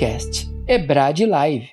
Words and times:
podcast 0.00 0.50
Ebrad 0.66 1.20
Live. 1.20 1.68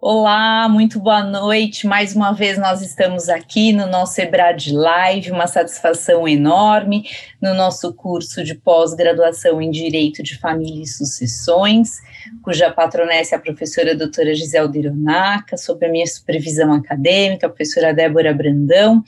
Olá, 0.00 0.66
muito 0.66 0.98
boa 0.98 1.22
noite. 1.22 1.86
Mais 1.86 2.16
uma 2.16 2.32
vez 2.32 2.56
nós 2.56 2.80
estamos 2.80 3.28
aqui 3.28 3.70
no 3.70 3.86
nosso 3.86 4.18
Ebrad 4.18 4.68
Live, 4.68 5.30
uma 5.30 5.46
satisfação 5.46 6.26
enorme 6.26 7.04
no 7.38 7.52
nosso 7.52 7.92
curso 7.92 8.42
de 8.42 8.54
pós-graduação 8.54 9.60
em 9.60 9.70
Direito 9.70 10.22
de 10.22 10.38
Família 10.38 10.84
e 10.84 10.86
Sucessões, 10.86 11.98
cuja 12.42 12.72
patronessa 12.72 13.34
é 13.34 13.36
a 13.36 13.42
professora 13.42 13.94
doutora 13.94 14.34
Gisele 14.34 14.72
Dironaca, 14.72 15.58
sob 15.58 15.84
a 15.84 15.90
minha 15.90 16.06
supervisão 16.06 16.72
acadêmica, 16.72 17.46
a 17.46 17.50
professora 17.50 17.92
Débora 17.92 18.32
Brandão. 18.32 19.04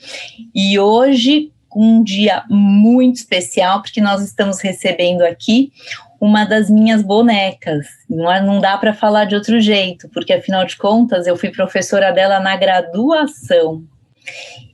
E 0.53 0.77
hoje, 0.77 1.51
um 1.75 2.03
dia 2.03 2.43
muito 2.47 3.15
especial, 3.15 3.81
porque 3.81 3.99
nós 3.99 4.21
estamos 4.21 4.59
recebendo 4.59 5.23
aqui 5.23 5.71
uma 6.19 6.45
das 6.45 6.69
minhas 6.69 7.01
bonecas. 7.01 7.87
Não, 8.09 8.31
é, 8.31 8.41
não 8.41 8.59
dá 8.59 8.77
para 8.77 8.93
falar 8.93 9.25
de 9.25 9.35
outro 9.35 9.59
jeito, 9.59 10.09
porque 10.09 10.33
afinal 10.33 10.65
de 10.65 10.77
contas 10.77 11.27
eu 11.27 11.37
fui 11.37 11.49
professora 11.49 12.11
dela 12.11 12.39
na 12.39 12.55
graduação. 12.55 13.83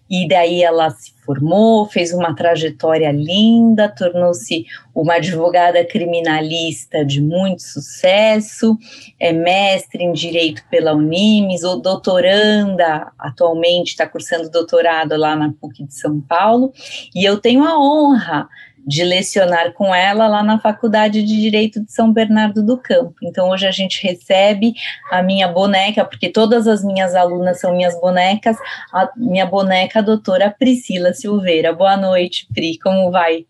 E 0.10 0.28
daí 0.28 0.62
ela 0.62 0.92
se 0.92 1.14
formou, 1.26 1.88
fez 1.88 2.14
uma 2.14 2.36
trajetória 2.36 3.12
linda, 3.12 3.90
tornou-se 3.90 4.64
uma 4.94 5.16
advogada 5.16 5.84
criminalista 5.84 7.04
de 7.04 7.20
muito 7.20 7.64
sucesso, 7.64 8.78
é 9.20 9.34
mestre 9.34 10.04
em 10.04 10.14
direito 10.14 10.64
pela 10.70 10.94
Unimes, 10.94 11.64
ou 11.64 11.82
doutoranda, 11.82 13.12
atualmente 13.18 13.90
está 13.90 14.08
cursando 14.08 14.50
doutorado 14.52 15.18
lá 15.18 15.36
na 15.36 15.52
PUC 15.60 15.86
de 15.86 15.96
São 15.96 16.22
Paulo, 16.22 16.72
e 17.16 17.26
eu 17.26 17.40
tenho 17.40 17.64
a 17.64 17.80
honra 17.80 18.48
de 18.86 19.04
lecionar 19.04 19.74
com 19.74 19.94
ela 19.94 20.28
lá 20.28 20.44
na 20.44 20.60
Faculdade 20.60 21.24
de 21.24 21.42
Direito 21.42 21.84
de 21.84 21.92
São 21.92 22.14
Bernardo 22.14 22.64
do 22.64 22.78
Campo. 22.78 23.16
Então, 23.24 23.50
hoje 23.50 23.66
a 23.66 23.72
gente 23.72 24.02
recebe 24.06 24.74
a 25.12 25.24
minha 25.24 25.48
boneca, 25.48 26.06
porque 26.06 26.30
todas 26.30 26.68
as 26.68 26.84
minhas 26.84 27.16
alunas 27.16 27.60
são 27.60 27.76
minhas 27.76 28.00
bonecas, 28.00 28.58
a 28.94 29.10
minha 29.18 29.46
boneca, 29.46 30.00
a 30.00 30.04
doutora 30.04 30.54
Priscila 30.58 31.14
Silveira. 31.14 31.74
Boa 31.74 31.98
noite, 31.98 32.48
Pri, 32.54 32.78
como 32.78 33.10
vai? 33.10 33.46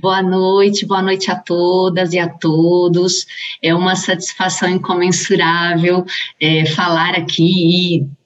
Boa 0.00 0.22
noite, 0.22 0.86
boa 0.86 1.02
noite 1.02 1.30
a 1.30 1.36
todas 1.36 2.12
e 2.12 2.18
a 2.18 2.28
todos. 2.28 3.26
É 3.62 3.74
uma 3.74 3.94
satisfação 3.94 4.68
incomensurável 4.68 6.04
é, 6.40 6.64
falar 6.66 7.14
aqui 7.14 8.00
e 8.00 8.21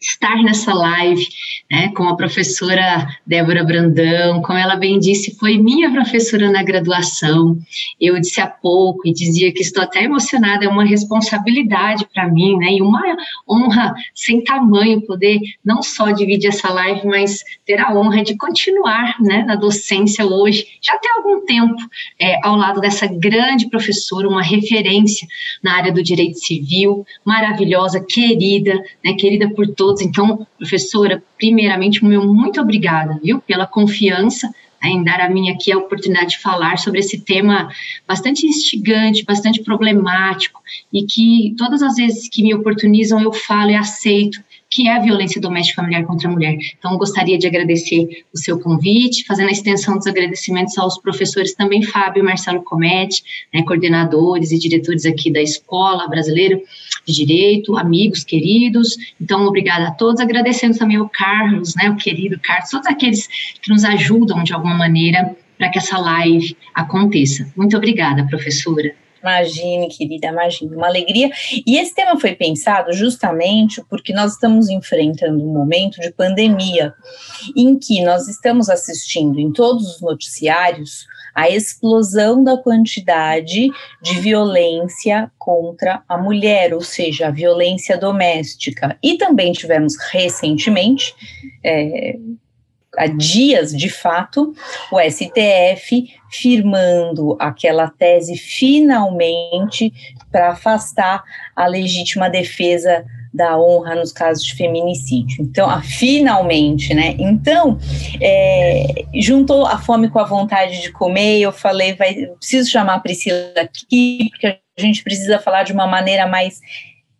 estar 0.00 0.42
nessa 0.42 0.72
live 0.72 1.26
né, 1.70 1.90
com 1.96 2.04
a 2.04 2.16
professora 2.16 3.08
Débora 3.26 3.64
Brandão, 3.64 4.40
como 4.42 4.58
ela 4.58 4.76
bem 4.76 4.98
disse, 4.98 5.36
foi 5.36 5.58
minha 5.58 5.90
professora 5.90 6.50
na 6.50 6.62
graduação. 6.62 7.58
Eu 8.00 8.20
disse 8.20 8.40
há 8.40 8.46
pouco 8.46 9.06
e 9.06 9.12
dizia 9.12 9.52
que 9.52 9.62
estou 9.62 9.82
até 9.82 10.04
emocionada, 10.04 10.64
é 10.64 10.68
uma 10.68 10.84
responsabilidade 10.84 12.06
para 12.12 12.28
mim, 12.28 12.56
né, 12.56 12.72
e 12.72 12.82
uma 12.82 13.02
honra 13.48 13.94
sem 14.14 14.42
tamanho 14.42 15.00
poder 15.02 15.40
não 15.64 15.82
só 15.82 16.10
dividir 16.10 16.48
essa 16.48 16.70
live, 16.70 17.06
mas 17.06 17.42
ter 17.64 17.80
a 17.80 17.92
honra 17.94 18.22
de 18.22 18.36
continuar 18.36 19.16
né, 19.20 19.44
na 19.44 19.56
docência 19.56 20.26
hoje, 20.26 20.66
já 20.80 20.96
tem 20.98 21.10
algum 21.12 21.44
tempo, 21.44 21.76
é, 22.20 22.38
ao 22.46 22.56
lado 22.56 22.80
dessa 22.80 23.06
grande 23.06 23.68
professora, 23.68 24.28
uma 24.28 24.42
referência 24.42 25.26
na 25.62 25.76
área 25.76 25.92
do 25.92 26.02
direito 26.02 26.38
civil, 26.38 27.04
maravilhosa, 27.24 28.04
querida, 28.04 28.74
né, 29.04 29.14
querida 29.14 29.48
por 29.56 29.66
todos. 29.66 30.02
Então, 30.02 30.46
professora, 30.58 31.22
primeiramente, 31.38 32.04
meu 32.04 32.24
muito 32.24 32.60
obrigada, 32.60 33.18
viu, 33.22 33.40
pela 33.40 33.66
confiança 33.66 34.46
né, 34.82 34.90
em 34.90 35.02
dar 35.02 35.20
a 35.20 35.28
mim 35.28 35.50
aqui 35.50 35.72
a 35.72 35.78
oportunidade 35.78 36.30
de 36.30 36.38
falar 36.38 36.78
sobre 36.78 37.00
esse 37.00 37.20
tema 37.20 37.68
bastante 38.06 38.46
instigante, 38.46 39.24
bastante 39.24 39.62
problemático 39.62 40.60
e 40.92 41.04
que 41.04 41.54
todas 41.56 41.82
as 41.82 41.96
vezes 41.96 42.28
que 42.28 42.42
me 42.42 42.54
oportunizam 42.54 43.20
eu 43.20 43.32
falo 43.32 43.70
e 43.70 43.74
aceito 43.74 44.40
que 44.68 44.88
é 44.88 44.96
a 44.96 45.00
violência 45.00 45.40
doméstica 45.40 45.80
familiar 45.80 46.04
contra 46.04 46.28
a 46.28 46.32
mulher. 46.32 46.58
Então, 46.76 46.98
gostaria 46.98 47.38
de 47.38 47.46
agradecer 47.46 48.24
o 48.34 48.38
seu 48.38 48.58
convite, 48.58 49.24
fazendo 49.24 49.48
a 49.48 49.52
extensão 49.52 49.96
dos 49.96 50.06
agradecimentos 50.06 50.76
aos 50.76 50.98
professores 50.98 51.54
também, 51.54 51.82
Fábio 51.82 52.20
e 52.20 52.24
Marcelo 52.24 52.62
Comete, 52.62 53.22
né, 53.54 53.62
coordenadores 53.62 54.50
e 54.50 54.58
diretores 54.58 55.06
aqui 55.06 55.32
da 55.32 55.40
Escola 55.40 56.08
Brasileira 56.08 56.60
de 57.06 57.14
Direito, 57.14 57.76
amigos 57.76 58.24
queridos. 58.24 58.96
Então, 59.20 59.46
obrigada 59.46 59.88
a 59.88 59.90
todos, 59.92 60.20
agradecendo 60.20 60.76
também 60.76 60.96
ao 60.96 61.08
Carlos, 61.08 61.74
né, 61.76 61.88
o 61.88 61.96
querido 61.96 62.38
Carlos, 62.42 62.70
todos 62.70 62.86
aqueles 62.86 63.28
que 63.60 63.70
nos 63.70 63.84
ajudam 63.84 64.42
de 64.42 64.52
alguma 64.52 64.74
maneira 64.74 65.36
para 65.56 65.70
que 65.70 65.78
essa 65.78 65.98
live 65.98 66.56
aconteça. 66.74 67.50
Muito 67.56 67.76
obrigada, 67.76 68.26
professora. 68.26 68.94
Imagine, 69.22 69.88
querida, 69.88 70.28
imagine, 70.28 70.76
uma 70.76 70.86
alegria. 70.86 71.30
E 71.66 71.78
esse 71.78 71.94
tema 71.94 72.18
foi 72.20 72.34
pensado 72.34 72.92
justamente 72.92 73.82
porque 73.90 74.12
nós 74.12 74.34
estamos 74.34 74.68
enfrentando 74.68 75.42
um 75.42 75.52
momento 75.52 76.00
de 76.00 76.12
pandemia 76.12 76.94
em 77.56 77.76
que 77.76 78.04
nós 78.04 78.28
estamos 78.28 78.68
assistindo 78.68 79.40
em 79.40 79.52
todos 79.52 79.96
os 79.96 80.00
noticiários 80.00 81.06
a 81.36 81.50
explosão 81.50 82.42
da 82.42 82.56
quantidade 82.56 83.68
de 84.02 84.20
violência 84.20 85.30
contra 85.38 86.02
a 86.08 86.16
mulher, 86.16 86.72
ou 86.72 86.80
seja, 86.80 87.28
a 87.28 87.30
violência 87.30 87.98
doméstica. 87.98 88.98
E 89.02 89.18
também 89.18 89.52
tivemos 89.52 89.96
recentemente, 90.10 91.14
é, 91.62 92.16
há 92.96 93.06
dias 93.06 93.72
de 93.72 93.88
fato, 93.88 94.54
o 94.90 94.98
STF 95.00 96.08
firmando 96.30 97.36
aquela 97.38 97.88
tese 97.88 98.36
finalmente 98.36 99.92
para 100.30 100.50
afastar 100.50 101.22
a 101.54 101.66
legítima 101.66 102.28
defesa 102.28 103.04
da 103.32 103.58
honra 103.58 103.94
nos 103.94 104.12
casos 104.12 104.42
de 104.42 104.54
feminicídio. 104.54 105.42
Então, 105.42 105.68
ah, 105.68 105.82
finalmente, 105.82 106.94
né? 106.94 107.14
Então, 107.18 107.78
é, 108.20 109.04
juntou 109.14 109.66
a 109.66 109.78
fome 109.78 110.08
com 110.08 110.18
a 110.18 110.24
vontade 110.24 110.80
de 110.80 110.90
comer. 110.90 111.40
Eu 111.40 111.52
falei, 111.52 111.94
vai, 111.94 112.14
preciso 112.38 112.70
chamar 112.70 112.94
a 112.94 113.00
Priscila 113.00 113.52
aqui 113.60 114.30
porque 114.30 114.46
a 114.46 114.80
gente 114.80 115.04
precisa 115.04 115.38
falar 115.38 115.64
de 115.64 115.72
uma 115.72 115.86
maneira 115.86 116.26
mais 116.26 116.60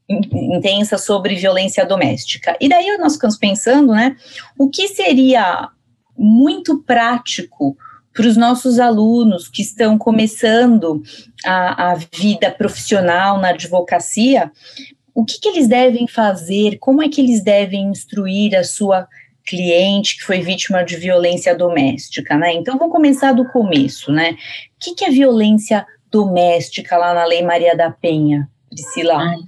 intensa 0.09 0.97
sobre 0.99 1.35
violência 1.35 1.85
doméstica. 1.85 2.57
E 2.61 2.69
daí 2.69 2.97
nós 2.99 3.15
ficamos 3.15 3.37
pensando, 3.37 3.93
né, 3.93 4.17
o 4.59 4.69
que 4.69 4.89
seria 4.89 5.69
muito 6.17 6.83
prático 6.83 7.77
para 8.15 8.27
os 8.27 8.37
nossos 8.37 8.79
alunos 8.81 9.49
que 9.49 9.61
estão 9.61 9.99
começando 9.99 11.03
a, 11.45 11.93
a 11.93 11.95
vida 11.95 12.51
profissional 12.51 13.39
na 13.39 13.49
advocacia, 13.51 14.51
o 15.15 15.25
que, 15.25 15.39
que 15.39 15.49
eles 15.49 15.69
devem 15.69 16.09
fazer, 16.09 16.79
como 16.79 17.03
é 17.03 17.09
que 17.09 17.21
eles 17.21 17.43
devem 17.43 17.89
instruir 17.89 18.57
a 18.57 18.65
sua 18.65 19.07
cliente 19.45 20.17
que 20.17 20.25
foi 20.25 20.41
vítima 20.41 20.83
de 20.83 20.97
violência 20.97 21.55
doméstica, 21.55 22.37
né? 22.37 22.53
Então 22.55 22.77
vamos 22.79 22.93
começar 22.93 23.33
do 23.33 23.47
começo, 23.51 24.11
né? 24.11 24.33
O 24.33 24.37
que, 24.81 24.95
que 24.95 25.05
é 25.05 25.11
violência 25.11 25.87
doméstica 26.11 26.97
lá 26.97 27.15
na 27.15 27.25
Lei 27.25 27.43
Maria 27.43 27.77
da 27.77 27.91
Penha, 27.91 28.49
Priscila? 28.69 29.19
Ai, 29.19 29.39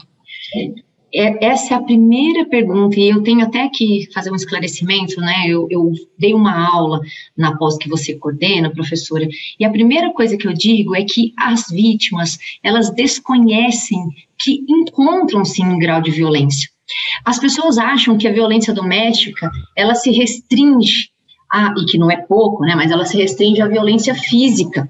essa 1.12 1.74
é 1.74 1.76
a 1.76 1.82
primeira 1.82 2.44
pergunta, 2.44 3.00
e 3.00 3.08
eu 3.08 3.22
tenho 3.22 3.42
até 3.42 3.68
que 3.68 4.08
fazer 4.12 4.30
um 4.30 4.36
esclarecimento, 4.36 5.20
né? 5.20 5.46
Eu, 5.46 5.66
eu, 5.70 5.92
dei 6.18 6.34
uma 6.34 6.68
aula 6.68 7.00
na 7.36 7.56
pós 7.56 7.78
que 7.78 7.88
você 7.88 8.14
coordena, 8.14 8.70
professora, 8.70 9.26
e 9.58 9.64
a 9.64 9.70
primeira 9.70 10.12
coisa 10.12 10.36
que 10.36 10.46
eu 10.46 10.52
digo 10.52 10.94
é 10.94 11.04
que 11.04 11.32
as 11.36 11.68
vítimas, 11.70 12.38
elas 12.62 12.90
desconhecem 12.90 14.00
que 14.38 14.64
encontram-se 14.68 15.62
em 15.62 15.78
grau 15.78 16.02
de 16.02 16.10
violência. 16.10 16.68
As 17.24 17.38
pessoas 17.38 17.78
acham 17.78 18.18
que 18.18 18.28
a 18.28 18.32
violência 18.32 18.72
doméstica, 18.74 19.50
ela 19.76 19.94
se 19.94 20.10
restringe 20.10 21.10
a, 21.50 21.74
e 21.78 21.86
que 21.86 21.98
não 21.98 22.10
é 22.10 22.16
pouco, 22.16 22.64
né? 22.64 22.74
Mas 22.74 22.90
ela 22.90 23.06
se 23.06 23.16
restringe 23.16 23.62
à 23.62 23.66
violência 23.66 24.14
física. 24.14 24.88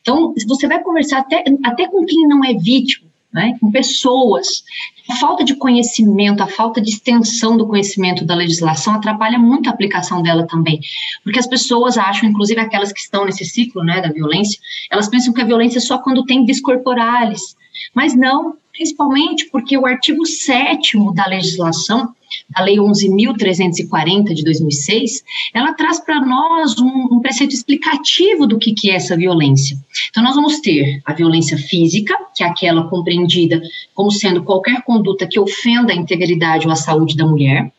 Então, 0.00 0.34
você 0.46 0.66
vai 0.66 0.82
conversar 0.82 1.20
até, 1.20 1.44
até 1.64 1.88
com 1.88 2.04
quem 2.04 2.26
não 2.26 2.44
é 2.44 2.54
vítima, 2.54 3.11
né, 3.32 3.56
com 3.60 3.70
pessoas. 3.70 4.62
A 5.08 5.16
falta 5.16 5.42
de 5.42 5.54
conhecimento, 5.54 6.42
a 6.42 6.46
falta 6.46 6.80
de 6.80 6.90
extensão 6.90 7.56
do 7.56 7.66
conhecimento 7.66 8.24
da 8.24 8.34
legislação 8.34 8.94
atrapalha 8.94 9.38
muito 9.38 9.68
a 9.68 9.72
aplicação 9.72 10.22
dela 10.22 10.46
também, 10.46 10.80
porque 11.24 11.38
as 11.38 11.46
pessoas 11.46 11.96
acham, 11.98 12.28
inclusive 12.28 12.60
aquelas 12.60 12.92
que 12.92 13.00
estão 13.00 13.24
nesse 13.24 13.44
ciclo 13.44 13.82
né, 13.82 14.00
da 14.00 14.08
violência, 14.08 14.58
elas 14.90 15.08
pensam 15.08 15.32
que 15.32 15.40
a 15.40 15.46
violência 15.46 15.78
é 15.78 15.80
só 15.80 15.98
quando 15.98 16.24
tem 16.24 16.44
discorporales, 16.44 17.56
mas 17.94 18.14
não, 18.14 18.56
principalmente 18.72 19.48
porque 19.50 19.76
o 19.76 19.86
artigo 19.86 20.24
7 20.26 20.96
da 21.14 21.26
legislação 21.26 22.14
a 22.54 22.62
Lei 22.62 22.76
11.340 22.76 24.34
de 24.34 24.44
2006, 24.44 25.22
ela 25.54 25.72
traz 25.72 26.00
para 26.00 26.20
nós 26.20 26.78
um, 26.78 27.08
um, 27.12 27.20
preceito 27.20 27.54
explicativo 27.54 28.46
do 28.46 28.58
que, 28.58 28.72
que 28.72 28.90
é 28.90 28.94
essa 28.94 29.16
violência. 29.16 29.76
Então, 30.10 30.22
nós 30.22 30.34
vamos 30.34 30.60
ter 30.60 31.00
a 31.04 31.12
violência 31.12 31.56
física, 31.56 32.14
que 32.34 32.42
é 32.42 32.46
aquela 32.46 32.88
compreendida 32.88 33.60
como 33.94 34.10
sendo 34.10 34.42
qualquer 34.42 34.82
conduta 34.82 35.26
que 35.26 35.38
ofenda 35.38 35.92
a 35.92 35.96
integridade 35.96 36.66
ou 36.66 36.72
a 36.72 36.76
saúde 36.76 37.16
da 37.16 37.26
mulher. 37.26 37.72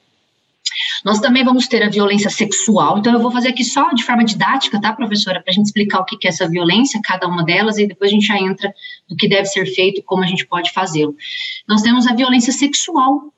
Nós 1.03 1.19
também 1.19 1.43
vamos 1.43 1.67
ter 1.67 1.83
a 1.83 1.89
violência 1.89 2.29
sexual, 2.29 2.97
então 2.97 3.13
eu 3.13 3.19
vou 3.19 3.31
fazer 3.31 3.49
aqui 3.49 3.63
só 3.63 3.91
de 3.91 4.03
forma 4.03 4.23
didática, 4.23 4.79
tá, 4.79 4.93
professora, 4.93 5.41
para 5.41 5.51
a 5.51 5.53
gente 5.53 5.65
explicar 5.65 5.99
o 5.99 6.05
que 6.05 6.17
é 6.25 6.29
essa 6.29 6.47
violência, 6.47 6.99
cada 7.03 7.27
uma 7.27 7.43
delas, 7.43 7.77
e 7.77 7.85
depois 7.85 8.09
a 8.09 8.13
gente 8.13 8.25
já 8.25 8.37
entra 8.37 8.73
no 9.09 9.15
que 9.15 9.27
deve 9.27 9.45
ser 9.45 9.65
feito 9.65 9.99
e 9.99 10.03
como 10.03 10.23
a 10.23 10.27
gente 10.27 10.45
pode 10.47 10.71
fazê-lo. 10.71 11.15
Nós 11.67 11.81
temos 11.81 12.07
a 12.07 12.13
violência 12.13 12.53
sexual. 12.53 13.33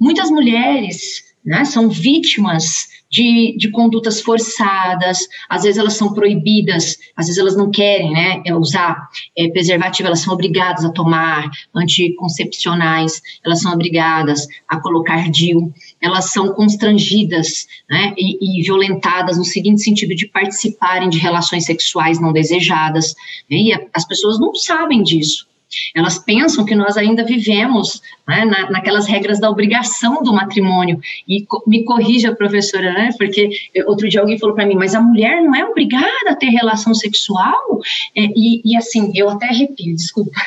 Muitas 0.00 0.30
mulheres 0.30 1.24
né, 1.44 1.64
são 1.64 1.88
vítimas 1.88 2.88
de, 3.10 3.56
de 3.56 3.70
condutas 3.70 4.20
forçadas, 4.20 5.28
às 5.48 5.62
vezes 5.62 5.78
elas 5.78 5.94
são 5.94 6.12
proibidas, 6.12 6.98
às 7.16 7.26
vezes 7.26 7.38
elas 7.38 7.56
não 7.56 7.70
querem 7.70 8.12
né, 8.12 8.42
é, 8.44 8.54
usar 8.54 9.08
é, 9.36 9.48
preservativo, 9.48 10.08
elas 10.08 10.20
são 10.20 10.34
obrigadas 10.34 10.84
a 10.84 10.90
tomar 10.90 11.48
anticoncepcionais, 11.74 13.22
elas 13.44 13.60
são 13.60 13.72
obrigadas 13.72 14.46
a 14.68 14.80
colocar 14.80 15.30
DIU, 15.30 15.72
elas 16.00 16.32
são 16.32 16.52
constrangidas 16.52 17.66
né, 17.88 18.12
e, 18.18 18.60
e, 18.60 18.62
violentadas 18.62 19.38
no 19.38 19.44
seguinte 19.44 19.82
sentido 19.82 20.14
de 20.14 20.26
participarem 20.26 21.08
de 21.08 21.18
relações 21.18 21.64
sexuais 21.64 22.20
não 22.20 22.32
desejadas, 22.32 23.14
né, 23.48 23.56
e 23.56 23.72
a, 23.72 23.80
as 23.94 24.04
pessoas 24.04 24.38
não 24.40 24.54
sabem 24.54 25.02
disso. 25.02 25.46
Elas 25.94 26.18
pensam 26.18 26.64
que 26.64 26.74
nós 26.74 26.96
ainda 26.96 27.24
vivemos 27.24 28.00
né, 28.26 28.44
na, 28.44 28.70
naquelas 28.70 29.06
regras 29.06 29.40
da 29.40 29.50
obrigação 29.50 30.22
do 30.22 30.32
matrimônio. 30.32 31.00
E 31.26 31.44
co 31.44 31.62
me 31.66 31.84
corrija, 31.84 32.34
professora, 32.34 32.92
né, 32.92 33.10
porque 33.16 33.50
outro 33.86 34.08
dia 34.08 34.20
alguém 34.20 34.38
falou 34.38 34.54
para 34.54 34.66
mim, 34.66 34.74
mas 34.74 34.94
a 34.94 35.00
mulher 35.00 35.42
não 35.42 35.54
é 35.54 35.64
obrigada 35.64 36.30
a 36.30 36.36
ter 36.36 36.50
relação 36.50 36.94
sexual? 36.94 37.80
É, 38.14 38.22
e, 38.22 38.62
e 38.64 38.76
assim, 38.76 39.12
eu 39.14 39.28
até 39.28 39.46
arrepio, 39.46 39.94
desculpa. 39.94 40.40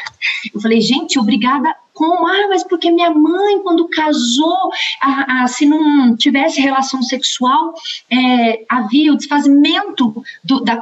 Eu 0.54 0.62
falei, 0.62 0.82
gente, 0.82 1.20
obrigada 1.20 1.76
como? 2.00 2.26
Ah, 2.26 2.48
mas 2.48 2.64
porque 2.64 2.90
minha 2.90 3.12
mãe, 3.12 3.60
quando 3.62 3.90
casou, 3.90 4.72
a, 5.02 5.44
a, 5.44 5.48
se 5.48 5.66
não 5.66 6.16
tivesse 6.16 6.62
relação 6.62 7.02
sexual, 7.02 7.74
é, 8.10 8.64
havia 8.70 9.12
o 9.12 9.18
desfazimento 9.18 10.24
do, 10.42 10.62
da, 10.62 10.76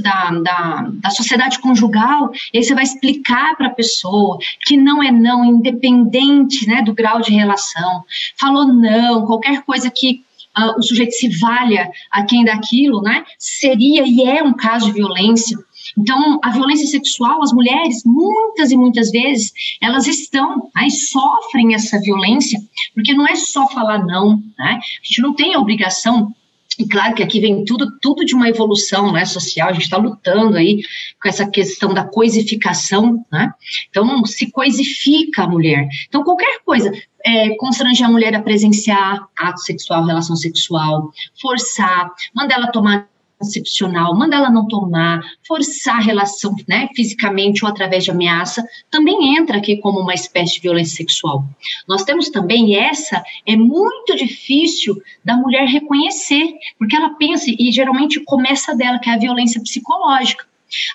da, 0.00 0.30
da, 0.30 0.90
da, 0.90 1.10
sociedade 1.10 1.58
conjugal. 1.58 2.32
E 2.54 2.56
aí 2.56 2.64
você 2.64 2.74
vai 2.74 2.84
explicar 2.84 3.54
para 3.54 3.66
a 3.66 3.74
pessoa 3.74 4.38
que 4.64 4.78
não 4.78 5.02
é 5.02 5.12
não, 5.12 5.44
independente 5.44 6.66
né, 6.66 6.80
do 6.80 6.94
grau 6.94 7.20
de 7.20 7.34
relação. 7.34 8.02
Falou 8.40 8.66
não, 8.66 9.26
qualquer 9.26 9.62
coisa 9.64 9.90
que 9.90 10.24
Uh, 10.54 10.78
o 10.78 10.82
sujeito 10.82 11.12
se 11.12 11.28
valha 11.38 11.90
a 12.10 12.24
quem 12.24 12.44
daquilo, 12.44 13.00
né? 13.00 13.24
Seria 13.38 14.04
e 14.06 14.22
é 14.22 14.42
um 14.42 14.52
caso 14.52 14.84
de 14.84 14.92
violência. 14.92 15.56
Então, 15.98 16.38
a 16.42 16.50
violência 16.50 16.86
sexual, 16.86 17.42
as 17.42 17.52
mulheres, 17.52 18.02
muitas 18.04 18.70
e 18.70 18.76
muitas 18.76 19.10
vezes, 19.10 19.52
elas 19.80 20.06
estão, 20.06 20.70
aí 20.74 20.90
sofrem 20.90 21.74
essa 21.74 22.00
violência, 22.00 22.60
porque 22.94 23.14
não 23.14 23.26
é 23.26 23.34
só 23.34 23.68
falar 23.68 24.04
não, 24.04 24.36
né? 24.58 24.78
A 24.78 25.04
gente 25.04 25.20
não 25.20 25.34
tem 25.34 25.54
a 25.54 25.58
obrigação 25.58 26.34
e 26.78 26.88
claro 26.88 27.14
que 27.14 27.22
aqui 27.22 27.38
vem 27.38 27.64
tudo, 27.64 27.98
tudo 28.00 28.24
de 28.24 28.34
uma 28.34 28.48
evolução 28.48 29.12
né, 29.12 29.24
social, 29.24 29.68
a 29.68 29.72
gente 29.72 29.84
está 29.84 29.98
lutando 29.98 30.56
aí 30.56 30.82
com 31.20 31.28
essa 31.28 31.46
questão 31.46 31.92
da 31.92 32.04
coisificação, 32.04 33.24
né? 33.30 33.52
Então, 33.90 34.24
se 34.24 34.50
coisifica 34.50 35.42
a 35.42 35.48
mulher. 35.48 35.86
Então, 36.08 36.24
qualquer 36.24 36.60
coisa, 36.64 36.90
é, 37.24 37.54
constranger 37.56 38.06
a 38.06 38.10
mulher 38.10 38.34
a 38.34 38.42
presenciar 38.42 39.20
ato 39.36 39.60
sexual, 39.60 40.04
relação 40.04 40.34
sexual, 40.34 41.12
forçar, 41.40 42.10
mandar 42.34 42.54
ela 42.54 42.72
tomar 42.72 43.08
concepcional, 43.42 44.16
manda 44.16 44.36
ela 44.36 44.50
não 44.50 44.66
tomar, 44.66 45.20
forçar 45.46 45.96
a 45.96 46.00
relação 46.00 46.54
né, 46.68 46.88
fisicamente 46.94 47.64
ou 47.64 47.70
através 47.70 48.04
de 48.04 48.10
ameaça, 48.10 48.64
também 48.90 49.36
entra 49.36 49.58
aqui 49.58 49.76
como 49.76 50.00
uma 50.00 50.14
espécie 50.14 50.54
de 50.54 50.60
violência 50.60 50.96
sexual. 50.96 51.44
Nós 51.88 52.04
temos 52.04 52.30
também, 52.30 52.70
e 52.70 52.76
essa 52.76 53.22
é 53.44 53.56
muito 53.56 54.14
difícil 54.16 55.02
da 55.24 55.36
mulher 55.36 55.66
reconhecer, 55.66 56.54
porque 56.78 56.94
ela 56.94 57.10
pensa, 57.10 57.46
e 57.50 57.72
geralmente 57.72 58.20
começa 58.20 58.74
dela, 58.74 58.98
que 58.98 59.10
é 59.10 59.14
a 59.14 59.18
violência 59.18 59.60
psicológica. 59.60 60.46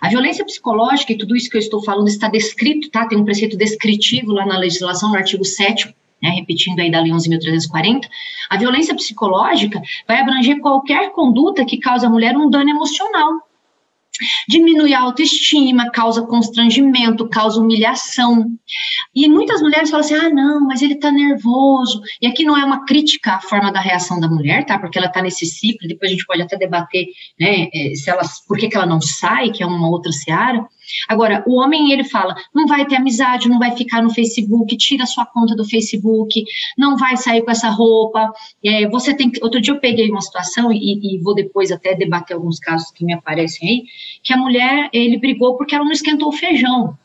A 0.02 0.10
violência 0.10 0.44
psicológica, 0.44 1.12
e 1.14 1.18
tudo 1.18 1.36
isso 1.36 1.50
que 1.50 1.58
eu 1.58 1.62
estou 1.62 1.84
falando 1.84 2.08
está 2.08 2.28
descrito, 2.28 2.90
tá? 2.90 3.06
Tem 3.06 3.18
um 3.18 3.26
preceito 3.26 3.56
descritivo 3.56 4.32
lá 4.32 4.46
na 4.46 4.58
legislação, 4.58 5.10
no 5.10 5.18
artigo 5.18 5.46
7 5.46 5.94
né, 6.22 6.30
repetindo 6.32 6.80
aí 6.80 6.92
da 6.92 7.02
Lei 7.02 7.12
11.340, 7.12 8.08
a 8.50 8.58
violência 8.58 8.96
psicológica 8.96 9.82
vai 10.08 10.20
abranger 10.20 10.60
qualquer 10.60 11.12
conduta 11.12 11.66
que 11.66 11.80
cause 11.80 12.06
à 12.06 12.10
mulher 12.10 12.36
um 12.36 12.50
dano 12.50 12.70
emocional. 12.70 13.48
Diminui 14.48 14.94
a 14.94 15.02
autoestima, 15.02 15.92
causa 15.92 16.24
constrangimento, 16.24 17.30
causa 17.30 17.60
humilhação. 17.60 18.48
E 19.14 19.30
muitas 19.30 19.62
mulheres 19.62 19.90
falam 19.90 20.06
assim: 20.06 20.16
ah, 20.16 20.30
não, 20.30 20.62
mas 20.62 20.82
ele 20.82 20.96
tá 20.96 21.12
nervoso. 21.12 22.02
E 22.22 22.28
aqui 22.28 22.44
não 22.44 22.58
é 22.58 22.66
uma 22.66 22.86
crítica 22.86 23.36
à 23.36 23.40
forma 23.40 23.72
da 23.72 23.80
reação 23.80 24.20
da 24.20 24.28
mulher, 24.28 24.66
tá? 24.66 24.80
Porque 24.80 24.98
ela 24.98 25.10
tá 25.10 25.22
nesse 25.22 25.46
ciclo, 25.46 25.88
depois 25.88 26.10
a 26.10 26.14
gente 26.14 26.26
pode 26.26 26.42
até 26.42 26.58
debater, 26.58 27.06
né, 27.40 27.68
eh, 27.74 27.94
se 27.96 28.10
ela, 28.10 28.24
por 28.48 28.58
que, 28.58 28.68
que 28.68 28.76
ela 28.76 28.86
não 28.86 29.00
sai, 29.02 29.52
que 29.52 29.62
é 29.62 29.66
uma 29.66 29.88
outra 29.88 30.12
seara. 30.12 30.66
Agora, 31.08 31.44
o 31.46 31.56
homem, 31.56 31.92
ele 31.92 32.04
fala, 32.04 32.36
não 32.54 32.68
vai 32.68 32.86
ter 32.86 32.96
amizade, 32.96 33.50
não 33.50 33.60
vai 33.60 33.76
ficar 33.76 34.02
no 34.02 34.10
Facebook, 34.10 34.76
tira 34.78 35.06
sua 35.06 35.26
conta 35.26 35.56
do 35.56 35.66
Facebook, 35.66 36.44
não 36.78 36.98
vai 36.98 37.18
sair 37.18 37.42
com 37.44 37.52
essa 37.52 37.70
roupa, 37.70 38.32
é, 38.64 38.88
você 38.88 39.14
tem 39.14 39.30
que... 39.30 39.44
Outro 39.44 39.62
dia 39.62 39.74
eu 39.74 39.80
peguei 39.80 40.10
uma 40.10 40.22
situação, 40.22 40.72
e, 40.72 41.16
e, 41.16 41.18
vou 41.20 41.36
depois 41.36 41.72
até 41.72 41.96
debater 41.96 42.36
alguns 42.36 42.60
casos 42.60 42.92
que 42.92 43.06
me 43.06 43.14
aparecem 43.14 43.70
aí, 43.70 43.84
que 44.24 44.34
a 44.34 44.38
mulher, 44.38 44.90
ele 44.94 45.18
brigou 45.18 45.56
porque 45.58 45.76
ela 45.76 45.86
não 45.86 45.92
esquentou 45.92 46.30
o 46.30 46.34
feijão. 46.34 46.98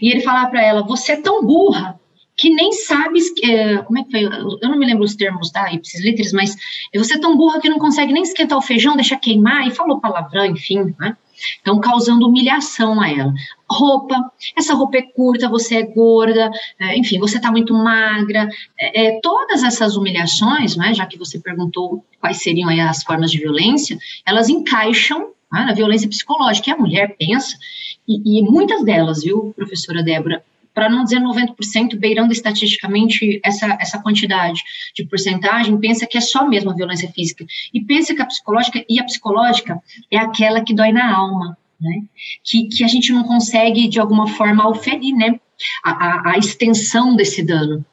E 0.00 0.10
ele 0.10 0.20
falava 0.20 0.50
para 0.50 0.62
ela, 0.62 0.82
você 0.82 1.12
é 1.12 1.20
tão 1.20 1.44
burra, 1.44 1.98
que 2.36 2.50
nem 2.50 2.72
sabe, 2.72 3.20
é, 3.44 3.78
como 3.78 3.98
é 3.98 4.04
que 4.04 4.10
foi, 4.10 4.24
eu 4.24 4.68
não 4.68 4.78
me 4.78 4.86
lembro 4.86 5.04
os 5.04 5.14
termos, 5.14 5.50
tá, 5.50 5.72
ipsis 5.72 6.02
literis, 6.02 6.32
mas 6.32 6.56
você 6.94 7.14
é 7.14 7.20
tão 7.20 7.36
burra 7.36 7.60
que 7.60 7.68
não 7.68 7.78
consegue 7.78 8.12
nem 8.12 8.22
esquentar 8.22 8.58
o 8.58 8.62
feijão, 8.62 8.96
deixa 8.96 9.16
queimar, 9.16 9.66
e 9.66 9.70
falou 9.70 10.00
palavrão, 10.00 10.44
enfim, 10.46 10.94
né, 10.98 11.16
então, 11.60 11.80
causando 11.80 12.26
humilhação 12.26 13.00
a 13.00 13.10
ela. 13.10 13.32
Roupa, 13.70 14.14
essa 14.56 14.74
roupa 14.74 14.98
é 14.98 15.02
curta, 15.02 15.48
você 15.48 15.76
é 15.76 15.82
gorda, 15.82 16.50
é, 16.78 16.96
enfim, 16.96 17.18
você 17.18 17.36
está 17.36 17.50
muito 17.50 17.74
magra. 17.74 18.48
É, 18.78 19.06
é, 19.06 19.20
todas 19.20 19.62
essas 19.62 19.96
humilhações, 19.96 20.76
né, 20.76 20.94
já 20.94 21.06
que 21.06 21.18
você 21.18 21.38
perguntou 21.38 22.04
quais 22.20 22.42
seriam 22.42 22.68
as 22.88 23.02
formas 23.02 23.30
de 23.30 23.38
violência, 23.38 23.98
elas 24.26 24.48
encaixam 24.48 25.30
né, 25.52 25.64
na 25.64 25.72
violência 25.72 26.08
psicológica, 26.08 26.64
que 26.64 26.70
a 26.70 26.76
mulher 26.76 27.16
pensa, 27.18 27.56
e, 28.06 28.38
e 28.38 28.42
muitas 28.42 28.84
delas, 28.84 29.22
viu, 29.22 29.52
professora 29.56 30.02
Débora, 30.02 30.44
para 30.74 30.90
não 30.90 31.04
dizer 31.04 31.20
90%, 31.20 31.96
beirando 31.96 32.32
estatisticamente 32.32 33.40
essa, 33.44 33.78
essa 33.80 34.02
quantidade 34.02 34.60
de 34.94 35.06
porcentagem, 35.06 35.78
pensa 35.78 36.06
que 36.06 36.18
é 36.18 36.20
só 36.20 36.46
mesmo 36.46 36.70
a 36.70 36.74
violência 36.74 37.10
física. 37.12 37.46
E 37.72 37.80
pensa 37.80 38.14
que 38.14 38.20
a 38.20 38.26
psicológica, 38.26 38.84
e 38.88 38.98
a 38.98 39.04
psicológica 39.04 39.80
é 40.10 40.18
aquela 40.18 40.62
que 40.62 40.74
dói 40.74 40.92
na 40.92 41.16
alma, 41.16 41.56
né? 41.80 42.02
Que, 42.42 42.64
que 42.64 42.82
a 42.82 42.88
gente 42.88 43.12
não 43.12 43.22
consegue, 43.22 43.88
de 43.88 44.00
alguma 44.00 44.26
forma, 44.26 44.68
oferir, 44.68 45.14
né? 45.14 45.38
A, 45.84 45.90
a, 45.90 46.32
a 46.32 46.38
extensão 46.38 47.14
desse 47.14 47.42
dano. 47.42 47.84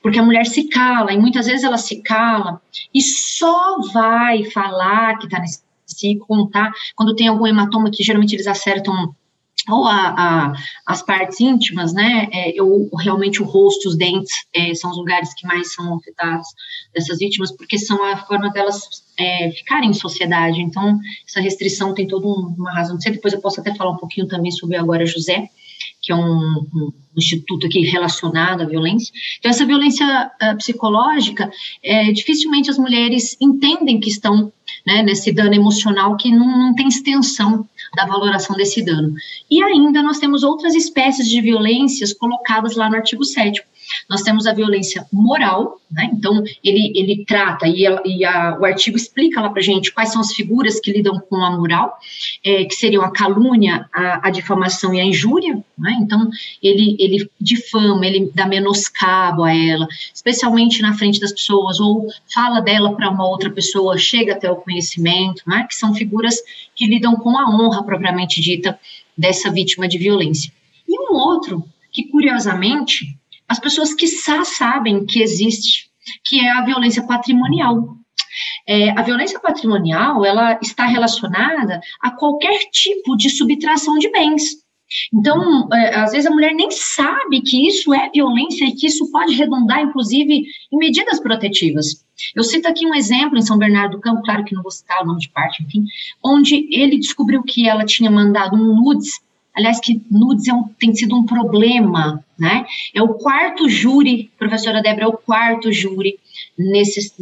Porque 0.00 0.18
a 0.18 0.22
mulher 0.22 0.46
se 0.46 0.68
cala, 0.68 1.12
e 1.12 1.18
muitas 1.18 1.46
vezes 1.46 1.64
ela 1.64 1.76
se 1.76 2.00
cala 2.02 2.60
e 2.94 3.02
só 3.02 3.80
vai 3.92 4.44
falar 4.44 5.18
que 5.18 5.26
está 5.26 5.40
nesse 5.40 5.62
contar, 6.26 6.72
quando 6.94 7.16
tem 7.16 7.28
algum 7.28 7.46
hematoma, 7.46 7.90
que 7.90 8.04
geralmente 8.04 8.34
eles 8.34 8.46
acertam 8.46 9.14
ou 9.68 9.86
a, 9.86 10.14
a, 10.16 10.52
as 10.86 11.02
partes 11.02 11.40
íntimas, 11.40 11.92
né, 11.92 12.28
é, 12.32 12.62
ou 12.62 12.88
realmente 12.96 13.42
o 13.42 13.44
rosto, 13.44 13.88
os 13.88 13.96
dentes, 13.96 14.32
é, 14.54 14.74
são 14.74 14.90
os 14.90 14.96
lugares 14.96 15.34
que 15.34 15.46
mais 15.46 15.74
são 15.74 15.96
afetados 15.96 16.48
dessas 16.94 17.18
vítimas, 17.18 17.52
porque 17.52 17.78
são 17.78 18.02
a 18.04 18.16
forma 18.16 18.50
delas 18.50 18.80
é, 19.18 19.50
ficarem 19.50 19.90
em 19.90 19.94
sociedade. 19.94 20.60
Então, 20.60 20.98
essa 21.26 21.40
restrição 21.40 21.94
tem 21.94 22.06
toda 22.06 22.26
uma 22.26 22.72
razão 22.72 22.96
de 22.96 23.02
ser. 23.02 23.10
Depois 23.10 23.34
eu 23.34 23.40
posso 23.40 23.60
até 23.60 23.74
falar 23.74 23.90
um 23.90 23.96
pouquinho 23.96 24.26
também 24.26 24.50
sobre 24.50 24.76
Agora 24.76 25.04
José, 25.04 25.48
que 26.00 26.12
é 26.12 26.16
um, 26.16 26.20
um 26.74 26.92
instituto 27.16 27.66
aqui 27.66 27.80
relacionado 27.80 28.62
à 28.62 28.66
violência. 28.66 29.12
Então, 29.38 29.50
essa 29.50 29.66
violência 29.66 30.30
uh, 30.42 30.56
psicológica, 30.56 31.50
é, 31.82 32.12
dificilmente 32.12 32.70
as 32.70 32.78
mulheres 32.78 33.36
entendem 33.40 34.00
que 34.00 34.08
estão 34.08 34.52
né, 34.88 35.02
nesse 35.02 35.30
dano 35.30 35.54
emocional 35.54 36.16
que 36.16 36.30
não, 36.30 36.46
não 36.46 36.74
tem 36.74 36.88
extensão 36.88 37.68
da 37.94 38.06
valoração 38.06 38.56
desse 38.56 38.82
dano. 38.82 39.14
E 39.50 39.62
ainda 39.62 40.02
nós 40.02 40.18
temos 40.18 40.42
outras 40.42 40.74
espécies 40.74 41.28
de 41.28 41.42
violências 41.42 42.14
colocadas 42.14 42.74
lá 42.74 42.88
no 42.88 42.96
artigo 42.96 43.22
7 43.22 43.62
nós 44.08 44.22
temos 44.22 44.46
a 44.46 44.52
violência 44.52 45.06
moral, 45.12 45.80
né? 45.90 46.08
Então, 46.12 46.42
ele, 46.62 46.92
ele 46.94 47.24
trata, 47.24 47.66
e, 47.66 47.84
e 48.04 48.24
a, 48.24 48.58
o 48.58 48.64
artigo 48.64 48.96
explica 48.96 49.40
lá 49.40 49.50
para 49.50 49.62
gente 49.62 49.92
quais 49.92 50.12
são 50.12 50.20
as 50.20 50.32
figuras 50.32 50.80
que 50.80 50.92
lidam 50.92 51.18
com 51.18 51.36
a 51.36 51.50
moral, 51.50 51.96
é, 52.44 52.64
que 52.64 52.74
seriam 52.74 53.02
a 53.02 53.10
calúnia, 53.10 53.88
a, 53.92 54.28
a 54.28 54.30
difamação 54.30 54.92
e 54.92 55.00
a 55.00 55.04
injúria, 55.04 55.62
né? 55.78 55.98
Então, 56.00 56.28
ele, 56.62 56.96
ele 56.98 57.30
difama, 57.40 58.06
ele 58.06 58.30
dá 58.34 58.46
menoscabo 58.46 59.44
a 59.44 59.54
ela, 59.54 59.86
especialmente 60.12 60.82
na 60.82 60.94
frente 60.94 61.20
das 61.20 61.32
pessoas, 61.32 61.80
ou 61.80 62.06
fala 62.32 62.60
dela 62.60 62.94
para 62.94 63.10
uma 63.10 63.26
outra 63.26 63.50
pessoa, 63.50 63.96
chega 63.96 64.34
até 64.34 64.50
o 64.50 64.56
conhecimento, 64.56 65.42
né? 65.46 65.66
Que 65.68 65.74
são 65.74 65.94
figuras 65.94 66.36
que 66.74 66.86
lidam 66.86 67.16
com 67.16 67.36
a 67.38 67.48
honra 67.48 67.82
propriamente 67.82 68.40
dita 68.40 68.78
dessa 69.16 69.50
vítima 69.50 69.88
de 69.88 69.98
violência. 69.98 70.52
E 70.88 71.00
um 71.00 71.14
outro 71.14 71.64
que, 71.90 72.04
curiosamente, 72.04 73.16
as 73.48 73.58
pessoas 73.58 73.94
que 73.94 74.06
sabem 74.06 75.06
que 75.06 75.22
existe, 75.22 75.88
que 76.24 76.40
é 76.40 76.50
a 76.50 76.64
violência 76.64 77.02
patrimonial. 77.02 77.96
É, 78.66 78.90
a 78.90 79.02
violência 79.02 79.40
patrimonial, 79.40 80.24
ela 80.24 80.58
está 80.62 80.84
relacionada 80.86 81.80
a 82.00 82.10
qualquer 82.10 82.58
tipo 82.70 83.16
de 83.16 83.30
subtração 83.30 83.98
de 83.98 84.10
bens. 84.10 84.58
Então, 85.12 85.68
é, 85.72 85.96
às 85.96 86.12
vezes 86.12 86.26
a 86.26 86.30
mulher 86.30 86.54
nem 86.54 86.70
sabe 86.70 87.42
que 87.42 87.66
isso 87.66 87.92
é 87.92 88.10
violência 88.10 88.64
e 88.64 88.72
que 88.72 88.86
isso 88.86 89.10
pode 89.10 89.34
redundar, 89.34 89.80
inclusive, 89.80 90.44
em 90.72 90.78
medidas 90.78 91.20
protetivas. 91.20 92.04
Eu 92.34 92.42
cito 92.42 92.66
aqui 92.68 92.86
um 92.86 92.94
exemplo 92.94 93.38
em 93.38 93.42
São 93.42 93.58
Bernardo 93.58 93.92
do 93.92 94.00
Campo, 94.00 94.22
claro 94.22 94.44
que 94.44 94.54
não 94.54 94.62
vou 94.62 94.70
citar 94.70 95.02
o 95.02 95.06
nome 95.06 95.20
de 95.20 95.28
parte, 95.28 95.62
enfim, 95.62 95.84
onde 96.24 96.68
ele 96.70 96.98
descobriu 96.98 97.42
que 97.42 97.68
ela 97.68 97.84
tinha 97.84 98.10
mandado 98.10 98.56
um 98.56 98.74
nudes, 98.74 99.20
aliás, 99.58 99.80
que 99.80 100.00
nudes 100.10 100.46
é 100.46 100.54
um, 100.54 100.64
tem 100.78 100.94
sido 100.94 101.16
um 101.16 101.26
problema, 101.26 102.24
né? 102.38 102.64
É 102.94 103.02
o 103.02 103.14
quarto 103.14 103.68
júri, 103.68 104.30
professora 104.38 104.80
Débora, 104.80 105.04
é 105.04 105.08
o 105.08 105.12
quarto 105.18 105.72
júri 105.72 106.18
nesses 106.56 107.12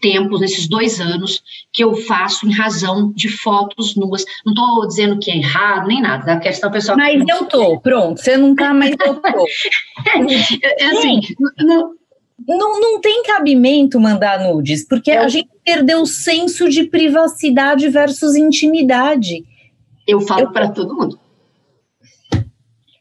tempos, 0.00 0.40
nesses 0.40 0.68
dois 0.68 1.00
anos, 1.00 1.42
que 1.72 1.82
eu 1.82 1.94
faço 1.94 2.46
em 2.46 2.52
razão 2.52 3.12
de 3.12 3.28
fotos 3.28 3.94
nuas. 3.94 4.24
Não 4.44 4.52
estou 4.52 4.88
dizendo 4.88 5.18
que 5.18 5.30
é 5.30 5.36
errado, 5.36 5.86
nem 5.86 6.02
nada, 6.02 6.26
da 6.26 6.40
questão 6.40 6.70
pessoal. 6.70 6.98
Mas 6.98 7.22
eu 7.26 7.46
tô, 7.46 7.80
pronto, 7.80 8.20
você 8.20 8.36
não 8.36 8.54
tá, 8.54 8.74
mas 8.74 8.90
eu 8.90 9.14
tô. 9.14 9.46
é, 10.78 10.84
assim, 10.86 11.20
não, 11.60 11.94
não, 12.46 12.80
não 12.80 13.00
tem 13.00 13.22
cabimento 13.22 14.00
mandar 14.00 14.40
nudes, 14.40 14.86
porque 14.86 15.12
eu, 15.12 15.22
a 15.22 15.28
gente 15.28 15.48
perdeu 15.64 16.02
o 16.02 16.06
senso 16.06 16.68
de 16.68 16.84
privacidade 16.84 17.88
versus 17.88 18.34
intimidade. 18.34 19.44
Eu 20.06 20.20
falo 20.20 20.52
para 20.52 20.68
todo 20.68 20.94
mundo. 20.94 21.23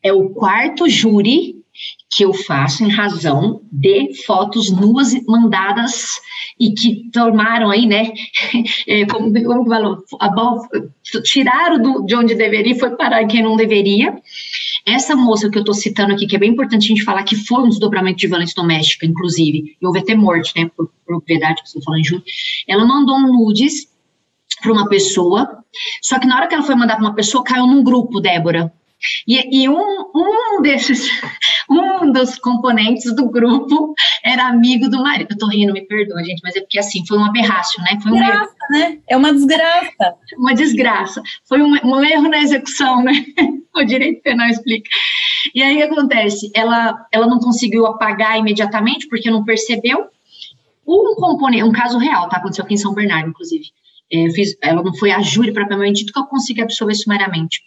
É 0.03 0.11
o 0.11 0.29
quarto 0.29 0.89
júri 0.89 1.63
que 2.15 2.23
eu 2.23 2.33
faço 2.33 2.83
em 2.83 2.89
razão 2.89 3.61
de 3.71 4.13
fotos 4.25 4.69
nuas 4.69 5.13
mandadas 5.25 6.19
e 6.59 6.71
que 6.71 7.09
tomaram 7.11 7.71
aí, 7.71 7.85
né, 7.87 8.13
é, 8.87 9.05
como, 9.05 9.33
como 9.43 9.67
falou, 9.67 9.97
tiraram 11.23 11.81
do, 11.81 12.05
de 12.05 12.15
onde 12.15 12.35
deveria 12.35 12.73
e 12.73 12.79
foi 12.79 12.91
parar 12.95 13.25
quem 13.25 13.41
não 13.41 13.55
deveria. 13.55 14.15
Essa 14.85 15.15
moça 15.15 15.49
que 15.49 15.57
eu 15.57 15.61
estou 15.61 15.73
citando 15.73 16.13
aqui, 16.13 16.27
que 16.27 16.35
é 16.35 16.39
bem 16.39 16.51
importante 16.51 16.85
a 16.85 16.87
gente 16.87 17.03
falar 17.03 17.23
que 17.23 17.35
foi 17.35 17.63
um 17.63 17.69
desdobramento 17.69 18.19
de 18.19 18.27
violência 18.27 18.55
doméstica, 18.55 19.05
inclusive, 19.05 19.77
e 19.81 19.85
houve 19.85 19.99
até 19.99 20.13
morte, 20.13 20.53
né, 20.55 20.69
por 20.75 20.91
propriedade, 21.05 21.63
que 21.63 21.83
falou 21.83 21.99
em 21.99 22.03
junho, 22.03 22.23
ela 22.67 22.85
mandou 22.85 23.15
um 23.15 23.33
nudes 23.33 23.87
para 24.61 24.71
uma 24.71 24.87
pessoa, 24.87 25.63
só 26.01 26.19
que 26.19 26.27
na 26.27 26.35
hora 26.35 26.47
que 26.47 26.53
ela 26.53 26.63
foi 26.63 26.75
mandar 26.75 26.95
para 26.95 27.05
uma 27.05 27.15
pessoa, 27.15 27.43
caiu 27.43 27.65
num 27.65 27.83
grupo, 27.83 28.19
Débora, 28.19 28.71
e, 29.27 29.63
e 29.63 29.69
um, 29.69 30.11
um 30.15 30.61
desses, 30.61 31.09
um 31.69 32.11
dos 32.11 32.37
componentes 32.37 33.13
do 33.15 33.29
grupo 33.29 33.93
era 34.23 34.47
amigo 34.47 34.89
do 34.89 35.01
marido. 35.01 35.31
Eu 35.31 35.37
tô 35.37 35.47
rindo, 35.47 35.73
me 35.73 35.81
perdoa, 35.81 36.23
gente, 36.23 36.41
mas 36.43 36.55
é 36.55 36.61
porque 36.61 36.79
assim, 36.79 37.05
foi 37.07 37.17
um 37.17 37.25
aberraço, 37.25 37.81
né? 37.81 37.99
Foi 38.01 38.11
um 38.11 38.15
desgraça, 38.15 38.43
erro. 38.43 38.71
né? 38.71 38.97
É 39.07 39.17
uma 39.17 39.33
desgraça. 39.33 40.15
uma 40.37 40.53
desgraça. 40.53 41.21
Foi 41.47 41.61
um, 41.61 41.73
um 41.83 42.03
erro 42.03 42.29
na 42.29 42.39
execução, 42.39 43.03
né? 43.03 43.13
o 43.75 43.83
direito 43.83 44.21
penal 44.21 44.47
explica. 44.47 44.89
E 45.53 45.61
aí 45.61 45.75
o 45.75 45.77
que 45.77 45.83
acontece? 45.83 46.51
Ela, 46.55 47.05
ela 47.11 47.27
não 47.27 47.39
conseguiu 47.39 47.85
apagar 47.85 48.37
imediatamente, 48.37 49.07
porque 49.07 49.29
não 49.29 49.43
percebeu. 49.43 50.07
Um 50.85 51.15
componente, 51.15 51.63
um 51.63 51.71
caso 51.71 51.97
real, 51.97 52.27
tá? 52.27 52.37
Aconteceu 52.37 52.65
aqui 52.65 52.73
em 52.73 52.77
São 52.77 52.93
Bernardo, 52.93 53.29
inclusive. 53.29 53.65
É, 54.11 54.29
fiz, 54.31 54.55
ela 54.61 54.83
não 54.83 54.93
foi 54.95 55.11
a 55.11 55.21
júri 55.21 55.51
propriamente 55.51 56.01
dito 56.01 56.13
que 56.13 56.19
eu 56.19 56.25
consegui 56.25 56.61
absorver 56.61 56.93
sumariamente. 56.93 57.61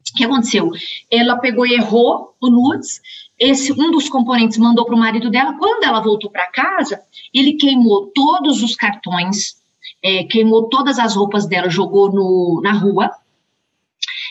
O 0.00 0.16
que 0.16 0.24
aconteceu? 0.24 0.70
Ela 1.10 1.36
pegou 1.36 1.66
e 1.66 1.74
errou 1.74 2.34
o 2.40 2.50
nudes. 2.50 3.00
Esse 3.38 3.72
um 3.72 3.90
dos 3.90 4.08
componentes 4.08 4.58
mandou 4.58 4.84
para 4.84 4.94
o 4.94 4.98
marido 4.98 5.30
dela. 5.30 5.56
Quando 5.58 5.84
ela 5.84 6.00
voltou 6.00 6.30
para 6.30 6.50
casa, 6.50 7.00
ele 7.32 7.54
queimou 7.54 8.10
todos 8.14 8.62
os 8.62 8.74
cartões, 8.74 9.56
é, 10.02 10.24
queimou 10.24 10.68
todas 10.68 10.98
as 10.98 11.14
roupas 11.14 11.46
dela, 11.46 11.68
jogou 11.68 12.10
no, 12.10 12.60
na 12.62 12.72
rua. 12.72 13.10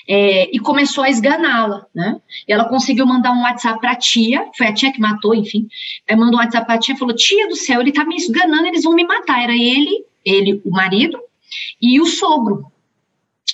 É, 0.10 0.50
e 0.56 0.60
começou 0.60 1.04
a 1.04 1.10
esganá-la, 1.10 1.86
né? 1.94 2.22
E 2.48 2.54
ela 2.54 2.70
conseguiu 2.70 3.06
mandar 3.06 3.34
um 3.34 3.42
WhatsApp 3.42 3.82
para 3.82 3.92
a 3.92 3.96
tia, 3.96 4.50
foi 4.58 4.68
a 4.68 4.74
tia 4.74 4.92
que 4.92 5.02
matou, 5.02 5.36
enfim. 5.36 5.68
Aí 6.10 6.16
mandou 6.16 6.40
um 6.40 6.44
WhatsApp 6.44 6.66
para 6.66 6.76
a 6.76 6.80
tia 6.80 6.96
e 6.96 6.98
falou: 6.98 7.14
Tia 7.14 7.48
do 7.50 7.58
céu, 7.58 7.82
ele 7.82 7.92
tá 7.92 8.06
me 8.06 8.16
esganando, 8.16 8.68
eles 8.68 8.84
vão 8.84 8.94
me 8.94 9.04
matar. 9.04 9.44
Era 9.44 9.54
ele, 9.54 10.06
ele, 10.24 10.62
o 10.64 10.72
marido, 10.72 11.20
e 11.82 12.00
o 12.00 12.06
sogro. 12.06 12.72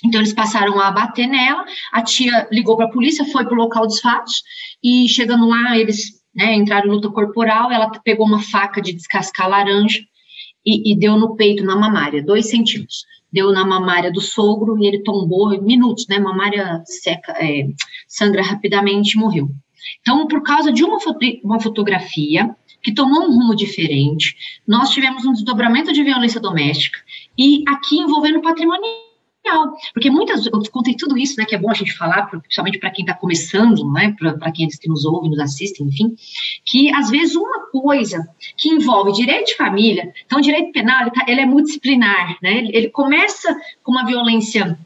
Então 0.04 0.20
eles 0.20 0.32
passaram 0.32 0.80
a 0.80 0.90
bater 0.90 1.26
nela, 1.26 1.64
a 1.92 2.02
tia 2.02 2.48
ligou 2.50 2.76
para 2.76 2.86
a 2.86 2.90
polícia, 2.90 3.24
foi 3.26 3.44
para 3.44 3.54
o 3.54 3.56
local 3.56 3.86
dos 3.86 4.00
fatos 4.00 4.42
e 4.82 5.08
chegando 5.08 5.46
lá 5.46 5.78
eles 5.78 6.24
né, 6.34 6.54
entraram 6.54 6.88
em 6.88 6.90
luta 6.90 7.10
corporal, 7.10 7.70
ela 7.70 7.90
pegou 8.02 8.26
uma 8.26 8.42
faca 8.42 8.82
de 8.82 8.92
descascar 8.92 9.48
laranja 9.48 10.00
e, 10.66 10.92
e, 10.92 10.98
deu 10.98 11.16
no 11.18 11.36
peito, 11.36 11.62
na 11.62 11.76
mamária, 11.76 12.24
dois 12.24 12.48
centímetros. 12.48 13.04
Deu 13.30 13.52
na 13.52 13.66
mamária 13.66 14.12
do 14.12 14.20
sogro 14.20 14.78
e 14.78 14.86
ele 14.86 15.02
tombou 15.02 15.52
em 15.52 15.60
minutos, 15.60 16.06
né? 16.08 16.18
Mamária 16.18 16.82
seca, 16.86 17.32
é, 17.32 17.66
sangra 18.06 18.42
rapidamente 18.42 19.16
e 19.16 19.20
morreu. 19.20 19.50
Então, 20.00 20.26
por 20.26 20.42
causa 20.42 20.72
de 20.72 20.84
uma, 20.84 21.00
foto, 21.00 21.18
uma 21.42 21.60
fotografia 21.60 22.54
que 22.82 22.94
tomou 22.94 23.24
um 23.24 23.34
rumo 23.34 23.56
diferente, 23.56 24.36
nós 24.66 24.90
tivemos 24.90 25.24
um 25.24 25.32
desdobramento 25.32 25.92
de 25.92 26.02
violência 26.02 26.40
doméstica 26.40 27.00
e 27.36 27.64
aqui 27.68 27.98
envolvendo 27.98 28.40
patrimônio 28.40 28.84
porque 29.92 30.10
muitas, 30.10 30.46
eu 30.46 30.62
contei 30.70 30.96
tudo 30.96 31.18
isso, 31.18 31.38
né, 31.38 31.44
que 31.44 31.54
é 31.54 31.58
bom 31.58 31.70
a 31.70 31.74
gente 31.74 31.92
falar, 31.92 32.26
principalmente 32.26 32.78
para 32.78 32.90
quem 32.90 33.04
está 33.04 33.14
começando, 33.14 33.90
né, 33.92 34.14
para 34.18 34.50
quem 34.52 34.68
que 34.68 34.88
nos 34.88 35.04
ouve, 35.04 35.28
nos 35.28 35.38
assistem, 35.38 35.86
enfim, 35.86 36.14
que 36.64 36.92
às 36.94 37.10
vezes 37.10 37.36
uma 37.36 37.66
coisa 37.70 38.26
que 38.56 38.70
envolve 38.70 39.12
direito 39.12 39.48
de 39.48 39.56
família, 39.56 40.12
então 40.24 40.40
direito 40.40 40.72
penal, 40.72 41.02
ele, 41.02 41.10
tá, 41.10 41.24
ele 41.28 41.40
é 41.40 41.46
multidisciplinar, 41.46 42.38
né, 42.42 42.58
ele, 42.58 42.70
ele 42.76 42.90
começa 42.90 43.54
com 43.82 43.92
uma 43.92 44.06
violência 44.06 44.78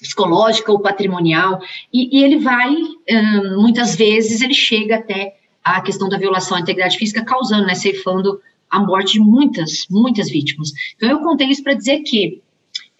psicológica 0.00 0.72
ou 0.72 0.80
patrimonial, 0.80 1.60
e, 1.92 2.18
e 2.18 2.24
ele 2.24 2.38
vai, 2.38 2.70
hum, 2.70 3.60
muitas 3.60 3.96
vezes, 3.96 4.40
ele 4.40 4.54
chega 4.54 4.96
até 4.96 5.36
a 5.62 5.80
questão 5.80 6.08
da 6.08 6.16
violação 6.16 6.56
à 6.56 6.60
integridade 6.60 6.96
física, 6.96 7.24
causando, 7.24 7.66
né, 7.66 7.74
ceifando 7.74 8.40
a 8.70 8.78
morte 8.78 9.14
de 9.14 9.20
muitas, 9.20 9.86
muitas 9.90 10.30
vítimas. 10.30 10.72
Então, 10.96 11.10
eu 11.10 11.18
contei 11.20 11.48
isso 11.48 11.62
para 11.62 11.74
dizer 11.74 12.00
que 12.00 12.42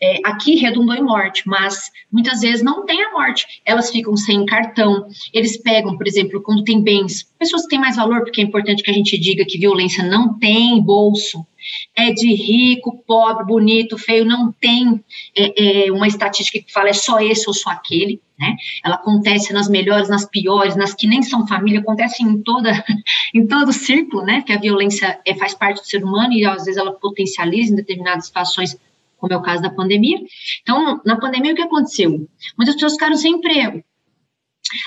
é, 0.00 0.20
aqui 0.24 0.56
redundou 0.56 0.94
em 0.94 1.02
morte, 1.02 1.42
mas 1.46 1.90
muitas 2.10 2.40
vezes 2.40 2.62
não 2.62 2.84
tem 2.84 3.02
a 3.02 3.12
morte. 3.12 3.60
Elas 3.64 3.90
ficam 3.90 4.16
sem 4.16 4.46
cartão, 4.46 5.08
eles 5.32 5.56
pegam, 5.56 5.96
por 5.96 6.06
exemplo, 6.06 6.42
quando 6.42 6.64
tem 6.64 6.80
bens, 6.80 7.24
pessoas 7.38 7.62
que 7.62 7.68
têm 7.68 7.80
mais 7.80 7.96
valor, 7.96 8.22
porque 8.22 8.40
é 8.40 8.44
importante 8.44 8.82
que 8.82 8.90
a 8.90 8.94
gente 8.94 9.18
diga 9.18 9.44
que 9.44 9.58
violência 9.58 10.04
não 10.04 10.38
tem 10.38 10.80
bolso, 10.80 11.44
é 11.96 12.12
de 12.12 12.32
rico, 12.34 13.02
pobre, 13.06 13.44
bonito, 13.44 13.98
feio, 13.98 14.24
não 14.24 14.52
tem 14.52 15.02
é, 15.36 15.86
é, 15.86 15.92
uma 15.92 16.06
estatística 16.06 16.64
que 16.64 16.72
fala 16.72 16.88
é 16.88 16.92
só 16.92 17.20
esse 17.20 17.46
ou 17.48 17.54
só 17.54 17.70
aquele, 17.70 18.20
né? 18.38 18.54
Ela 18.84 18.94
acontece 18.94 19.52
nas 19.52 19.68
melhores, 19.68 20.08
nas 20.08 20.24
piores, 20.24 20.76
nas 20.76 20.94
que 20.94 21.08
nem 21.08 21.22
são 21.22 21.46
família, 21.46 21.80
acontece 21.80 22.22
em 22.22 22.40
toda, 22.42 22.72
em 23.34 23.46
todo 23.46 23.70
o 23.70 23.72
círculo, 23.72 24.24
né? 24.24 24.42
Que 24.42 24.52
a 24.52 24.60
violência 24.60 25.18
é, 25.26 25.34
faz 25.34 25.54
parte 25.54 25.80
do 25.80 25.86
ser 25.86 26.04
humano 26.04 26.32
e 26.32 26.46
às 26.46 26.64
vezes 26.64 26.76
ela 26.76 26.92
potencializa 26.92 27.72
em 27.72 27.76
determinadas 27.76 28.26
situações 28.26 28.78
como 29.18 29.32
é 29.32 29.36
o 29.36 29.42
caso 29.42 29.62
da 29.62 29.70
pandemia. 29.70 30.18
Então, 30.62 31.00
na 31.04 31.16
pandemia, 31.16 31.52
o 31.52 31.56
que 31.56 31.62
aconteceu? 31.62 32.28
Muitas 32.56 32.74
pessoas 32.74 32.92
ficaram 32.94 33.16
sem 33.16 33.34
emprego. 33.34 33.82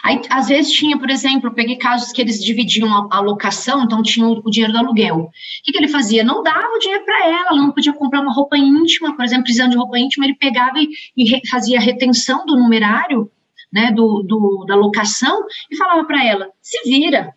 Aí, 0.03 0.21
às 0.29 0.47
vezes, 0.47 0.71
tinha, 0.71 0.97
por 0.97 1.09
exemplo, 1.09 1.49
eu 1.49 1.53
peguei 1.53 1.75
casos 1.75 2.11
que 2.11 2.21
eles 2.21 2.43
dividiam 2.43 3.07
a, 3.11 3.19
locação, 3.19 3.83
então 3.83 4.03
tinha 4.03 4.27
o, 4.27 4.41
o 4.43 4.51
dinheiro 4.51 4.73
do 4.73 4.79
aluguel. 4.79 5.17
O 5.17 5.31
que, 5.63 5.71
que 5.71 5.77
ele 5.77 5.87
fazia? 5.87 6.23
Não 6.23 6.43
dava 6.43 6.67
o 6.75 6.79
dinheiro 6.79 7.03
para 7.03 7.25
ela, 7.25 7.47
ela 7.49 7.61
não 7.61 7.71
podia 7.71 7.93
comprar 7.93 8.21
uma 8.21 8.33
roupa 8.33 8.57
íntima, 8.57 9.15
por 9.15 9.25
exemplo, 9.25 9.43
precisando 9.43 9.71
de 9.71 9.77
roupa 9.77 9.97
íntima, 9.97 10.25
ele 10.25 10.35
pegava 10.35 10.79
e, 10.79 10.89
e 11.17 11.29
re, 11.29 11.41
fazia 11.49 11.79
a 11.79 11.81
retenção 11.81 12.45
do 12.45 12.55
numerário, 12.55 13.31
né, 13.71 13.91
do, 13.91 14.21
do 14.21 14.65
da 14.67 14.75
locação, 14.75 15.45
e 15.69 15.75
falava 15.75 16.05
para 16.05 16.23
ela: 16.23 16.49
se 16.61 16.87
vira, 16.87 17.33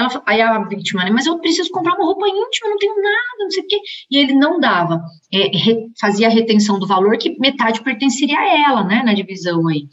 ela, 0.00 0.22
aí 0.26 0.40
a 0.40 0.58
vítima, 0.64 1.04
né, 1.04 1.10
mas 1.10 1.26
eu 1.26 1.38
preciso 1.38 1.70
comprar 1.70 1.94
uma 1.94 2.04
roupa 2.04 2.26
íntima, 2.26 2.70
não 2.70 2.78
tenho 2.78 2.96
nada, 2.96 3.36
não 3.38 3.50
sei 3.50 3.62
o 3.62 3.66
quê. 3.66 3.80
E 4.10 4.18
ele 4.18 4.34
não 4.34 4.58
dava, 4.58 5.02
é, 5.32 5.56
re, 5.56 5.86
fazia 6.00 6.26
a 6.26 6.30
retenção 6.30 6.78
do 6.78 6.86
valor, 6.86 7.16
que 7.18 7.38
metade 7.38 7.82
pertenceria 7.82 8.38
a 8.38 8.70
ela, 8.70 8.84
né, 8.84 9.02
na 9.04 9.14
divisão 9.14 9.66
aí. 9.68 9.88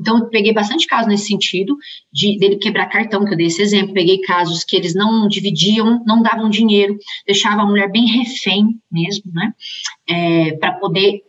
Então, 0.00 0.18
eu 0.18 0.26
peguei 0.26 0.52
bastante 0.52 0.86
casos 0.86 1.08
nesse 1.08 1.26
sentido, 1.26 1.76
de 2.12 2.38
dele 2.38 2.56
quebrar 2.56 2.86
cartão, 2.86 3.24
que 3.24 3.32
eu 3.32 3.36
dei 3.36 3.46
esse 3.46 3.60
exemplo. 3.60 3.92
Peguei 3.92 4.20
casos 4.20 4.62
que 4.62 4.76
eles 4.76 4.94
não 4.94 5.26
dividiam, 5.28 6.02
não 6.06 6.22
davam 6.22 6.48
dinheiro, 6.48 6.96
deixava 7.26 7.62
a 7.62 7.66
mulher 7.66 7.90
bem 7.90 8.06
refém 8.06 8.80
mesmo, 8.90 9.32
né? 9.32 9.52
É, 10.08 10.52
para 10.52 10.74
poder 10.74 11.22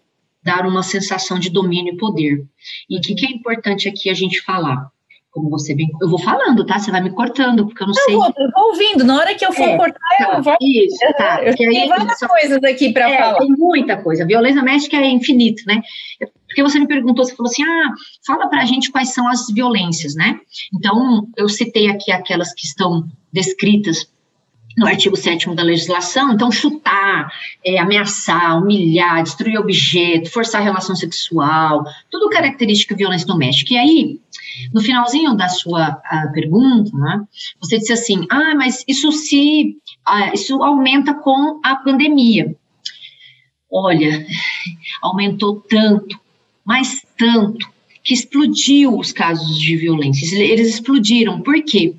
dar 0.43 0.65
uma 0.67 0.83
sensação 0.83 1.39
de 1.39 1.49
domínio 1.49 1.93
e 1.93 1.97
poder. 1.97 2.45
E 2.89 2.97
o 2.97 3.01
que, 3.01 3.15
que 3.15 3.25
é 3.25 3.31
importante 3.31 3.89
aqui 3.89 4.09
a 4.09 4.13
gente 4.13 4.41
falar? 4.41 4.89
Como 5.31 5.49
você 5.49 5.75
bem. 5.75 5.89
Eu 6.01 6.09
vou 6.09 6.19
falando, 6.19 6.65
tá? 6.65 6.79
Você 6.79 6.91
vai 6.91 7.01
me 7.01 7.11
cortando, 7.11 7.65
porque 7.65 7.83
eu 7.83 7.87
não 7.87 7.93
eu 7.93 8.03
sei. 8.03 8.15
Vou, 8.15 8.25
eu 8.25 8.51
vou 8.51 8.67
ouvindo, 8.69 9.03
na 9.03 9.17
hora 9.17 9.35
que 9.35 9.45
eu 9.45 9.53
for 9.53 9.67
é, 9.67 9.77
cortar, 9.77 9.99
tá, 10.17 10.33
eu 10.37 10.43
vou. 10.43 10.57
Isso, 10.61 10.99
tá. 11.17 11.43
Eu 11.45 11.55
tenho 11.55 11.87
várias 11.87 12.19
só... 12.19 12.27
coisas 12.27 12.63
aqui 12.63 12.91
para 12.91 13.09
é, 13.09 13.17
falar. 13.17 13.39
Tem 13.39 13.51
muita 13.51 13.97
coisa. 13.97 14.25
Violência 14.25 14.59
doméstica 14.59 14.97
é 14.97 15.09
infinito, 15.09 15.63
né? 15.65 15.81
Porque 16.47 16.63
você 16.63 16.79
me 16.79 16.87
perguntou, 16.87 17.23
você 17.23 17.35
falou 17.35 17.51
assim: 17.51 17.63
ah, 17.63 17.93
fala 18.25 18.47
pra 18.47 18.65
gente 18.65 18.91
quais 18.91 19.13
são 19.13 19.27
as 19.27 19.47
violências, 19.53 20.15
né? 20.15 20.39
Então, 20.73 21.27
eu 21.37 21.47
citei 21.47 21.89
aqui 21.89 22.11
aquelas 22.11 22.53
que 22.53 22.65
estão 22.65 23.07
descritas 23.31 24.07
no 24.79 24.87
artigo 24.87 25.15
7 25.15 25.53
da 25.55 25.63
legislação, 25.63 26.31
então 26.31 26.51
chutar, 26.51 27.29
é, 27.65 27.77
ameaçar, 27.79 28.57
humilhar, 28.57 29.21
destruir 29.21 29.59
objeto, 29.59 30.31
forçar 30.31 30.63
relação 30.63 30.95
sexual, 30.95 31.83
tudo 32.09 32.29
característica 32.29 32.95
de 32.95 32.99
violência 32.99 33.27
doméstica. 33.27 33.73
E 33.73 33.77
aí, 33.77 34.19
no 34.73 34.81
finalzinho 34.81 35.35
da 35.35 35.49
sua 35.49 35.91
pergunta, 36.33 36.95
né, 36.97 37.21
você 37.61 37.77
disse 37.77 37.93
assim, 37.93 38.25
ah, 38.29 38.55
mas 38.55 38.83
isso 38.87 39.11
se, 39.11 39.77
ah, 40.05 40.33
isso 40.33 40.61
aumenta 40.63 41.13
com 41.13 41.59
a 41.63 41.75
pandemia. 41.75 42.55
Olha, 43.71 44.25
aumentou 45.01 45.61
tanto, 45.69 46.19
mas 46.65 47.05
tanto, 47.17 47.67
que 48.03 48.13
explodiu 48.13 48.97
os 48.97 49.11
casos 49.11 49.59
de 49.59 49.75
violência. 49.75 50.35
Eles 50.35 50.69
explodiram, 50.69 51.41
por 51.41 51.61
quê? 51.63 51.95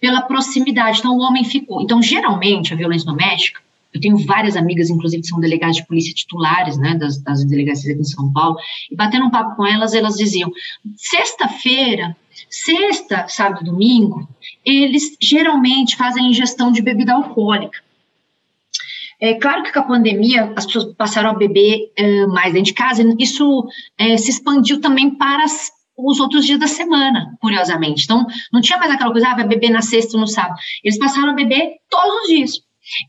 pela 0.00 0.22
proximidade. 0.22 0.98
Então, 0.98 1.16
o 1.16 1.20
homem 1.20 1.44
ficou. 1.44 1.82
Então, 1.82 2.02
geralmente, 2.02 2.72
a 2.72 2.76
violência 2.76 3.06
doméstica, 3.06 3.60
eu 3.92 4.00
tenho 4.00 4.16
várias 4.18 4.56
amigas, 4.56 4.90
inclusive, 4.90 5.22
que 5.22 5.28
são 5.28 5.40
delegadas 5.40 5.76
de 5.76 5.86
polícia 5.86 6.14
titulares, 6.14 6.78
né, 6.78 6.94
das, 6.94 7.18
das 7.22 7.44
delegacias 7.44 7.92
aqui 7.92 8.00
em 8.00 8.04
São 8.04 8.32
Paulo, 8.32 8.56
e 8.90 8.96
batendo 8.96 9.26
um 9.26 9.30
papo 9.30 9.56
com 9.56 9.66
elas, 9.66 9.94
elas 9.94 10.14
diziam: 10.14 10.50
sexta-feira, 10.96 12.16
sexta, 12.48 13.26
sábado, 13.28 13.64
domingo, 13.64 14.28
eles 14.64 15.16
geralmente 15.20 15.96
fazem 15.96 16.30
ingestão 16.30 16.72
de 16.72 16.80
bebida 16.80 17.12
alcoólica. 17.12 17.78
É 19.20 19.34
claro 19.34 19.62
que 19.62 19.72
com 19.72 19.78
a 19.78 19.84
pandemia 19.84 20.52
as 20.56 20.66
pessoas 20.66 20.94
passaram 20.94 21.30
a 21.30 21.34
beber 21.34 21.92
uh, 22.00 22.28
mais 22.32 22.52
dentro 22.52 22.72
de 22.72 22.74
casa, 22.74 23.02
e 23.02 23.22
isso 23.22 23.60
uh, 23.60 24.18
se 24.18 24.30
expandiu 24.30 24.80
também 24.80 25.10
para 25.10 25.44
as 25.44 25.70
os 25.96 26.18
outros 26.20 26.44
dias 26.44 26.58
da 26.58 26.66
semana, 26.66 27.36
curiosamente. 27.40 28.04
Então, 28.04 28.26
não 28.52 28.60
tinha 28.60 28.78
mais 28.78 28.90
aquela 28.90 29.12
coisa, 29.12 29.28
ah, 29.28 29.34
vai 29.36 29.46
beber 29.46 29.70
na 29.70 29.82
sexta 29.82 30.16
ou 30.16 30.22
no 30.22 30.26
sábado. 30.26 30.58
Eles 30.82 30.98
passaram 30.98 31.30
a 31.30 31.34
beber 31.34 31.76
todos 31.88 32.22
os 32.22 32.28
dias. 32.28 32.52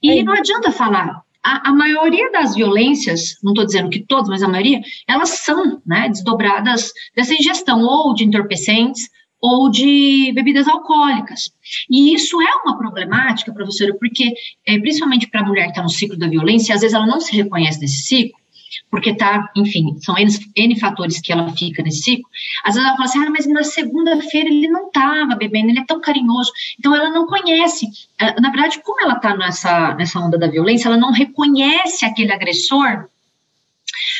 E 0.01 0.19
é. 0.19 0.23
não 0.23 0.33
adianta 0.33 0.71
falar. 0.71 1.21
A, 1.45 1.69
a, 1.69 1.73
maioria 1.73 2.31
das 2.31 2.55
violências, 2.55 3.37
não 3.43 3.51
estou 3.51 3.65
dizendo 3.65 3.89
que 3.89 3.99
todas, 3.99 4.29
mas 4.29 4.41
a 4.41 4.47
maioria, 4.47 4.81
elas 5.07 5.29
são 5.29 5.81
né, 5.85 6.07
desdobradas 6.07 6.93
dessa 7.13 7.33
ingestão 7.33 7.81
ou 7.81 8.13
de 8.13 8.23
entorpecentes 8.23 9.09
ou 9.41 9.69
de 9.69 10.31
bebidas 10.33 10.69
alcoólicas. 10.69 11.51
E 11.89 12.13
isso 12.13 12.41
é 12.41 12.55
uma 12.63 12.77
problemática, 12.77 13.53
professora, 13.53 13.93
porque, 13.99 14.33
é, 14.65 14.79
principalmente 14.79 15.27
para 15.27 15.41
a 15.41 15.45
mulher 15.45 15.65
que 15.65 15.71
está 15.71 15.83
no 15.83 15.89
ciclo 15.89 16.17
da 16.17 16.29
violência, 16.29 16.73
às 16.73 16.79
vezes 16.79 16.95
ela 16.95 17.05
não 17.05 17.19
se 17.19 17.35
reconhece 17.35 17.81
nesse 17.81 18.03
ciclo, 18.03 18.39
porque 18.89 19.15
tá, 19.15 19.49
enfim, 19.55 19.97
são 19.99 20.17
N, 20.17 20.31
N 20.55 20.79
fatores 20.79 21.19
que 21.21 21.31
ela 21.31 21.51
fica 21.55 21.81
nesse 21.83 22.03
ciclo. 22.03 22.25
Às 22.65 22.75
vezes 22.75 22.87
ela 22.87 22.97
fala 22.97 23.09
assim, 23.09 23.25
ah, 23.25 23.29
mas 23.29 23.47
na 23.47 23.63
segunda-feira 23.63 24.49
ele 24.49 24.67
não 24.67 24.87
estava 24.87 25.35
bebendo, 25.35 25.69
ele 25.69 25.79
é 25.79 25.85
tão 25.85 26.01
carinhoso. 26.01 26.51
Então 26.79 26.95
ela 26.95 27.09
não 27.09 27.27
conhece. 27.27 27.87
Eh, 28.19 28.41
na 28.41 28.49
verdade, 28.49 28.81
como 28.83 29.01
ela 29.01 29.13
está 29.13 29.35
nessa, 29.35 29.93
nessa 29.95 30.19
onda 30.19 30.37
da 30.37 30.47
violência, 30.47 30.87
ela 30.87 30.97
não 30.97 31.11
reconhece 31.11 32.05
aquele 32.05 32.31
agressor 32.31 33.07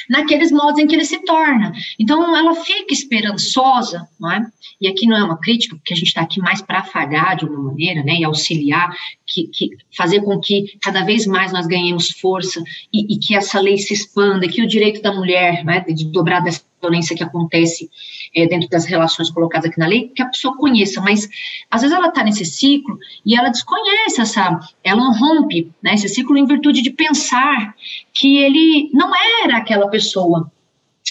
naqueles 0.10 0.52
modos 0.52 0.80
em 0.80 0.88
que 0.88 0.96
ele 0.96 1.06
se 1.06 1.20
torna. 1.26 1.72
Então, 2.00 2.36
ela 2.36 2.56
fica 2.56 2.94
esperançosa, 2.94 4.08
não 4.20 4.32
é? 4.32 4.46
E 4.80 4.88
aqui 4.88 5.08
não 5.08 5.18
é 5.18 5.24
uma 5.24 5.40
crítica, 5.40 5.76
porque 5.76 5.94
a 5.94 5.98
gente 5.98 6.08
está 6.08 6.22
aqui 6.22 6.40
mais 6.40 6.62
para 6.62 6.80
afagar 6.80 7.36
de 7.36 7.46
alguma 7.46 7.72
maneira, 7.72 8.04
né? 8.04 8.16
E 8.16 8.24
auxiliar, 8.24 8.94
que, 9.26 9.48
que, 9.48 9.70
fazer 9.96 10.22
com 10.22 10.40
que 10.40 10.78
cada 10.82 11.04
vez 11.04 11.26
mais 11.26 11.52
nós 11.52 11.66
ganhemos 11.66 12.10
força 12.10 12.62
e, 12.94 13.16
e 13.16 13.20
que 13.20 13.36
essa 13.36 13.60
lei 13.60 13.78
se 13.78 13.94
expanda, 13.94 14.48
que 14.48 14.62
o 14.62 14.68
direito 14.68 15.02
da 15.02 15.14
mulher, 15.14 15.64
né, 15.64 15.82
de 15.82 16.06
dobrar 16.06 16.42
dessa 16.42 16.62
violência 16.84 17.16
que 17.16 17.24
acontece 17.24 17.90
é, 18.36 18.46
dentro 18.46 18.68
das 18.70 18.86
relações 18.86 19.30
colocadas 19.30 19.70
aqui 19.70 19.80
na 19.80 19.88
lei, 19.88 20.10
que 20.10 20.22
a 20.22 20.28
pessoa 20.28 20.58
conheça, 20.58 21.00
mas 21.02 21.30
às 21.72 21.82
vezes 21.82 21.96
ela 21.96 22.10
está 22.10 22.24
nesse 22.24 22.46
ciclo 22.46 22.98
e 23.26 23.36
ela 23.38 23.50
desconhece 23.50 24.22
essa, 24.22 24.60
ela 24.84 25.12
rompe 25.18 25.72
né, 25.82 25.94
esse 25.94 26.10
ciclo 26.10 26.38
em 26.38 26.46
virtude 26.46 26.82
de 26.82 26.92
pensar 26.92 27.76
que 28.14 28.38
ele 28.38 28.90
não 28.94 29.12
era 29.44 29.58
aquela 29.58 29.88
pessoa 29.88 30.52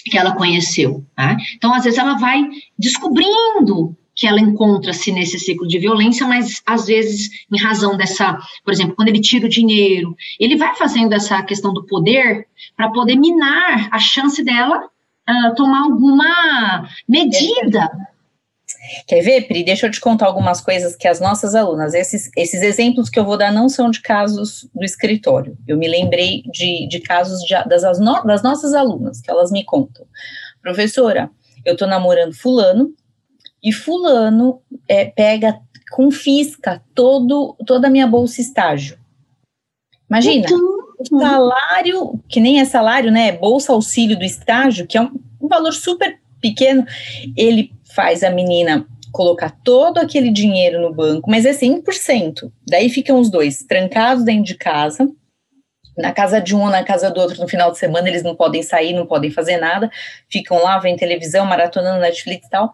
que 0.05 0.17
ela 0.17 0.35
conheceu. 0.35 1.03
Né? 1.17 1.37
Então, 1.55 1.73
às 1.73 1.83
vezes, 1.83 1.97
ela 1.97 2.15
vai 2.15 2.43
descobrindo 2.77 3.95
que 4.15 4.27
ela 4.27 4.39
encontra-se 4.39 5.11
nesse 5.11 5.39
ciclo 5.39 5.67
de 5.67 5.79
violência, 5.79 6.27
mas 6.27 6.61
às 6.65 6.85
vezes, 6.85 7.45
em 7.51 7.59
razão 7.59 7.97
dessa, 7.97 8.37
por 8.63 8.71
exemplo, 8.71 8.95
quando 8.95 9.07
ele 9.07 9.19
tira 9.21 9.45
o 9.45 9.49
dinheiro, 9.49 10.15
ele 10.39 10.55
vai 10.55 10.75
fazendo 10.75 11.13
essa 11.13 11.41
questão 11.41 11.73
do 11.73 11.85
poder 11.85 12.47
para 12.77 12.91
poder 12.91 13.15
minar 13.15 13.89
a 13.91 13.99
chance 13.99 14.43
dela 14.43 14.87
uh, 15.29 15.55
tomar 15.55 15.83
alguma 15.83 16.87
medida. 17.07 17.89
Quer 19.07 19.21
ver, 19.21 19.47
Pri? 19.47 19.63
Deixa 19.63 19.87
eu 19.87 19.91
te 19.91 20.01
contar 20.01 20.25
algumas 20.25 20.59
coisas 20.59 20.95
que 20.95 21.07
as 21.07 21.19
nossas 21.19 21.55
alunas, 21.55 21.93
esses, 21.93 22.29
esses 22.35 22.61
exemplos 22.61 23.09
que 23.09 23.19
eu 23.19 23.23
vou 23.23 23.37
dar 23.37 23.51
não 23.51 23.69
são 23.69 23.89
de 23.89 24.01
casos 24.01 24.67
do 24.73 24.83
escritório. 24.83 25.57
Eu 25.67 25.77
me 25.77 25.87
lembrei 25.87 26.43
de, 26.51 26.87
de 26.87 26.99
casos 26.99 27.41
de, 27.43 27.53
das, 27.65 27.81
das 27.81 28.43
nossas 28.43 28.73
alunas, 28.73 29.21
que 29.21 29.31
elas 29.31 29.51
me 29.51 29.63
contam. 29.63 30.05
Professora, 30.61 31.29
eu 31.65 31.77
tô 31.77 31.85
namorando 31.87 32.33
fulano, 32.33 32.93
e 33.63 33.71
fulano 33.71 34.61
é, 34.87 35.05
pega, 35.05 35.57
confisca 35.91 36.83
todo, 36.93 37.55
toda 37.65 37.87
a 37.87 37.91
minha 37.91 38.05
bolsa 38.05 38.41
estágio. 38.41 38.97
Imagina, 40.13 40.45
então, 40.45 40.59
o 40.99 41.19
salário, 41.19 42.19
que 42.29 42.39
nem 42.39 42.59
é 42.59 42.65
salário, 42.65 43.11
né? 43.11 43.31
Bolsa 43.31 43.73
auxílio 43.73 44.17
do 44.17 44.23
estágio, 44.23 44.85
que 44.85 44.97
é 44.97 45.01
um, 45.01 45.19
um 45.41 45.47
valor 45.47 45.73
super 45.73 46.19
pequeno, 46.39 46.85
ele 47.35 47.71
faz 47.95 48.23
a 48.23 48.29
menina 48.29 48.85
colocar 49.11 49.51
todo 49.63 49.97
aquele 49.97 50.31
dinheiro 50.31 50.81
no 50.81 50.93
banco, 50.93 51.29
mas 51.29 51.45
é 51.45 51.51
100%. 51.51 52.51
Daí 52.67 52.89
ficam 52.89 53.19
os 53.19 53.29
dois 53.29 53.59
trancados 53.59 54.23
dentro 54.23 54.43
de 54.43 54.55
casa, 54.55 55.09
na 55.97 56.11
casa 56.11 56.41
de 56.41 56.55
um 56.55 56.61
ou 56.61 56.69
na 56.69 56.83
casa 56.83 57.09
do 57.09 57.19
outro 57.19 57.39
no 57.39 57.47
final 57.47 57.71
de 57.71 57.77
semana, 57.77 58.07
eles 58.07 58.23
não 58.23 58.35
podem 58.35 58.63
sair, 58.63 58.93
não 58.93 59.05
podem 59.05 59.29
fazer 59.29 59.57
nada, 59.57 59.91
ficam 60.29 60.61
lá, 60.61 60.79
vendo 60.79 60.97
televisão, 60.97 61.45
maratonando 61.45 62.01
Netflix 62.01 62.47
e 62.47 62.49
tal. 62.49 62.71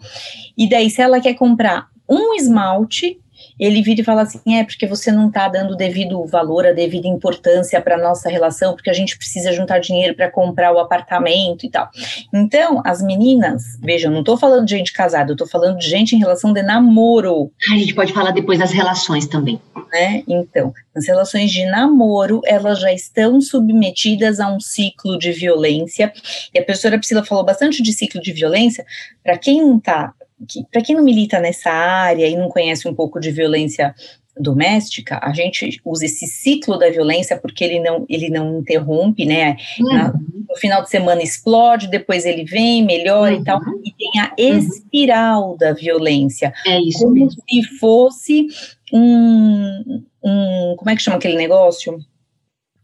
E 0.58 0.70
daí, 0.70 0.90
se 0.90 1.02
ela 1.02 1.20
quer 1.20 1.34
comprar 1.36 1.88
um 2.10 2.34
esmalte, 2.34 3.20
ele 3.60 3.82
vira 3.82 4.02
e 4.02 4.04
fala 4.04 4.22
assim: 4.22 4.58
é 4.58 4.64
porque 4.64 4.88
você 4.88 5.12
não 5.12 5.28
está 5.28 5.48
dando 5.48 5.72
o 5.72 5.76
devido 5.76 6.26
valor, 6.26 6.66
a 6.66 6.72
devida 6.72 7.08
importância 7.08 7.82
para 7.82 7.96
a 7.96 8.02
nossa 8.02 8.30
relação, 8.30 8.74
porque 8.74 8.90
a 8.90 8.94
gente 8.94 9.18
precisa 9.18 9.52
juntar 9.52 9.80
dinheiro 9.80 10.16
para 10.16 10.32
comprar 10.32 10.72
o 10.72 10.80
apartamento 10.80 11.66
e 11.66 11.70
tal. 11.70 11.90
Então, 12.34 12.82
as 12.86 13.02
meninas, 13.02 13.78
vejam, 13.82 14.12
não 14.12 14.20
estou 14.22 14.38
falando 14.38 14.66
de 14.66 14.78
gente 14.78 14.94
casada, 14.94 15.32
eu 15.32 15.34
estou 15.34 15.48
falando 15.48 15.78
de 15.78 15.90
gente 15.90 16.16
em 16.16 16.20
relação 16.20 16.54
de 16.54 16.62
namoro. 16.62 17.52
A 17.72 17.78
gente 17.78 17.94
pode 17.94 18.14
falar 18.14 18.32
depois 18.32 18.60
das 18.60 18.72
relações 18.72 19.28
também. 19.28 19.60
Né? 19.92 20.24
Então, 20.28 20.72
as 20.96 21.08
relações 21.08 21.52
de 21.52 21.66
namoro, 21.66 22.42
elas 22.46 22.80
já 22.80 22.94
estão 22.94 23.42
submetidas 23.42 24.40
a 24.40 24.52
um 24.52 24.60
ciclo 24.60 25.18
de 25.18 25.32
violência, 25.32 26.14
e 26.54 26.60
a 26.60 26.64
professora 26.64 26.98
Priscila 26.98 27.26
falou 27.26 27.44
bastante 27.44 27.82
de 27.82 27.92
ciclo 27.92 28.22
de 28.22 28.32
violência, 28.32 28.86
para 29.24 29.38
quem 29.38 29.62
não 29.62 29.78
está 29.78 30.14
que, 30.48 30.64
para 30.72 30.82
quem 30.82 30.96
não 30.96 31.04
milita 31.04 31.40
nessa 31.40 31.72
área 31.72 32.28
e 32.28 32.36
não 32.36 32.50
conhece 32.50 32.88
um 32.88 32.94
pouco 32.94 33.20
de 33.20 33.32
violência 33.32 33.94
doméstica, 34.40 35.20
a 35.22 35.34
gente 35.34 35.82
usa 35.84 36.06
esse 36.06 36.26
ciclo 36.26 36.78
da 36.78 36.90
violência 36.90 37.38
porque 37.38 37.64
ele 37.64 37.80
não, 37.80 38.06
ele 38.08 38.30
não 38.30 38.60
interrompe, 38.60 39.26
né? 39.26 39.58
Uhum. 39.80 39.94
Na, 39.94 40.14
no 40.50 40.56
final 40.56 40.82
de 40.82 40.90
semana 40.90 41.22
explode, 41.22 41.90
depois 41.90 42.26
ele 42.26 42.46
vem, 42.46 42.84
melhora 42.84 43.36
uhum. 43.36 43.42
e 43.42 43.44
tal, 43.44 43.60
e 43.84 43.92
tem 43.92 44.22
a 44.22 44.34
uhum. 44.40 44.58
espiral 44.58 45.52
uhum. 45.52 45.58
da 45.58 45.74
violência. 45.74 46.54
É 46.66 46.80
isso 46.80 47.00
como 47.00 47.14
mesmo. 47.14 47.44
se 47.48 47.64
fosse 47.78 48.48
um, 48.94 50.04
um, 50.24 50.76
como 50.78 50.90
é 50.90 50.96
que 50.96 51.02
chama 51.02 51.18
aquele 51.18 51.36
negócio? 51.36 52.00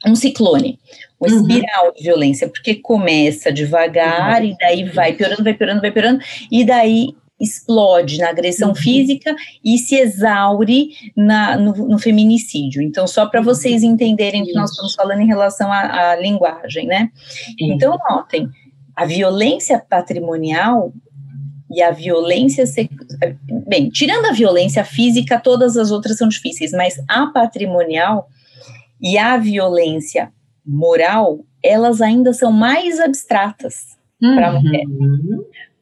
Um 0.06 0.16
ciclone, 0.16 0.78
uma 1.20 1.32
uhum. 1.32 1.42
espiral 1.42 1.94
de 1.94 2.04
violência, 2.04 2.48
porque 2.50 2.76
começa 2.76 3.52
devagar 3.52 4.42
uhum. 4.42 4.50
e 4.50 4.58
daí 4.58 4.84
vai 4.84 5.14
piorando, 5.14 5.44
vai 5.44 5.54
piorando, 5.54 5.82
vai 5.82 5.92
piorando, 5.92 6.20
e 6.52 6.64
daí 6.64 7.16
explode 7.40 8.18
na 8.18 8.30
agressão 8.30 8.70
uhum. 8.70 8.76
física 8.76 9.36
e 9.64 9.78
se 9.78 9.96
exaure 9.96 10.90
na, 11.16 11.58
no, 11.58 11.74
no 11.74 12.00
feminicídio. 12.00 12.82
Então, 12.82 13.06
só 13.08 13.26
para 13.26 13.42
vocês 13.42 13.84
entenderem 13.84 14.44
o 14.44 14.46
que 14.46 14.54
nós 14.54 14.72
estamos 14.72 14.96
falando 14.96 15.22
em 15.22 15.28
relação 15.28 15.72
à, 15.72 16.12
à 16.12 16.16
linguagem, 16.16 16.88
né? 16.88 17.10
Uhum. 17.60 17.74
Então, 17.74 17.98
notem, 18.10 18.50
a 18.96 19.06
violência 19.06 19.80
patrimonial 19.80 20.94
e 21.70 21.82
a 21.82 21.92
violência 21.92 22.64
bem, 23.68 23.90
tirando 23.90 24.28
a 24.28 24.32
violência 24.32 24.84
física, 24.86 25.40
todas 25.40 25.76
as 25.76 25.92
outras 25.92 26.18
são 26.18 26.30
difíceis, 26.30 26.72
mas 26.72 26.96
a 27.08 27.28
patrimonial 27.28 28.30
e 29.02 29.18
a 29.18 29.36
violência 29.36 30.32
moral, 30.66 31.40
elas 31.62 32.02
ainda 32.02 32.32
são 32.34 32.52
mais 32.52 33.00
abstratas 33.00 33.98
uhum. 34.22 34.36
para 34.36 34.48
a 34.50 34.54
mulher 34.54 34.86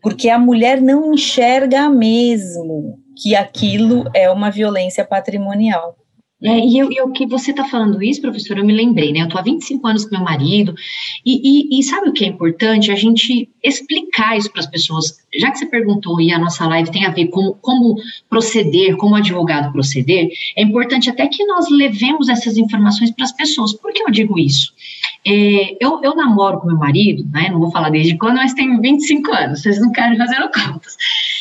porque 0.04 0.30
a 0.30 0.38
mulher 0.38 0.82
não 0.82 1.14
enxerga 1.14 1.90
mesmo 1.90 3.00
que 3.16 3.34
aquilo 3.36 4.04
é 4.14 4.30
uma 4.30 4.52
violência 4.52 5.06
patrimonial. 5.06 5.96
É, 6.44 6.60
e 6.60 6.78
eu, 6.78 6.92
eu, 6.92 7.10
que 7.12 7.26
você 7.26 7.52
está 7.52 7.64
falando 7.64 8.04
isso, 8.04 8.22
professora, 8.22 8.60
eu 8.60 8.66
me 8.66 8.74
lembrei, 8.74 9.14
né? 9.14 9.22
Eu 9.22 9.26
estou 9.26 9.40
há 9.40 9.44
25 9.44 9.88
anos 9.88 10.04
com 10.04 10.16
meu 10.16 10.26
marido, 10.26 10.76
e, 11.26 11.78
e, 11.78 11.80
e, 11.80 11.84
sabe 11.84 12.10
o 12.10 12.12
que 12.12 12.26
é 12.26 12.28
importante? 12.28 12.92
A 12.92 12.96
gente 12.96 13.50
explicar 13.64 14.38
isso 14.38 14.52
para 14.52 14.60
as 14.60 14.68
pessoas. 14.68 15.24
Já 15.40 15.50
que 15.52 15.58
você 15.58 15.66
perguntou, 15.66 16.20
e 16.20 16.34
a 16.34 16.38
nossa 16.38 16.68
live 16.68 16.92
tem 16.92 17.06
a 17.06 17.12
ver 17.12 17.28
com 17.28 17.54
como 17.62 17.96
proceder, 18.30 18.98
como 18.98 19.16
advogado 19.16 19.72
proceder, 19.72 20.30
é 20.58 20.64
importante 20.64 21.10
até 21.10 21.28
que 21.28 21.46
nós 21.46 21.70
levemos 21.70 22.28
essas 22.28 22.58
informações 22.58 23.12
para 23.12 23.24
as 23.24 23.32
pessoas. 23.32 23.72
Por 23.72 23.94
que 23.94 24.04
eu 24.04 24.12
digo 24.12 24.38
isso? 24.38 24.74
É, 25.26 25.78
eu, 25.80 26.02
eu 26.04 26.14
namoro 26.14 26.60
com 26.60 26.68
meu 26.68 26.78
marido, 26.78 27.26
né? 27.32 27.50
Não 27.50 27.60
vou 27.60 27.72
falar 27.72 27.90
desde 27.90 28.18
quando, 28.18 28.36
mas 28.36 28.54
tenho 28.54 28.82
25 28.82 29.32
anos, 29.32 29.62
vocês 29.62 29.80
não 29.80 29.94
querem 29.94 30.18
fazer 30.18 30.36
contas. 30.54 30.98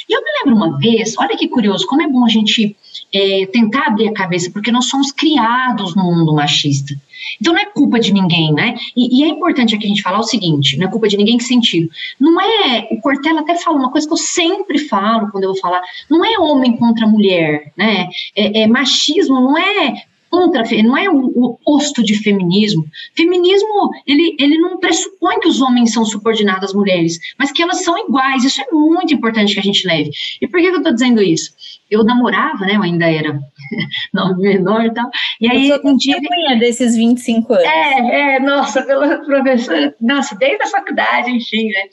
E 0.08 0.14
eu 0.14 0.20
me 0.22 0.30
lembro 0.38 0.64
uma 0.64 0.78
vez, 0.78 1.16
olha 1.18 1.36
que 1.36 1.48
curioso, 1.48 1.86
como 1.86 2.02
é 2.02 2.08
bom 2.08 2.24
a 2.24 2.28
gente 2.28 2.76
é, 3.14 3.46
tentar 3.46 3.88
abrir 3.88 4.08
a 4.08 4.14
cabeça, 4.14 4.50
porque 4.50 4.72
nós 4.72 4.86
somos 4.86 5.12
criados 5.12 5.94
no 5.94 6.04
mundo 6.04 6.34
machista. 6.34 6.94
Então 7.40 7.52
não 7.52 7.60
é 7.60 7.66
culpa 7.66 8.00
de 8.00 8.12
ninguém, 8.12 8.52
né? 8.52 8.76
E, 8.96 9.20
e, 9.20 9.24
é 9.24 9.28
importante 9.28 9.74
aqui 9.74 9.84
a 9.84 9.88
gente 9.88 10.02
falar 10.02 10.18
o 10.18 10.24
seguinte: 10.24 10.76
não 10.76 10.86
é 10.86 10.90
culpa 10.90 11.08
de 11.08 11.16
ninguém 11.16 11.38
que 11.38 11.44
sentido. 11.44 11.88
Não 12.18 12.40
é. 12.40 12.88
O 12.90 13.00
Cortella 13.00 13.40
até 13.40 13.54
fala 13.56 13.78
uma 13.78 13.90
coisa 13.90 14.06
que 14.06 14.12
eu 14.12 14.18
sempre 14.18 14.78
falo 14.78 15.30
quando 15.30 15.44
eu 15.44 15.52
vou 15.52 15.60
falar: 15.60 15.82
não 16.10 16.24
é 16.24 16.38
homem 16.38 16.76
contra 16.76 17.06
mulher, 17.06 17.72
né? 17.76 18.08
É, 18.34 18.62
é 18.62 18.66
machismo 18.66 19.40
não 19.40 19.56
é 19.56 20.04
contra, 20.32 20.64
não 20.82 20.96
é 20.96 21.10
o, 21.10 21.26
o 21.26 21.44
oposto 21.44 22.02
de 22.02 22.14
feminismo. 22.14 22.86
Feminismo, 23.14 23.90
ele, 24.06 24.34
ele 24.40 24.56
não 24.56 24.78
pressupõe 24.78 25.38
que 25.38 25.48
os 25.48 25.60
homens 25.60 25.92
são 25.92 26.06
subordinados 26.06 26.70
às 26.70 26.74
mulheres, 26.74 27.18
mas 27.38 27.52
que 27.52 27.62
elas 27.62 27.84
são 27.84 27.98
iguais. 27.98 28.42
Isso 28.42 28.62
é 28.62 28.66
muito 28.72 29.12
importante 29.12 29.52
que 29.52 29.60
a 29.60 29.62
gente 29.62 29.86
leve. 29.86 30.10
E 30.40 30.48
por 30.48 30.58
que 30.58 30.66
eu 30.66 30.78
estou 30.78 30.94
dizendo 30.94 31.22
isso? 31.22 31.52
Eu 31.90 32.02
namorava, 32.02 32.64
né? 32.64 32.76
Eu 32.76 32.82
ainda 32.82 33.04
era 33.04 33.38
não, 34.12 34.34
menor 34.38 34.86
e 34.86 34.94
tal. 34.94 35.10
E 35.38 35.50
aí, 35.50 35.70
um 35.84 35.94
dia. 35.98 36.16
desses 36.58 36.96
25 36.96 37.52
anos. 37.52 37.66
É, 37.66 38.36
é, 38.36 38.40
nossa, 38.40 38.82
pela 38.82 39.18
professora, 39.18 39.94
nossa, 40.00 40.34
desde 40.36 40.62
a 40.62 40.68
faculdade, 40.68 41.30
enfim, 41.30 41.68
né? 41.68 41.90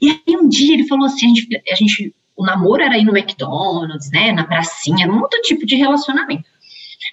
E 0.00 0.08
aí, 0.08 0.36
um 0.36 0.48
dia 0.48 0.72
ele 0.72 0.88
falou 0.88 1.04
assim: 1.04 1.26
a 1.26 1.28
gente, 1.28 1.62
a 1.70 1.74
gente 1.74 2.14
o 2.34 2.42
namoro 2.42 2.82
era 2.82 2.96
ir 2.96 3.04
no 3.04 3.14
McDonald's, 3.14 4.10
né? 4.10 4.32
Na 4.32 4.44
pracinha, 4.44 5.06
um 5.06 5.20
outro 5.20 5.38
tipo 5.42 5.66
de 5.66 5.76
relacionamento. 5.76 6.44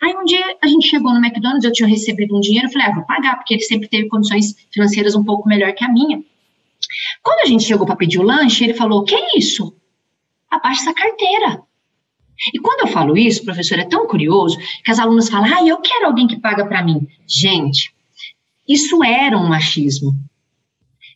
Aí 0.01 0.15
um 0.15 0.23
dia 0.25 0.57
a 0.62 0.67
gente 0.67 0.88
chegou 0.88 1.13
no 1.13 1.23
McDonald's, 1.23 1.63
eu 1.63 1.71
tinha 1.71 1.88
recebido 1.88 2.36
um 2.36 2.39
dinheiro, 2.39 2.71
falei, 2.71 2.88
ah, 2.88 2.95
vou 2.95 3.05
pagar, 3.05 3.36
porque 3.36 3.55
ele 3.55 3.63
sempre 3.63 3.88
teve 3.88 4.07
condições 4.07 4.55
financeiras 4.71 5.15
um 5.15 5.23
pouco 5.23 5.47
melhor 5.47 5.73
que 5.73 5.83
a 5.83 5.89
minha. 5.89 6.23
Quando 7.23 7.41
a 7.41 7.45
gente 7.45 7.63
chegou 7.63 7.86
para 7.86 7.95
pedir 7.95 8.19
o 8.19 8.23
lanche, 8.23 8.63
ele 8.63 8.73
falou: 8.73 9.03
Que 9.03 9.15
é 9.15 9.38
isso? 9.38 9.75
Abaixa 10.49 10.81
essa 10.81 10.93
carteira. 10.93 11.62
E 12.53 12.60
quando 12.60 12.81
eu 12.81 12.88
falo 12.88 13.17
isso, 13.17 13.43
professor, 13.43 13.79
é 13.79 13.86
tão 13.86 14.07
curioso 14.07 14.57
que 14.83 14.91
as 14.91 14.99
alunas 14.99 15.29
falam: 15.29 15.53
Ah, 15.53 15.65
eu 15.65 15.77
quero 15.81 16.05
alguém 16.05 16.27
que 16.27 16.39
paga 16.39 16.65
para 16.65 16.83
mim. 16.83 17.07
Gente, 17.27 17.93
isso 18.67 19.03
era 19.03 19.38
um 19.38 19.47
machismo. 19.47 20.15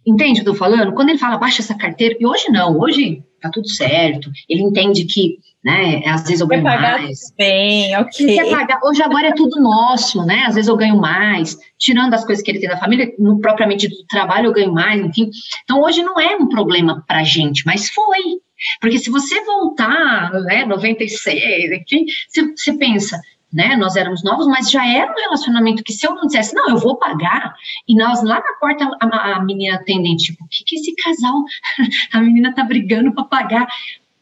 Entende 0.06 0.41
o 0.41 0.44
que 0.44 0.50
eu 0.50 0.54
tô 0.54 0.60
falando? 0.60 0.94
Quando 0.94 1.10
ele 1.10 1.20
fala 1.20 1.38
baixa 1.38 1.62
essa 1.62 1.76
carteira, 1.76 2.17
e 2.20 2.26
hoje 2.26 2.50
não, 2.50 2.80
hoje 2.80 3.24
tá 3.39 3.50
tudo 3.50 3.70
certo, 3.70 4.32
ele 4.50 4.62
entende 4.62 5.06
que, 5.06 5.38
né, 5.63 6.02
às 6.06 6.24
vezes 6.24 6.41
eu 6.41 6.47
ganho 6.47 6.63
mais. 6.63 7.34
Bem, 7.38 7.95
ok. 7.97 8.50
Pagar, 8.50 8.80
hoje 8.84 9.02
agora 9.04 9.28
é 9.28 9.34
tudo 9.34 9.62
nosso, 9.62 10.26
né, 10.26 10.45
às 10.47 10.56
vezes 10.56 10.67
eu 10.67 10.76
ganho 10.76 10.97
mais, 10.97 11.58
tirando 11.78 12.13
as 12.13 12.26
coisas 12.26 12.43
que 12.43 12.50
ele 12.50 12.60
tem 12.60 12.69
da 12.69 12.78
família, 12.78 13.13
no 13.19 13.39
propriamente 13.39 13.88
do 13.88 14.06
trabalho 14.08 14.47
eu 14.47 14.54
ganho 14.54 14.74
mais, 14.74 15.00
enfim. 15.00 15.30
Então 15.63 15.82
hoje 15.82 16.02
não 16.02 16.19
é 16.19 16.36
um 16.36 16.47
problema 16.47 17.04
pra 17.08 17.24
gente, 17.24 17.65
mas 17.65 17.89
foi. 17.89 18.39
Porque 18.80 19.00
se 19.00 19.10
você 19.10 19.43
voltar, 19.43 20.32
né, 20.43 20.65
96, 20.65 21.71
enfim, 21.71 22.06
você, 22.28 22.41
você 22.56 22.74
pensa, 22.78 23.19
né? 23.52 23.76
Nós 23.76 23.95
éramos 23.95 24.24
novos, 24.24 24.47
mas 24.47 24.69
já 24.69 24.88
era 24.88 25.12
um 25.12 25.15
relacionamento 25.15 25.84
que 25.84 25.91
se 25.91 26.08
eu 26.08 26.15
não 26.15 26.26
dissesse, 26.26 26.56
não, 26.56 26.69
eu 26.69 26.78
vou 26.78 26.97
pagar, 26.97 27.54
e 27.88 27.95
nós 27.95 28.24
lá 28.24 28.36
na 28.36 28.54
porta, 28.60 28.89
a, 29.00 29.36
a 29.36 29.43
menina 29.43 29.76
atendente, 29.76 30.26
tipo, 30.26 30.43
o 30.43 30.47
que 30.47 30.63
que 30.63 30.76
esse 30.76 30.95
casal, 30.95 31.43
a 32.13 32.21
menina 32.21 32.54
tá 32.54 32.63
brigando 32.63 33.13
para 33.13 33.26
pagar, 33.26 33.67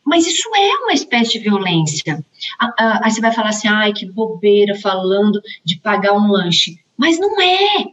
mas 0.09 0.25
isso 0.25 0.49
é 0.55 0.75
uma 0.77 0.93
espécie 0.93 1.33
de 1.33 1.39
violência. 1.39 2.25
Aí 2.77 3.11
você 3.11 3.21
vai 3.21 3.31
falar 3.31 3.49
assim, 3.49 3.67
ai, 3.67 3.93
que 3.93 4.05
bobeira, 4.05 4.75
falando 4.75 5.39
de 5.63 5.77
pagar 5.77 6.13
um 6.13 6.31
lanche, 6.31 6.79
mas 6.97 7.19
não 7.19 7.39
é, 7.39 7.85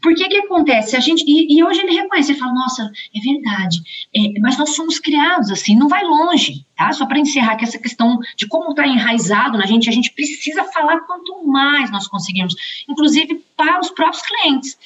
por 0.00 0.14
que 0.14 0.28
que 0.28 0.36
acontece? 0.38 0.96
A 0.96 1.00
gente, 1.00 1.24
e, 1.26 1.56
e 1.56 1.64
hoje 1.64 1.80
ele 1.80 1.94
reconhece, 1.94 2.32
ele 2.32 2.38
fala, 2.38 2.52
nossa, 2.52 2.90
é 3.14 3.20
verdade, 3.20 3.80
é, 4.14 4.40
mas 4.40 4.56
nós 4.56 4.74
somos 4.74 4.98
criados 4.98 5.50
assim, 5.50 5.76
não 5.76 5.88
vai 5.88 6.04
longe, 6.04 6.64
tá? 6.76 6.92
Só 6.92 7.06
para 7.06 7.18
encerrar 7.18 7.56
que 7.56 7.64
essa 7.64 7.78
questão 7.78 8.18
de 8.36 8.46
como 8.46 8.70
está 8.70 8.86
enraizado 8.86 9.58
na 9.58 9.66
gente, 9.66 9.88
a 9.88 9.92
gente 9.92 10.12
precisa 10.12 10.64
falar 10.64 11.00
quanto 11.00 11.44
mais 11.46 11.90
nós 11.90 12.06
conseguimos, 12.06 12.54
inclusive 12.88 13.42
para 13.56 13.80
os 13.80 13.90
próprios 13.90 14.22
clientes. 14.22 14.78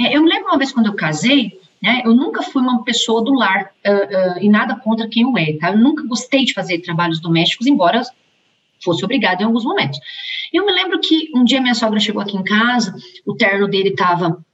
É, 0.00 0.16
eu 0.16 0.24
lembro 0.24 0.48
uma 0.48 0.58
vez 0.58 0.72
quando 0.72 0.86
eu 0.86 0.94
casei, 0.94 1.60
né, 1.82 2.02
eu 2.04 2.14
nunca 2.14 2.42
fui 2.42 2.62
uma 2.62 2.84
pessoa 2.84 3.24
do 3.24 3.34
lar, 3.34 3.72
uh, 3.86 4.36
uh, 4.36 4.38
e 4.40 4.48
nada 4.48 4.76
contra 4.76 5.08
quem 5.08 5.26
o 5.26 5.36
é, 5.36 5.56
tá? 5.58 5.72
Eu 5.72 5.78
nunca 5.78 6.06
gostei 6.06 6.44
de 6.44 6.54
fazer 6.54 6.78
trabalhos 6.78 7.20
domésticos, 7.20 7.66
embora 7.66 8.02
fosse 8.82 9.04
obrigada 9.04 9.42
em 9.42 9.46
alguns 9.46 9.64
momentos. 9.64 9.98
Eu 10.52 10.66
me 10.66 10.72
lembro 10.72 11.00
que 11.00 11.30
um 11.34 11.44
dia 11.44 11.60
minha 11.60 11.74
sogra 11.74 11.98
chegou 11.98 12.22
aqui 12.22 12.36
em 12.36 12.44
casa, 12.44 12.94
o 13.26 13.34
terno 13.34 13.68
dele 13.68 13.90
estava 13.90 14.44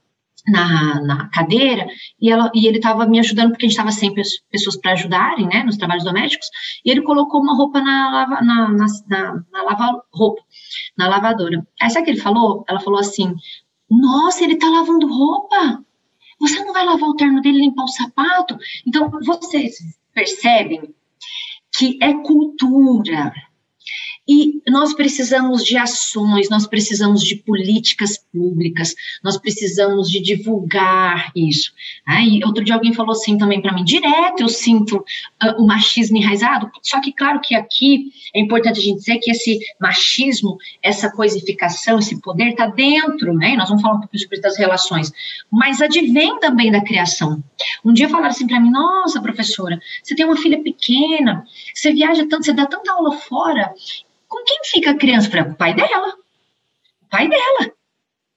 na, 0.47 1.01
na, 1.01 1.29
cadeira 1.29 1.85
e, 2.19 2.31
ela, 2.31 2.51
e 2.55 2.67
ele 2.67 2.77
estava 2.77 3.05
me 3.05 3.19
ajudando 3.19 3.49
porque 3.51 3.65
a 3.65 3.69
gente 3.69 3.77
estava 3.77 3.91
sem 3.91 4.13
pessoas 4.13 4.77
para 4.77 4.93
ajudarem, 4.93 5.47
né, 5.47 5.63
nos 5.63 5.77
trabalhos 5.77 6.03
domésticos, 6.03 6.47
e 6.85 6.89
ele 6.89 7.01
colocou 7.01 7.41
uma 7.41 7.55
roupa 7.55 7.81
na, 7.81 8.41
na, 8.41 8.69
na, 8.69 8.85
na, 9.07 9.43
na 9.51 9.63
lava 9.63 10.03
roupa, 10.13 10.41
na 10.97 11.07
lavadora. 11.07 11.65
Aí 11.81 11.89
sabe 11.89 12.03
o 12.03 12.05
que 12.05 12.11
ele 12.11 12.21
falou? 12.21 12.63
Ela 12.67 12.79
falou 12.79 12.99
assim, 12.99 13.35
nossa, 13.89 14.43
ele 14.43 14.53
está 14.53 14.69
lavando 14.69 15.07
roupa, 15.07 15.83
você 16.39 16.63
não 16.63 16.73
vai 16.73 16.85
lavar 16.85 17.09
o 17.09 17.15
terno 17.15 17.41
dele 17.41 17.59
limpar 17.59 17.83
o 17.83 17.87
sapato? 17.87 18.57
Então, 18.85 19.09
vocês 19.25 19.77
percebem 20.13 20.93
que 21.75 21.97
é 22.01 22.13
cultura, 22.13 23.31
e 24.29 24.61
nós 24.69 24.93
precisamos 24.93 25.63
de 25.63 25.75
ações, 25.75 26.51
nós 26.51 26.67
precisamos 26.67 27.23
de 27.23 27.35
políticas 27.37 28.15
públicas, 28.31 28.93
nós 29.23 29.37
precisamos 29.37 30.07
de 30.07 30.21
divulgar 30.21 31.31
isso. 31.35 31.73
Aí, 32.05 32.39
outro 32.45 32.63
dia 32.63 32.75
alguém 32.75 32.93
falou 32.93 33.13
assim 33.13 33.39
também 33.39 33.59
para 33.59 33.73
mim, 33.73 33.83
direto 33.83 34.41
eu 34.41 34.47
sinto 34.47 34.97
uh, 34.97 35.59
o 35.59 35.65
machismo 35.65 36.15
enraizado, 36.15 36.69
só 36.83 37.01
que 37.01 37.11
claro 37.11 37.41
que 37.41 37.55
aqui 37.55 38.11
é 38.35 38.39
importante 38.39 38.79
a 38.79 38.83
gente 38.83 38.99
dizer 38.99 39.17
que 39.17 39.31
esse 39.31 39.59
machismo, 39.81 40.57
essa 40.83 41.11
coisificação, 41.11 41.97
esse 41.97 42.21
poder 42.21 42.49
está 42.49 42.67
dentro, 42.67 43.33
né? 43.33 43.55
Nós 43.55 43.67
vamos 43.67 43.81
falar 43.81 43.95
um 43.95 44.01
pouco 44.01 44.15
sobre 44.15 44.39
das 44.39 44.59
relações, 44.59 45.11
mas 45.51 45.81
advém 45.81 46.39
também 46.39 46.71
da 46.71 46.83
criação. 46.83 47.43
Um 47.83 47.93
dia 47.93 48.07
falaram 48.07 48.29
assim 48.29 48.45
para 48.45 48.59
mim, 48.59 48.69
nossa, 48.69 49.19
professora, 49.19 49.79
você 50.03 50.13
tem 50.13 50.23
uma 50.23 50.37
filha 50.37 50.61
pequena, 50.61 51.43
você 51.73 51.91
viaja 51.91 52.27
tanto, 52.29 52.45
você 52.45 52.53
dá 52.53 52.67
tanta 52.67 52.91
aula 52.91 53.17
fora, 53.17 53.73
com 54.29 54.43
quem 54.45 54.59
fica 54.63 54.91
a 54.91 54.97
criança? 54.97 55.29
Com 55.29 55.51
o 55.51 55.55
pai 55.55 55.73
dela. 55.73 56.07
O 57.01 57.09
pai 57.09 57.27
dela. 57.27 57.73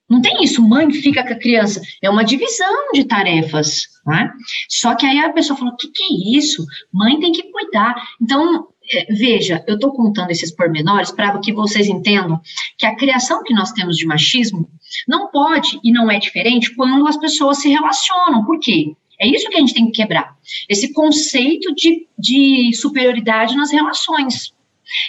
Não 0.09 0.21
tem 0.21 0.43
isso, 0.43 0.61
mãe 0.61 0.91
fica 0.91 1.25
com 1.25 1.33
a 1.33 1.39
criança. 1.39 1.81
É 2.01 2.09
uma 2.09 2.25
divisão 2.25 2.91
de 2.93 3.05
tarefas. 3.05 3.87
Né? 4.05 4.31
Só 4.69 4.95
que 4.95 5.05
aí 5.05 5.19
a 5.19 5.31
pessoa 5.31 5.57
falou: 5.57 5.73
o 5.73 5.77
que, 5.77 5.87
que 5.87 6.03
é 6.03 6.37
isso? 6.37 6.65
Mãe 6.91 7.19
tem 7.19 7.31
que 7.31 7.43
cuidar. 7.43 7.95
Então, 8.21 8.67
é, 8.91 9.05
veja, 9.13 9.63
eu 9.65 9.75
estou 9.75 9.91
contando 9.93 10.29
esses 10.29 10.51
pormenores 10.51 11.11
para 11.11 11.39
que 11.39 11.53
vocês 11.53 11.87
entendam 11.87 12.41
que 12.77 12.85
a 12.85 12.95
criação 12.95 13.43
que 13.43 13.53
nós 13.53 13.71
temos 13.71 13.97
de 13.97 14.05
machismo 14.05 14.69
não 15.07 15.31
pode 15.31 15.79
e 15.83 15.91
não 15.91 16.11
é 16.11 16.19
diferente 16.19 16.75
quando 16.75 17.07
as 17.07 17.17
pessoas 17.17 17.59
se 17.59 17.69
relacionam. 17.69 18.45
Por 18.45 18.59
quê? 18.59 18.95
É 19.19 19.27
isso 19.27 19.49
que 19.49 19.55
a 19.55 19.59
gente 19.59 19.73
tem 19.73 19.85
que 19.85 20.01
quebrar. 20.01 20.35
Esse 20.67 20.91
conceito 20.91 21.73
de, 21.73 22.07
de 22.19 22.71
superioridade 22.75 23.55
nas 23.55 23.71
relações. 23.71 24.52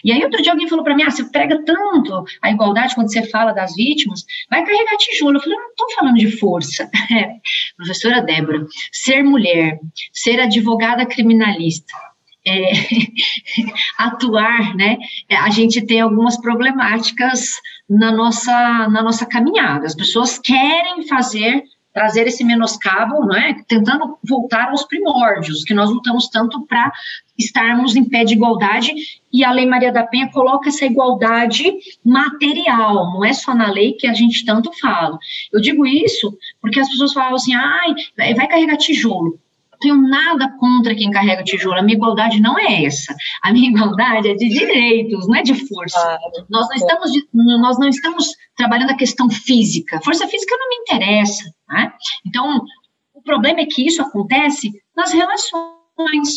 E 0.04 0.12
aí, 0.12 0.22
outro 0.22 0.42
dia 0.42 0.52
alguém 0.52 0.68
falou 0.68 0.84
para 0.84 0.94
mim: 0.94 1.02
ah, 1.02 1.10
você 1.10 1.24
prega 1.24 1.62
tanto 1.64 2.24
a 2.42 2.50
igualdade 2.50 2.94
quando 2.94 3.12
você 3.12 3.22
fala 3.28 3.52
das 3.52 3.74
vítimas, 3.74 4.24
vai 4.50 4.64
carregar 4.64 4.96
tijolo. 4.96 5.36
Eu 5.36 5.42
falei: 5.42 5.58
não 5.58 5.70
estou 5.70 5.90
falando 5.92 6.16
de 6.16 6.30
força. 6.38 6.90
Professora 7.76 8.22
Débora, 8.22 8.66
ser 8.92 9.22
mulher, 9.22 9.78
ser 10.12 10.40
advogada 10.40 11.06
criminalista, 11.06 11.94
é, 12.46 12.72
atuar, 13.98 14.74
né? 14.76 14.98
É, 15.28 15.36
a 15.36 15.50
gente 15.50 15.84
tem 15.84 16.00
algumas 16.00 16.40
problemáticas 16.40 17.60
na 17.88 18.12
nossa, 18.12 18.88
na 18.88 19.02
nossa 19.02 19.26
caminhada. 19.26 19.86
As 19.86 19.94
pessoas 19.94 20.38
querem 20.38 21.06
fazer 21.06 21.62
trazer 21.94 22.26
esse 22.26 22.42
menoscabo, 22.42 23.24
não 23.24 23.36
é? 23.36 23.54
Tentando 23.68 24.18
voltar 24.28 24.70
aos 24.70 24.82
primórdios, 24.82 25.62
que 25.62 25.72
nós 25.72 25.88
lutamos 25.88 26.28
tanto 26.28 26.66
para 26.66 26.92
estarmos 27.38 27.94
em 27.94 28.04
pé 28.04 28.24
de 28.24 28.34
igualdade, 28.34 28.92
e 29.32 29.44
a 29.44 29.52
Lei 29.52 29.64
Maria 29.64 29.92
da 29.92 30.04
Penha 30.04 30.30
coloca 30.30 30.68
essa 30.68 30.84
igualdade 30.84 31.72
material, 32.04 33.12
não 33.12 33.24
é 33.24 33.32
só 33.32 33.54
na 33.54 33.70
lei 33.70 33.92
que 33.92 34.06
a 34.06 34.12
gente 34.12 34.44
tanto 34.44 34.72
fala. 34.78 35.18
Eu 35.52 35.60
digo 35.60 35.86
isso 35.86 36.36
porque 36.60 36.80
as 36.80 36.88
pessoas 36.88 37.12
falam 37.12 37.36
assim, 37.36 37.54
ai, 37.54 37.94
vai 38.34 38.48
carregar 38.48 38.76
tijolo. 38.76 39.38
Tenho 39.84 40.00
nada 40.00 40.50
contra 40.58 40.94
quem 40.94 41.10
carrega 41.10 41.44
tijolo. 41.44 41.78
A 41.78 41.82
minha 41.82 41.96
igualdade 41.96 42.40
não 42.40 42.58
é 42.58 42.84
essa. 42.84 43.14
A 43.42 43.52
minha 43.52 43.68
igualdade 43.68 44.28
é 44.28 44.34
de 44.34 44.48
direitos, 44.48 45.28
não 45.28 45.36
é 45.36 45.42
de 45.42 45.54
força. 45.66 46.18
Nós, 46.48 46.66
não 46.68 46.76
estamos, 46.76 47.10
nós 47.32 47.78
não 47.78 47.88
estamos 47.88 48.28
trabalhando 48.56 48.90
a 48.90 48.96
questão 48.96 49.28
física. 49.28 50.00
Força 50.02 50.26
física 50.26 50.56
não 50.58 50.68
me 50.70 50.76
interessa. 50.76 51.44
Né? 51.68 51.92
Então, 52.26 52.62
o 53.12 53.22
problema 53.22 53.60
é 53.60 53.66
que 53.66 53.86
isso 53.86 54.00
acontece 54.00 54.72
nas 54.96 55.12
relações. 55.12 56.28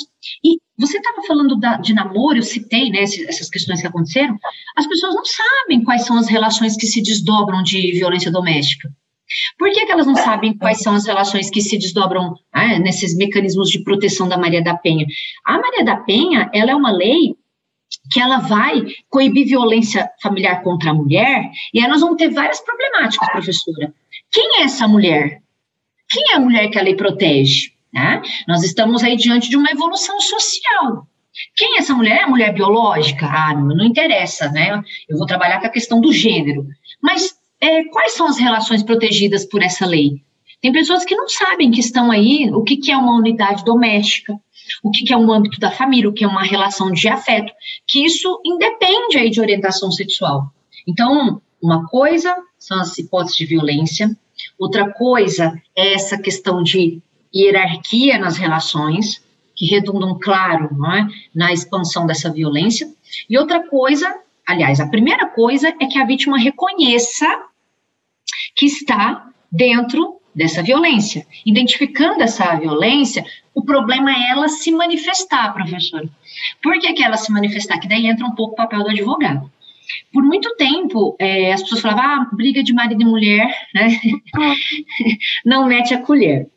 E 0.44 0.60
você 0.78 0.98
estava 0.98 1.26
falando 1.26 1.58
da, 1.58 1.78
de 1.78 1.94
namoro, 1.94 2.38
eu 2.38 2.44
citei 2.44 2.92
né, 2.92 3.02
essas 3.02 3.50
questões 3.50 3.82
que 3.82 3.88
aconteceram. 3.88 4.38
As 4.76 4.86
pessoas 4.86 5.16
não 5.16 5.26
sabem 5.26 5.84
quais 5.84 6.06
são 6.06 6.18
as 6.18 6.28
relações 6.28 6.76
que 6.76 6.86
se 6.86 7.02
desdobram 7.02 7.64
de 7.64 7.94
violência 7.94 8.30
doméstica. 8.30 8.90
Por 9.58 9.72
que, 9.72 9.86
que, 9.86 9.92
elas 9.92 10.08
não 10.08 10.16
sabem 10.16 10.58
quais 10.58 10.80
são 10.80 10.96
as 10.96 11.06
relações 11.06 11.50
que 11.50 11.62
se 11.62 11.78
desdobram 11.78 12.36
né, 12.56 12.80
nesses 12.80 13.16
mecanismos 13.16 13.70
de 13.70 13.84
proteção 13.84 14.28
da 14.28 14.38
Maria 14.38 14.64
da 14.64 14.76
Penha? 14.76 15.06
A 15.46 15.60
Maria 15.60 15.84
da 15.84 15.98
Penha, 15.98 16.50
ela 16.54 16.72
é 16.72 16.76
uma 16.76 16.92
lei 16.92 17.36
que 18.12 18.20
ela 18.20 18.40
vai 18.40 18.86
coibir 19.10 19.48
violência 19.48 20.10
familiar 20.22 20.62
contra 20.62 20.92
a 20.92 20.94
mulher, 20.94 21.50
e 21.74 21.80
aí 21.80 21.88
nós 21.88 22.02
vamos 22.02 22.18
ter 22.18 22.30
várias 22.30 22.60
problemáticas, 22.60 23.30
professora. 23.30 23.94
Quem 24.32 24.62
é 24.62 24.64
essa 24.64 24.88
mulher? 24.88 25.42
Quem 26.10 26.24
é 26.32 26.36
a 26.36 26.40
mulher 26.40 26.70
que 26.70 26.80
a 26.80 26.82
lei 26.82 26.96
protege? 26.96 27.72
Né? 27.94 28.22
Nós 28.48 28.64
estamos 28.64 29.04
aí 29.04 29.16
diante 29.16 29.50
de 29.50 29.58
uma 29.58 29.72
evolução 29.72 30.20
social. 30.20 31.08
Quem 31.56 31.76
é 31.76 31.80
essa 31.80 31.94
mulher? 31.94 32.22
É 32.22 32.24
a 32.24 32.28
mulher 32.28 32.54
biológica? 32.54 33.26
Ah, 33.26 33.54
não, 33.54 33.76
não 33.76 33.86
interessa, 33.86 34.50
né? 34.52 34.82
Eu 35.08 35.18
vou 35.18 35.28
trabalhar 35.28 35.60
com 35.60 35.68
a 35.68 35.72
questão 35.72 36.02
do 36.02 36.12
gênero. 36.12 36.66
Mas 37.02 37.37
é, 37.62 37.84
quais 37.86 38.14
são 38.14 38.28
as 38.28 38.38
relações 38.38 38.84
protegidas 38.84 39.46
por 39.46 39.62
essa 39.62 39.86
lei? 39.86 40.22
Tem 40.62 40.72
pessoas 40.72 41.06
que 41.06 41.16
não 41.16 41.28
sabem 41.28 41.72
que 41.72 41.80
estão 41.80 42.12
aí, 42.12 42.50
o 42.52 42.64
que, 42.64 42.78
que 42.78 42.92
é 42.92 42.98
uma 42.98 43.16
unidade 43.16 43.64
doméstica, 43.64 44.34
o 44.84 44.90
que, 44.92 45.04
que 45.04 45.14
é 45.14 45.18
um 45.18 45.32
âmbito 45.32 45.60
da 45.60 45.72
família, 45.72 46.10
o 46.10 46.14
que 46.14 46.24
é 46.24 46.28
uma 46.28 46.44
relação 46.44 46.92
de 46.92 47.08
afeto, 47.08 47.52
que 47.88 48.04
isso 48.04 48.42
independe 48.46 49.18
aí 49.18 49.30
de 49.30 49.40
orientação 49.40 49.92
sexual. 49.92 50.52
Então, 50.88 51.42
uma 51.62 51.88
coisa 51.88 52.36
são 52.58 52.80
as 52.80 52.98
hipóteses 52.98 53.38
de 53.38 53.46
violência, 53.46 54.16
outra 54.58 54.92
coisa 54.92 55.60
é 55.76 55.94
essa 55.94 56.18
questão 56.18 56.64
de 56.64 57.02
hierarquia 57.34 58.18
nas 58.18 58.38
relações, 58.38 59.22
que 59.56 59.66
redundam, 59.66 60.18
claro, 60.20 60.70
é, 60.94 61.08
na 61.34 61.52
expansão 61.52 62.06
dessa 62.06 62.32
violência, 62.32 62.88
e 63.30 63.38
outra 63.38 63.68
coisa 63.68 64.16
Aliás, 64.48 64.80
a 64.80 64.88
primeira 64.88 65.28
coisa 65.28 65.68
é 65.68 65.86
que 65.86 66.00
a 66.00 66.06
vítima 66.06 66.38
reconheça 66.38 67.28
que 68.56 68.66
está 68.66 69.28
dentro 69.52 70.22
dessa 70.34 70.64
violência. 70.64 71.28
Identificando 71.46 72.24
essa 72.24 72.56
violência, 72.56 73.26
o 73.54 73.64
problema 73.64 74.12
é 74.12 74.30
ela 74.30 74.48
se 74.48 74.72
manifestar, 74.72 75.54
professor. 75.54 76.08
Por 76.62 76.80
que, 76.80 76.94
que 76.94 77.04
ela 77.04 77.18
se 77.18 77.32
manifestar? 77.32 77.80
Que 77.80 77.90
daí 77.90 78.08
entra 78.08 78.26
um 78.26 78.36
pouco 78.36 78.54
o 78.54 78.56
papel 78.56 78.84
do 78.84 78.90
advogado. 78.90 79.52
Por 80.14 80.24
muito 80.24 80.56
tempo, 80.56 81.16
é, 81.20 81.52
as 81.52 81.62
pessoas 81.64 81.82
falavam, 81.82 82.04
ah, 82.04 82.30
briga 82.32 82.64
de 82.64 82.74
marido 82.74 83.02
e 83.02 83.06
mulher, 83.06 83.68
né? 83.74 84.00
não 85.46 85.66
mete 85.66 85.94
a 85.94 86.02
colher. 86.02 86.48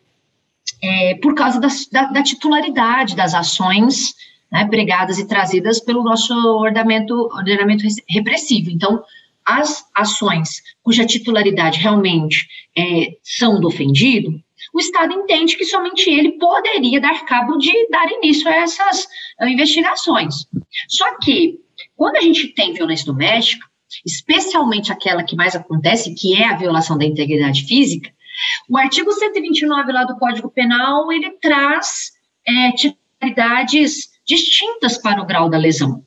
É, 0.83 1.15
por 1.17 1.35
causa 1.35 1.59
da, 1.59 1.69
da, 1.91 2.07
da 2.13 2.23
titularidade 2.23 3.17
das 3.17 3.35
ações 3.35 4.15
né, 4.51 4.67
pregadas 4.67 5.19
e 5.19 5.27
trazidas 5.27 5.81
pelo 5.81 6.03
nosso 6.03 6.35
ordenamento, 6.35 7.15
ordenamento 7.33 7.85
repressivo. 8.09 8.71
Então, 8.71 9.03
as 9.45 9.87
ações 9.95 10.63
cuja 10.83 11.07
titularidade 11.07 11.79
realmente 11.79 12.47
é, 12.77 13.17
são 13.23 13.61
do 13.61 13.69
ofendido, 13.69 14.41
o 14.73 14.81
Estado 14.81 15.13
entende 15.13 15.57
que 15.57 15.65
somente 15.65 16.09
ele 16.09 16.33
poderia 16.33 17.01
dar 17.01 17.25
cabo 17.25 17.57
de 17.57 17.73
dar 17.89 18.11
início 18.11 18.49
a 18.49 18.55
essas 18.57 19.07
investigações. 19.43 20.47
Só 20.89 21.19
que, 21.19 21.59
quando 21.97 22.17
a 22.17 22.21
gente 22.21 22.49
tem 22.49 22.73
violência 22.73 23.07
doméstica, 23.07 23.67
especialmente 24.07 24.93
aquela 24.93 25.25
que 25.25 25.35
mais 25.35 25.57
acontece, 25.57 26.15
que 26.15 26.37
é 26.37 26.47
a 26.47 26.57
violação 26.57 26.97
da 26.97 27.05
integridade 27.05 27.65
física, 27.65 28.13
o 28.69 28.77
artigo 28.77 29.11
129 29.13 29.93
lá 29.93 30.05
do 30.05 30.17
Código 30.17 30.51
Penal, 30.51 31.11
ele 31.11 31.31
traz 31.33 32.13
é, 32.47 32.73
titularidades 32.73 34.10
distintas 34.31 34.97
para 34.97 35.21
o 35.21 35.27
grau 35.27 35.51
da 35.51 35.59
lesão. 35.59 36.05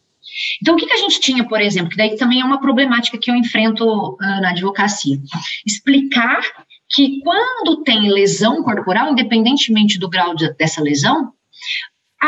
Então, 0.62 0.76
o 0.76 0.78
que, 0.78 0.86
que 0.86 0.94
a 0.94 0.98
gente 0.98 1.20
tinha, 1.20 1.48
por 1.48 1.62
exemplo, 1.62 1.90
que 1.90 1.98
daí 1.98 2.16
também 2.16 2.42
é 2.42 2.46
uma 2.46 2.60
problemática 2.60 3.18
que 3.18 3.30
eu 3.30 3.36
enfrento 3.36 3.86
uh, 3.86 4.18
na 4.42 4.52
advocacia? 4.52 5.20
Explicar 5.66 6.42
que 6.90 7.20
quando 7.22 7.84
tem 7.84 8.10
lesão 8.10 8.64
corporal, 8.64 9.12
independentemente 9.12 10.00
do 10.00 10.10
grau 10.10 10.34
de, 10.36 10.52
dessa 10.54 10.82
lesão, 10.82 11.34
a, 12.22 12.28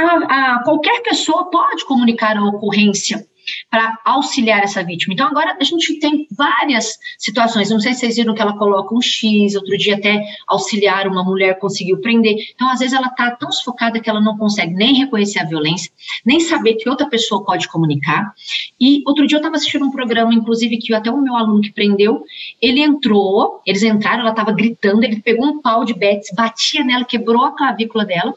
a, 0.55 0.63
qualquer 0.63 1.01
pessoa 1.01 1.49
pode 1.49 1.85
comunicar 1.85 2.37
a 2.37 2.43
ocorrência 2.43 3.25
para 3.69 3.99
auxiliar 4.05 4.63
essa 4.63 4.83
vítima. 4.83 5.13
Então, 5.13 5.27
agora 5.27 5.57
a 5.59 5.63
gente 5.63 5.99
tem 5.99 6.27
várias 6.31 6.97
situações. 7.17 7.69
Não 7.69 7.79
sei 7.79 7.93
se 7.93 8.01
vocês 8.01 8.15
viram 8.15 8.33
que 8.33 8.41
ela 8.41 8.57
coloca 8.57 8.93
um 8.95 9.01
X, 9.01 9.55
outro 9.55 9.77
dia 9.77 9.95
até 9.95 10.23
auxiliar 10.47 11.07
uma 11.07 11.23
mulher 11.23 11.59
conseguiu 11.59 11.99
prender. 11.99 12.35
Então, 12.53 12.69
às 12.69 12.79
vezes, 12.79 12.93
ela 12.93 13.07
está 13.07 13.31
tão 13.31 13.51
sufocada 13.51 13.99
que 13.99 14.09
ela 14.09 14.21
não 14.21 14.37
consegue 14.37 14.73
nem 14.73 14.93
reconhecer 14.93 15.39
a 15.39 15.45
violência, 15.45 15.91
nem 16.25 16.39
saber 16.39 16.75
que 16.75 16.89
outra 16.89 17.07
pessoa 17.07 17.43
pode 17.43 17.67
comunicar. 17.67 18.33
E 18.79 19.01
outro 19.05 19.25
dia 19.27 19.37
eu 19.37 19.39
estava 19.39 19.55
assistindo 19.55 19.85
um 19.85 19.91
programa, 19.91 20.33
inclusive, 20.33 20.77
que 20.77 20.93
até 20.93 21.11
o 21.11 21.21
meu 21.21 21.35
aluno 21.35 21.61
que 21.61 21.71
prendeu, 21.71 22.23
ele 22.61 22.81
entrou, 22.81 23.61
eles 23.65 23.83
entraram, 23.83 24.21
ela 24.21 24.31
estava 24.31 24.51
gritando, 24.51 25.03
ele 25.03 25.21
pegou 25.21 25.45
um 25.45 25.61
pau 25.61 25.85
de 25.85 25.93
Betis, 25.93 26.29
batia 26.35 26.83
nela, 26.83 27.05
quebrou 27.05 27.43
a 27.45 27.55
clavícula 27.55 28.05
dela 28.05 28.33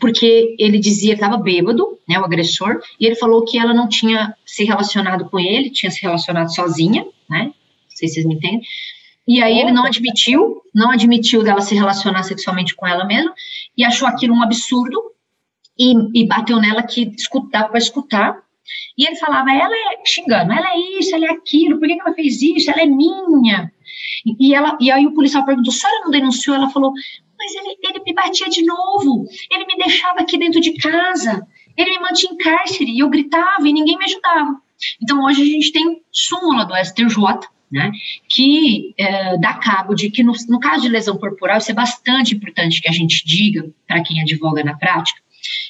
porque 0.00 0.56
ele 0.58 0.78
dizia 0.78 1.14
que 1.14 1.22
estava 1.22 1.36
bêbado, 1.36 1.98
né, 2.08 2.18
o 2.18 2.24
agressor, 2.24 2.80
e 2.98 3.06
ele 3.06 3.14
falou 3.14 3.44
que 3.44 3.58
ela 3.58 3.74
não 3.74 3.86
tinha 3.86 4.34
se 4.44 4.64
relacionado 4.64 5.28
com 5.28 5.38
ele, 5.38 5.70
tinha 5.70 5.90
se 5.90 6.00
relacionado 6.00 6.52
sozinha, 6.52 7.06
né, 7.28 7.44
não 7.44 7.52
sei 7.96 8.08
se 8.08 8.14
vocês 8.14 8.26
me 8.26 8.34
entendem, 8.34 8.62
e 9.28 9.42
aí 9.42 9.60
ele 9.60 9.70
não 9.70 9.84
admitiu, 9.84 10.62
não 10.74 10.90
admitiu 10.90 11.42
dela 11.44 11.60
se 11.60 11.74
relacionar 11.74 12.22
sexualmente 12.22 12.74
com 12.74 12.86
ela 12.86 13.04
mesma, 13.04 13.32
e 13.76 13.84
achou 13.84 14.08
aquilo 14.08 14.34
um 14.34 14.42
absurdo, 14.42 15.00
e, 15.78 16.22
e 16.22 16.26
bateu 16.26 16.58
nela 16.58 16.82
que 16.82 17.12
escutava 17.16 17.68
para 17.68 17.78
escutar, 17.78 18.42
e 18.96 19.06
ele 19.06 19.16
falava, 19.16 19.50
ela 19.50 19.74
é 19.74 20.06
xingando, 20.06 20.52
ela 20.52 20.72
é 20.72 20.98
isso, 20.98 21.14
ela 21.14 21.26
é 21.26 21.30
aquilo, 21.30 21.78
por 21.78 21.86
que 21.86 22.00
ela 22.00 22.14
fez 22.14 22.40
isso? 22.40 22.70
Ela 22.70 22.82
é 22.82 22.86
minha. 22.86 23.70
E, 24.38 24.54
ela, 24.54 24.76
e 24.80 24.90
aí 24.90 25.06
o 25.06 25.14
policial 25.14 25.44
perguntou, 25.44 25.72
a 25.72 25.76
senhora 25.76 26.04
não 26.04 26.10
denunciou? 26.10 26.56
Ela 26.56 26.70
falou, 26.70 26.92
mas 27.40 27.54
ele, 27.54 27.76
ele 27.82 28.04
me 28.04 28.12
batia 28.12 28.50
de 28.50 28.62
novo, 28.62 29.26
ele 29.50 29.64
me 29.64 29.78
deixava 29.78 30.20
aqui 30.20 30.36
dentro 30.36 30.60
de 30.60 30.74
casa, 30.74 31.46
ele 31.74 31.92
me 31.92 32.00
mantinha 32.00 32.34
em 32.34 32.36
cárcere, 32.36 32.90
e 32.90 32.98
eu 32.98 33.08
gritava 33.08 33.66
e 33.66 33.72
ninguém 33.72 33.96
me 33.96 34.04
ajudava. 34.04 34.60
Então, 35.02 35.24
hoje 35.24 35.40
a 35.40 35.46
gente 35.46 35.72
tem 35.72 36.02
súmula 36.12 36.66
do 36.66 36.76
STJ, 36.76 37.48
né, 37.72 37.92
que 38.28 38.92
é, 38.98 39.38
dá 39.38 39.54
cabo 39.54 39.94
de 39.94 40.10
que 40.10 40.22
no, 40.22 40.32
no, 40.48 40.58
caso 40.58 40.82
de 40.82 40.88
lesão 40.88 41.16
corporal, 41.16 41.58
isso 41.58 41.70
é 41.70 41.74
bastante 41.74 42.34
importante 42.34 42.82
que 42.82 42.88
a 42.88 42.92
gente 42.92 43.24
diga 43.24 43.70
para 43.86 44.02
quem 44.02 44.20
advoga 44.20 44.62
na 44.64 44.76
prática, 44.76 45.20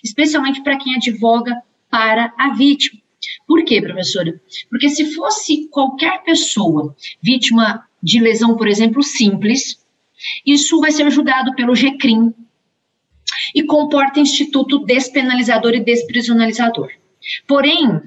especialmente 0.03 0.63
para 0.63 0.79
quem 0.79 0.97
advoga 0.97 1.55
para 1.91 2.33
a 2.39 2.55
vítima. 2.55 2.99
Por 3.47 3.65
quê, 3.65 3.83
professora? 3.83 4.41
Porque 4.71 4.89
se 4.89 5.15
fosse 5.15 5.69
qualquer 5.69 6.23
pessoa 6.23 6.97
vítima 7.23 7.85
de 8.03 8.19
lesão, 8.19 8.57
por 8.57 8.67
exemplo, 8.67 9.03
simples, 9.03 9.80
isso 10.45 10.81
vai 10.81 10.93
ser 10.93 11.11
julgado 11.11 11.55
pelo 11.55 11.75
GCRIM 11.75 12.33
e 13.55 13.63
comporta 13.63 14.21
instituto 14.21 14.85
despenalizador 14.85 15.75
e 15.75 15.81
desprisionalizador. 15.81 16.91
Porém, 17.47 18.01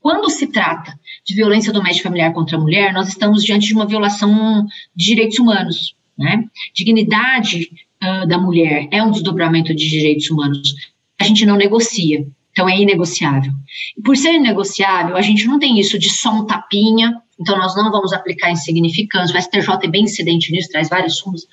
quando 0.00 0.28
se 0.30 0.48
trata 0.48 0.98
de 1.24 1.34
violência 1.34 1.72
doméstica 1.72 2.08
familiar 2.08 2.32
contra 2.32 2.56
a 2.56 2.60
mulher, 2.60 2.92
nós 2.92 3.08
estamos 3.08 3.44
diante 3.44 3.68
de 3.68 3.74
uma 3.74 3.86
violação 3.86 4.66
de 4.94 5.06
direitos 5.06 5.38
humanos. 5.38 5.94
Né? 6.18 6.44
Dignidade 6.74 7.70
uh, 8.02 8.26
da 8.26 8.38
mulher 8.38 8.88
é 8.90 9.02
um 9.02 9.10
desdobramento 9.10 9.74
de 9.74 9.88
direitos 9.88 10.28
humanos. 10.30 10.74
A 11.18 11.24
gente 11.24 11.46
não 11.46 11.56
negocia, 11.56 12.26
então 12.50 12.68
é 12.68 12.78
inegociável. 12.80 13.52
E 13.96 14.02
por 14.02 14.16
ser 14.16 14.34
inegociável, 14.34 15.16
a 15.16 15.22
gente 15.22 15.46
não 15.46 15.58
tem 15.58 15.78
isso 15.78 15.98
de 15.98 16.10
só 16.10 16.32
um 16.32 16.46
tapinha, 16.46 17.22
então 17.42 17.58
nós 17.58 17.74
não 17.74 17.90
vamos 17.90 18.12
aplicar 18.12 18.52
insignificância. 18.52 19.36
O 19.36 19.42
STJ 19.42 19.68
é 19.82 19.88
bem 19.88 20.04
incidente 20.04 20.52
nisso, 20.52 20.70
traz 20.70 20.88
vários 20.88 21.16
sumos. 21.16 21.46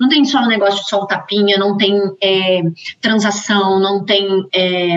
Não 0.00 0.08
tem 0.08 0.24
só 0.24 0.40
um 0.40 0.48
negócio 0.48 0.82
de 0.84 0.94
um 0.96 1.06
tapinha, 1.06 1.58
não 1.58 1.76
tem 1.76 1.94
é, 2.22 2.62
transação, 3.00 3.78
não 3.78 4.04
tem 4.04 4.26
é, 4.54 4.96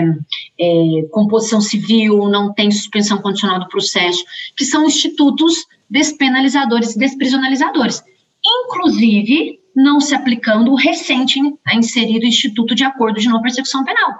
é, 0.58 1.02
composição 1.10 1.60
civil, 1.60 2.28
não 2.28 2.52
tem 2.52 2.70
suspensão 2.70 3.18
condicional 3.18 3.60
do 3.60 3.68
processo, 3.68 4.24
que 4.56 4.64
são 4.64 4.86
institutos 4.86 5.66
despenalizadores 5.88 6.96
e 6.96 6.98
desprisionalizadores. 6.98 8.02
Inclusive, 8.64 9.60
não 9.76 10.00
se 10.00 10.14
aplicando 10.14 10.72
o 10.72 10.76
recente 10.76 11.40
né, 11.42 11.74
inserido 11.74 12.24
Instituto 12.24 12.74
de 12.74 12.84
Acordo 12.84 13.20
de 13.20 13.28
Não 13.28 13.42
Persecução 13.42 13.84
Penal. 13.84 14.14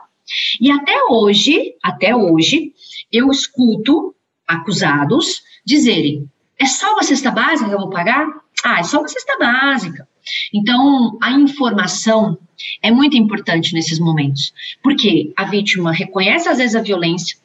E 0.60 0.70
até 0.70 0.94
hoje, 1.08 1.74
até 1.82 2.14
hoje, 2.14 2.74
eu 3.10 3.30
escuto 3.30 4.14
acusados 4.46 5.47
dizerem: 5.68 6.28
é 6.59 6.66
só 6.66 6.94
uma 6.94 7.02
cesta 7.02 7.31
básica 7.31 7.68
que 7.68 7.74
eu 7.74 7.81
vou 7.81 7.90
pagar? 7.90 8.26
Ah, 8.64 8.81
é 8.81 8.83
só 8.83 8.98
uma 8.98 9.09
cesta 9.09 9.38
básica. 9.38 10.09
Então, 10.52 11.16
a 11.22 11.31
informação 11.31 12.38
é 12.83 12.90
muito 12.90 13.16
importante 13.16 13.72
nesses 13.74 13.98
momentos, 14.00 14.52
porque 14.83 15.33
a 15.37 15.44
vítima 15.44 15.92
reconhece 15.92 16.48
às 16.48 16.59
vezes 16.59 16.74
a 16.74 16.83
violência 16.83 17.38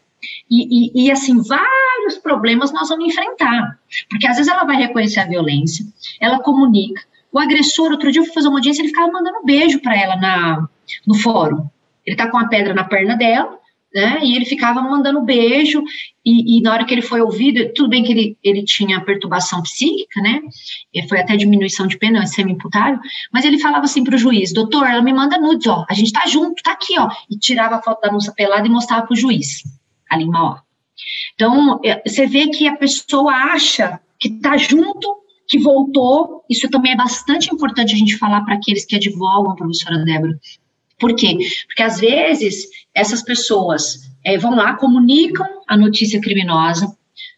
e, 0.50 1.02
e, 1.02 1.06
e, 1.06 1.12
assim, 1.12 1.42
vários 1.42 2.18
problemas 2.22 2.72
nós 2.72 2.90
vamos 2.90 3.06
enfrentar, 3.06 3.78
porque 4.10 4.28
às 4.28 4.38
vezes 4.38 4.52
ela 4.52 4.64
vai 4.64 4.78
reconhecer 4.78 5.20
a 5.20 5.28
violência, 5.28 5.86
ela 6.20 6.40
comunica, 6.40 7.02
o 7.32 7.40
agressor, 7.40 7.92
outro 7.92 8.12
dia 8.12 8.22
eu 8.22 8.26
fui 8.26 8.34
fazer 8.34 8.48
uma 8.48 8.58
audiência, 8.58 8.82
ele 8.82 8.90
ficava 8.90 9.12
mandando 9.12 9.44
beijo 9.44 9.82
para 9.82 9.98
ela 9.98 10.16
na, 10.16 10.68
no 11.06 11.16
fórum, 11.16 11.68
ele 12.06 12.16
tá 12.16 12.30
com 12.30 12.38
a 12.38 12.48
pedra 12.48 12.74
na 12.74 12.84
perna 12.84 13.16
dela, 13.16 13.60
né? 13.94 14.20
E 14.24 14.36
ele 14.36 14.46
ficava 14.46 14.82
mandando 14.82 15.22
beijo, 15.22 15.84
e, 16.26 16.58
e, 16.58 16.62
na 16.62 16.74
hora 16.74 16.86
que 16.86 16.94
ele 16.94 17.02
foi 17.02 17.22
ouvido, 17.22 17.72
tudo 17.74 17.90
bem 17.90 18.04
que 18.04 18.12
ele, 18.12 18.38
ele 18.44 18.64
tinha 18.64 19.04
perturbação 19.04 19.62
psíquica, 19.62 20.22
né? 20.22 20.42
E 20.94 21.08
foi 21.08 21.20
até 21.20 21.36
diminuição 21.36 21.86
de 21.86 21.98
pena, 21.98 22.26
semi-imputável, 22.26 23.00
mas 23.32 23.46
ele 23.46 23.60
falava 23.60 23.86
assim 23.86 24.04
para 24.04 24.16
o 24.16 24.18
juiz: 24.18 24.54
doutor, 24.54 24.88
ela 24.88 25.02
me 25.02 25.14
manda 25.14 25.38
nudes, 25.38 25.68
ó, 25.68 25.86
a 25.90 25.94
gente 25.94 26.12
tá 26.12 26.26
junto, 26.26 26.64
tá 26.64 26.72
aqui, 26.72 26.98
ó. 26.98 27.10
E 27.30 27.38
tirava 27.38 27.76
a 27.76 27.82
foto 27.82 28.02
da 28.02 28.12
moça 28.12 28.34
pelada 28.36 28.66
e 28.66 28.70
mostrava 28.70 29.06
para 29.06 29.14
o 29.14 29.18
juiz, 29.18 29.64
ali 30.10 30.24
em. 30.24 30.30
Então, 31.36 31.80
é, 31.84 32.02
você 32.08 32.26
vê 32.26 32.48
que 32.48 32.68
a 32.68 32.78
pessoa 32.78 33.32
acha 33.34 34.00
que 34.20 34.30
tá 34.40 34.56
junto, 34.58 35.24
que 35.48 35.60
voltou. 35.60 36.44
Isso 36.50 36.70
também 36.70 36.94
é 36.94 36.96
bastante 36.96 37.54
importante 37.54 37.94
a 37.94 37.98
gente 37.98 38.18
falar 38.18 38.42
para 38.42 38.56
aqueles 38.56 38.86
que 38.86 38.96
advogam, 38.96 39.56
professora 39.56 40.04
Débora, 40.06 40.40
por 41.04 41.14
quê? 41.16 41.38
Porque 41.68 41.84
às 41.84 42.00
vezes 42.00 42.70
essas 42.96 43.22
pessoas 43.22 44.10
é, 44.24 44.38
vão 44.38 44.56
lá, 44.56 44.76
comunicam 44.76 45.46
a 45.68 45.76
notícia 45.76 46.22
criminosa, 46.22 46.88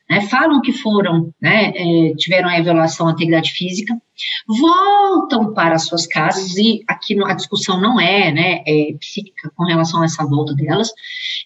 né, 0.07 0.21
falam 0.21 0.61
que 0.61 0.71
foram, 0.71 1.33
né, 1.41 1.73
é, 1.75 2.13
tiveram 2.15 2.47
a 2.47 2.61
violação 2.61 3.07
à 3.07 3.11
integridade 3.11 3.51
física, 3.53 3.99
voltam 4.47 5.51
para 5.51 5.73
as 5.73 5.87
suas 5.87 6.05
casas, 6.05 6.55
e 6.57 6.83
aqui 6.87 7.17
a 7.23 7.33
discussão 7.33 7.81
não 7.81 7.99
é, 7.99 8.31
né, 8.31 8.61
é 8.67 8.93
psíquica 8.99 9.51
com 9.55 9.63
relação 9.63 10.03
a 10.03 10.05
essa 10.05 10.23
volta 10.23 10.53
delas, 10.53 10.91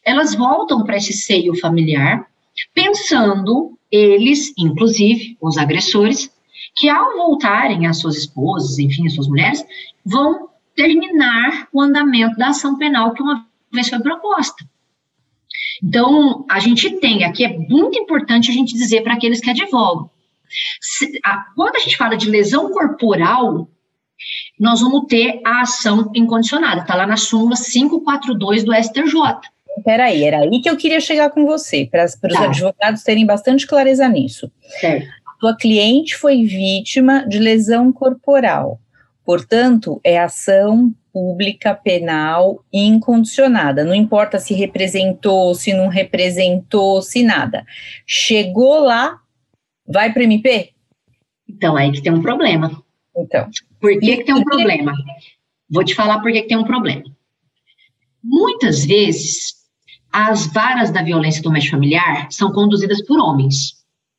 elas 0.03 0.35
voltam 0.35 0.83
para 0.83 0.97
esse 0.97 1.13
seio 1.13 1.57
familiar, 1.57 2.27
pensando, 2.73 3.77
eles, 3.89 4.51
inclusive, 4.57 5.37
os 5.41 5.57
agressores, 5.57 6.29
que 6.75 6.89
ao 6.89 7.15
voltarem 7.15 7.87
às 7.87 7.99
suas 7.99 8.17
esposas, 8.17 8.77
enfim, 8.77 9.07
às 9.07 9.15
suas 9.15 9.29
mulheres, 9.29 9.65
vão 10.05 10.48
terminar 10.79 11.67
o 11.73 11.81
andamento 11.81 12.37
da 12.37 12.47
ação 12.47 12.77
penal 12.77 13.13
que 13.13 13.21
uma 13.21 13.45
vez 13.69 13.89
foi 13.89 13.99
proposta. 13.99 14.63
Então, 15.83 16.45
a 16.49 16.57
gente 16.59 16.89
tem, 17.01 17.25
aqui 17.25 17.43
é 17.43 17.57
muito 17.57 17.99
importante 17.99 18.49
a 18.49 18.53
gente 18.53 18.73
dizer 18.73 19.01
para 19.01 19.13
aqueles 19.13 19.41
que 19.41 19.49
advogam, 19.49 20.09
se, 20.79 21.19
a, 21.25 21.47
quando 21.53 21.75
a 21.75 21.79
gente 21.79 21.97
fala 21.97 22.15
de 22.15 22.29
lesão 22.29 22.71
corporal, 22.71 23.67
nós 24.57 24.79
vamos 24.79 25.05
ter 25.07 25.41
a 25.45 25.61
ação 25.61 26.09
incondicionada, 26.15 26.81
está 26.81 26.95
lá 26.95 27.05
na 27.05 27.17
súmula 27.17 27.55
542 27.57 28.63
do 28.63 28.73
STJ. 28.73 29.13
Peraí, 29.83 30.23
era 30.23 30.39
aí 30.39 30.61
que 30.61 30.69
eu 30.69 30.77
queria 30.77 31.01
chegar 31.01 31.29
com 31.29 31.45
você, 31.45 31.89
para 31.91 32.05
os 32.05 32.15
tá. 32.15 32.45
advogados 32.45 33.03
terem 33.03 33.25
bastante 33.25 33.67
clareza 33.67 34.07
nisso. 34.07 34.49
Certo. 34.79 35.07
A 35.27 35.39
tua 35.39 35.57
cliente 35.57 36.15
foi 36.15 36.45
vítima 36.45 37.27
de 37.27 37.37
lesão 37.37 37.91
corporal. 37.91 38.79
Portanto, 39.29 40.01
é 40.03 40.17
ação 40.17 40.91
pública 41.13 41.75
penal 41.75 42.65
incondicionada. 42.73 43.85
Não 43.85 43.93
importa 43.93 44.39
se 44.39 44.55
representou, 44.55 45.53
se 45.53 45.71
não 45.71 45.87
representou, 45.87 46.99
se 47.03 47.21
nada. 47.21 47.63
Chegou 48.07 48.79
lá, 48.79 49.21
vai 49.87 50.11
para 50.11 50.21
o 50.21 50.23
MP? 50.23 50.71
Então, 51.47 51.75
aí 51.77 51.91
que 51.91 52.01
tem 52.01 52.11
um 52.11 52.23
problema. 52.23 52.83
Então. 53.15 53.47
Por 53.79 53.91
que, 53.99 54.17
que 54.17 54.23
tem 54.23 54.33
um 54.33 54.43
problema? 54.43 54.93
Vou 55.69 55.83
te 55.83 55.93
falar 55.93 56.21
por 56.21 56.31
que, 56.31 56.41
que 56.41 56.47
tem 56.47 56.57
um 56.57 56.63
problema. 56.63 57.03
Muitas 58.23 58.83
vezes, 58.83 59.53
as 60.11 60.47
varas 60.47 60.89
da 60.89 61.03
violência 61.03 61.43
doméstica 61.43 61.75
familiar 61.75 62.27
são 62.31 62.51
conduzidas 62.51 63.05
por 63.05 63.19
homens, 63.19 63.75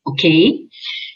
ok? 0.07 0.69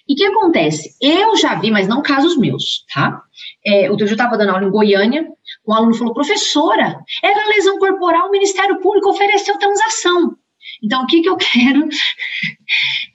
E 0.08 0.12
o 0.12 0.16
que 0.16 0.24
acontece? 0.24 0.96
Eu 1.00 1.36
já 1.36 1.54
vi, 1.54 1.70
mas 1.70 1.88
não 1.88 2.02
casos 2.02 2.36
meus, 2.36 2.84
tá? 2.92 3.22
É, 3.66 3.90
outro 3.90 4.04
dia 4.04 4.12
eu 4.12 4.16
estava 4.16 4.36
dando 4.36 4.50
aula 4.50 4.64
em 4.64 4.70
Goiânia, 4.70 5.26
um 5.66 5.72
aluno 5.72 5.94
falou, 5.94 6.12
professora, 6.12 6.98
era 7.22 7.48
lesão 7.48 7.78
corporal, 7.78 8.28
o 8.28 8.30
Ministério 8.30 8.78
Público 8.80 9.10
ofereceu 9.10 9.58
transação. 9.58 10.36
Então, 10.82 11.02
o 11.02 11.06
que, 11.06 11.20
que 11.20 11.28
eu 11.28 11.36
quero? 11.36 11.88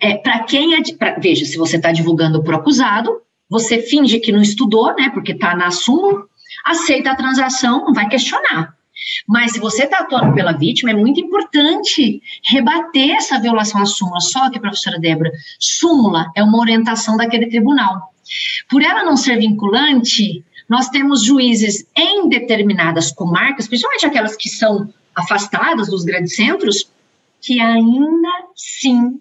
É, 0.02 0.16
para 0.16 0.44
quem 0.44 0.76
é. 0.76 0.82
Pra, 0.98 1.20
veja, 1.20 1.44
se 1.44 1.58
você 1.58 1.76
está 1.76 1.92
divulgando 1.92 2.42
o 2.42 2.56
acusado, 2.56 3.22
você 3.50 3.82
finge 3.82 4.18
que 4.20 4.32
não 4.32 4.42
estudou, 4.42 4.96
né? 4.96 5.10
Porque 5.10 5.34
está 5.34 5.54
na 5.54 5.72
súmula, 5.72 6.24
aceita 6.66 7.12
a 7.12 7.16
transação, 7.16 7.84
não 7.84 7.94
vai 7.94 8.08
questionar. 8.08 8.74
Mas 9.28 9.52
se 9.52 9.60
você 9.60 9.84
está 9.84 10.00
atuando 10.00 10.34
pela 10.34 10.54
vítima, 10.54 10.92
é 10.92 10.94
muito 10.94 11.20
importante 11.20 12.22
rebater 12.46 13.12
essa 13.12 13.40
violação 13.40 13.82
à 13.82 13.86
súmula. 13.86 14.22
Só 14.22 14.50
que, 14.50 14.60
professora 14.60 15.00
Débora, 15.00 15.32
súmula 15.60 16.32
é 16.36 16.44
uma 16.44 16.60
orientação 16.60 17.18
daquele 17.18 17.48
tribunal. 17.48 18.14
Por 18.70 18.82
ela 18.82 19.04
não 19.04 19.18
ser 19.18 19.38
vinculante, 19.38 20.44
nós 20.68 20.90
temos 20.90 21.24
juízes 21.24 21.86
em 21.96 22.30
determinadas 22.30 23.12
comarcas, 23.12 23.68
principalmente 23.68 24.06
aquelas 24.06 24.36
que 24.36 24.50
são 24.50 24.94
afastadas 25.16 25.90
dos 25.90 26.04
grandes 26.04 26.36
centros, 26.36 26.90
que 27.42 27.60
ainda 27.60 28.30
sim 28.56 29.20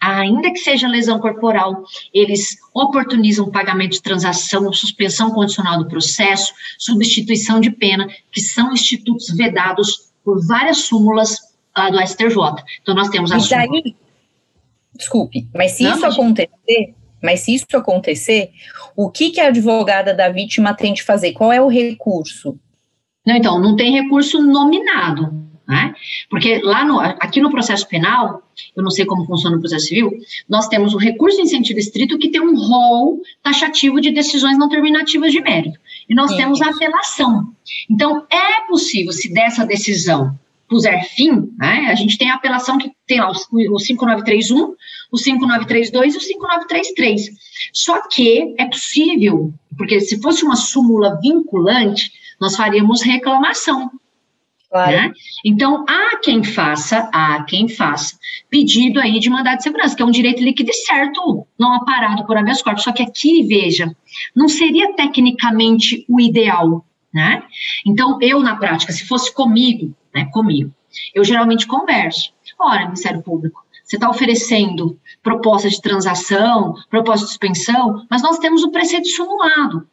ainda 0.00 0.52
que 0.52 0.58
seja 0.58 0.86
lesão 0.86 1.18
corporal, 1.18 1.82
eles 2.14 2.56
oportunizam 2.72 3.50
pagamento 3.50 3.92
de 3.92 4.02
transação, 4.02 4.72
suspensão 4.72 5.32
condicional 5.32 5.78
do 5.78 5.88
processo, 5.88 6.52
substituição 6.78 7.60
de 7.60 7.70
pena, 7.70 8.08
que 8.30 8.40
são 8.40 8.72
institutos 8.72 9.28
vedados 9.36 10.12
por 10.24 10.46
várias 10.46 10.78
súmulas 10.78 11.38
uh, 11.76 11.90
do 11.90 12.00
STJ. 12.00 12.36
Então, 12.80 12.94
nós 12.94 13.08
temos 13.08 13.32
a 13.32 13.38
e 13.38 13.48
daí, 13.48 13.96
Desculpe, 14.94 15.48
mas 15.54 15.72
se 15.72 15.84
Não, 15.84 15.96
isso 15.96 16.06
acontecer, 16.06 16.94
mas 17.22 17.40
se 17.40 17.54
isso 17.54 17.66
acontecer, 17.74 18.50
o 18.96 19.10
que, 19.10 19.30
que 19.30 19.40
a 19.40 19.48
advogada 19.48 20.14
da 20.14 20.28
vítima 20.28 20.74
tem 20.74 20.92
de 20.92 21.02
fazer? 21.02 21.32
Qual 21.32 21.52
é 21.52 21.60
o 21.60 21.68
recurso? 21.68 22.58
Não, 23.26 23.36
então, 23.36 23.60
não 23.60 23.76
tem 23.76 23.92
recurso 23.92 24.40
nominado. 24.42 25.48
Né? 25.68 25.94
Porque 26.30 26.62
lá 26.62 26.82
no, 26.82 26.98
aqui 26.98 27.42
no 27.42 27.50
processo 27.50 27.86
penal, 27.86 28.42
eu 28.74 28.82
não 28.82 28.90
sei 28.90 29.04
como 29.04 29.26
funciona 29.26 29.58
o 29.58 29.60
processo 29.60 29.88
civil, 29.88 30.10
nós 30.48 30.66
temos 30.66 30.94
o 30.94 30.98
recurso 30.98 31.38
em 31.42 31.46
sentido 31.46 31.78
estrito 31.78 32.18
que 32.18 32.30
tem 32.30 32.40
um 32.40 32.56
rol 32.56 33.20
taxativo 33.42 34.00
de 34.00 34.10
decisões 34.10 34.56
não 34.56 34.70
terminativas 34.70 35.30
de 35.30 35.42
mérito. 35.42 35.78
E 36.08 36.14
nós 36.14 36.30
Sim. 36.30 36.38
temos 36.38 36.62
a 36.62 36.70
apelação. 36.70 37.52
Então, 37.90 38.24
é 38.30 38.66
possível, 38.66 39.12
se 39.12 39.30
dessa 39.30 39.66
decisão 39.66 40.34
puser 40.66 41.04
fim, 41.04 41.50
né, 41.58 41.88
a 41.90 41.94
gente 41.94 42.16
tem 42.16 42.30
a 42.30 42.36
apelação 42.36 42.78
que 42.78 42.90
tem 43.06 43.20
lá 43.20 43.30
o, 43.30 43.74
o 43.74 43.78
5931, 43.78 44.74
o 45.10 45.18
5932 45.18 46.14
e 46.14 46.18
o 46.18 46.20
5933. 46.20 47.30
Só 47.72 48.06
que 48.08 48.54
é 48.58 48.66
possível, 48.66 49.52
porque 49.76 50.00
se 50.00 50.20
fosse 50.20 50.44
uma 50.44 50.56
súmula 50.56 51.18
vinculante, 51.20 52.12
nós 52.40 52.56
faríamos 52.56 53.02
reclamação. 53.02 53.90
Claro. 54.70 54.92
Né? 54.92 55.12
Então, 55.44 55.84
há 55.88 56.18
quem 56.22 56.44
faça, 56.44 57.08
há 57.12 57.42
quem 57.44 57.68
faça 57.68 58.18
pedido 58.50 59.00
aí 59.00 59.18
de 59.18 59.30
mandado 59.30 59.56
de 59.56 59.62
segurança, 59.62 59.96
que 59.96 60.02
é 60.02 60.04
um 60.04 60.10
direito 60.10 60.42
líquido 60.42 60.70
e 60.70 60.74
certo, 60.74 61.46
não 61.58 61.72
aparado 61.74 62.26
por 62.26 62.36
habeas 62.36 62.60
corpus. 62.60 62.84
Só 62.84 62.92
que 62.92 63.02
aqui, 63.02 63.44
veja, 63.44 63.90
não 64.36 64.46
seria 64.46 64.92
tecnicamente 64.94 66.04
o 66.06 66.20
ideal, 66.20 66.84
né? 67.12 67.42
Então, 67.86 68.18
eu, 68.20 68.40
na 68.40 68.56
prática, 68.56 68.92
se 68.92 69.06
fosse 69.06 69.32
comigo, 69.32 69.94
né, 70.14 70.26
comigo, 70.26 70.70
eu 71.14 71.24
geralmente 71.24 71.66
converso. 71.66 72.32
Ora, 72.58 72.84
Ministério 72.84 73.22
Público, 73.22 73.64
você 73.88 73.96
está 73.96 74.10
oferecendo 74.10 75.00
proposta 75.22 75.68
de 75.70 75.80
transação, 75.80 76.74
proposta 76.90 77.24
de 77.24 77.30
suspensão, 77.30 78.06
mas 78.10 78.22
nós 78.22 78.38
temos 78.38 78.62
o 78.62 78.70
preceito 78.70 79.08
simulado. 79.08 79.88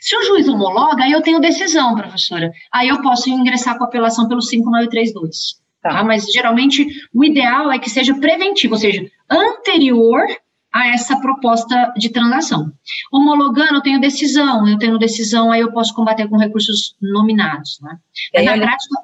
Se 0.00 0.16
o 0.16 0.22
juiz 0.24 0.48
homologa, 0.48 1.04
aí 1.04 1.12
eu 1.12 1.22
tenho 1.22 1.40
decisão, 1.40 1.94
professora. 1.94 2.52
Aí 2.72 2.88
eu 2.88 3.00
posso 3.00 3.30
ingressar 3.30 3.78
com 3.78 3.84
apelação 3.84 4.26
pelo 4.26 4.42
5932. 4.42 5.60
Tá. 5.80 5.90
tá? 5.90 6.04
Mas 6.04 6.26
geralmente 6.32 6.86
o 7.14 7.24
ideal 7.24 7.70
é 7.70 7.78
que 7.78 7.88
seja 7.88 8.12
preventivo, 8.18 8.74
ou 8.74 8.80
seja, 8.80 9.08
anterior 9.30 10.26
a 10.72 10.88
essa 10.88 11.18
proposta 11.20 11.92
de 11.96 12.10
transação. 12.10 12.72
Homologando, 13.12 13.76
eu 13.76 13.82
tenho 13.82 14.00
decisão, 14.00 14.68
eu 14.68 14.78
tenho 14.78 14.98
decisão, 14.98 15.52
aí 15.52 15.60
eu 15.60 15.72
posso 15.72 15.94
combater 15.94 16.28
com 16.28 16.36
recursos 16.36 16.96
nominados. 17.00 17.78
Né? 17.80 17.96
Mas 18.34 18.44
na 18.44 18.52
prática. 18.58 19.00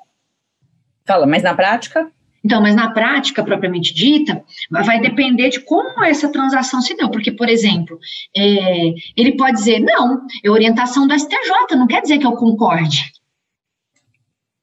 Fala, 1.06 1.26
mas 1.26 1.42
na 1.44 1.54
prática? 1.54 2.10
Então, 2.46 2.62
mas 2.62 2.76
na 2.76 2.92
prática 2.92 3.42
propriamente 3.42 3.92
dita, 3.92 4.44
vai 4.70 5.00
depender 5.00 5.48
de 5.48 5.58
como 5.58 6.04
essa 6.04 6.28
transação 6.30 6.80
se 6.80 6.96
deu. 6.96 7.10
Porque, 7.10 7.32
por 7.32 7.48
exemplo, 7.48 7.98
é, 8.36 8.94
ele 9.16 9.36
pode 9.36 9.56
dizer, 9.56 9.80
não, 9.80 10.24
é 10.44 10.48
orientação 10.48 11.08
do 11.08 11.18
STJ, 11.18 11.74
não 11.76 11.88
quer 11.88 12.02
dizer 12.02 12.18
que 12.18 12.26
eu 12.26 12.36
concorde. 12.36 13.10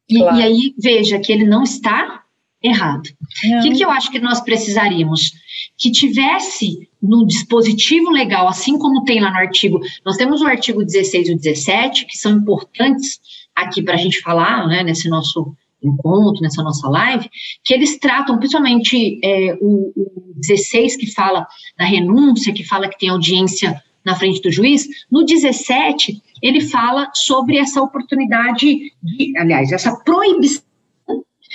E, 0.09 0.17
claro. 0.17 0.38
e 0.38 0.43
aí, 0.43 0.73
veja 0.81 1.19
que 1.19 1.29
ele 1.29 1.43
não 1.43 1.63
está 1.63 2.23
errado. 2.63 3.09
O 3.57 3.61
que, 3.61 3.71
que 3.71 3.84
eu 3.84 3.91
acho 3.91 4.09
que 4.09 4.19
nós 4.19 4.39
precisaríamos? 4.39 5.34
que 5.77 5.91
tivesse 5.91 6.88
no 7.01 7.25
dispositivo 7.25 8.09
legal, 8.09 8.47
assim 8.47 8.77
como 8.77 9.03
tem 9.03 9.19
lá 9.19 9.31
no 9.31 9.38
artigo, 9.38 9.79
nós 10.05 10.15
temos 10.15 10.41
o 10.41 10.45
artigo 10.45 10.84
16 10.84 11.27
e 11.27 11.34
o 11.34 11.36
17, 11.36 12.05
que 12.05 12.17
são 12.17 12.31
importantes 12.31 13.19
aqui 13.55 13.81
para 13.81 13.95
a 13.95 13.97
gente 13.97 14.21
falar, 14.21 14.67
né, 14.67 14.84
nesse 14.84 15.09
nosso 15.09 15.55
encontro, 15.84 16.41
nessa 16.41 16.63
nossa 16.63 16.88
live, 16.89 17.29
que 17.63 17.73
eles 17.73 17.97
tratam, 17.97 18.38
principalmente 18.38 19.19
é, 19.23 19.57
o, 19.61 19.91
o 19.95 20.34
16, 20.36 20.95
que 20.95 21.11
fala 21.11 21.47
da 21.77 21.86
renúncia, 21.86 22.53
que 22.53 22.63
fala 22.63 22.88
que 22.88 22.97
tem 22.97 23.09
audiência 23.09 23.81
na 24.03 24.15
frente 24.15 24.41
do 24.41 24.51
juiz, 24.51 24.88
no 25.09 25.23
17, 25.23 26.21
ele 26.41 26.61
fala 26.61 27.09
sobre 27.13 27.57
essa 27.57 27.81
oportunidade, 27.81 28.91
de, 29.01 29.38
aliás, 29.38 29.71
essa 29.71 29.95
proibição 30.03 30.63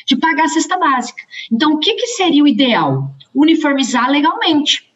de 0.06 0.16
pagar 0.16 0.44
a 0.44 0.48
cesta 0.48 0.78
básica. 0.78 1.22
Então, 1.52 1.74
o 1.74 1.78
que, 1.78 1.94
que 1.94 2.06
seria 2.06 2.42
o 2.42 2.48
ideal? 2.48 3.14
Uniformizar 3.34 4.10
legalmente. 4.10 4.88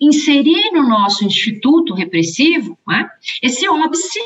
Inserir 0.00 0.70
no 0.72 0.88
nosso 0.88 1.24
instituto 1.24 1.94
repressivo 1.94 2.78
né, 2.86 3.08
esse 3.42 3.68
óbice 3.68 4.20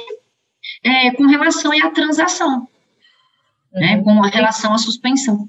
é, 0.83 1.13
com 1.13 1.25
relação 1.27 1.73
à 1.73 1.91
transação 1.91 2.69
né, 3.75 4.01
com 4.03 4.23
a 4.23 4.29
relação 4.29 4.73
à 4.73 4.79
suspensão. 4.79 5.49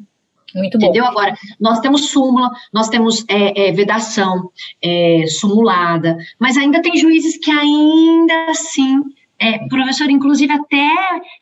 Muito 0.56 0.80
bom. 0.80 0.86
Entendeu? 0.86 1.06
Agora, 1.06 1.36
nós 1.60 1.80
temos 1.80 2.10
súmula, 2.10 2.50
nós 2.74 2.88
temos 2.88 3.26
é, 3.28 3.68
é, 3.68 3.72
vedação, 3.74 4.52
é, 4.82 5.26
sumulada, 5.28 6.18
mas 6.40 6.58
ainda 6.58 6.82
tem 6.82 6.96
juízes 6.96 7.38
que 7.38 7.52
ainda 7.52 8.46
assim, 8.50 9.02
é, 9.38 9.68
professor, 9.68 10.10
inclusive 10.10 10.54
até 10.54 10.90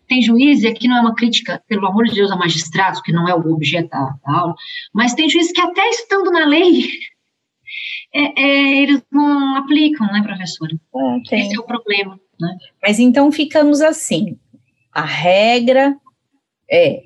tem 0.07 0.21
juízes, 0.21 0.63
e 0.63 0.67
aqui 0.67 0.87
não 0.87 0.97
é 0.97 1.01
uma 1.01 1.15
crítica, 1.15 1.61
pelo 1.67 1.85
amor 1.85 2.05
de 2.05 2.15
Deus, 2.15 2.31
a 2.31 2.35
magistrados, 2.35 3.01
que 3.01 3.11
não 3.11 3.27
é 3.29 3.35
o 3.35 3.53
objeto 3.53 3.89
da, 3.89 4.15
da 4.25 4.39
aula, 4.39 4.55
mas 4.91 5.13
tem 5.13 5.29
juízes 5.29 5.51
que 5.51 5.61
até 5.61 5.87
estando 5.89 6.31
na 6.31 6.45
lei, 6.45 6.87
é, 8.15 8.41
é, 8.41 8.81
eles 8.81 9.03
não 9.11 9.57
aplicam, 9.57 10.07
né, 10.07 10.23
professora? 10.23 10.75
É, 11.31 11.39
Esse 11.39 11.55
é 11.55 11.59
o 11.59 11.63
problema. 11.63 12.19
Né? 12.39 12.57
Mas 12.81 12.99
então 12.99 13.31
ficamos 13.31 13.79
assim, 13.79 14.39
a 14.91 15.03
regra 15.03 15.95
é 16.73 17.03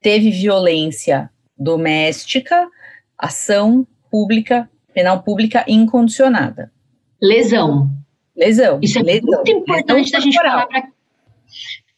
teve 0.00 0.30
violência 0.30 1.28
doméstica, 1.58 2.68
ação 3.18 3.86
pública, 4.10 4.70
penal 4.94 5.22
pública 5.22 5.64
incondicionada. 5.66 6.72
Lesão. 7.20 7.90
Lesão. 8.36 8.78
Isso 8.80 8.98
é 8.98 9.02
lesão. 9.02 9.26
muito 9.26 9.50
importante 9.50 10.10
da 10.12 10.20
gente 10.20 10.36
falar 10.36 10.66
para 10.66 10.88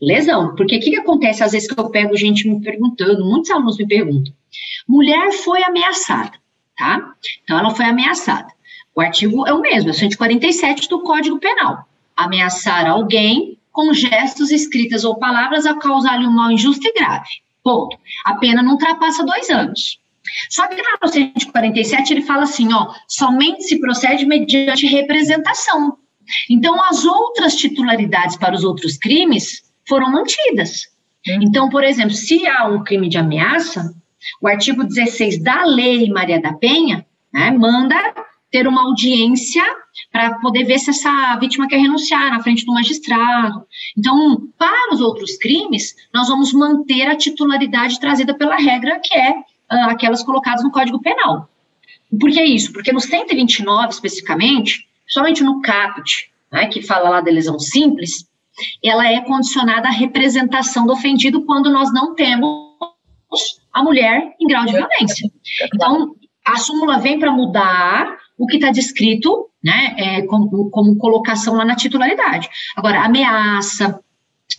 lesão, 0.00 0.54
porque 0.54 0.76
o 0.76 0.80
que, 0.80 0.90
que 0.90 0.96
acontece 0.96 1.42
às 1.42 1.52
vezes 1.52 1.70
que 1.70 1.78
eu 1.78 1.88
pego 1.88 2.16
gente 2.16 2.48
me 2.48 2.60
perguntando, 2.60 3.24
muitos 3.24 3.50
alunos 3.50 3.78
me 3.78 3.86
perguntam, 3.86 4.34
mulher 4.86 5.32
foi 5.32 5.62
ameaçada, 5.62 6.32
tá? 6.76 7.14
Então 7.42 7.58
ela 7.58 7.70
foi 7.70 7.86
ameaçada. 7.86 8.48
O 8.94 9.00
artigo 9.00 9.46
é 9.46 9.52
o 9.52 9.60
mesmo, 9.60 9.90
é 9.90 9.92
147 9.92 10.88
do 10.88 11.00
Código 11.02 11.38
Penal. 11.38 11.88
Ameaçar 12.16 12.86
alguém 12.86 13.58
com 13.74 13.92
gestos, 13.92 14.52
escritas 14.52 15.04
ou 15.04 15.16
palavras 15.16 15.66
a 15.66 15.74
causar-lhe 15.74 16.26
um 16.26 16.30
mal 16.30 16.50
injusto 16.50 16.86
e 16.86 16.92
grave. 16.92 17.28
Ponto. 17.62 17.98
A 18.24 18.36
pena 18.36 18.62
não 18.62 18.72
ultrapassa 18.72 19.24
dois 19.24 19.50
anos. 19.50 19.98
Só 20.48 20.68
que 20.68 20.76
no 20.76 21.08
147 21.08 22.14
ele 22.14 22.22
fala 22.22 22.44
assim, 22.44 22.72
ó, 22.72 22.94
somente 23.08 23.64
se 23.64 23.80
procede 23.80 24.24
mediante 24.24 24.86
representação. 24.86 25.98
Então, 26.48 26.82
as 26.84 27.04
outras 27.04 27.56
titularidades 27.56 28.36
para 28.36 28.54
os 28.54 28.62
outros 28.62 28.96
crimes 28.96 29.64
foram 29.88 30.10
mantidas. 30.10 30.86
Hum. 31.26 31.40
Então, 31.42 31.68
por 31.68 31.82
exemplo, 31.82 32.14
se 32.14 32.46
há 32.46 32.66
um 32.66 32.84
crime 32.84 33.08
de 33.08 33.18
ameaça, 33.18 33.92
o 34.40 34.46
artigo 34.46 34.84
16 34.84 35.42
da 35.42 35.64
Lei 35.64 36.08
Maria 36.10 36.40
da 36.40 36.52
Penha 36.52 37.04
né, 37.32 37.50
manda 37.50 37.96
ter 38.54 38.68
uma 38.68 38.82
audiência 38.82 39.64
para 40.12 40.38
poder 40.38 40.62
ver 40.62 40.78
se 40.78 40.90
essa 40.90 41.36
vítima 41.40 41.66
quer 41.66 41.78
renunciar 41.78 42.30
na 42.30 42.40
frente 42.40 42.64
do 42.64 42.72
magistrado. 42.72 43.66
Então, 43.98 44.46
para 44.56 44.94
os 44.94 45.00
outros 45.00 45.36
crimes, 45.38 45.92
nós 46.14 46.28
vamos 46.28 46.52
manter 46.52 47.08
a 47.08 47.16
titularidade 47.16 47.98
trazida 47.98 48.32
pela 48.32 48.54
regra, 48.54 49.00
que 49.02 49.12
é 49.12 49.32
uh, 49.32 49.90
aquelas 49.90 50.22
colocadas 50.22 50.62
no 50.62 50.70
Código 50.70 51.02
Penal. 51.02 51.48
Por 52.20 52.30
que 52.30 52.40
isso? 52.44 52.72
Porque 52.72 52.92
no 52.92 53.00
129, 53.00 53.88
especificamente, 53.88 54.86
somente 55.08 55.42
no 55.42 55.60
caput, 55.60 56.30
né, 56.52 56.68
que 56.68 56.80
fala 56.80 57.10
lá 57.10 57.20
da 57.20 57.32
lesão 57.32 57.58
simples, 57.58 58.24
ela 58.84 59.04
é 59.04 59.20
condicionada 59.22 59.88
à 59.88 59.90
representação 59.90 60.86
do 60.86 60.92
ofendido 60.92 61.44
quando 61.44 61.72
nós 61.72 61.92
não 61.92 62.14
temos 62.14 62.72
a 63.72 63.82
mulher 63.82 64.32
em 64.40 64.46
grau 64.46 64.64
de 64.64 64.74
violência. 64.74 65.28
Então, 65.74 66.14
a 66.46 66.56
súmula 66.56 67.00
vem 67.00 67.18
para 67.18 67.32
mudar 67.32 68.22
o 68.36 68.46
que 68.46 68.56
está 68.56 68.70
descrito, 68.70 69.48
né, 69.62 69.94
é, 69.96 70.22
como, 70.22 70.70
como, 70.70 70.96
colocação 70.96 71.54
lá 71.54 71.64
na 71.64 71.76
titularidade. 71.76 72.48
Agora, 72.76 73.04
ameaça, 73.04 74.00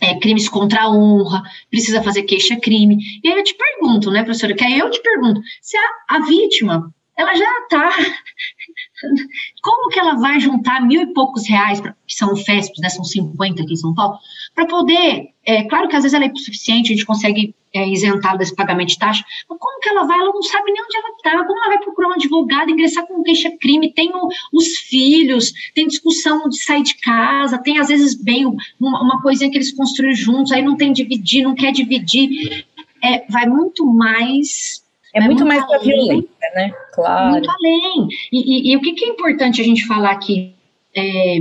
é, 0.00 0.18
crimes 0.18 0.48
contra 0.48 0.82
a 0.82 0.90
honra, 0.90 1.42
precisa 1.70 2.02
fazer 2.02 2.22
queixa-crime. 2.22 2.98
E 3.22 3.28
aí 3.28 3.38
eu 3.38 3.44
te 3.44 3.54
pergunto, 3.54 4.10
né, 4.10 4.22
professora, 4.24 4.54
que 4.54 4.64
aí 4.64 4.78
eu 4.78 4.90
te 4.90 5.00
pergunto, 5.00 5.40
se 5.60 5.76
a, 5.76 6.16
a 6.16 6.26
vítima, 6.26 6.92
ela 7.16 7.34
já 7.34 7.50
está 7.62 7.90
como 9.62 9.90
que 9.90 9.98
ela 9.98 10.14
vai 10.16 10.40
juntar 10.40 10.80
mil 10.80 11.02
e 11.02 11.12
poucos 11.12 11.48
reais, 11.48 11.80
pra, 11.80 11.94
que 12.06 12.14
são 12.14 12.36
FESPs, 12.36 12.80
né, 12.80 12.88
são 12.88 13.04
50 13.04 13.62
aqui 13.62 13.72
em 13.72 13.76
São 13.76 13.94
Paulo, 13.94 14.18
para 14.54 14.66
poder, 14.66 15.28
é, 15.44 15.64
claro 15.64 15.88
que 15.88 15.96
às 15.96 16.02
vezes 16.02 16.14
ela 16.14 16.24
é 16.24 16.34
suficiente, 16.34 16.92
a 16.92 16.96
gente 16.96 17.06
consegue 17.06 17.54
é, 17.76 17.88
isentá-la 17.88 18.38
desse 18.38 18.54
pagamento 18.54 18.88
de 18.88 18.98
taxa, 18.98 19.24
mas 19.48 19.58
como 19.58 19.80
que 19.80 19.88
ela 19.88 20.04
vai, 20.04 20.18
ela 20.18 20.32
não 20.32 20.42
sabe 20.42 20.72
nem 20.72 20.82
onde 20.82 20.96
ela 20.96 21.08
está, 21.16 21.44
como 21.44 21.58
ela 21.58 21.74
vai 21.74 21.78
procurar 21.78 22.08
um 22.08 22.14
advogado, 22.14 22.70
ingressar 22.70 23.06
com 23.06 23.22
queixa-crime, 23.22 23.92
tem 23.92 24.10
o, 24.14 24.28
os 24.52 24.78
filhos, 24.88 25.52
tem 25.74 25.86
discussão 25.86 26.48
de 26.48 26.62
sair 26.62 26.82
de 26.82 26.94
casa, 26.96 27.58
tem 27.58 27.78
às 27.78 27.88
vezes 27.88 28.14
bem 28.14 28.46
uma, 28.46 29.02
uma 29.02 29.22
coisinha 29.22 29.50
que 29.50 29.56
eles 29.56 29.72
construíram 29.72 30.14
juntos, 30.14 30.52
aí 30.52 30.62
não 30.62 30.76
tem 30.76 30.92
dividir, 30.92 31.42
não 31.42 31.54
quer 31.54 31.72
dividir, 31.72 32.66
é, 33.02 33.24
vai 33.28 33.46
muito 33.46 33.84
mais 33.86 34.84
é, 35.14 35.20
muito, 35.20 35.44
muito, 35.44 35.48
mais 35.48 35.66
para 35.66 35.78
violência, 35.78 36.28
né? 36.54 36.70
Claro. 36.92 37.30
Muito 37.30 37.50
além. 37.50 38.08
E, 38.30 38.70
e, 38.70 38.72
e, 38.72 38.76
o 38.76 38.80
que, 38.80 38.92
que 38.92 39.04
é 39.06 39.08
importante 39.08 39.60
a 39.62 39.64
gente 39.64 39.86
falar 39.86 40.10
aqui? 40.10 40.54
É, 40.94 41.38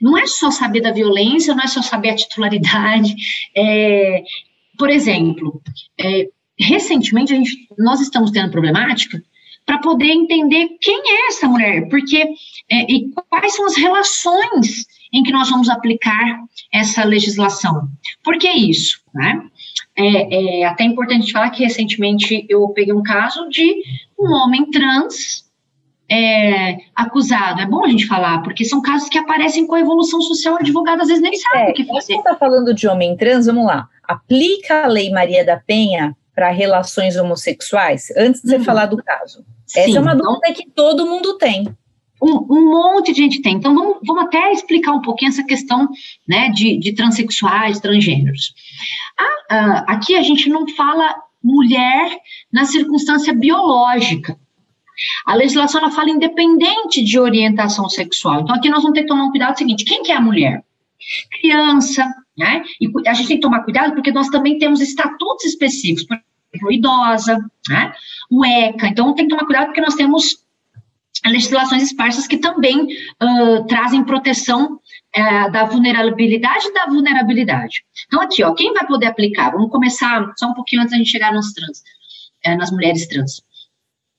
não 0.00 0.18
é 0.18 0.26
só 0.26 0.50
saber 0.50 0.80
da 0.80 0.90
violência, 0.90 1.54
não 1.54 1.62
é 1.62 1.66
só 1.66 1.80
saber 1.82 2.10
a 2.10 2.16
titularidade. 2.16 3.14
É, 3.56 4.22
por 4.78 4.90
exemplo, 4.90 5.60
é, 5.98 6.28
recentemente 6.58 7.32
a 7.32 7.36
gente, 7.36 7.68
nós 7.78 8.00
estamos 8.00 8.30
tendo 8.30 8.50
problemática 8.50 9.22
para 9.66 9.78
poder 9.78 10.10
entender 10.10 10.76
quem 10.80 11.00
é 11.06 11.28
essa 11.28 11.48
mulher, 11.48 11.88
porque 11.88 12.22
é, 12.70 12.92
e 12.92 13.10
quais 13.28 13.54
são 13.54 13.66
as 13.66 13.76
relações 13.76 14.86
em 15.12 15.22
que 15.22 15.32
nós 15.32 15.48
vamos 15.48 15.68
aplicar 15.68 16.40
essa 16.72 17.04
legislação. 17.04 17.88
Por 18.22 18.36
que 18.36 18.48
isso? 18.48 19.00
Né? 19.14 19.42
É, 19.96 20.60
é, 20.60 20.64
até 20.64 20.84
importante 20.84 21.32
falar 21.32 21.50
que 21.50 21.62
recentemente 21.62 22.44
eu 22.48 22.68
peguei 22.70 22.92
um 22.92 23.02
caso 23.02 23.48
de 23.48 23.82
um 24.18 24.32
homem 24.32 24.70
trans 24.70 25.43
é, 26.10 26.76
acusado. 26.94 27.60
É 27.60 27.66
bom 27.66 27.84
a 27.84 27.88
gente 27.88 28.06
falar, 28.06 28.42
porque 28.42 28.64
são 28.64 28.80
casos 28.82 29.08
que 29.08 29.18
aparecem 29.18 29.66
com 29.66 29.74
a 29.74 29.80
evolução 29.80 30.20
social, 30.20 30.54
o 30.54 30.58
advogado 30.58 31.00
às 31.00 31.08
vezes 31.08 31.22
nem 31.22 31.34
sabe 31.34 31.68
é, 31.68 31.70
o 31.70 31.74
que 31.74 31.84
fazer. 31.84 32.00
Você 32.00 32.16
está 32.16 32.34
falando 32.34 32.74
de 32.74 32.86
homem 32.86 33.16
trans, 33.16 33.46
vamos 33.46 33.66
lá. 33.66 33.88
Aplica 34.06 34.84
a 34.84 34.86
Lei 34.86 35.10
Maria 35.10 35.44
da 35.44 35.56
Penha 35.56 36.16
para 36.34 36.50
relações 36.50 37.16
homossexuais? 37.16 38.08
Antes 38.16 38.42
de 38.42 38.48
você 38.48 38.56
uhum. 38.56 38.64
falar 38.64 38.86
do 38.86 39.02
caso. 39.02 39.44
Sim, 39.66 39.80
Essa 39.80 39.98
é 39.98 40.00
uma 40.00 40.14
então 40.14 40.34
dúvida 40.34 40.52
que 40.52 40.68
todo 40.70 41.06
mundo 41.06 41.38
tem 41.38 41.66
um, 42.22 42.46
um, 42.50 42.70
monte 42.70 43.12
de 43.12 43.22
gente 43.22 43.42
tem. 43.42 43.56
Então, 43.56 43.74
vamos, 43.74 43.98
vamos 44.06 44.24
até 44.24 44.52
explicar 44.52 44.92
um 44.92 45.02
pouquinho 45.02 45.28
essa 45.28 45.44
questão 45.44 45.88
né, 46.26 46.48
de, 46.50 46.78
de 46.78 46.92
transexuais, 46.92 47.80
transgêneros. 47.80 48.54
Ah, 49.18 49.44
ah, 49.50 49.84
aqui 49.88 50.16
a 50.16 50.22
gente 50.22 50.48
não 50.48 50.66
fala 50.68 51.14
mulher 51.42 52.18
na 52.50 52.64
circunstância 52.64 53.34
biológica. 53.34 54.38
A 55.26 55.34
legislação 55.34 55.80
ela 55.80 55.90
fala 55.90 56.10
independente 56.10 57.02
de 57.02 57.18
orientação 57.18 57.88
sexual. 57.88 58.40
Então, 58.40 58.54
aqui 58.54 58.68
nós 58.68 58.82
vamos 58.82 58.94
ter 58.94 59.02
que 59.02 59.08
tomar 59.08 59.24
um 59.24 59.30
cuidado 59.30 59.56
seguinte: 59.56 59.84
quem 59.84 60.02
que 60.02 60.12
é 60.12 60.16
a 60.16 60.20
mulher? 60.20 60.64
Criança, 61.40 62.04
né? 62.36 62.62
E 62.80 62.90
a 63.06 63.14
gente 63.14 63.28
tem 63.28 63.36
que 63.36 63.42
tomar 63.42 63.62
cuidado 63.62 63.94
porque 63.94 64.12
nós 64.12 64.28
também 64.28 64.58
temos 64.58 64.80
estatutos 64.80 65.44
específicos, 65.44 66.04
por 66.04 66.18
exemplo, 66.52 66.72
idosa, 66.72 67.38
né? 67.68 67.92
O 68.30 68.44
ECA. 68.44 68.86
Então, 68.88 69.14
tem 69.14 69.26
que 69.26 69.30
tomar 69.30 69.46
cuidado 69.46 69.66
porque 69.66 69.80
nós 69.80 69.94
temos 69.94 70.44
legislações 71.24 71.82
esparsas 71.82 72.26
que 72.26 72.36
também 72.36 72.84
uh, 72.84 73.66
trazem 73.66 74.04
proteção 74.04 74.74
uh, 75.16 75.52
da 75.52 75.64
vulnerabilidade 75.64 76.72
da 76.72 76.86
vulnerabilidade. 76.86 77.84
Então, 78.06 78.20
aqui, 78.20 78.42
ó, 78.42 78.52
quem 78.54 78.72
vai 78.72 78.86
poder 78.86 79.06
aplicar? 79.06 79.50
Vamos 79.50 79.70
começar 79.70 80.32
só 80.36 80.48
um 80.48 80.54
pouquinho 80.54 80.82
antes 80.82 80.92
da 80.92 80.98
gente 80.98 81.10
chegar 81.10 81.32
nos 81.32 81.52
trans, 81.52 81.82
uh, 82.46 82.56
nas 82.58 82.70
mulheres 82.70 83.06
trans. 83.08 83.42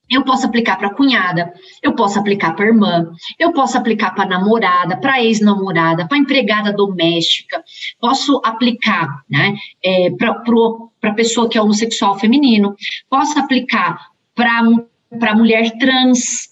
Eu 0.10 0.24
posso 0.24 0.45
aplicar 0.45 0.78
para 0.78 0.93
cunhada, 0.93 1.51
eu 1.82 1.93
posso 1.93 2.20
aplicar 2.20 2.56
para 2.56 2.68
irmã, 2.68 3.12
eu 3.39 3.51
posso 3.51 3.78
aplicar 3.78 4.14
para 4.14 4.28
namorada, 4.28 4.97
para 4.97 5.24
ex-namorada, 5.24 6.08
para 6.08 6.18
empregada 6.18 6.72
doméstica, 6.72 7.64
posso 7.99 8.39
aplicar 8.45 9.24
né, 9.28 9.56
é, 9.84 10.12
para 10.12 11.14
pessoa 11.14 11.49
que 11.49 11.58
é 11.58 11.62
homossexual 11.62 12.20
feminino, 12.20 12.76
posso 13.10 13.38
aplicar 13.39 14.10
para 14.36 15.36
mulher 15.36 15.72
trans, 15.80 16.49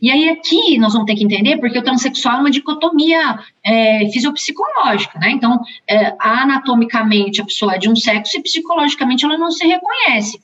E 0.00 0.10
aí 0.10 0.28
aqui 0.28 0.76
nós 0.78 0.92
vamos 0.92 1.06
ter 1.06 1.14
que 1.14 1.24
entender 1.24 1.58
porque 1.58 1.78
o 1.78 1.84
transexual 1.84 2.38
é 2.38 2.40
uma 2.40 2.50
dicotomia 2.50 3.38
é, 3.64 4.08
fisiopsicológica, 4.10 5.16
né? 5.18 5.30
Então, 5.30 5.60
é, 5.88 6.12
anatomicamente 6.18 7.40
a 7.40 7.44
pessoa 7.44 7.74
é 7.74 7.78
de 7.78 7.88
um 7.88 7.94
sexo 7.94 8.36
e 8.36 8.42
psicologicamente 8.42 9.24
ela 9.24 9.38
não 9.38 9.50
se 9.52 9.64
reconhece. 9.64 10.40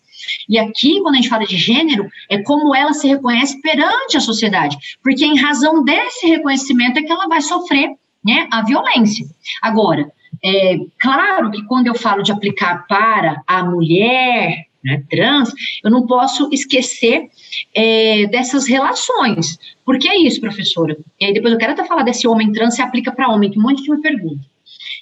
E 0.49 0.59
aqui, 0.59 1.01
quando 1.01 1.15
a 1.15 1.19
gente 1.19 1.29
fala 1.29 1.45
de 1.45 1.57
gênero, 1.57 2.09
é 2.29 2.43
como 2.43 2.75
ela 2.75 2.93
se 2.93 3.09
reconhece 3.09 3.61
perante 3.61 4.17
a 4.17 4.21
sociedade, 4.21 4.77
porque 5.03 5.25
em 5.25 5.39
razão 5.39 5.85
desse 5.85 6.27
reconhecimento 6.27 6.99
é 6.99 7.03
que 7.03 7.13
ela 7.13 7.29
vai 7.29 7.41
sofrer 7.41 7.91
né, 8.25 8.47
a 8.51 8.63
violência. 8.63 9.27
Agora, 9.61 10.11
é 10.43 10.77
claro 10.99 11.51
que 11.51 11.65
quando 11.65 11.87
eu 11.87 11.95
falo 11.95 12.23
de 12.23 12.33
aplicar 12.33 12.87
para 12.87 13.43
a 13.47 13.65
mulher, 13.65 14.67
né, 14.85 15.03
trans, 15.11 15.53
eu 15.85 15.91
não 15.91 16.07
posso 16.07 16.49
esquecer 16.53 17.29
é, 17.75 18.27
dessas 18.27 18.67
relações. 18.67 19.59
Por 19.85 19.99
que 19.99 20.13
isso, 20.15 20.41
professora? 20.41 20.97
E 21.21 21.27
aí 21.27 21.33
depois 21.33 21.53
eu 21.53 21.59
quero 21.59 21.73
até 21.73 21.85
falar 21.85 22.03
desse 22.03 22.27
homem 22.27 22.53
trans 22.53 22.75
se 22.75 22.83
aplica 22.83 23.13
para 23.13 23.29
homem, 23.29 23.51
que 23.51 23.59
um 23.59 23.63
monte 23.63 23.83
de 23.83 23.91
me 23.91 24.01
pergunta. 24.01 24.45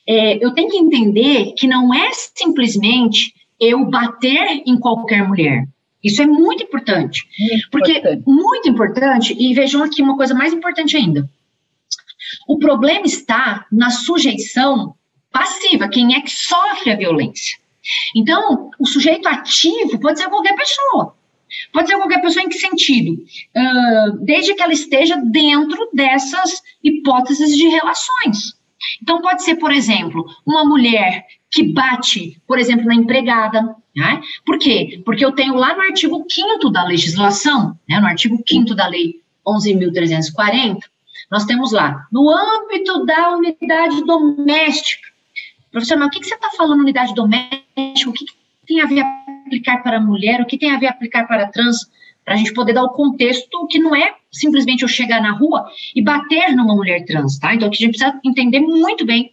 É, 0.07 0.45
eu 0.45 0.53
tenho 0.53 0.71
que 0.71 0.77
entender 0.77 1.53
que 1.57 1.66
não 1.66 1.95
é 1.95 2.11
simplesmente 2.12 3.35
eu 3.61 3.85
bater 3.85 4.63
em 4.67 4.79
qualquer 4.79 5.27
mulher. 5.27 5.67
Isso 6.03 6.23
é 6.23 6.27
muito 6.27 6.63
importante. 6.65 7.27
Muito 7.39 7.71
porque, 7.71 7.93
importante. 7.99 8.23
muito 8.27 8.69
importante, 8.69 9.37
e 9.39 9.53
vejam 9.55 9.83
aqui 9.83 10.03
uma 10.03 10.17
coisa 10.17 10.35
mais 10.35 10.53
importante 10.53 10.97
ainda. 10.97 11.29
O 12.49 12.59
problema 12.59 13.05
está 13.05 13.67
na 13.71 13.91
sujeição 13.91 14.95
passiva, 15.31 15.89
quem 15.89 16.15
é 16.15 16.21
que 16.21 16.31
sofre 16.31 16.93
a 16.93 16.97
violência. 16.97 17.59
Então, 18.17 18.71
o 18.79 18.87
sujeito 18.87 19.29
ativo 19.29 19.99
pode 20.01 20.19
ser 20.19 20.29
qualquer 20.29 20.57
pessoa. 20.57 21.15
Pode 21.73 21.89
ser 21.89 21.97
qualquer 21.97 22.21
pessoa 22.21 22.45
em 22.45 22.49
que 22.49 22.59
sentido? 22.59 23.13
Uh, 23.13 24.25
desde 24.25 24.55
que 24.55 24.63
ela 24.63 24.73
esteja 24.73 25.17
dentro 25.17 25.89
dessas 25.93 26.63
hipóteses 26.83 27.57
de 27.57 27.69
relações. 27.69 28.55
Então, 29.03 29.20
pode 29.20 29.43
ser, 29.43 29.57
por 29.57 29.72
exemplo, 29.72 30.24
uma 30.47 30.64
mulher 30.64 31.26
que 31.51 31.72
bate, 31.72 32.41
por 32.47 32.59
exemplo, 32.59 32.87
na 32.87 32.95
empregada. 32.95 33.74
Né? 33.95 34.20
Por 34.47 34.59
quê? 34.59 35.03
Porque 35.05 35.24
eu 35.24 35.33
tenho 35.33 35.55
lá 35.55 35.74
no 35.74 35.83
artigo 35.83 36.24
5 36.28 36.70
da 36.70 36.85
legislação, 36.85 37.78
né, 37.89 37.99
no 37.99 38.07
artigo 38.07 38.41
5 38.47 38.74
da 38.74 38.87
Lei 38.87 39.20
11.340, 39.47 40.78
nós 41.31 41.45
temos 41.45 41.72
lá, 41.72 42.07
no 42.12 42.31
âmbito 42.31 43.05
da 43.05 43.37
unidade 43.37 44.05
doméstica, 44.05 45.11
Professor, 45.70 45.97
mas 45.99 46.09
o 46.09 46.11
que, 46.11 46.20
que 46.20 46.26
você 46.26 46.35
está 46.35 46.51
falando 46.51 46.81
unidade 46.81 47.14
doméstica? 47.14 48.11
O 48.11 48.12
que, 48.12 48.24
que, 48.24 48.35
tem 48.66 48.81
a 48.81 48.87
ver 48.87 49.05
aplicar 49.47 49.83
para 49.83 50.01
mulher? 50.01 50.41
O 50.41 50.47
que 50.47 50.59
tem 50.59 50.70
a 50.70 50.78
ver 50.78 50.89
aplicar 50.89 51.26
para 51.26 51.47
trans? 51.47 51.91
Para 52.31 52.37
a 52.37 52.39
gente 52.39 52.55
poder 52.55 52.74
dar 52.74 52.85
o 52.85 52.91
contexto 52.91 53.66
que 53.66 53.81
não 53.81 53.93
é 53.93 54.14
simplesmente 54.31 54.83
eu 54.83 54.89
chegar 54.89 55.20
na 55.20 55.33
rua 55.33 55.66
e 55.97 56.01
bater 56.01 56.55
numa 56.55 56.76
mulher 56.76 57.05
trans, 57.05 57.41
tá? 57.41 57.53
Então, 57.53 57.68
a 57.68 57.72
gente 57.72 57.89
precisa 57.89 58.20
entender 58.24 58.61
muito 58.61 59.05
bem 59.05 59.33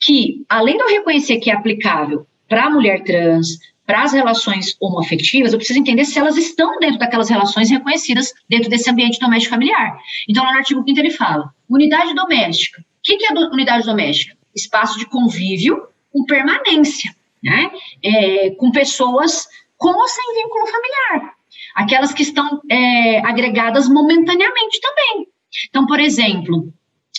que, 0.00 0.42
além 0.48 0.78
de 0.78 0.82
eu 0.82 0.88
reconhecer 0.88 1.36
que 1.36 1.50
é 1.50 1.54
aplicável 1.54 2.26
para 2.48 2.64
a 2.64 2.70
mulher 2.70 3.04
trans, 3.04 3.58
para 3.86 4.04
as 4.04 4.14
relações 4.14 4.74
homoafetivas, 4.80 5.52
eu 5.52 5.58
preciso 5.58 5.80
entender 5.80 6.06
se 6.06 6.18
elas 6.18 6.38
estão 6.38 6.78
dentro 6.78 6.98
daquelas 6.98 7.28
relações 7.28 7.68
reconhecidas 7.68 8.32
dentro 8.48 8.70
desse 8.70 8.88
ambiente 8.88 9.20
doméstico 9.20 9.54
familiar. 9.54 9.98
Então, 10.26 10.42
lá 10.42 10.52
no 10.52 10.58
artigo 10.60 10.82
5 10.82 10.98
ele 10.98 11.10
fala: 11.10 11.52
unidade 11.68 12.14
doméstica. 12.14 12.80
O 12.80 12.84
que, 13.02 13.18
que 13.18 13.26
é 13.26 13.32
unidade 13.34 13.84
doméstica? 13.84 14.34
espaço 14.56 14.98
de 14.98 15.04
convívio 15.04 15.86
com 16.10 16.24
permanência, 16.24 17.14
né? 17.44 17.70
É, 18.02 18.50
com 18.52 18.72
pessoas 18.72 19.46
com 19.76 19.90
ou 19.90 20.08
sem 20.08 20.42
vínculo 20.42 20.66
familiar. 20.66 21.39
Aquelas 21.80 22.12
que 22.12 22.22
estão 22.22 22.60
é, 22.70 23.20
agregadas 23.20 23.88
momentaneamente 23.88 24.80
também. 24.80 25.26
Então, 25.68 25.86
por 25.86 25.98
exemplo, 25.98 26.72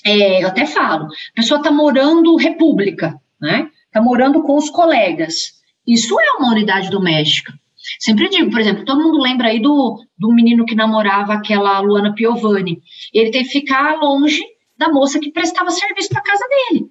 é, 0.05 0.43
eu 0.43 0.47
até 0.49 0.67
falo, 0.67 1.05
a 1.05 1.35
pessoa 1.35 1.57
está 1.57 1.71
morando 1.71 2.35
república, 2.35 3.19
né? 3.41 3.67
Está 3.87 3.99
morando 3.99 4.43
com 4.43 4.55
os 4.55 4.69
colegas. 4.69 5.53
Isso 5.87 6.15
é 6.19 6.37
uma 6.37 6.51
unidade 6.51 6.91
doméstica. 6.91 7.51
Sempre 7.99 8.29
digo, 8.29 8.51
por 8.51 8.59
exemplo, 8.59 8.85
todo 8.85 9.01
mundo 9.01 9.19
lembra 9.19 9.47
aí 9.47 9.59
do, 9.59 9.99
do 10.15 10.31
menino 10.31 10.63
que 10.63 10.75
namorava 10.75 11.33
aquela 11.33 11.79
Luana 11.79 12.13
Piovani. 12.13 12.79
Ele 13.11 13.31
teve 13.31 13.45
que 13.45 13.59
ficar 13.61 13.95
longe 13.95 14.43
da 14.77 14.89
moça 14.89 15.19
que 15.19 15.31
prestava 15.31 15.71
serviço 15.71 16.09
para 16.09 16.21
casa 16.21 16.45
dele. 16.47 16.85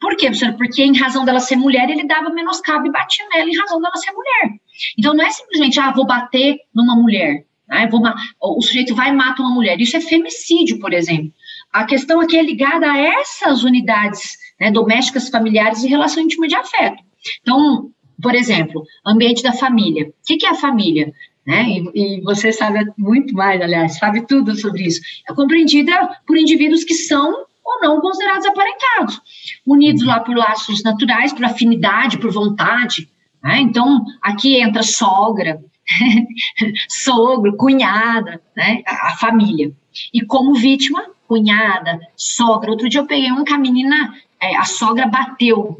Por 0.00 0.16
quê, 0.16 0.26
professora? 0.26 0.54
Porque 0.54 0.82
em 0.82 0.98
razão 0.98 1.24
dela 1.24 1.38
ser 1.38 1.54
mulher, 1.54 1.88
ele 1.88 2.04
dava 2.04 2.30
menoscabo 2.30 2.88
e 2.88 2.90
batia 2.90 3.24
nela 3.32 3.48
em 3.48 3.56
razão 3.56 3.80
dela 3.80 3.94
ser 3.94 4.10
mulher. 4.10 4.58
Então 4.98 5.14
não 5.14 5.24
é 5.24 5.30
simplesmente, 5.30 5.78
ah, 5.80 5.92
vou 5.92 6.06
bater 6.06 6.58
numa 6.74 6.96
mulher. 6.96 7.44
Né? 7.68 7.88
Vou 7.90 8.02
o 8.40 8.60
sujeito 8.60 8.94
vai 8.94 9.10
e 9.10 9.12
mata 9.12 9.42
uma 9.42 9.54
mulher. 9.54 9.80
Isso 9.80 9.96
é 9.96 10.00
femicídio, 10.00 10.78
por 10.78 10.92
exemplo. 10.92 11.32
A 11.72 11.84
questão 11.84 12.20
aqui 12.20 12.36
é 12.36 12.42
ligada 12.42 12.90
a 12.90 12.98
essas 12.98 13.64
unidades 13.64 14.36
né, 14.60 14.70
domésticas, 14.70 15.28
familiares 15.28 15.82
e 15.82 15.88
relação 15.88 16.22
íntima 16.22 16.46
de 16.46 16.54
afeto. 16.54 17.02
Então, 17.40 17.90
por 18.20 18.34
exemplo, 18.34 18.84
ambiente 19.06 19.42
da 19.42 19.52
família. 19.52 20.08
O 20.08 20.26
que, 20.26 20.36
que 20.36 20.46
é 20.46 20.50
a 20.50 20.54
família? 20.54 21.12
Né? 21.46 21.64
E, 21.94 22.18
e, 22.18 22.20
você 22.20 22.52
sabe 22.52 22.84
muito 22.96 23.34
mais, 23.34 23.60
aliás, 23.60 23.98
sabe 23.98 24.26
tudo 24.26 24.54
sobre 24.54 24.84
isso. 24.84 25.00
É 25.28 25.34
compreendida 25.34 25.92
por 26.26 26.36
indivíduos 26.36 26.84
que 26.84 26.94
são 26.94 27.46
ou 27.64 27.80
não 27.80 28.00
considerados 28.00 28.46
aparentados, 28.46 29.20
unidos 29.66 30.04
lá 30.04 30.20
por 30.20 30.36
laços 30.36 30.82
naturais, 30.82 31.32
por 31.32 31.44
afinidade, 31.44 32.18
por 32.18 32.30
vontade. 32.30 33.08
Né? 33.42 33.60
Então, 33.60 34.04
aqui 34.22 34.60
entra 34.60 34.82
sogra, 34.82 35.62
sogro, 36.88 37.56
cunhada, 37.56 38.40
né? 38.56 38.82
a, 38.86 39.16
família. 39.16 39.72
E 40.12 40.24
como 40.24 40.54
vítima, 40.54 41.04
cunhada, 41.26 42.00
sogra. 42.16 42.70
Outro 42.70 42.88
dia 42.88 43.00
eu 43.00 43.06
peguei 43.06 43.32
um 43.32 43.44
que 43.44 43.52
a 43.52 43.58
menina, 43.58 44.14
é, 44.40 44.56
a 44.56 44.64
sogra 44.64 45.06
bateu 45.06 45.78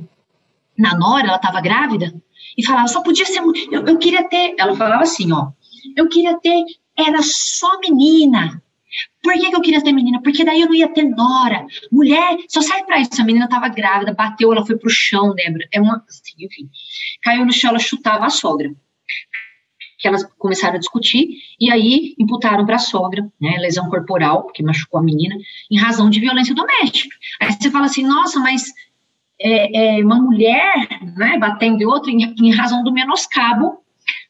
na 0.76 0.96
nora, 0.96 1.26
ela 1.26 1.36
estava 1.36 1.60
grávida, 1.60 2.12
e 2.56 2.64
falava, 2.64 2.88
só 2.88 3.02
podia 3.02 3.24
ser. 3.24 3.40
Eu, 3.70 3.86
eu 3.86 3.98
queria 3.98 4.28
ter. 4.28 4.54
Ela 4.58 4.76
falava 4.76 5.02
assim, 5.02 5.32
ó. 5.32 5.50
Eu 5.96 6.08
queria 6.08 6.38
ter. 6.38 6.64
Era 6.98 7.20
só 7.22 7.78
menina. 7.80 8.62
Por 9.22 9.32
que, 9.32 9.48
que, 9.48 9.56
eu 9.56 9.60
queria 9.62 9.82
ter 9.82 9.92
menina? 9.92 10.20
Porque 10.20 10.44
daí 10.44 10.60
eu 10.60 10.66
não 10.66 10.74
ia 10.74 10.88
ter 10.88 11.04
nora. 11.04 11.64
Mulher 11.90 12.36
só 12.48 12.60
serve 12.60 12.84
pra 12.84 13.00
isso. 13.00 13.20
A 13.20 13.24
menina 13.24 13.48
tava 13.48 13.68
grávida, 13.68 14.12
bateu, 14.12 14.52
ela 14.52 14.66
foi 14.66 14.76
pro 14.76 14.90
chão, 14.90 15.32
lembra? 15.34 15.66
É 15.72 15.80
uma. 15.80 16.04
Enfim. 16.44 16.68
Caiu 17.22 17.44
no 17.44 17.52
chão, 17.52 17.70
ela 17.70 17.78
chutava 17.78 18.26
a 18.26 18.30
sogra. 18.30 18.72
Que 19.98 20.08
elas 20.08 20.24
começaram 20.36 20.74
a 20.74 20.78
discutir, 20.78 21.28
e 21.60 21.70
aí 21.70 22.14
imputaram 22.18 22.66
para 22.66 22.76
a 22.76 22.80
sogra, 22.80 23.24
né, 23.40 23.56
lesão 23.58 23.88
corporal, 23.88 24.42
porque 24.42 24.62
machucou 24.62 24.98
a 24.98 25.02
menina, 25.02 25.36
em 25.70 25.78
razão 25.78 26.10
de 26.10 26.18
violência 26.18 26.54
doméstica. 26.54 27.14
Aí 27.40 27.52
você 27.52 27.70
fala 27.70 27.86
assim, 27.86 28.02
nossa, 28.02 28.40
mas 28.40 28.64
é, 29.40 29.98
é 29.98 30.04
uma 30.04 30.20
mulher 30.20 30.88
né, 31.16 31.38
batendo 31.38 31.82
em 31.82 31.86
outra 31.86 32.10
em, 32.10 32.34
em 32.40 32.52
razão 32.52 32.82
do 32.82 32.92
menoscabo 32.92 33.82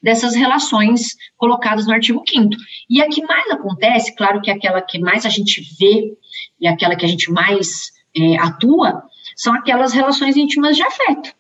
dessas 0.03 0.35
relações 0.35 1.17
colocadas 1.37 1.87
no 1.87 1.93
artigo 1.93 2.23
5 2.27 2.51
E 2.91 3.01
a 3.01 3.09
que 3.09 3.23
mais 3.23 3.51
acontece, 3.51 4.15
claro 4.15 4.41
que 4.41 4.51
aquela 4.51 4.81
que 4.81 4.99
mais 4.99 5.25
a 5.25 5.29
gente 5.29 5.63
vê 5.79 6.17
e 6.61 6.67
aquela 6.67 6.97
que 6.97 7.05
a 7.05 7.09
gente 7.09 7.31
mais 7.31 7.93
é, 8.17 8.37
atua, 8.39 9.03
são 9.37 9.55
aquelas 9.55 9.93
relações 9.93 10.37
íntimas 10.37 10.77
de 10.77 10.83
afeto. 10.83 11.35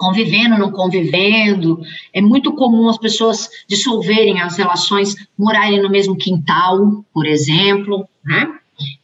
Convivendo, 0.00 0.56
não 0.56 0.72
convivendo, 0.72 1.78
é 2.10 2.22
muito 2.22 2.54
comum 2.54 2.88
as 2.88 2.96
pessoas 2.96 3.50
dissolverem 3.68 4.40
as 4.40 4.56
relações, 4.56 5.14
morarem 5.38 5.82
no 5.82 5.90
mesmo 5.90 6.16
quintal, 6.16 7.04
por 7.12 7.26
exemplo, 7.26 8.08
né? 8.24 8.50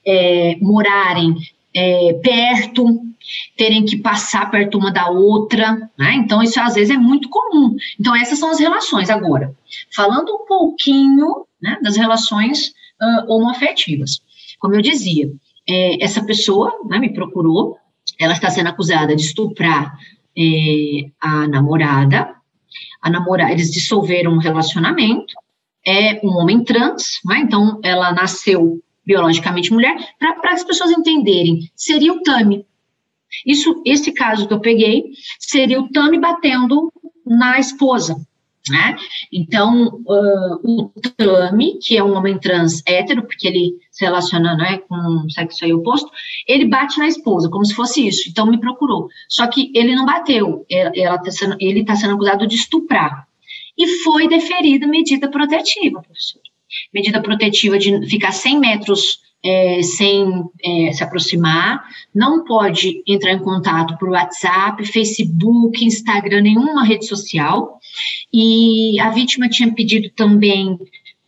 É, 0.06 0.56
morarem 0.62 1.36
é, 1.74 2.14
perto, 2.22 2.98
terem 3.58 3.84
que 3.84 3.98
passar 3.98 4.50
perto 4.50 4.78
uma 4.78 4.90
da 4.90 5.10
outra, 5.10 5.90
né? 5.98 6.14
Então, 6.14 6.42
isso 6.42 6.58
às 6.58 6.74
vezes 6.74 6.94
é 6.94 6.98
muito 6.98 7.28
comum. 7.28 7.76
Então, 8.00 8.16
essas 8.16 8.38
são 8.38 8.48
as 8.48 8.58
relações. 8.58 9.10
Agora, 9.10 9.54
falando 9.94 10.34
um 10.34 10.46
pouquinho 10.46 11.44
né, 11.60 11.78
das 11.82 11.98
relações 11.98 12.68
uh, 13.02 13.30
homoafetivas. 13.30 14.22
Como 14.58 14.74
eu 14.74 14.80
dizia, 14.80 15.30
é, 15.68 16.02
essa 16.02 16.24
pessoa 16.24 16.72
né, 16.88 16.98
me 16.98 17.12
procurou, 17.12 17.76
ela 18.18 18.32
está 18.32 18.48
sendo 18.48 18.70
acusada 18.70 19.14
de 19.14 19.20
estuprar 19.20 19.94
é, 20.36 21.10
a 21.20 21.48
namorada, 21.48 22.34
a 23.00 23.10
namorada, 23.10 23.52
eles 23.52 23.70
dissolveram 23.70 24.32
um 24.32 24.38
relacionamento, 24.38 25.34
é 25.86 26.20
um 26.24 26.36
homem 26.38 26.64
trans, 26.64 27.20
né, 27.24 27.38
então 27.38 27.80
ela 27.82 28.12
nasceu 28.12 28.80
biologicamente 29.04 29.72
mulher, 29.72 29.96
para 30.18 30.52
as 30.52 30.64
pessoas 30.64 30.90
entenderem, 30.90 31.70
seria 31.76 32.12
o 32.12 32.22
Tami, 32.22 32.66
isso, 33.44 33.82
esse 33.84 34.12
caso 34.12 34.46
que 34.46 34.54
eu 34.54 34.60
peguei 34.60 35.04
seria 35.38 35.80
o 35.80 35.88
Tami 35.90 36.18
batendo 36.18 36.92
na 37.24 37.58
esposa, 37.58 38.16
né? 38.70 38.96
Então, 39.32 40.00
uh, 40.06 40.60
o 40.62 40.90
Tami, 41.16 41.78
que 41.78 41.96
é 41.96 42.02
um 42.02 42.14
homem 42.14 42.38
trans 42.38 42.82
hétero, 42.86 43.22
porque 43.22 43.46
ele 43.46 43.74
se 43.90 44.04
relaciona 44.04 44.56
né, 44.56 44.78
com 44.88 44.96
um 44.96 45.30
sexo 45.30 45.64
aí 45.64 45.72
oposto, 45.72 46.10
ele 46.46 46.66
bate 46.66 46.98
na 46.98 47.06
esposa, 47.06 47.48
como 47.48 47.64
se 47.64 47.74
fosse 47.74 48.06
isso. 48.06 48.28
Então, 48.28 48.46
me 48.46 48.58
procurou. 48.60 49.08
Só 49.28 49.46
que 49.46 49.72
ele 49.74 49.94
não 49.94 50.04
bateu, 50.04 50.64
ela 50.68 51.18
tá 51.18 51.30
sendo, 51.30 51.56
ele 51.60 51.80
está 51.80 51.96
sendo 51.96 52.14
acusado 52.14 52.46
de 52.46 52.56
estuprar. 52.56 53.26
E 53.78 53.86
foi 54.02 54.28
deferida 54.28 54.86
medida 54.86 55.30
protetiva, 55.30 56.00
professor. 56.00 56.40
medida 56.92 57.20
protetiva 57.20 57.78
de 57.78 58.06
ficar 58.06 58.32
100 58.32 58.58
metros 58.58 59.20
é, 59.46 59.82
sem 59.82 60.44
é, 60.62 60.92
se 60.92 61.04
aproximar, 61.04 61.84
não 62.14 62.44
pode 62.44 63.02
entrar 63.06 63.32
em 63.32 63.38
contato 63.38 63.96
por 63.98 64.08
WhatsApp, 64.08 64.84
Facebook, 64.84 65.84
Instagram, 65.84 66.40
nenhuma 66.40 66.84
rede 66.84 67.06
social. 67.06 67.78
E 68.32 68.98
a 68.98 69.10
vítima 69.10 69.48
tinha 69.48 69.72
pedido 69.72 70.10
também 70.10 70.76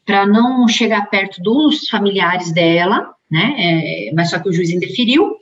para 0.05 0.27
não 0.27 0.67
chegar 0.67 1.09
perto 1.11 1.41
dos 1.43 1.89
familiares 1.89 2.53
dela, 2.53 3.15
né? 3.31 3.55
É, 3.57 4.13
mas 4.15 4.31
só 4.31 4.39
que 4.39 4.49
o 4.49 4.53
juiz 4.53 4.71
indeferiu, 4.71 5.37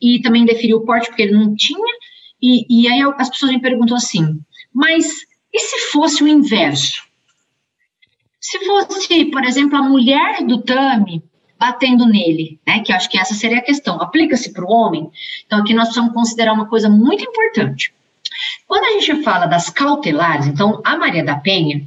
e 0.00 0.20
também 0.20 0.42
indeferiu 0.42 0.78
o 0.78 0.84
porte 0.84 1.08
porque 1.08 1.22
ele 1.22 1.32
não 1.32 1.54
tinha. 1.54 1.94
E, 2.42 2.66
e 2.68 2.88
aí 2.88 3.00
as 3.16 3.30
pessoas 3.30 3.52
me 3.52 3.60
perguntam 3.60 3.96
assim: 3.96 4.40
mas 4.74 5.06
e 5.52 5.58
se 5.58 5.90
fosse 5.90 6.22
o 6.22 6.28
inverso? 6.28 7.02
Se 8.40 8.58
fosse, 8.64 9.26
por 9.26 9.44
exemplo, 9.44 9.76
a 9.76 9.82
mulher 9.82 10.44
do 10.44 10.62
Tami 10.62 11.22
batendo 11.60 12.06
nele, 12.06 12.58
né? 12.66 12.80
Que 12.80 12.90
eu 12.90 12.96
acho 12.96 13.10
que 13.10 13.18
essa 13.18 13.34
seria 13.34 13.58
a 13.58 13.62
questão. 13.62 14.00
Aplica-se 14.00 14.50
para 14.54 14.64
o 14.64 14.72
homem? 14.72 15.10
Então, 15.44 15.58
aqui 15.58 15.74
nós 15.74 15.88
precisamos 15.88 16.14
considerar 16.14 16.54
uma 16.54 16.66
coisa 16.66 16.88
muito 16.88 17.22
importante. 17.22 17.92
Quando 18.66 18.84
a 18.84 18.92
gente 18.92 19.22
fala 19.22 19.44
das 19.44 19.68
cautelares, 19.68 20.46
então, 20.46 20.80
a 20.82 20.96
Maria 20.96 21.22
da 21.22 21.36
Penha, 21.36 21.86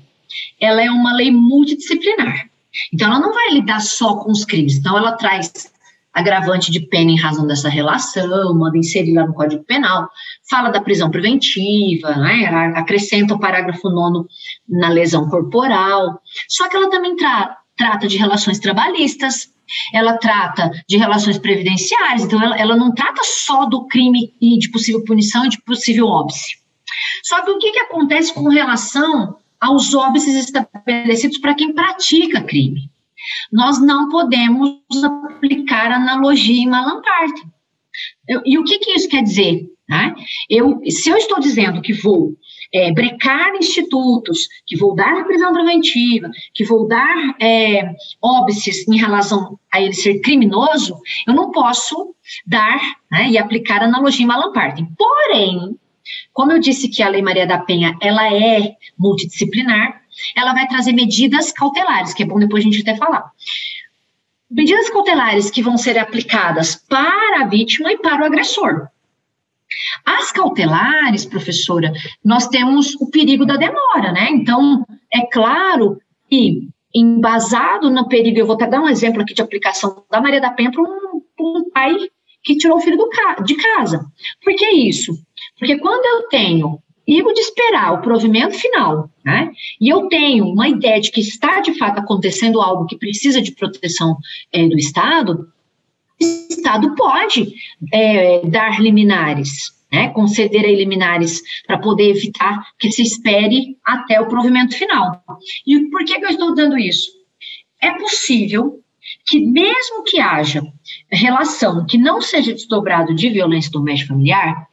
ela 0.61 0.81
é 0.81 0.91
uma 0.91 1.13
lei 1.13 1.31
multidisciplinar. 1.31 2.47
Então, 2.93 3.07
ela 3.07 3.19
não 3.19 3.33
vai 3.33 3.49
lidar 3.49 3.81
só 3.81 4.17
com 4.17 4.31
os 4.31 4.45
crimes. 4.45 4.77
Então, 4.77 4.95
ela 4.95 5.13
traz 5.13 5.73
agravante 6.13 6.71
de 6.71 6.79
pena 6.79 7.09
em 7.09 7.19
razão 7.19 7.47
dessa 7.47 7.67
relação, 7.67 8.53
manda 8.53 8.77
inserir 8.77 9.13
lá 9.13 9.25
no 9.25 9.33
Código 9.33 9.63
Penal, 9.63 10.07
fala 10.47 10.69
da 10.69 10.79
prisão 10.79 11.09
preventiva, 11.09 12.15
né, 12.15 12.45
acrescenta 12.75 13.33
o 13.33 13.39
parágrafo 13.39 13.89
nono 13.89 14.27
na 14.69 14.89
lesão 14.89 15.27
corporal, 15.27 16.21
só 16.47 16.69
que 16.69 16.75
ela 16.75 16.91
também 16.91 17.15
tra 17.15 17.57
trata 17.75 18.07
de 18.07 18.17
relações 18.17 18.59
trabalhistas, 18.59 19.52
ela 19.93 20.17
trata 20.17 20.71
de 20.87 20.97
relações 20.97 21.37
previdenciárias, 21.37 22.23
então 22.23 22.41
ela, 22.41 22.57
ela 22.57 22.75
não 22.75 22.93
trata 22.93 23.21
só 23.23 23.65
do 23.65 23.85
crime 23.85 24.33
e 24.41 24.57
de 24.57 24.69
possível 24.69 25.03
punição 25.03 25.45
e 25.45 25.49
de 25.49 25.61
possível 25.61 26.07
óbice. 26.07 26.57
Só 27.23 27.43
que 27.43 27.51
o 27.51 27.57
que, 27.57 27.71
que 27.71 27.79
acontece 27.79 28.33
com 28.33 28.47
relação 28.49 29.37
aos 29.59 29.93
óbices 29.93 30.35
estabelecidos 30.35 31.37
para 31.37 31.55
quem 31.55 31.73
pratica 31.73 32.43
crime? 32.43 32.91
Nós 33.51 33.81
não 33.81 34.09
podemos 34.09 34.79
aplicar 35.03 35.91
analogia 35.91 36.61
em 36.61 36.69
malandragem. 36.69 37.51
E 38.45 38.57
o 38.57 38.63
que, 38.63 38.79
que 38.79 38.91
isso 38.91 39.07
quer 39.07 39.23
dizer? 39.23 39.69
Né? 39.87 40.15
Eu, 40.49 40.81
se 40.89 41.09
eu 41.09 41.17
estou 41.17 41.39
dizendo 41.39 41.81
que 41.81 41.93
vou 41.93 42.35
é, 42.73 42.91
brecar 42.91 43.55
institutos, 43.55 44.47
que 44.65 44.75
vou 44.75 44.95
dar 44.95 45.25
prisão 45.25 45.53
preventiva, 45.53 46.29
que 46.53 46.65
vou 46.65 46.87
dar 46.87 47.35
é, 47.39 47.93
óbices 48.21 48.87
em 48.87 48.97
relação 48.97 49.59
a 49.71 49.81
ele 49.81 49.93
ser 49.93 50.19
criminoso, 50.19 50.97
eu 51.27 51.33
não 51.33 51.51
posso 51.51 52.15
dar 52.45 52.79
né, 53.11 53.29
e 53.29 53.37
aplicar 53.37 53.83
analogia 53.83 54.23
em 54.23 54.27
Malamparten. 54.27 54.87
Porém, 54.97 55.77
como 56.33 56.51
eu 56.51 56.59
disse 56.59 56.89
que 56.89 57.03
a 57.03 57.09
Lei 57.09 57.21
Maria 57.21 57.45
da 57.45 57.59
Penha 57.59 57.95
ela 58.01 58.33
é 58.33 58.75
multidisciplinar, 58.97 60.01
ela 60.35 60.53
vai 60.53 60.67
trazer 60.67 60.93
medidas 60.93 61.51
cautelares, 61.51 62.13
que 62.13 62.23
é 62.23 62.25
bom 62.25 62.39
depois 62.39 62.63
a 62.63 62.69
gente 62.69 62.81
até 62.81 62.95
falar. 62.95 63.31
Medidas 64.49 64.89
cautelares 64.89 65.49
que 65.49 65.63
vão 65.63 65.77
ser 65.77 65.97
aplicadas 65.97 66.75
para 66.75 67.41
a 67.41 67.47
vítima 67.47 67.91
e 67.91 67.97
para 67.97 68.21
o 68.21 68.25
agressor. 68.25 68.87
As 70.05 70.31
cautelares, 70.31 71.25
professora, 71.25 71.91
nós 72.23 72.47
temos 72.47 72.95
o 72.95 73.09
perigo 73.09 73.45
da 73.45 73.55
demora, 73.55 74.11
né? 74.11 74.29
Então, 74.31 74.85
é 75.13 75.25
claro 75.27 75.97
que, 76.29 76.67
embasado 76.93 77.89
no 77.89 78.07
perigo, 78.07 78.39
eu 78.39 78.47
vou 78.47 78.57
dar 78.57 78.81
um 78.81 78.89
exemplo 78.89 79.21
aqui 79.21 79.33
de 79.33 79.41
aplicação 79.41 80.03
da 80.11 80.21
Maria 80.21 80.41
da 80.41 80.51
Penha 80.51 80.71
para 80.71 80.81
um, 80.81 81.21
um, 81.39 81.69
pai 81.71 81.95
que 82.43 82.57
tirou 82.57 82.77
o 82.77 82.81
filho 82.81 82.97
do, 82.97 83.09
de 83.45 83.55
casa. 83.55 84.05
Por 84.43 84.53
que 84.55 84.69
isso? 84.69 85.13
Porque 85.57 85.77
quando 85.79 86.05
eu 86.05 86.27
tenho 86.27 86.79
perigo 87.05 87.33
de 87.33 87.41
esperar 87.41 87.93
o 87.93 88.01
provimento 88.01 88.57
final, 88.57 89.09
né? 89.23 89.51
E 89.79 89.89
eu 89.89 90.07
tenho 90.07 90.45
uma 90.45 90.67
ideia 90.67 90.99
de 90.99 91.11
que 91.11 91.21
está 91.21 91.59
de 91.59 91.77
fato 91.77 91.99
acontecendo 91.99 92.61
algo 92.61 92.85
que 92.85 92.97
precisa 92.97 93.41
de 93.41 93.51
proteção 93.51 94.17
é, 94.51 94.67
do 94.67 94.77
Estado, 94.77 95.47
Estado 96.23 96.95
pode 96.95 97.53
é, 97.91 98.41
dar 98.45 98.81
liminares, 98.81 99.71
né? 99.91 100.09
Conceder 100.09 100.63
liminares 100.63 101.41
para 101.67 101.77
poder 101.77 102.09
evitar 102.09 102.67
que 102.79 102.91
se 102.91 103.03
espere 103.03 103.77
até 103.85 104.19
o 104.19 104.27
provimento 104.27 104.75
final. 104.75 105.23
E 105.67 105.89
por 105.89 106.03
que, 106.03 106.19
que 106.19 106.25
eu 106.25 106.29
estou 106.29 106.55
dando 106.55 106.77
isso? 106.77 107.11
É 107.81 107.91
possível 107.91 108.79
que 109.25 109.39
mesmo 109.39 110.03
que 110.03 110.19
haja 110.19 110.63
relação 111.11 111.85
que 111.85 111.97
não 111.97 112.21
seja 112.21 112.53
desdobrado 112.53 113.13
de 113.13 113.29
violência 113.29 113.71
doméstica 113.71 114.13
familiar, 114.13 114.67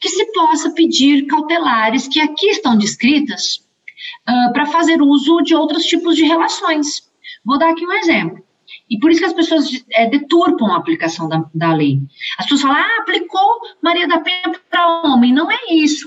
que 0.00 0.08
se 0.08 0.32
possa 0.32 0.70
pedir 0.70 1.26
cautelares 1.26 2.06
que 2.06 2.20
aqui 2.20 2.48
estão 2.48 2.76
descritas 2.76 3.56
uh, 4.28 4.52
para 4.52 4.66
fazer 4.66 5.00
uso 5.02 5.42
de 5.42 5.54
outros 5.54 5.84
tipos 5.84 6.16
de 6.16 6.24
relações. 6.24 7.08
Vou 7.44 7.58
dar 7.58 7.70
aqui 7.70 7.84
um 7.84 7.92
exemplo. 7.92 8.45
E 8.88 8.98
por 8.98 9.10
isso 9.10 9.20
que 9.20 9.26
as 9.26 9.32
pessoas 9.32 9.84
é, 9.92 10.08
deturpam 10.08 10.72
a 10.72 10.76
aplicação 10.76 11.28
da, 11.28 11.44
da 11.54 11.74
lei. 11.74 12.00
As 12.38 12.46
pessoas 12.46 12.62
falam, 12.62 12.76
ah, 12.76 13.00
aplicou 13.00 13.60
Maria 13.82 14.06
da 14.06 14.20
Penha 14.20 14.52
para 14.70 15.02
homem. 15.02 15.32
Não 15.32 15.50
é 15.50 15.58
isso. 15.70 16.06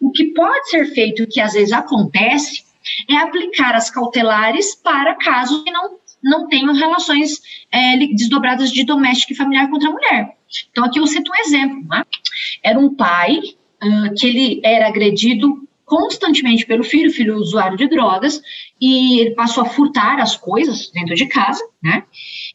O 0.00 0.10
que 0.10 0.26
pode 0.26 0.70
ser 0.70 0.86
feito, 0.92 1.26
que 1.26 1.40
às 1.40 1.54
vezes 1.54 1.72
acontece, 1.72 2.64
é 3.08 3.16
aplicar 3.16 3.74
as 3.74 3.90
cautelares 3.90 4.74
para 4.74 5.14
casos 5.14 5.62
que 5.62 5.70
não, 5.70 5.96
não 6.22 6.48
tenham 6.48 6.74
relações 6.74 7.40
é, 7.72 7.96
desdobradas 7.96 8.70
de 8.70 8.84
doméstico 8.84 9.32
e 9.32 9.36
familiar 9.36 9.68
contra 9.68 9.88
a 9.88 9.92
mulher. 9.92 10.36
Então, 10.70 10.84
aqui 10.84 10.98
eu 10.98 11.06
cito 11.06 11.30
um 11.30 11.40
exemplo. 11.46 11.84
Né? 11.88 12.04
Era 12.62 12.78
um 12.78 12.94
pai 12.94 13.38
uh, 13.38 14.14
que 14.16 14.26
ele 14.26 14.60
era 14.64 14.88
agredido 14.88 15.67
constantemente 15.88 16.66
pelo 16.66 16.84
filho, 16.84 17.10
filho 17.10 17.36
usuário 17.36 17.76
de 17.76 17.88
drogas, 17.88 18.40
e 18.80 19.20
ele 19.20 19.34
passou 19.34 19.64
a 19.64 19.68
furtar 19.68 20.20
as 20.20 20.36
coisas 20.36 20.90
dentro 20.90 21.14
de 21.14 21.26
casa, 21.26 21.64
né? 21.82 22.04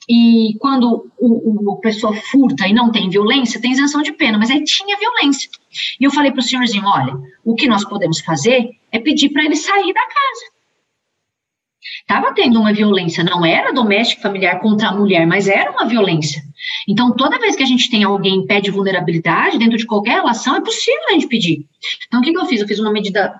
E 0.07 0.55
quando 0.59 1.11
o, 1.17 1.71
o, 1.71 1.73
a 1.73 1.81
pessoa 1.81 2.13
furta 2.13 2.67
e 2.67 2.73
não 2.73 2.91
tem 2.91 3.09
violência, 3.09 3.59
tem 3.59 3.71
isenção 3.71 4.01
de 4.01 4.13
pena, 4.13 4.37
mas 4.37 4.51
aí 4.51 4.63
tinha 4.63 4.97
violência. 4.97 5.49
E 5.99 6.03
eu 6.03 6.11
falei 6.11 6.31
para 6.31 6.39
o 6.39 6.43
senhorzinho: 6.43 6.85
olha, 6.85 7.17
o 7.43 7.55
que 7.55 7.67
nós 7.67 7.83
podemos 7.83 8.19
fazer 8.19 8.69
é 8.91 8.99
pedir 8.99 9.29
para 9.29 9.43
ele 9.43 9.55
sair 9.55 9.93
da 9.93 10.01
casa. 10.01 10.52
Estava 12.03 12.33
tendo 12.33 12.59
uma 12.59 12.73
violência, 12.73 13.23
não 13.23 13.45
era 13.45 13.71
doméstico 13.71 14.21
familiar 14.21 14.59
contra 14.59 14.89
a 14.89 14.95
mulher, 14.95 15.25
mas 15.25 15.47
era 15.47 15.71
uma 15.71 15.85
violência. 15.85 16.43
Então, 16.87 17.15
toda 17.15 17.39
vez 17.39 17.55
que 17.55 17.63
a 17.63 17.65
gente 17.65 17.89
tem 17.89 18.03
alguém 18.03 18.35
em 18.35 18.45
pé 18.45 18.59
de 18.59 18.69
vulnerabilidade, 18.69 19.57
dentro 19.57 19.77
de 19.77 19.85
qualquer 19.85 20.15
relação, 20.15 20.55
é 20.55 20.61
possível 20.61 21.01
a 21.09 21.13
gente 21.13 21.27
pedir. 21.27 21.65
Então, 22.07 22.19
o 22.19 22.23
que, 22.23 22.33
que 22.33 22.37
eu 22.37 22.45
fiz? 22.45 22.61
Eu 22.61 22.67
fiz 22.67 22.79
uma 22.79 22.91
medida, 22.91 23.39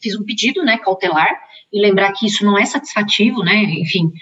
fiz 0.00 0.16
um 0.16 0.24
pedido, 0.24 0.62
né, 0.62 0.78
cautelar, 0.78 1.28
e 1.72 1.80
lembrar 1.80 2.12
que 2.12 2.26
isso 2.26 2.44
não 2.44 2.56
é 2.56 2.64
satisfativo, 2.64 3.42
né, 3.42 3.56
enfim, 3.56 4.12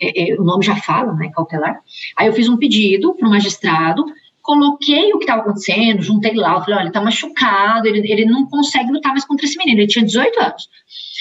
é, 0.00 0.32
é, 0.32 0.40
o 0.40 0.44
nome 0.44 0.64
já 0.64 0.76
fala, 0.76 1.12
né, 1.14 1.30
cautelar. 1.34 1.80
Aí 2.16 2.28
eu 2.28 2.32
fiz 2.32 2.48
um 2.48 2.56
pedido 2.56 3.14
para 3.14 3.26
o 3.26 3.30
magistrado, 3.30 4.04
coloquei 4.42 5.12
o 5.12 5.18
que 5.18 5.24
estava 5.24 5.42
acontecendo, 5.42 6.02
juntei 6.02 6.34
lá, 6.34 6.60
falei, 6.60 6.74
olha, 6.74 6.82
ele 6.82 6.88
está 6.88 7.00
machucado, 7.00 7.86
ele, 7.86 8.10
ele 8.10 8.24
não 8.24 8.46
consegue 8.46 8.90
lutar 8.90 9.12
mais 9.12 9.24
contra 9.24 9.46
esse 9.46 9.56
menino, 9.56 9.80
ele 9.80 9.86
tinha 9.86 10.04
18 10.04 10.40
anos 10.40 10.68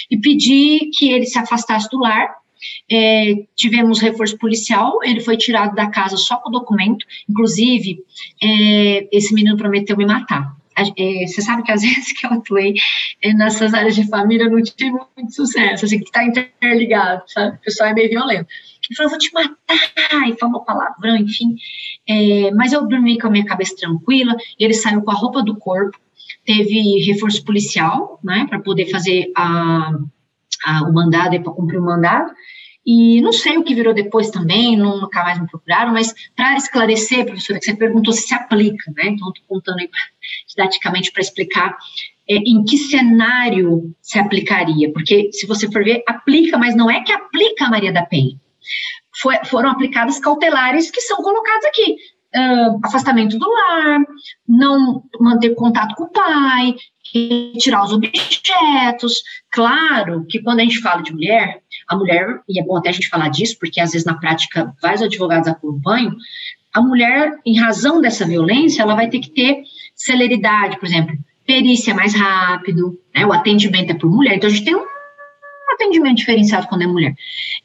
e 0.10 0.18
pedir 0.18 0.90
que 0.94 1.10
ele 1.10 1.26
se 1.26 1.40
afastasse 1.40 1.90
do 1.90 2.00
lar. 2.00 2.42
É, 2.92 3.34
tivemos 3.56 4.00
reforço 4.00 4.38
policial, 4.38 5.00
ele 5.04 5.20
foi 5.22 5.36
tirado 5.36 5.74
da 5.74 5.90
casa 5.90 6.16
só 6.18 6.38
com 6.38 6.50
o 6.50 6.52
documento, 6.52 7.06
inclusive 7.28 8.00
é, 8.44 9.08
esse 9.12 9.34
menino 9.34 9.58
prometeu 9.58 9.98
me 9.98 10.06
matar. 10.06 10.56
É, 10.98 11.28
você 11.28 11.42
sabe 11.42 11.64
que 11.64 11.72
às 11.72 11.82
vezes 11.82 12.12
que 12.12 12.26
eu 12.26 12.32
atuei 12.32 12.76
é, 13.22 13.34
nessas 13.34 13.74
áreas 13.74 13.96
de 13.96 14.08
família 14.08 14.44
eu 14.44 14.52
não 14.52 14.62
tive 14.62 14.92
muito 14.92 15.34
sucesso, 15.34 15.86
assim, 15.86 16.00
que 16.00 16.06
está 16.06 16.24
interligado, 16.24 17.24
sabe? 17.28 17.56
O 17.56 17.62
pessoal 17.62 17.90
é 17.90 17.94
meio 17.94 18.10
violento. 18.10 18.48
Ele 18.92 18.98
falou, 18.98 19.12
vou 19.12 19.20
te 19.20 19.34
matar, 19.34 20.30
e 20.30 20.38
falou 20.38 20.66
palavrão, 20.66 21.16
enfim. 21.16 21.56
É, 22.08 22.52
mas 22.52 22.74
eu 22.74 22.86
dormi 22.86 23.18
com 23.18 23.28
a 23.28 23.32
minha 23.32 23.46
cabeça 23.46 23.74
tranquila, 23.78 24.36
ele 24.60 24.74
saiu 24.74 25.02
com 25.02 25.12
a 25.12 25.16
roupa 25.16 25.42
do 25.42 25.56
corpo, 25.56 25.98
teve 26.46 27.00
reforço 27.06 27.44
policial, 27.46 28.20
né, 28.22 28.46
para 28.50 28.60
poder 28.60 28.88
fazer 28.88 29.32
a, 29.36 29.94
a, 30.66 30.84
o 30.84 30.94
mandado 30.94 31.36
e 31.36 31.40
para 31.40 31.54
cumprir 31.54 31.80
o 31.80 31.86
mandado. 31.86 32.32
E 32.86 33.22
não 33.22 33.32
sei 33.32 33.58
o 33.58 33.64
que 33.64 33.76
virou 33.76 33.94
depois 33.94 34.30
também, 34.30 34.76
nunca 34.76 35.24
mais 35.24 35.40
me 35.40 35.48
procuraram, 35.48 35.94
mas 35.94 36.14
para 36.36 36.58
esclarecer, 36.58 37.26
professora, 37.26 37.60
que 37.60 37.66
você 37.66 37.76
perguntou 37.76 38.12
se 38.12 38.28
se 38.28 38.34
aplica, 38.34 38.92
né? 38.92 39.04
Então, 39.06 39.30
estou 39.30 39.46
contando 39.48 39.80
aí 39.80 39.90
didaticamente 40.50 41.12
para 41.12 41.22
explicar 41.22 41.78
é, 42.28 42.36
em 42.36 42.64
que 42.64 42.78
cenário 42.78 43.96
se 44.02 44.18
aplicaria, 44.18 44.92
porque 44.92 45.32
se 45.32 45.46
você 45.46 45.72
for 45.72 45.84
ver, 45.84 46.04
aplica, 46.08 46.58
mas 46.58 46.76
não 46.76 46.90
é 46.90 47.04
que 47.04 47.12
aplica 47.12 47.66
a 47.66 47.70
Maria 47.70 47.94
da 47.94 48.04
Penha. 48.04 48.36
Foi, 49.22 49.36
foram 49.46 49.70
aplicadas 49.70 50.20
cautelares 50.20 50.90
que 50.90 51.02
são 51.02 51.18
colocadas 51.18 51.66
aqui 51.66 51.98
uh, 52.36 52.80
afastamento 52.84 53.38
do 53.38 53.50
lar, 53.50 54.00
não 54.48 55.04
manter 55.20 55.54
contato 55.56 55.96
com 55.96 56.06
o 56.06 56.12
pai, 56.12 56.76
retirar 57.14 57.84
os 57.84 57.94
objetos. 57.94 59.22
Claro 59.52 60.26
que 60.28 60.42
quando 60.42 60.60
a 60.60 60.64
gente 60.64 60.80
fala 60.80 61.02
de 61.02 61.14
mulher, 61.14 61.62
a 61.88 61.96
mulher, 61.96 62.42
e 62.48 62.60
é 62.60 62.64
bom 62.64 62.78
até 62.78 62.90
a 62.90 62.94
gente 62.94 63.10
falar 63.10 63.30
disso, 63.30 63.58
porque 63.60 63.80
às 63.80 63.92
vezes 63.92 64.06
na 64.06 64.18
prática 64.18 64.74
vários 64.82 65.02
advogados 65.02 65.48
acompanham, 65.48 66.16
a 66.74 66.82
mulher, 66.82 67.38
em 67.46 67.60
razão 67.60 68.00
dessa 68.00 68.26
violência, 68.26 68.82
ela 68.82 68.96
vai 68.96 69.10
ter 69.10 69.20
que 69.20 69.30
ter 69.30 69.64
celeridade, 69.94 70.80
por 70.80 70.86
exemplo, 70.86 71.18
perícia 71.46 71.94
mais 71.94 72.16
rápido, 72.16 72.98
né, 73.14 73.26
o 73.26 73.34
atendimento 73.34 73.92
é 73.92 73.94
por 73.94 74.10
mulher, 74.10 74.36
então 74.36 74.50
a 74.50 74.54
gente 74.54 74.64
tem 74.64 74.76
um 74.76 74.86
atendimento 75.74 76.18
diferenciado 76.18 76.68
quando 76.68 76.84
é 76.84 76.88
mulher. 76.88 77.16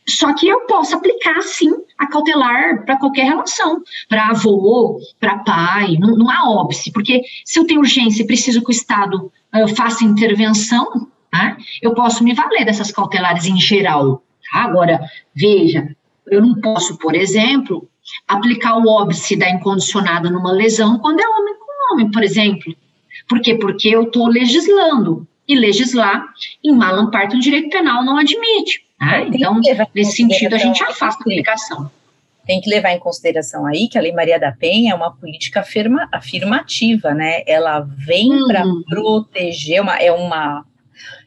Só 0.09 0.35
que 0.35 0.49
eu 0.49 0.61
posso 0.67 0.97
aplicar, 0.97 1.41
sim, 1.43 1.73
a 1.99 2.07
cautelar 2.07 2.85
para 2.85 2.99
qualquer 2.99 3.25
relação, 3.25 3.83
para 4.09 4.29
avô, 4.29 5.01
para 5.19 5.39
pai, 5.39 5.97
não, 5.99 6.17
não, 6.17 6.31
há 6.31 6.49
óbice, 6.49 6.93
porque 6.93 7.23
se 7.45 7.59
eu 7.59 7.67
tenho 7.67 7.81
urgência 7.81 8.23
e 8.23 8.27
preciso 8.27 8.63
que 8.63 8.71
o 8.71 8.73
Estado 8.73 9.33
uh, 9.55 9.69
faça 9.75 10.05
intervenção, 10.05 11.09
né, 11.33 11.57
eu 11.83 11.95
posso 11.95 12.23
me 12.23 12.35
valer 12.35 12.65
dessas 12.65 12.91
cautelares 12.91 13.47
em 13.47 13.59
geral. 13.59 14.23
Tá? 14.51 14.61
Agora, 14.61 15.01
veja, 15.35 15.95
eu 16.27 16.41
não 16.41 16.61
posso, 16.61 16.99
por 16.99 17.15
exemplo, 17.15 17.89
aplicar 18.29 18.77
o 18.77 18.89
óbice 18.89 19.37
da 19.37 19.51
incondicionada 19.51 20.31
numa 20.31 20.53
lesão 20.53 20.99
quando 20.99 21.21
é 21.21 21.29
homem 21.29 21.55
com 21.59 21.95
homem, 21.95 22.11
por 22.11 22.23
exemplo. 22.23 22.75
Por 23.29 23.41
quê? 23.41 23.55
Porque 23.55 23.89
eu 23.89 24.05
estou 24.05 24.29
legislando 24.29 25.27
e 25.49 25.55
legislar 25.55 26.27
em 26.63 26.73
malam 26.73 27.11
parte 27.11 27.37
o 27.37 27.41
direito 27.41 27.71
penal 27.71 28.05
não 28.05 28.17
admite. 28.17 28.85
Né? 29.01 29.29
Então, 29.33 29.61
nesse 29.95 30.13
sentido, 30.13 30.55
a 30.55 30.59
gente 30.59 30.83
afasta 30.83 31.21
a 31.21 31.23
aplicação. 31.23 31.91
Tem 32.47 32.61
que 32.61 32.71
levar 32.71 32.93
em 32.93 32.99
consideração 32.99 33.67
aí 33.67 33.89
que 33.89 33.99
a 33.99 34.01
Lei 34.01 34.13
Maria 34.13 34.39
da 34.39 34.53
Penha 34.53 34.93
é 34.93 34.95
uma 34.95 35.11
política 35.11 35.61
afirma, 35.61 36.09
afirmativa, 36.13 37.13
né? 37.13 37.43
Ela 37.45 37.81
vem 37.81 38.33
hum. 38.33 38.47
para 38.47 38.65
proteger, 38.89 39.83
uma, 39.83 39.97
é 39.97 40.13
uma 40.13 40.65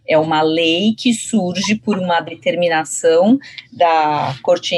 é 0.07 0.17
uma 0.17 0.41
lei 0.41 0.93
que 0.97 1.13
surge 1.13 1.75
por 1.75 1.97
uma 1.97 2.19
determinação 2.19 3.37
da 3.71 4.35
Corte 4.41 4.75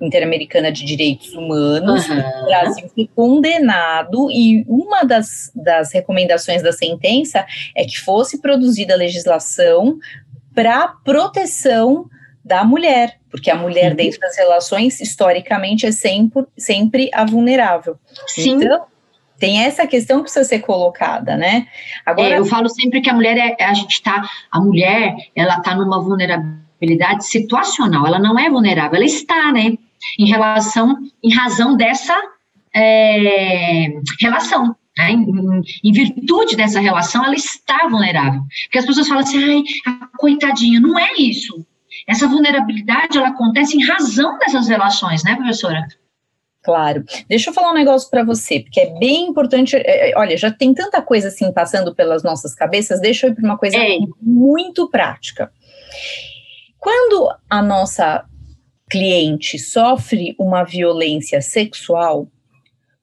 Interamericana 0.00 0.70
de 0.70 0.84
Direitos 0.84 1.32
Humanos. 1.32 2.08
Uhum. 2.08 2.18
O 2.18 2.44
Brasil 2.44 2.90
foi 2.94 3.08
condenado 3.14 4.30
e 4.30 4.64
uma 4.68 5.04
das, 5.04 5.50
das 5.54 5.92
recomendações 5.92 6.62
da 6.62 6.72
sentença 6.72 7.46
é 7.74 7.84
que 7.84 7.98
fosse 7.98 8.40
produzida 8.40 8.94
legislação 8.96 9.98
para 10.54 10.88
proteção 11.04 12.06
da 12.44 12.64
mulher, 12.64 13.18
porque 13.30 13.50
a 13.50 13.54
mulher 13.54 13.90
uhum. 13.90 13.96
dentro 13.96 14.20
das 14.20 14.36
relações, 14.36 15.00
historicamente, 15.00 15.86
é 15.86 15.92
sempre, 15.92 16.44
sempre 16.56 17.10
a 17.12 17.24
vulnerável. 17.24 17.98
Sim. 18.26 18.52
Então, 18.52 18.86
tem 19.38 19.62
essa 19.62 19.86
questão 19.86 20.18
que 20.18 20.24
precisa 20.24 20.44
ser 20.44 20.60
colocada, 20.60 21.36
né? 21.36 21.66
Agora, 22.04 22.34
é, 22.34 22.38
eu 22.38 22.44
falo 22.44 22.68
sempre 22.68 23.00
que 23.00 23.08
a 23.08 23.14
mulher 23.14 23.36
é, 23.36 23.64
a 23.64 23.72
gente 23.72 24.02
tá, 24.02 24.28
a 24.50 24.60
mulher, 24.60 25.14
ela 25.34 25.60
tá 25.60 25.74
numa 25.74 26.00
vulnerabilidade 26.00 27.24
situacional, 27.26 28.06
ela 28.06 28.18
não 28.18 28.38
é 28.38 28.50
vulnerável, 28.50 28.96
ela 28.96 29.04
está, 29.04 29.52
né? 29.52 29.74
Em 30.18 30.26
relação, 30.26 30.96
em 31.22 31.32
razão 31.32 31.76
dessa 31.76 32.16
é, 32.74 34.00
relação. 34.20 34.74
Né? 34.96 35.12
Em, 35.12 35.62
em, 35.84 35.92
virtude 35.92 36.56
dessa 36.56 36.80
relação, 36.80 37.24
ela 37.24 37.34
está 37.34 37.86
vulnerável. 37.88 38.42
Porque 38.64 38.78
as 38.78 38.86
pessoas 38.86 39.06
falam 39.06 39.22
assim, 39.22 39.64
ai, 39.86 39.98
coitadinha, 40.18 40.80
não 40.80 40.98
é 40.98 41.12
isso. 41.16 41.64
Essa 42.06 42.26
vulnerabilidade, 42.26 43.18
ela 43.18 43.28
acontece 43.28 43.76
em 43.76 43.84
razão 43.84 44.38
dessas 44.38 44.68
relações, 44.68 45.22
né, 45.22 45.36
professora? 45.36 45.86
Claro. 46.68 47.02
Deixa 47.26 47.48
eu 47.48 47.54
falar 47.54 47.70
um 47.70 47.74
negócio 47.74 48.10
para 48.10 48.22
você, 48.22 48.60
porque 48.60 48.78
é 48.78 48.98
bem 48.98 49.28
importante. 49.28 49.74
É, 49.74 50.10
é, 50.10 50.18
olha, 50.18 50.36
já 50.36 50.50
tem 50.50 50.74
tanta 50.74 51.00
coisa 51.00 51.28
assim 51.28 51.50
passando 51.50 51.94
pelas 51.94 52.22
nossas 52.22 52.54
cabeças, 52.54 53.00
deixa 53.00 53.26
eu 53.26 53.30
ir 53.30 53.34
para 53.34 53.44
uma 53.46 53.56
coisa 53.56 53.78
é. 53.78 53.96
muito 54.20 54.86
prática. 54.90 55.50
Quando 56.78 57.34
a 57.48 57.62
nossa 57.62 58.22
cliente 58.90 59.58
sofre 59.58 60.36
uma 60.38 60.62
violência 60.62 61.40
sexual, 61.40 62.28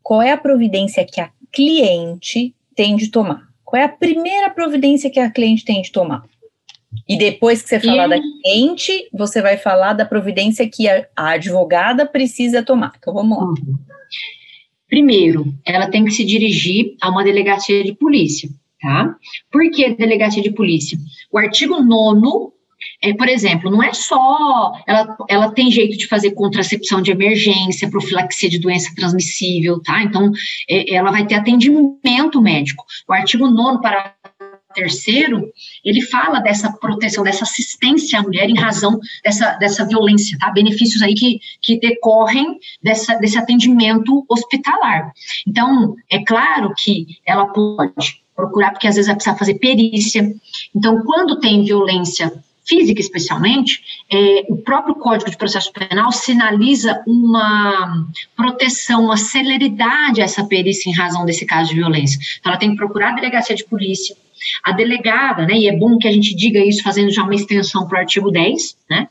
qual 0.04 0.22
é 0.22 0.32
a 0.32 0.38
providência 0.38 1.04
que 1.04 1.20
a 1.20 1.32
cliente 1.52 2.54
tem 2.76 2.96
de 2.96 3.10
tomar? 3.10 3.48
Qual 3.64 3.82
é 3.82 3.86
a 3.86 3.90
primeira 3.90 4.52
providência 4.52 5.10
que 5.10 5.20
a 5.20 5.32
cliente 5.32 5.66
tem 5.66 5.82
de 5.82 5.92
tomar? 5.92 6.24
E 7.08 7.18
depois 7.18 7.62
que 7.62 7.70
você 7.70 7.80
falar 7.80 8.08
e... 8.08 8.10
da 8.10 8.20
cliente, 8.20 9.10
você 9.14 9.42
vai 9.42 9.58
falar 9.58 9.94
da 9.94 10.06
providência 10.06 10.70
que 10.70 10.88
a, 10.88 11.06
a 11.16 11.30
advogada 11.32 12.06
precisa 12.06 12.64
tomar. 12.64 12.94
Então 12.98 13.14
vamos 13.14 13.38
lá. 13.38 13.46
Uhum. 13.46 13.78
Primeiro, 14.88 15.54
ela 15.66 15.90
tem 15.90 16.06
que 16.06 16.12
se 16.12 16.24
dirigir 16.24 16.96
a 17.02 17.10
uma 17.10 17.24
delegacia 17.24 17.84
de 17.84 17.94
polícia, 17.94 18.50
tá? 18.82 19.16
Por 19.52 19.70
que 19.72 19.96
delegacia 19.96 20.44
de 20.44 20.52
polícia? 20.52 20.98
O 21.32 21.38
artigo 21.38 21.82
9 21.82 22.54
é, 23.02 23.14
por 23.14 23.28
exemplo, 23.28 23.70
não 23.70 23.84
é 23.84 23.94
só 23.94 24.72
ela, 24.88 25.18
ela 25.30 25.52
tem 25.52 25.72
jeito 25.72 25.98
de 25.98 26.08
fazer 26.08 26.32
contracepção 26.32 27.02
de 27.02 27.12
emergência, 27.12 27.90
profilaxia 27.90 28.50
de 28.50 28.60
doença 28.60 28.94
transmissível, 28.96 29.82
tá? 29.82 30.04
Então, 30.04 30.32
é, 30.70 30.94
ela 30.94 31.12
vai 31.12 31.26
ter 31.26 31.36
atendimento 31.36 32.42
médico. 32.42 32.86
O 33.08 33.14
artigo 33.14 33.48
9 33.48 33.82
para 33.82 34.15
terceiro, 34.76 35.52
ele 35.84 36.02
fala 36.02 36.40
dessa 36.40 36.72
proteção, 36.72 37.24
dessa 37.24 37.44
assistência 37.44 38.20
à 38.20 38.22
mulher 38.22 38.50
em 38.50 38.60
razão 38.60 39.00
dessa, 39.24 39.54
dessa 39.54 39.86
violência, 39.88 40.38
tá? 40.38 40.52
Benefícios 40.52 41.02
aí 41.02 41.16
que, 41.16 41.40
que 41.62 41.80
decorrem 41.80 42.60
dessa, 42.84 43.16
desse 43.16 43.38
atendimento 43.38 44.24
hospitalar. 44.30 45.12
Então, 45.48 45.96
é 46.10 46.24
claro 46.24 46.74
que 46.78 47.18
ela 47.26 47.48
pode 47.48 48.22
procurar, 48.36 48.72
porque 48.72 48.88
às 48.88 48.96
vezes 48.96 49.08
vai 49.08 49.16
precisar 49.16 49.38
fazer 49.38 49.56
perícia. 49.56 50.32
Então, 50.76 51.02
quando 51.04 51.40
tem 51.40 51.64
violência 51.64 52.32
física 52.66 53.00
especialmente, 53.00 53.82
é, 54.12 54.46
o 54.50 54.58
próprio 54.58 54.96
Código 54.96 55.30
de 55.30 55.38
Processo 55.38 55.72
Penal 55.72 56.12
sinaliza 56.12 57.02
uma 57.06 58.08
proteção, 58.36 59.06
uma 59.06 59.18
celeridade 59.18 60.20
a 60.20 60.26
essa 60.26 60.44
perícia 60.44 60.90
em 60.90 60.94
razão 60.94 61.26
desse 61.26 61.46
caso 61.46 61.70
de 61.70 61.76
violência. 61.76 62.20
Então, 62.40 62.52
ela 62.52 62.60
tem 62.60 62.72
que 62.72 62.78
procurar 62.78 63.12
a 63.12 63.16
delegacia 63.16 63.56
de 63.56 63.64
polícia, 63.66 64.16
a 64.64 64.72
delegada, 64.72 65.46
né, 65.46 65.54
e 65.56 65.68
é 65.68 65.76
bom 65.76 65.98
que 65.98 66.08
a 66.08 66.12
gente 66.12 66.36
diga 66.36 66.60
isso 66.60 66.84
fazendo 66.84 67.12
já 67.12 67.24
uma 67.24 67.36
extensão 67.36 67.88
para 67.88 67.98
o 67.98 68.00
artigo 68.00 68.32
10, 68.32 68.78
né, 68.90 69.08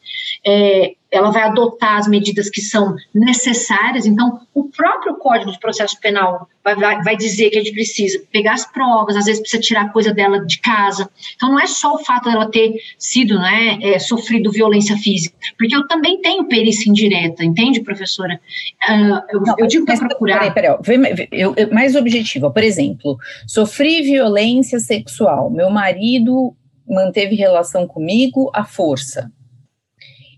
é, 0.47 0.95
ela 1.15 1.31
vai 1.31 1.45
adotar 1.45 1.97
as 1.99 2.09
medidas 2.09 2.51
que 2.51 2.61
são 2.61 2.97
necessárias, 3.15 4.07
então 4.07 4.41
o 4.53 4.65
próprio 4.65 5.17
Código 5.17 5.53
de 5.53 5.61
Processo 5.61 5.99
Penal 6.01 6.49
vai, 6.63 6.75
vai, 6.75 7.03
vai, 7.03 7.17
dizer 7.17 7.51
que 7.51 7.59
a 7.59 7.63
gente 7.63 7.73
precisa 7.73 8.23
pegar 8.33 8.55
as 8.55 8.67
provas, 8.71 9.17
às 9.17 9.27
vezes 9.27 9.41
precisa 9.41 9.63
tirar 9.63 9.93
coisa 9.93 10.13
dela 10.13 10.45
de 10.45 10.59
casa, 10.61 11.09
então 11.37 11.51
não 11.51 11.61
é 11.61 11.67
só 11.67 11.95
o 11.95 12.05
fato 12.05 12.29
dela 12.29 12.51
ter 12.51 12.75
sido, 12.99 13.39
né, 13.39 13.79
é, 13.83 13.99
sofrido 13.99 14.51
violência 14.51 14.97
física, 14.97 15.37
porque 15.57 15.75
eu 15.75 15.87
também 15.87 16.21
tenho 16.21 16.45
perícia 16.47 16.91
indireta, 16.91 17.45
entende, 17.45 17.81
professora? 17.81 18.41
Uh, 18.89 19.21
eu, 19.31 19.41
não, 19.41 19.55
eu, 19.59 19.67
digo 19.67 19.87
para 19.87 19.97
procurar... 19.99 20.53
Peraí, 20.53 20.79
peraí, 20.83 21.29
eu, 21.31 21.55
eu, 21.57 21.73
mais 21.73 21.95
objetiva, 21.95 22.51
por 22.51 22.63
exemplo, 22.63 23.17
sofri 23.47 24.03
violência 24.03 24.81
sexual, 24.81 25.51
meu 25.51 25.71
marido 25.71 26.55
manteve 26.89 27.35
relação 27.35 27.87
comigo 27.87 28.51
à 28.55 28.65
força, 28.65 29.31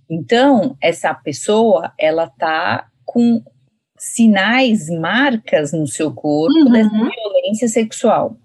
então, 0.09 0.77
essa 0.81 1.13
pessoa, 1.13 1.93
ela 1.99 2.29
tá 2.29 2.87
com 3.05 3.43
sinais, 3.99 4.89
marcas 4.91 5.73
no 5.73 5.87
seu 5.87 6.13
corpo 6.13 6.59
uhum. 6.59 6.73
dessa 6.73 6.91
violência 6.91 7.69
sexual. 7.69 8.37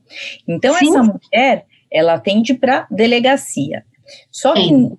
Então, 0.47 0.73
Sim. 0.75 0.89
essa 0.89 1.03
mulher, 1.03 1.65
ela 1.91 2.13
atende 2.13 2.53
para 2.53 2.87
delegacia. 2.89 3.83
Só 4.31 4.53
que, 4.53 4.61
Sim. 4.61 4.97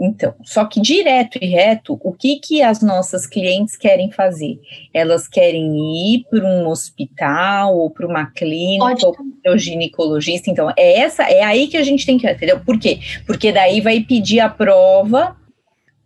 então, 0.00 0.34
só 0.42 0.64
que 0.64 0.80
direto 0.80 1.38
e 1.40 1.46
reto, 1.46 1.98
o 2.02 2.12
que 2.12 2.36
que 2.36 2.62
as 2.62 2.82
nossas 2.82 3.26
clientes 3.26 3.76
querem 3.76 4.10
fazer? 4.10 4.60
Elas 4.92 5.28
querem 5.28 6.14
ir 6.14 6.26
para 6.28 6.44
um 6.44 6.68
hospital 6.68 7.76
ou 7.76 7.90
para 7.90 8.06
uma 8.06 8.26
clínica 8.26 8.84
Pode. 8.84 9.06
ou 9.06 9.14
para 9.14 9.54
o 9.54 9.58
ginecologista. 9.58 10.50
Então, 10.50 10.70
é 10.76 10.98
essa, 10.98 11.22
é 11.24 11.42
aí 11.42 11.68
que 11.68 11.76
a 11.76 11.82
gente 11.84 12.04
tem 12.04 12.18
que, 12.18 12.28
entendeu? 12.28 12.60
Por 12.60 12.78
quê? 12.78 12.98
Porque 13.26 13.52
daí 13.52 13.80
vai 13.80 14.00
pedir 14.00 14.40
a 14.40 14.48
prova 14.48 15.36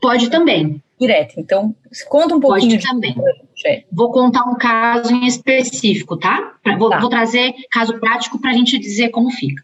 Pode 0.01 0.30
também. 0.30 0.82
Direto. 0.99 1.34
Então, 1.38 1.74
conta 2.09 2.34
um 2.34 2.40
pouquinho. 2.40 2.80
Pode 2.80 2.86
também. 2.86 3.14
De... 3.14 3.86
Vou 3.92 4.11
contar 4.11 4.44
um 4.44 4.55
caso 4.55 5.12
em 5.12 5.26
específico, 5.26 6.16
tá? 6.16 6.55
Vou, 6.78 6.90
tá. 6.90 7.01
vou 7.01 7.11
trazer 7.11 7.55
caso 7.70 7.99
prático 7.99 8.38
para 8.38 8.51
a 8.51 8.55
gente 8.55 8.78
dizer 8.78 9.11
como 9.11 9.30
fica. 9.30 9.62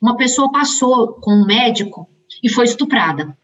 Uma 0.00 0.16
pessoa 0.16 0.52
passou 0.52 1.14
com 1.14 1.32
um 1.32 1.46
médico 1.46 2.08
e 2.42 2.50
foi 2.50 2.64
estuprada. 2.64 3.36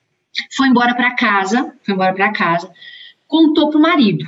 Foi 0.57 0.69
embora 0.69 0.95
para 0.95 1.15
casa, 1.15 1.75
foi 1.85 1.95
embora 1.95 2.15
para 2.15 2.33
casa, 2.33 2.71
contou 3.27 3.71
para 3.71 3.79
o 3.79 3.83
marido. 3.83 4.25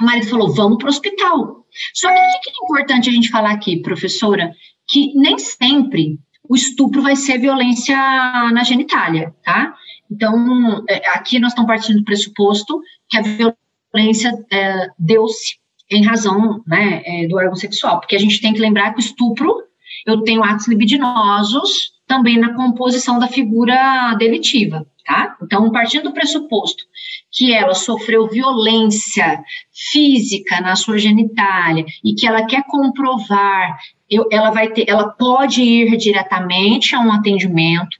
O 0.00 0.04
marido 0.04 0.28
falou: 0.28 0.52
vamos 0.52 0.78
para 0.78 0.86
o 0.86 0.90
hospital. 0.90 1.66
Só 1.92 2.08
que 2.08 2.14
o 2.14 2.40
que 2.40 2.50
é 2.50 2.64
importante 2.64 3.08
a 3.08 3.12
gente 3.12 3.30
falar 3.30 3.52
aqui, 3.52 3.80
professora? 3.80 4.54
Que 4.86 5.14
nem 5.14 5.38
sempre 5.38 6.18
o 6.48 6.54
estupro 6.54 7.02
vai 7.02 7.16
ser 7.16 7.38
violência 7.38 7.96
na 7.96 8.62
genitália, 8.64 9.34
tá? 9.42 9.74
Então, 10.10 10.84
é, 10.88 11.10
aqui 11.10 11.38
nós 11.38 11.52
estamos 11.52 11.68
partindo 11.68 11.98
do 11.98 12.04
pressuposto 12.04 12.80
que 13.08 13.18
a 13.18 13.22
violência 13.22 14.32
é, 14.52 14.88
deu-se 14.98 15.56
em 15.90 16.04
razão 16.04 16.62
né, 16.66 17.02
é, 17.04 17.26
do 17.26 17.36
órgão 17.36 17.54
sexual, 17.54 18.00
porque 18.00 18.16
a 18.16 18.18
gente 18.18 18.40
tem 18.40 18.52
que 18.52 18.60
lembrar 18.60 18.92
que 18.92 18.98
o 18.98 19.00
estupro, 19.00 19.62
eu 20.06 20.22
tenho 20.22 20.42
atos 20.42 20.66
libidinosos 20.66 21.92
também 22.06 22.38
na 22.38 22.54
composição 22.54 23.18
da 23.18 23.28
figura 23.28 24.14
delitiva, 24.18 24.86
tá? 25.04 25.36
Então, 25.42 25.70
partindo 25.70 26.04
do 26.04 26.12
pressuposto 26.12 26.84
que 27.32 27.52
ela 27.52 27.74
sofreu 27.74 28.28
violência 28.28 29.42
física 29.90 30.60
na 30.60 30.76
sua 30.76 30.98
genitália 30.98 31.84
e 32.04 32.14
que 32.14 32.26
ela 32.26 32.44
quer 32.46 32.64
comprovar, 32.66 33.78
eu, 34.08 34.28
ela 34.30 34.50
vai 34.50 34.68
ter, 34.68 34.84
ela 34.88 35.08
pode 35.08 35.62
ir 35.62 35.96
diretamente 35.96 36.94
a 36.94 37.00
um 37.00 37.12
atendimento, 37.12 37.96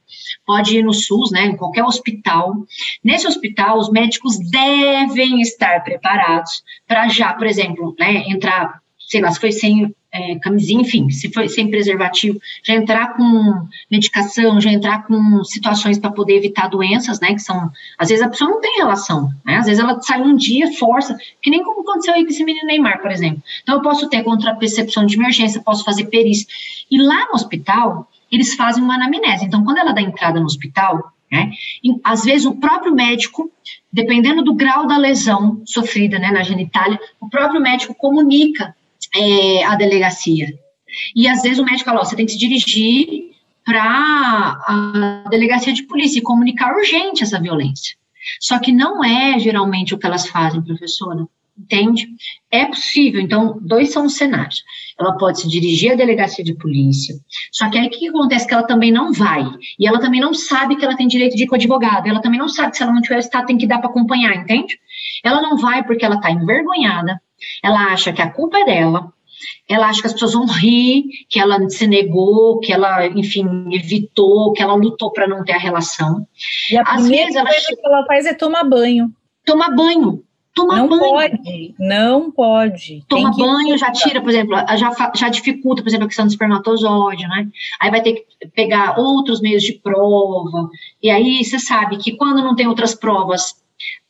pode 0.46 0.78
ir 0.78 0.82
no 0.82 0.92
SUS, 0.92 1.30
né, 1.30 1.46
em 1.46 1.56
qualquer 1.56 1.84
hospital. 1.84 2.54
Nesse 3.02 3.26
hospital, 3.26 3.78
os 3.78 3.90
médicos 3.90 4.38
devem 4.38 5.40
estar 5.40 5.82
preparados 5.82 6.62
para 6.86 7.08
já, 7.08 7.32
por 7.32 7.46
exemplo, 7.46 7.94
né, 7.98 8.24
entrar, 8.28 8.80
sei 8.98 9.20
lá, 9.20 9.30
se 9.30 9.40
foi 9.40 9.52
sem 9.52 9.94
é, 10.14 10.38
camisinha, 10.38 10.80
enfim, 10.80 11.10
se 11.10 11.32
foi 11.32 11.48
sem 11.48 11.68
preservativo, 11.68 12.38
já 12.62 12.74
entrar 12.74 13.16
com 13.16 13.66
medicação, 13.90 14.60
já 14.60 14.70
entrar 14.70 15.04
com 15.06 15.42
situações 15.42 15.98
para 15.98 16.12
poder 16.12 16.36
evitar 16.36 16.68
doenças, 16.68 17.18
né, 17.18 17.34
que 17.34 17.40
são, 17.40 17.68
às 17.98 18.08
vezes 18.08 18.24
a 18.24 18.28
pessoa 18.28 18.48
não 18.48 18.60
tem 18.60 18.76
relação, 18.76 19.28
né, 19.44 19.56
às 19.56 19.66
vezes 19.66 19.82
ela 19.82 20.00
sai 20.00 20.22
um 20.22 20.36
dia, 20.36 20.72
força, 20.74 21.16
que 21.42 21.50
nem 21.50 21.64
como 21.64 21.80
aconteceu 21.80 22.14
aí 22.14 22.22
com 22.22 22.30
esse 22.30 22.44
menino 22.44 22.66
Neymar, 22.66 23.02
por 23.02 23.10
exemplo. 23.10 23.42
Então, 23.62 23.74
eu 23.76 23.82
posso 23.82 24.08
ter 24.08 24.22
contracepção 24.22 25.04
de 25.04 25.16
emergência, 25.16 25.60
posso 25.60 25.84
fazer 25.84 26.04
perícia. 26.04 26.46
E 26.88 27.02
lá 27.02 27.26
no 27.26 27.34
hospital, 27.34 28.08
eles 28.34 28.54
fazem 28.54 28.82
uma 28.82 28.94
anamnese. 28.94 29.44
Então, 29.44 29.64
quando 29.64 29.78
ela 29.78 29.92
dá 29.92 30.02
entrada 30.02 30.40
no 30.40 30.46
hospital, 30.46 31.12
né, 31.30 31.50
às 32.02 32.24
vezes 32.24 32.46
o 32.46 32.56
próprio 32.56 32.94
médico, 32.94 33.50
dependendo 33.92 34.42
do 34.42 34.54
grau 34.54 34.86
da 34.86 34.96
lesão 34.96 35.62
sofrida 35.64 36.18
né, 36.18 36.30
na 36.30 36.42
genitália, 36.42 36.98
o 37.20 37.28
próprio 37.28 37.60
médico 37.60 37.94
comunica 37.94 38.74
é, 39.14 39.64
a 39.64 39.74
delegacia. 39.74 40.46
E 41.14 41.26
às 41.26 41.42
vezes 41.42 41.58
o 41.58 41.64
médico 41.64 41.84
fala, 41.84 42.00
ó, 42.00 42.04
você 42.04 42.16
tem 42.16 42.26
que 42.26 42.32
se 42.32 42.38
dirigir 42.38 43.34
para 43.64 43.82
a 43.82 45.28
delegacia 45.30 45.72
de 45.72 45.84
polícia 45.84 46.18
e 46.18 46.22
comunicar 46.22 46.74
urgente 46.76 47.22
essa 47.22 47.40
violência. 47.40 47.96
Só 48.40 48.58
que 48.58 48.72
não 48.72 49.02
é 49.02 49.38
geralmente 49.38 49.94
o 49.94 49.98
que 49.98 50.06
elas 50.06 50.26
fazem, 50.26 50.62
professora. 50.62 51.26
Entende? 51.56 52.08
É 52.50 52.66
possível. 52.66 53.20
Então, 53.20 53.58
dois 53.60 53.92
são 53.92 54.06
os 54.06 54.16
cenários. 54.16 54.62
Ela 54.98 55.16
pode 55.16 55.40
se 55.40 55.48
dirigir 55.48 55.92
à 55.92 55.94
delegacia 55.94 56.44
de 56.44 56.54
polícia, 56.54 57.14
só 57.52 57.68
que 57.68 57.78
aí 57.78 57.86
o 57.86 57.90
que 57.90 58.08
acontece? 58.08 58.46
Que 58.46 58.54
ela 58.54 58.66
também 58.66 58.92
não 58.92 59.12
vai. 59.12 59.44
E 59.78 59.86
ela 59.86 60.00
também 60.00 60.20
não 60.20 60.34
sabe 60.34 60.76
que 60.76 60.84
ela 60.84 60.96
tem 60.96 61.06
direito 61.06 61.36
de 61.36 61.44
ir 61.44 61.46
com 61.46 61.54
advogado. 61.54 62.08
Ela 62.08 62.20
também 62.20 62.38
não 62.38 62.48
sabe 62.48 62.70
que 62.70 62.76
se 62.76 62.82
ela 62.82 62.92
não 62.92 63.02
tiver 63.02 63.16
o 63.16 63.20
estado, 63.20 63.46
tem 63.46 63.58
que 63.58 63.66
dar 63.66 63.78
para 63.78 63.88
acompanhar, 63.88 64.34
entende? 64.36 64.78
Ela 65.24 65.40
não 65.40 65.56
vai 65.56 65.84
porque 65.84 66.04
ela 66.04 66.16
está 66.16 66.30
envergonhada, 66.30 67.20
ela 67.62 67.92
acha 67.92 68.12
que 68.12 68.22
a 68.22 68.30
culpa 68.30 68.58
é 68.58 68.64
dela, 68.64 69.12
ela 69.68 69.88
acha 69.88 70.00
que 70.00 70.06
as 70.06 70.12
pessoas 70.12 70.34
vão 70.34 70.46
rir, 70.46 71.04
que 71.28 71.38
ela 71.38 71.68
se 71.68 71.86
negou, 71.86 72.60
que 72.60 72.72
ela, 72.72 73.06
enfim, 73.06 73.46
evitou, 73.72 74.52
que 74.52 74.62
ela 74.62 74.74
lutou 74.74 75.10
para 75.12 75.26
não 75.26 75.44
ter 75.44 75.52
a 75.52 75.58
relação. 75.58 76.26
E 76.70 76.76
a 76.76 76.82
Às 76.82 77.02
primeira 77.02 77.26
vezes 77.26 77.36
ela... 77.36 77.50
coisa 77.50 77.66
que 77.66 77.86
ela 77.86 78.06
faz 78.06 78.26
é 78.26 78.34
tomar 78.34 78.64
banho. 78.64 79.10
Tomar 79.44 79.74
banho. 79.74 80.22
Tomar 80.54 80.76
não 80.76 80.88
banho. 80.88 81.02
pode, 81.02 81.74
não 81.80 82.30
pode. 82.30 83.04
Toma 83.08 83.36
banho, 83.36 83.76
já 83.76 83.90
tira, 83.90 84.20
por 84.20 84.30
exemplo, 84.30 84.56
já, 84.76 85.12
já 85.14 85.28
dificulta, 85.28 85.82
por 85.82 85.88
exemplo, 85.88 86.04
a 86.04 86.08
questão 86.08 86.26
do 86.26 86.30
espermatozoide, 86.30 87.26
né? 87.26 87.48
Aí 87.80 87.90
vai 87.90 88.00
ter 88.00 88.12
que 88.12 88.48
pegar 88.54 88.96
outros 88.96 89.40
meios 89.40 89.64
de 89.64 89.72
prova. 89.72 90.68
E 91.02 91.10
aí 91.10 91.44
você 91.44 91.58
sabe 91.58 91.96
que 91.96 92.16
quando 92.16 92.42
não 92.42 92.54
tem 92.54 92.68
outras 92.68 92.94
provas, 92.94 93.56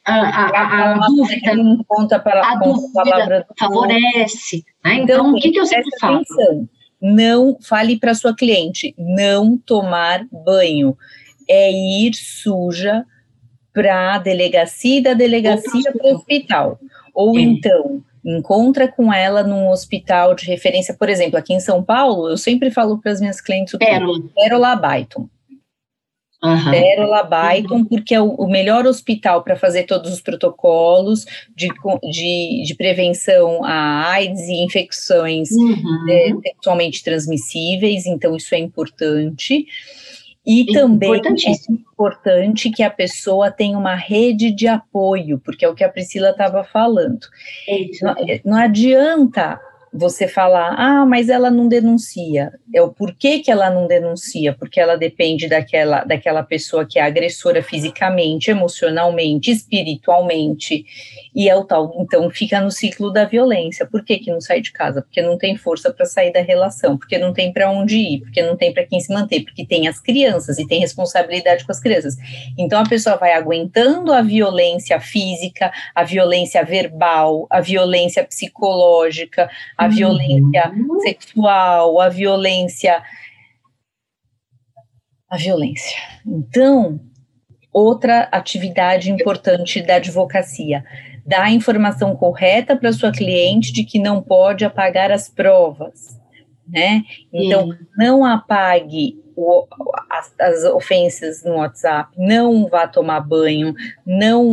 a, 0.05 0.14
a, 0.14 0.47
a, 0.49 0.92
a 0.92 1.07
dúvida, 1.07 1.53
conta 1.88 2.20
para, 2.20 2.47
a 2.47 2.57
dúvida 2.57 3.47
favorece. 3.59 4.62
Né? 4.84 4.97
Então, 4.97 5.16
então, 5.16 5.32
o 5.32 5.36
que, 5.36 5.51
que 5.51 5.59
eu 5.59 5.64
sempre 5.64 5.99
falo? 5.99 6.16
Atenção. 6.16 6.68
Não 7.01 7.57
fale 7.61 7.99
para 7.99 8.14
sua 8.14 8.34
cliente, 8.34 8.95
não 8.99 9.57
tomar 9.57 10.26
banho. 10.30 10.95
É 11.49 11.70
ir 11.72 12.12
suja 12.14 13.05
para 13.74 14.14
a 14.14 14.18
delegacia 14.18 14.98
e 14.98 15.02
da 15.02 15.12
delegacia 15.12 15.92
para 15.92 16.12
o 16.12 16.14
hospital. 16.14 16.78
Ou 17.12 17.36
é. 17.36 17.42
então, 17.42 18.02
encontra 18.24 18.88
com 18.88 19.12
ela 19.12 19.42
num 19.42 19.68
hospital 19.68 20.34
de 20.34 20.46
referência, 20.46 20.94
por 20.94 21.08
exemplo, 21.10 21.36
aqui 21.36 21.52
em 21.52 21.60
São 21.60 21.82
Paulo, 21.82 22.30
eu 22.30 22.38
sempre 22.38 22.70
falo 22.70 22.98
para 22.98 23.12
as 23.12 23.20
minhas 23.20 23.40
clientes 23.40 23.74
o 23.74 23.78
Pérola. 23.78 24.20
Pérola 24.34 24.76
Baiton. 24.76 25.28
Uhum. 26.42 26.70
Pérola 26.70 27.28
uhum. 27.70 27.84
porque 27.86 28.14
é 28.14 28.20
o, 28.20 28.28
o 28.34 28.46
melhor 28.46 28.86
hospital 28.86 29.42
para 29.42 29.56
fazer 29.56 29.84
todos 29.84 30.12
os 30.12 30.20
protocolos 30.20 31.24
de, 31.56 31.68
de, 32.02 32.62
de, 32.66 32.74
prevenção 32.74 33.64
a 33.64 34.10
AIDS 34.10 34.42
e 34.42 34.62
infecções 34.62 35.50
uhum. 35.52 36.06
é, 36.10 36.34
sexualmente 36.42 37.02
transmissíveis, 37.02 38.04
então 38.04 38.36
isso 38.36 38.54
é 38.54 38.58
importante. 38.58 39.66
E 40.47 40.66
também 40.66 41.14
é 41.14 41.72
importante 41.92 42.70
que 42.70 42.82
a 42.82 42.90
pessoa 42.90 43.51
tenha 43.51 43.78
uma 43.78 43.95
rede 43.95 44.51
de 44.51 44.66
apoio, 44.68 45.40
porque 45.42 45.64
é 45.64 45.68
o 45.68 45.74
que 45.74 45.84
a 45.84 45.88
Priscila 45.88 46.30
estava 46.30 46.62
falando. 46.62 47.26
Não, 48.03 48.14
não 48.45 48.59
adianta 48.59 49.59
você 49.95 50.26
falar, 50.26 50.74
ah, 50.76 51.07
mas 51.07 51.28
ela 51.28 51.51
não 51.51 51.68
denuncia. 51.68 52.53
É 52.74 52.82
o 52.82 52.90
porquê 52.90 53.38
que 53.38 53.51
ela 53.51 53.70
não 53.70 53.86
denuncia, 53.86 54.53
porque 54.53 54.80
ela 54.80 54.97
depende 54.97 55.49
daquela, 55.49 56.03
daquela 56.03 56.42
pessoa 56.42 56.84
que 56.84 56.99
é 56.99 57.03
agressora 57.03 57.62
fisicamente, 57.62 58.51
emocionalmente, 58.51 59.53
espiritualmente, 59.53 60.84
e 61.35 61.49
é 61.49 61.57
o 61.57 61.64
tal, 61.64 61.95
então 61.99 62.28
fica 62.28 62.61
no 62.61 62.70
ciclo 62.70 63.12
da 63.12 63.24
violência. 63.24 63.87
Por 63.87 64.05
que 64.05 64.18
que 64.18 64.30
não 64.30 64.41
sai 64.41 64.61
de 64.61 64.72
casa? 64.72 65.03
Porque 65.03 65.22
não 65.22 65.39
tem 65.39 65.57
força 65.57 65.93
para 65.93 66.05
sair 66.05 66.32
da 66.32 66.41
relação, 66.41 66.99
porque 66.99 67.18
não 67.18 67.32
tem 67.32 67.53
para 67.53 67.70
onde 67.70 67.97
ir, 67.97 68.20
porque 68.20 68.43
não 68.43 68.57
tem 68.57 68.72
para 68.72 68.85
quem 68.85 68.99
se 69.01 69.12
manter, 69.12 69.45
porque 69.45 69.64
tem 69.64 69.87
as 69.87 70.01
crianças 70.01 70.59
e 70.59 70.66
tem 70.66 70.80
responsabilidade 70.80 71.64
com 71.64 71.70
as 71.72 71.80
crianças. 71.80 72.16
Então 72.59 72.80
a 72.80 72.89
pessoa 72.89 73.16
vai 73.16 73.32
aguentando 73.32 74.12
a 74.12 74.22
violência 74.22 74.99
física, 75.01 75.72
a 75.95 76.03
violência 76.03 76.64
verbal, 76.64 77.47
a 77.49 77.61
violência 77.61 78.24
psicológica, 78.24 79.49
a 79.76 79.85
a 79.85 79.89
violência 79.89 80.72
uhum. 80.74 81.01
sexual, 81.01 82.01
a 82.01 82.09
violência. 82.09 83.03
A 85.28 85.37
violência. 85.37 85.97
Então, 86.26 87.01
outra 87.72 88.28
atividade 88.30 89.11
importante 89.11 89.82
da 89.82 89.97
advocacia, 89.97 90.85
dar 91.26 91.44
a 91.44 91.50
informação 91.50 92.14
correta 92.14 92.76
para 92.76 92.92
sua 92.92 93.10
cliente 93.10 93.72
de 93.72 93.84
que 93.84 93.98
não 93.98 94.22
pode 94.22 94.64
apagar 94.64 95.10
as 95.10 95.28
provas, 95.28 96.20
né? 96.68 97.02
Então, 97.32 97.70
Sim. 97.70 97.78
não 97.96 98.24
apague 98.24 99.22
o, 99.36 99.66
as, 100.10 100.34
as, 100.38 100.64
ofensas 100.64 101.42
no 101.44 101.56
WhatsApp, 101.56 102.12
não 102.16 102.68
vá 102.68 102.86
tomar 102.86 103.20
banho, 103.20 103.74
não, 104.06 104.44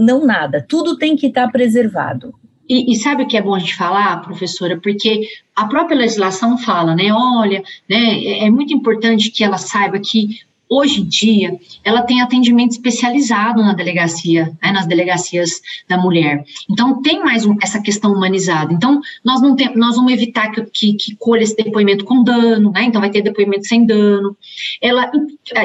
não 0.00 0.24
nada, 0.24 0.64
tudo 0.66 0.96
tem 0.96 1.16
que 1.16 1.26
estar 1.26 1.46
tá 1.46 1.52
preservado. 1.52 2.34
E, 2.68 2.92
e, 2.92 2.96
sabe 2.96 3.24
o 3.24 3.26
que 3.26 3.36
é 3.36 3.42
bom 3.42 3.54
a 3.54 3.58
gente 3.58 3.74
falar, 3.74 4.22
professora? 4.22 4.80
Porque 4.80 5.28
a 5.54 5.66
própria 5.66 5.96
legislação 5.96 6.56
fala, 6.56 6.94
né? 6.94 7.12
Olha, 7.12 7.62
né, 7.88 8.14
é, 8.24 8.46
é 8.46 8.50
muito 8.50 8.72
importante 8.72 9.30
que 9.30 9.42
ela 9.42 9.58
saiba 9.58 9.98
que 9.98 10.40
hoje 10.72 11.02
em 11.02 11.04
dia 11.04 11.58
ela 11.84 12.02
tem 12.02 12.22
atendimento 12.22 12.70
especializado 12.70 13.62
na 13.62 13.74
delegacia, 13.74 14.56
né, 14.62 14.72
nas 14.72 14.86
delegacias 14.86 15.60
da 15.86 15.98
mulher. 15.98 16.44
Então 16.70 17.02
tem 17.02 17.22
mais 17.22 17.44
um, 17.44 17.56
essa 17.62 17.80
questão 17.82 18.12
humanizada. 18.12 18.72
Então 18.72 19.00
nós 19.22 19.42
não 19.42 19.54
tem, 19.54 19.76
nós 19.76 19.96
vamos 19.96 20.12
evitar 20.12 20.50
que, 20.50 20.62
que, 20.62 20.94
que 20.94 21.16
colha 21.16 21.42
esse 21.42 21.56
depoimento 21.56 22.04
com 22.06 22.24
dano, 22.24 22.72
né? 22.72 22.84
Então 22.84 23.00
vai 23.00 23.10
ter 23.10 23.20
depoimento 23.20 23.66
sem 23.66 23.84
dano. 23.84 24.34
Ela, 24.80 25.10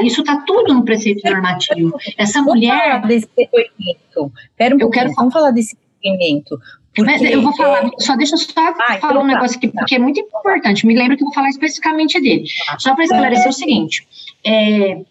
isso 0.03 0.21
está 0.21 0.41
tudo 0.41 0.73
no 0.73 0.83
preceito 0.83 1.23
normativo. 1.29 1.97
Essa 2.17 2.41
mulher. 2.41 2.77
Falar 2.77 3.07
desse 3.07 3.29
depoimento. 3.35 4.31
Pera 4.57 4.75
um 4.75 4.79
eu 4.79 4.89
quero 4.89 5.13
vamos 5.13 5.33
falar 5.33 5.51
desse 5.51 5.77
depoimento. 6.03 6.59
Porque, 6.97 7.25
eu 7.25 7.41
vou 7.41 7.55
falar, 7.55 7.89
só 7.99 8.15
deixa 8.15 8.33
eu 8.33 8.39
só 8.39 8.51
ah, 8.57 8.73
falar 8.73 8.97
então 8.97 9.09
um 9.11 9.27
tá, 9.27 9.33
negócio 9.33 9.57
aqui, 9.57 9.67
tá. 9.67 9.79
porque 9.79 9.95
é 9.95 9.99
muito 9.99 10.19
importante. 10.19 10.85
Me 10.85 10.95
lembro 10.95 11.15
que 11.15 11.23
eu 11.23 11.27
vou 11.27 11.33
falar 11.33 11.49
especificamente 11.49 12.19
dele. 12.19 12.45
Tá. 12.65 12.79
Só 12.79 12.95
para 12.95 13.03
esclarecer 13.03 13.47
o 13.47 13.53
seguinte: 13.53 14.07
é, 14.45 15.01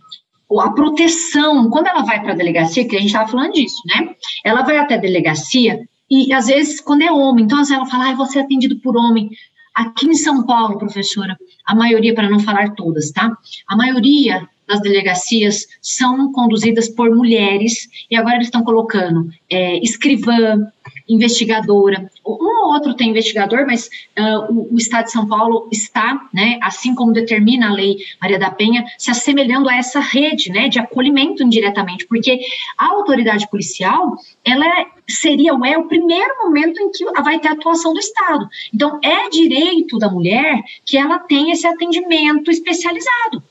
a 0.61 0.70
proteção, 0.70 1.70
quando 1.70 1.87
ela 1.87 2.03
vai 2.03 2.20
para 2.20 2.32
a 2.32 2.37
delegacia, 2.37 2.87
que 2.87 2.97
a 2.97 2.99
gente 2.99 3.09
estava 3.09 3.28
falando 3.28 3.53
disso, 3.53 3.80
né? 3.87 4.14
Ela 4.45 4.62
vai 4.62 4.78
até 4.78 4.95
a 4.95 4.99
delegacia 4.99 5.80
e 6.11 6.32
às 6.32 6.47
vezes 6.47 6.80
quando 6.80 7.03
é 7.03 7.11
homem, 7.11 7.45
então 7.45 7.61
às 7.61 7.68
vezes 7.68 7.76
ela 7.76 7.91
fala, 7.91 8.11
ah, 8.11 8.14
você 8.14 8.39
é 8.39 8.43
atendido 8.43 8.76
por 8.78 8.97
homem. 8.97 9.30
Aqui 9.74 10.07
em 10.07 10.14
São 10.14 10.47
Paulo, 10.47 10.78
professora, 10.78 11.37
a 11.66 11.74
maioria, 11.74 12.14
para 12.14 12.30
não 12.30 12.41
falar 12.41 12.74
todas, 12.74 13.11
tá? 13.11 13.37
A 13.68 13.76
maioria 13.76 14.49
das 14.66 14.80
delegacias 14.80 15.66
são 15.80 16.32
conduzidas 16.32 16.89
por 16.89 17.14
mulheres 17.14 17.89
e 18.11 18.16
agora 18.16 18.37
eles 18.37 18.47
estão 18.47 18.64
colocando 18.64 19.28
é, 19.51 19.78
escrivã, 19.78 20.66
investigadora. 21.09 22.11
Um 22.25 22.65
ou 22.65 22.73
outro 22.75 22.95
tem 22.95 23.11
investigador, 23.11 23.67
mas 23.67 23.89
uh, 24.19 24.53
o, 24.53 24.75
o, 24.75 24.77
Estado 24.77 25.05
de 25.05 25.13
São 25.13 25.27
Paulo 25.27 25.69
está, 25.73 26.29
né, 26.33 26.59
assim 26.63 26.95
como 26.95 27.13
determina 27.13 27.69
a 27.69 27.73
lei 27.73 27.99
Maria 28.21 28.39
da 28.39 28.51
Penha, 28.51 28.85
se 28.99 29.11
assemelhando 29.11 29.69
a 29.69 29.77
essa 29.77 30.01
rede, 30.01 30.51
né, 30.51 30.69
de 30.69 30.79
acolhimento 30.79 31.43
indiretamente, 31.43 32.07
porque 32.07 32.41
a 32.77 32.93
autoridade 32.93 33.49
policial, 33.49 34.17
ela 34.45 34.87
seria 35.09 35.53
é 35.67 35.79
o 35.79 35.89
primeiro 35.89 36.39
momento 36.39 36.81
em 36.81 36.91
que 36.91 37.05
vai 37.23 37.39
ter 37.39 37.49
atuação 37.49 37.93
do 37.93 38.01
Estado. 38.01 38.49
Então, 38.75 38.99
é 39.03 39.29
direito 39.31 39.99
da 39.99 40.11
mulher 40.11 40.61
que 40.85 40.99
ela 40.99 41.19
tenha 41.19 41.53
esse 41.53 41.67
atendimento 41.67 42.51
especializado. 42.51 43.43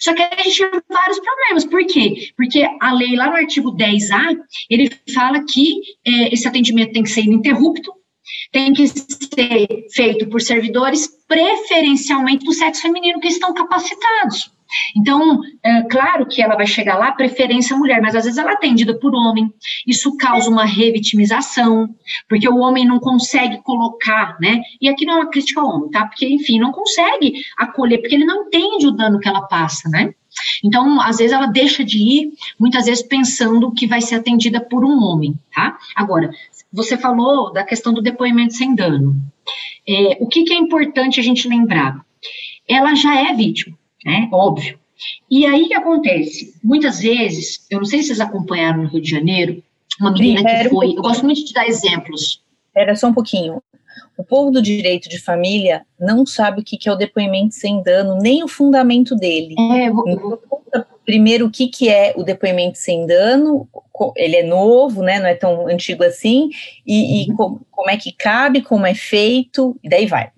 Só 0.00 0.14
que 0.14 0.22
a 0.22 0.42
gente 0.42 0.58
tem 0.58 0.80
vários 0.88 1.18
problemas. 1.20 1.64
Por 1.64 1.84
quê? 1.86 2.32
Porque 2.36 2.66
a 2.80 2.92
lei, 2.92 3.16
lá 3.16 3.28
no 3.28 3.36
artigo 3.36 3.76
10A, 3.76 4.36
ele 4.70 4.90
fala 5.14 5.44
que 5.44 5.80
é, 6.06 6.32
esse 6.32 6.46
atendimento 6.46 6.92
tem 6.92 7.02
que 7.02 7.10
ser 7.10 7.22
ininterrupto, 7.22 7.92
tem 8.52 8.72
que 8.72 8.86
ser 8.86 9.86
feito 9.92 10.26
por 10.28 10.40
servidores, 10.40 11.08
preferencialmente 11.26 12.44
do 12.44 12.52
sexo 12.52 12.82
feminino, 12.82 13.20
que 13.20 13.28
estão 13.28 13.52
capacitados. 13.52 14.50
Então, 14.96 15.40
é 15.62 15.82
claro 15.82 16.26
que 16.26 16.42
ela 16.42 16.56
vai 16.56 16.66
chegar 16.66 16.96
lá, 16.96 17.12
preferência 17.12 17.76
mulher, 17.76 18.00
mas 18.00 18.14
às 18.14 18.24
vezes 18.24 18.38
ela 18.38 18.52
é 18.52 18.54
atendida 18.54 18.98
por 18.98 19.14
homem. 19.14 19.52
Isso 19.86 20.16
causa 20.16 20.50
uma 20.50 20.64
revitimização, 20.64 21.88
porque 22.28 22.48
o 22.48 22.58
homem 22.58 22.86
não 22.86 22.98
consegue 22.98 23.62
colocar, 23.62 24.36
né? 24.40 24.62
E 24.80 24.88
aqui 24.88 25.04
não 25.04 25.14
é 25.14 25.16
uma 25.22 25.30
crítica 25.30 25.60
ao 25.60 25.68
homem, 25.68 25.90
tá? 25.90 26.06
Porque, 26.06 26.26
enfim, 26.26 26.58
não 26.58 26.72
consegue 26.72 27.34
acolher, 27.58 27.98
porque 27.98 28.14
ele 28.14 28.24
não 28.24 28.46
entende 28.46 28.86
o 28.86 28.92
dano 28.92 29.18
que 29.18 29.28
ela 29.28 29.42
passa, 29.42 29.88
né? 29.88 30.14
Então, 30.64 31.00
às 31.00 31.18
vezes 31.18 31.32
ela 31.32 31.46
deixa 31.46 31.84
de 31.84 31.98
ir, 31.98 32.32
muitas 32.58 32.86
vezes 32.86 33.02
pensando 33.02 33.72
que 33.72 33.86
vai 33.86 34.00
ser 34.00 34.16
atendida 34.16 34.60
por 34.60 34.84
um 34.84 34.98
homem, 34.98 35.38
tá? 35.54 35.78
Agora, 35.94 36.30
você 36.72 36.96
falou 36.96 37.52
da 37.52 37.64
questão 37.64 37.92
do 37.92 38.02
depoimento 38.02 38.54
sem 38.54 38.74
dano. 38.74 39.14
É, 39.88 40.16
o 40.20 40.26
que, 40.26 40.42
que 40.44 40.52
é 40.52 40.56
importante 40.56 41.20
a 41.20 41.22
gente 41.22 41.48
lembrar? 41.48 42.04
Ela 42.68 42.94
já 42.94 43.14
é 43.14 43.34
vítima 43.34 43.76
né? 44.04 44.28
Óbvio. 44.32 44.78
E 45.30 45.44
aí 45.46 45.62
o 45.62 45.68
que 45.68 45.74
acontece? 45.74 46.54
Muitas 46.62 47.00
vezes, 47.00 47.66
eu 47.70 47.78
não 47.78 47.84
sei 47.84 48.00
se 48.00 48.08
vocês 48.08 48.20
acompanharam 48.20 48.82
no 48.82 48.88
Rio 48.88 49.00
de 49.00 49.10
Janeiro, 49.10 49.62
uma 50.00 50.12
menina 50.12 50.42
que 50.44 50.68
foi. 50.68 50.90
Eu 50.90 51.02
gosto 51.02 51.24
muito 51.24 51.44
de 51.44 51.52
dar 51.52 51.66
exemplos. 51.66 52.42
Era 52.74 52.94
só 52.96 53.08
um 53.08 53.14
pouquinho. 53.14 53.62
O 54.16 54.24
povo 54.24 54.50
do 54.50 54.62
direito 54.62 55.08
de 55.08 55.20
família 55.20 55.84
não 55.98 56.24
sabe 56.26 56.60
o 56.60 56.64
que 56.64 56.88
é 56.88 56.92
o 56.92 56.96
depoimento 56.96 57.54
sem 57.54 57.82
dano, 57.82 58.18
nem 58.20 58.42
o 58.42 58.48
fundamento 58.48 59.14
dele. 59.14 59.54
É, 59.72 59.90
vou... 59.90 60.04
Então, 60.08 60.84
primeiro, 61.04 61.46
o 61.46 61.50
que, 61.50 61.68
que 61.68 61.88
é 61.88 62.12
o 62.16 62.22
depoimento 62.22 62.78
sem 62.78 63.06
dano? 63.06 63.68
Ele 64.16 64.36
é 64.36 64.42
novo, 64.42 65.02
né? 65.02 65.18
Não 65.18 65.26
é 65.26 65.34
tão 65.34 65.66
antigo 65.68 66.02
assim. 66.02 66.50
E, 66.86 67.00
uhum. 67.00 67.32
e 67.32 67.36
como, 67.36 67.66
como 67.70 67.90
é 67.90 67.96
que 67.96 68.12
cabe, 68.12 68.62
como 68.62 68.86
é 68.86 68.94
feito, 68.94 69.76
e 69.82 69.88
daí 69.88 70.06
vai. 70.06 70.30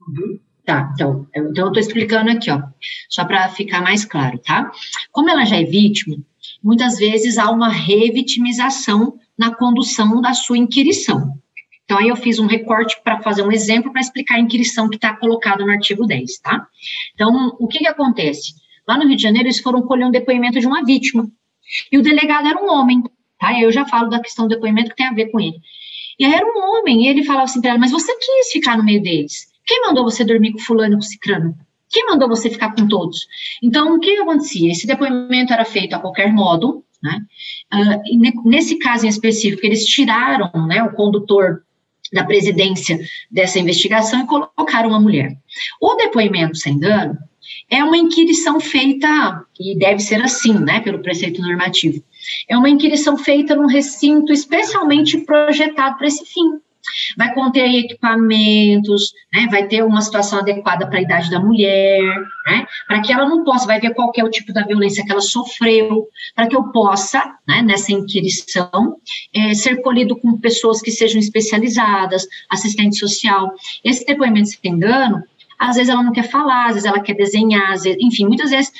Uhum. 0.00 0.38
Tá, 0.64 0.92
então, 0.94 1.26
eu, 1.34 1.50
então 1.50 1.64
eu 1.64 1.68
estou 1.68 1.80
explicando 1.80 2.30
aqui, 2.30 2.48
ó, 2.50 2.62
só 3.08 3.24
para 3.24 3.48
ficar 3.48 3.82
mais 3.82 4.04
claro, 4.04 4.38
tá? 4.38 4.70
Como 5.10 5.28
ela 5.28 5.44
já 5.44 5.56
é 5.56 5.64
vítima, 5.64 6.16
muitas 6.62 6.98
vezes 6.98 7.36
há 7.36 7.50
uma 7.50 7.68
revitimização 7.68 9.18
na 9.36 9.52
condução 9.52 10.20
da 10.20 10.32
sua 10.34 10.56
inquirição. 10.56 11.34
Então, 11.84 11.98
aí 11.98 12.08
eu 12.08 12.16
fiz 12.16 12.38
um 12.38 12.46
recorte 12.46 12.96
para 13.02 13.20
fazer 13.20 13.42
um 13.42 13.50
exemplo 13.50 13.90
para 13.90 14.00
explicar 14.00 14.36
a 14.36 14.40
inquirição 14.40 14.88
que 14.88 14.94
está 14.96 15.16
colocada 15.16 15.64
no 15.64 15.72
artigo 15.72 16.06
10, 16.06 16.38
tá? 16.38 16.66
Então, 17.14 17.56
o 17.58 17.66
que 17.66 17.80
que 17.80 17.88
acontece? 17.88 18.54
Lá 18.86 18.96
no 18.96 19.06
Rio 19.06 19.16
de 19.16 19.22
Janeiro, 19.22 19.48
eles 19.48 19.60
foram 19.60 19.82
colher 19.82 20.06
um 20.06 20.10
depoimento 20.10 20.60
de 20.60 20.66
uma 20.66 20.84
vítima, 20.84 21.28
e 21.90 21.98
o 21.98 22.02
delegado 22.02 22.46
era 22.46 22.62
um 22.62 22.70
homem, 22.70 23.02
tá? 23.38 23.60
Eu 23.60 23.72
já 23.72 23.84
falo 23.84 24.08
da 24.08 24.20
questão 24.20 24.46
do 24.46 24.54
depoimento 24.54 24.90
que 24.90 24.96
tem 24.96 25.06
a 25.06 25.12
ver 25.12 25.30
com 25.30 25.40
ele. 25.40 25.56
E 26.18 26.24
aí 26.24 26.32
era 26.32 26.46
um 26.46 26.78
homem, 26.78 27.04
e 27.04 27.08
ele 27.08 27.24
falava 27.24 27.44
assim 27.44 27.60
para 27.60 27.70
ela, 27.70 27.78
mas 27.78 27.90
você 27.90 28.16
quis 28.16 28.52
ficar 28.52 28.76
no 28.78 28.84
meio 28.84 29.02
deles. 29.02 29.51
Quem 29.66 29.82
mandou 29.82 30.04
você 30.04 30.24
dormir 30.24 30.52
com 30.52 30.58
fulano 30.58 30.96
com 30.96 31.02
cicrano? 31.02 31.56
Quem 31.90 32.06
mandou 32.06 32.28
você 32.28 32.48
ficar 32.48 32.74
com 32.74 32.88
todos? 32.88 33.26
Então, 33.62 33.94
o 33.94 34.00
que 34.00 34.16
acontecia? 34.16 34.72
Esse 34.72 34.86
depoimento 34.86 35.52
era 35.52 35.64
feito 35.64 35.94
a 35.94 35.98
qualquer 35.98 36.32
modo, 36.32 36.84
né? 37.02 37.20
Uh, 37.72 38.48
nesse 38.48 38.76
caso 38.76 39.04
em 39.04 39.08
específico, 39.08 39.64
eles 39.64 39.84
tiraram 39.84 40.50
né, 40.66 40.82
o 40.82 40.92
condutor 40.92 41.62
da 42.12 42.24
presidência 42.24 42.98
dessa 43.30 43.58
investigação 43.58 44.20
e 44.20 44.26
colocaram 44.26 44.90
uma 44.90 45.00
mulher. 45.00 45.36
O 45.80 45.94
depoimento 45.94 46.56
sem 46.56 46.78
dano 46.78 47.18
é 47.70 47.82
uma 47.82 47.96
inquirição 47.96 48.60
feita, 48.60 49.44
e 49.58 49.76
deve 49.78 50.00
ser 50.00 50.22
assim, 50.22 50.58
né, 50.58 50.80
pelo 50.80 51.00
preceito 51.00 51.40
normativo, 51.40 52.02
é 52.48 52.56
uma 52.56 52.68
inquirição 52.68 53.16
feita 53.16 53.56
num 53.56 53.66
recinto 53.66 54.32
especialmente 54.32 55.18
projetado 55.18 55.96
para 55.96 56.06
esse 56.06 56.24
fim 56.24 56.60
vai 57.16 57.32
conter 57.34 57.64
equipamentos, 57.74 59.12
né, 59.32 59.46
vai 59.50 59.66
ter 59.66 59.84
uma 59.84 60.00
situação 60.00 60.40
adequada 60.40 60.86
para 60.86 60.98
a 60.98 61.02
idade 61.02 61.30
da 61.30 61.40
mulher, 61.40 62.02
né, 62.46 62.66
para 62.86 63.00
que 63.00 63.12
ela 63.12 63.28
não 63.28 63.44
possa, 63.44 63.66
vai 63.66 63.80
ver 63.80 63.94
qual 63.94 64.12
é 64.16 64.24
o 64.24 64.30
tipo 64.30 64.52
da 64.52 64.64
violência 64.64 65.04
que 65.04 65.12
ela 65.12 65.20
sofreu, 65.20 66.08
para 66.34 66.46
que 66.46 66.56
eu 66.56 66.64
possa, 66.64 67.36
né, 67.46 67.62
nessa 67.62 67.92
inquirição, 67.92 68.96
é, 69.34 69.54
ser 69.54 69.82
colhido 69.82 70.16
com 70.16 70.38
pessoas 70.38 70.80
que 70.80 70.90
sejam 70.90 71.18
especializadas, 71.20 72.26
assistente 72.48 72.96
social. 72.96 73.52
Esse 73.84 74.04
depoimento 74.04 74.48
sem 74.48 74.78
dano, 74.78 75.22
às 75.58 75.76
vezes 75.76 75.90
ela 75.90 76.02
não 76.02 76.12
quer 76.12 76.28
falar, 76.28 76.66
às 76.66 76.74
vezes 76.74 76.84
ela 76.84 77.00
quer 77.00 77.14
desenhar, 77.14 77.70
vezes, 77.70 77.96
enfim, 78.00 78.26
muitas 78.26 78.50
vezes 78.50 78.72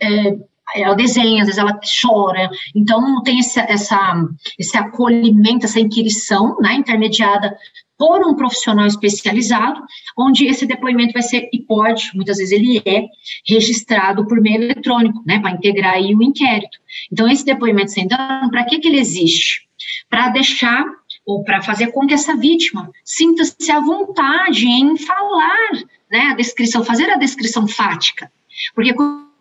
é, 0.00 0.36
ela 0.74 0.94
desenha, 0.94 1.42
às 1.42 1.46
vezes 1.46 1.58
ela 1.58 1.78
chora, 2.02 2.50
então 2.74 3.22
tem 3.22 3.38
esse, 3.38 3.60
essa, 3.60 4.24
esse 4.58 4.76
acolhimento, 4.76 5.66
essa 5.66 5.80
inquirição, 5.80 6.56
né, 6.60 6.74
intermediada 6.74 7.56
por 7.96 8.26
um 8.26 8.34
profissional 8.34 8.86
especializado, 8.86 9.80
onde 10.18 10.46
esse 10.46 10.66
depoimento 10.66 11.12
vai 11.12 11.22
ser, 11.22 11.48
e 11.52 11.60
pode, 11.62 12.10
muitas 12.14 12.38
vezes 12.38 12.52
ele 12.52 12.82
é, 12.84 13.04
registrado 13.46 14.26
por 14.26 14.40
meio 14.40 14.62
eletrônico, 14.62 15.22
né, 15.24 15.38
para 15.38 15.52
integrar 15.52 15.94
aí 15.94 16.14
o 16.14 16.22
inquérito. 16.22 16.78
Então, 17.12 17.28
esse 17.28 17.44
depoimento 17.44 17.92
sem 17.92 18.06
dano, 18.06 18.50
para 18.50 18.64
que, 18.64 18.78
que 18.78 18.88
ele 18.88 18.98
existe? 18.98 19.68
Para 20.10 20.28
deixar, 20.30 20.84
ou 21.24 21.44
para 21.44 21.62
fazer 21.62 21.92
com 21.92 22.06
que 22.06 22.14
essa 22.14 22.36
vítima 22.36 22.90
sinta-se 23.04 23.70
à 23.70 23.80
vontade 23.80 24.66
em 24.66 24.96
falar, 24.98 25.70
né, 26.10 26.30
a 26.32 26.34
descrição, 26.34 26.84
fazer 26.84 27.08
a 27.10 27.16
descrição 27.16 27.66
fática. 27.66 28.30
Porque 28.74 28.92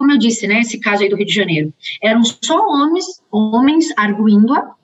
como 0.04 0.12
eu 0.12 0.18
disse, 0.18 0.46
né, 0.48 0.60
esse 0.60 0.82
caso 0.82 1.02
aí 1.02 1.08
do 1.08 1.16
Rio 1.16 1.26
de 1.26 1.34
Janeiro, 1.34 1.74
eram 2.02 2.22
só 2.26 2.60
homens, 2.68 3.06
homens 3.32 3.86
arguindo-a, 3.96 4.76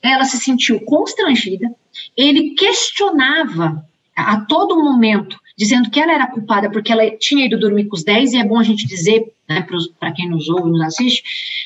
ela 0.00 0.24
se 0.24 0.36
sentiu 0.36 0.78
constrangida, 0.84 1.68
ele 2.16 2.54
questionava 2.54 3.84
a 4.14 4.40
todo 4.42 4.80
momento, 4.80 5.36
dizendo 5.56 5.90
que 5.90 5.98
ela 5.98 6.12
era 6.12 6.28
culpada 6.28 6.70
porque 6.70 6.92
ela 6.92 7.10
tinha 7.10 7.46
ido 7.46 7.58
dormir 7.58 7.86
com 7.86 7.96
os 7.96 8.04
10, 8.04 8.34
e 8.34 8.36
é 8.36 8.44
bom 8.44 8.56
a 8.56 8.62
gente 8.62 8.86
dizer, 8.86 9.32
né, 9.48 9.66
para 9.98 10.12
quem 10.12 10.30
nos 10.30 10.48
ouve, 10.48 10.70
nos 10.70 10.82
assiste, 10.82 11.24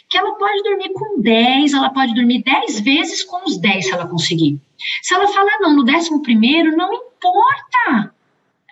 que 0.09 0.17
ela 0.17 0.35
pode 0.37 0.63
dormir 0.63 0.95
com 0.95 1.21
10, 1.21 1.75
ela 1.75 1.91
pode 1.91 2.15
dormir 2.15 2.43
10 2.43 2.81
vezes 2.81 3.23
com 3.25 3.45
os 3.45 3.59
10 3.59 3.85
se 3.85 3.93
ela 3.93 4.07
conseguir. 4.07 4.59
Se 5.03 5.13
ela 5.13 5.29
falar 5.29 5.59
não 5.61 5.77
no 5.77 5.85
décimo 5.85 6.23
primeiro, 6.23 6.75
não 6.75 6.91
importa. 6.95 8.15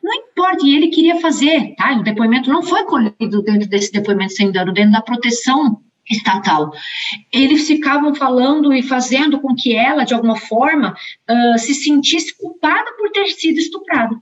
Não 0.02 0.14
importa, 0.14 0.66
e 0.66 0.74
ele 0.74 0.88
queria 0.88 1.20
fazer, 1.20 1.74
tá? 1.76 1.98
O 1.98 2.02
depoimento 2.02 2.50
não 2.50 2.62
foi 2.62 2.84
colhido 2.84 3.42
dentro 3.42 3.68
desse 3.68 3.92
depoimento 3.92 4.32
sem 4.32 4.50
dano, 4.50 4.72
dentro 4.72 4.92
da 4.92 5.02
proteção 5.02 5.80
estatal. 6.10 6.72
Eles 7.32 7.66
ficavam 7.66 8.14
falando 8.14 8.72
e 8.72 8.82
fazendo 8.82 9.38
com 9.40 9.54
que 9.54 9.74
ela, 9.74 10.04
de 10.04 10.14
alguma 10.14 10.36
forma, 10.36 10.96
uh, 11.28 11.58
se 11.58 11.74
sentisse 11.74 12.36
culpada 12.36 12.90
por 12.98 13.10
ter 13.10 13.28
sido 13.28 13.58
estuprada. 13.58 14.16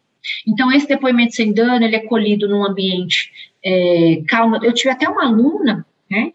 Então, 0.47 0.71
esse 0.73 0.87
depoimento 0.87 1.35
sem 1.35 1.53
dano, 1.53 1.85
ele 1.85 1.97
é 1.97 2.01
colhido 2.01 2.49
num 2.49 2.65
ambiente 2.65 3.31
é, 3.65 4.23
calmo. 4.29 4.57
Eu 4.57 4.73
tive 4.73 4.91
até 4.91 5.09
uma 5.09 5.25
aluna, 5.25 5.87
né, 6.11 6.33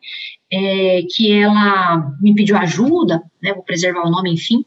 é, 0.51 1.01
que 1.15 1.31
ela 1.31 2.15
me 2.21 2.33
pediu 2.33 2.57
ajuda, 2.57 3.23
né, 3.41 3.53
vou 3.53 3.63
preservar 3.63 4.05
o 4.05 4.11
nome, 4.11 4.31
enfim, 4.31 4.65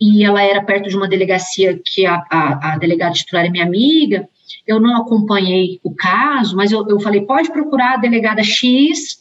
e 0.00 0.24
ela 0.24 0.42
era 0.42 0.62
perto 0.62 0.88
de 0.88 0.96
uma 0.96 1.08
delegacia 1.08 1.78
que 1.84 2.06
a, 2.06 2.22
a, 2.30 2.72
a 2.72 2.78
delegada 2.78 3.14
titular 3.14 3.44
é 3.44 3.50
minha 3.50 3.64
amiga, 3.64 4.28
eu 4.66 4.80
não 4.80 4.96
acompanhei 4.96 5.80
o 5.82 5.94
caso, 5.94 6.56
mas 6.56 6.70
eu, 6.70 6.86
eu 6.88 7.00
falei, 7.00 7.22
pode 7.22 7.50
procurar 7.50 7.94
a 7.94 7.98
delegada 7.98 8.42
X, 8.42 9.18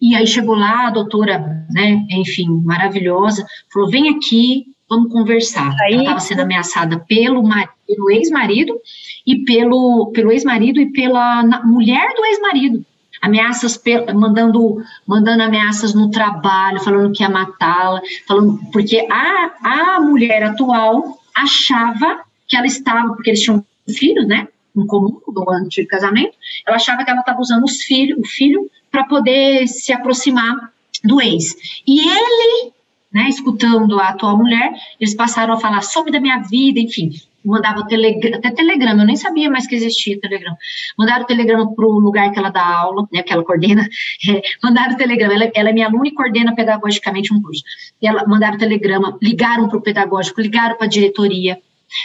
e 0.00 0.14
aí 0.14 0.26
chegou 0.26 0.54
lá 0.54 0.86
a 0.86 0.90
doutora, 0.90 1.66
né, 1.70 2.06
enfim, 2.10 2.48
maravilhosa, 2.64 3.46
falou, 3.72 3.90
vem 3.90 4.08
aqui, 4.10 4.66
vamos 4.88 5.12
conversar. 5.12 5.74
Aí, 5.80 5.94
ela 5.94 6.02
estava 6.02 6.20
sendo 6.20 6.42
ameaçada 6.42 6.98
pelo, 6.98 7.42
pelo 7.86 8.10
ex-marido, 8.10 8.78
e 9.26 9.44
pelo, 9.44 10.10
pelo 10.12 10.32
ex-marido 10.32 10.80
e 10.80 10.90
pela 10.90 11.42
mulher 11.64 12.12
do 12.14 12.24
ex-marido 12.24 12.84
ameaças 13.22 13.80
mandando 14.14 14.82
mandando 15.06 15.44
ameaças 15.44 15.94
no 15.94 16.10
trabalho, 16.10 16.80
falando 16.80 17.12
que 17.12 17.22
ia 17.22 17.30
matá-la, 17.30 18.02
falando 18.26 18.58
porque 18.72 19.06
a, 19.10 19.94
a 19.96 20.00
mulher 20.00 20.42
atual 20.42 21.18
achava 21.34 22.20
que 22.48 22.56
ela 22.56 22.66
estava, 22.66 23.14
porque 23.14 23.30
eles 23.30 23.40
tinham 23.40 23.64
filhos, 23.88 24.26
né, 24.26 24.48
em 24.76 24.86
comum 24.86 25.20
do 25.28 25.50
antigo 25.50 25.88
casamento, 25.88 26.34
ela 26.66 26.76
achava 26.76 27.04
que 27.04 27.10
ela 27.10 27.20
estava 27.20 27.40
usando 27.40 27.64
os 27.64 27.82
filhos, 27.82 28.18
o 28.18 28.26
filho 28.26 28.68
para 28.90 29.04
poder 29.04 29.66
se 29.68 29.92
aproximar 29.92 30.72
do 31.04 31.20
ex. 31.20 31.54
E 31.86 32.00
ele, 32.00 32.72
né, 33.12 33.28
escutando 33.28 33.98
a 33.98 34.08
atual 34.08 34.36
mulher, 34.36 34.72
eles 35.00 35.14
passaram 35.14 35.54
a 35.54 35.60
falar: 35.60 35.82
some 35.82 36.10
da 36.10 36.20
minha 36.20 36.38
vida, 36.38 36.80
enfim, 36.80 37.10
mandava 37.44 37.86
telegrama, 37.86 38.36
até 38.36 38.50
telegrama, 38.50 39.02
eu 39.02 39.06
nem 39.06 39.16
sabia 39.16 39.50
mais 39.50 39.66
que 39.66 39.74
existia 39.74 40.20
telegrama. 40.20 40.56
Mandaram 40.98 41.26
telegrama 41.26 41.74
para 41.74 41.86
o 41.86 41.98
lugar 41.98 42.30
que 42.32 42.38
ela 42.38 42.50
dá 42.50 42.64
aula, 42.64 43.06
né, 43.12 43.22
que 43.22 43.32
ela 43.32 43.44
coordena, 43.44 43.82
é, 44.28 44.42
mandaram 44.62 44.96
telegrama, 44.96 45.34
ela, 45.34 45.50
ela, 45.54 45.70
é 45.70 45.72
minha 45.72 45.86
aluna 45.86 46.08
e 46.08 46.12
coordena 46.12 46.54
pedagogicamente 46.54 47.32
um 47.32 47.42
curso. 47.42 47.62
E 48.00 48.06
ela 48.06 48.26
mandaram 48.26 48.58
telegrama, 48.58 49.18
ligaram 49.20 49.68
para 49.68 49.78
o 49.78 49.82
pedagógico, 49.82 50.40
ligaram 50.40 50.76
para 50.76 50.86
a 50.86 50.90
diretoria, 50.90 51.58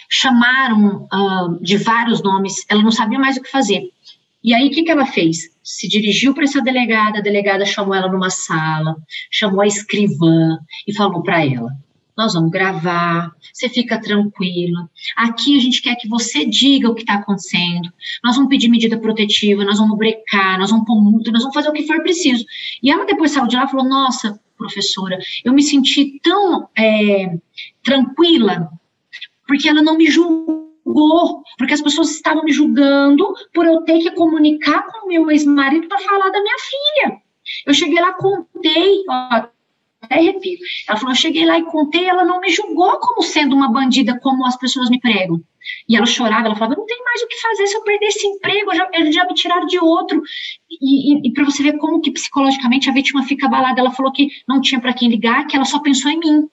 chamaram 0.10 1.08
uh, 1.14 1.64
de 1.64 1.78
vários 1.78 2.22
nomes, 2.22 2.66
ela 2.70 2.82
não 2.82 2.92
sabia 2.92 3.20
mais 3.20 3.38
o 3.38 3.42
que 3.42 3.50
fazer. 3.50 3.90
E 4.44 4.54
aí, 4.54 4.68
o 4.68 4.72
que, 4.72 4.84
que 4.84 4.92
ela 4.92 5.06
fez? 5.06 5.50
Se 5.64 5.88
dirigiu 5.88 6.34
para 6.34 6.44
essa 6.44 6.62
delegada, 6.62 7.18
a 7.18 7.22
delegada 7.22 7.66
chamou 7.66 7.94
ela 7.94 8.10
numa 8.10 8.30
sala, 8.30 8.96
chamou 9.32 9.62
a 9.62 9.68
escrivã 9.68 10.58
e 10.88 10.94
falou 10.94 11.22
para 11.22 11.44
ela: 11.44 11.70
Nós 12.18 12.34
vamos 12.34 12.50
gravar, 12.50 13.32
você 13.54 13.70
fica 13.70 14.02
tranquila. 14.02 14.90
Aqui 15.16 15.58
a 15.58 15.62
gente 15.62 15.82
quer 15.82 15.96
que 15.96 16.08
você 16.08 16.46
diga 16.46 16.90
o 16.90 16.96
que 16.96 17.02
está 17.02 17.16
acontecendo. 17.16 17.92
Nós 18.24 18.36
vamos 18.36 18.50
pedir 18.50 18.70
medida 18.70 18.98
protetiva, 18.98 19.64
nós 19.64 19.78
vamos 19.78 19.98
brecar, 19.98 20.58
nós 20.58 20.72
vamos 20.72 20.86
pôr 20.86 21.02
multa, 21.02 21.32
nós 21.32 21.42
vamos 21.42 21.54
fazer 21.54 21.70
o 21.70 21.74
que 21.74 21.86
for 21.86 22.02
preciso. 22.02 22.44
E 22.82 22.90
ela 22.90 23.06
depois 23.06 23.32
saiu 23.32 23.48
de 23.48 23.56
lá 23.56 23.66
e 23.66 23.70
falou: 23.70 23.88
Nossa, 23.88 24.40
professora, 24.58 25.20
eu 25.46 25.54
me 25.54 25.62
senti 25.62 26.20
tão 26.24 26.68
é, 26.76 27.38
tranquila, 27.84 28.70
porque 29.48 29.70
ela 29.70 29.82
não 29.82 29.96
me 29.96 30.10
julgou 30.10 30.58
porque 31.58 31.74
as 31.74 31.82
pessoas 31.82 32.12
estavam 32.12 32.44
me 32.44 32.52
julgando 32.52 33.34
por 33.54 33.66
eu 33.66 33.82
ter 33.82 34.00
que 34.00 34.12
comunicar 34.12 34.88
com 34.88 35.08
meu 35.08 35.30
ex-marido 35.30 35.88
para 35.88 36.00
falar 36.00 36.30
da 36.30 36.42
minha 36.42 36.56
filha. 36.60 37.22
Eu 37.66 37.74
cheguei 37.74 38.00
lá, 38.00 38.14
contei, 38.14 39.04
ó, 39.10 39.48
até 40.10 40.22
repito. 40.22 40.64
Ela 40.88 40.98
falou: 40.98 41.12
eu 41.12 41.20
cheguei 41.20 41.46
lá 41.46 41.60
e 41.60 41.64
contei, 41.64 42.08
ela 42.08 42.24
não 42.24 42.40
me 42.40 42.50
julgou 42.50 42.98
como 43.00 43.22
sendo 43.22 43.56
uma 43.56 43.72
bandida, 43.72 44.20
como 44.20 44.46
as 44.46 44.58
pessoas 44.58 44.90
me 44.90 45.00
pregam. 45.00 45.42
E 45.88 45.98
ela 45.98 46.06
chorava, 46.06 46.48
ela 46.48 46.56
falava: 46.56 46.76
não 46.76 46.86
tem 46.86 47.04
mais 47.04 47.22
o 47.22 47.28
que 47.28 47.42
fazer 47.42 47.68
se 47.68 47.76
eu 47.76 47.84
perder 47.84 48.08
esse 48.08 48.26
emprego, 48.26 48.74
já, 48.74 48.90
eles 48.94 49.14
já 49.14 49.26
me 49.26 49.34
tiraram 49.34 49.68
de 49.68 49.78
outro. 49.80 50.22
E, 50.70 51.14
e, 51.14 51.28
e 51.28 51.34
para 51.34 51.44
você 51.44 51.62
ver 51.62 51.78
como 51.78 52.02
que 52.02 52.12
psicologicamente 52.12 52.90
a 52.90 52.94
vítima 52.94 53.24
fica 53.24 53.46
abalada, 53.46 53.80
ela 53.80 53.92
falou 53.92 54.12
que 54.12 54.30
não 54.48 54.62
tinha 54.62 54.80
para 54.80 54.94
quem 54.94 55.10
ligar, 55.10 55.46
que 55.46 55.56
ela 55.56 55.66
só 55.66 55.80
pensou 55.80 56.10
em 56.10 56.20
mim. 56.20 56.50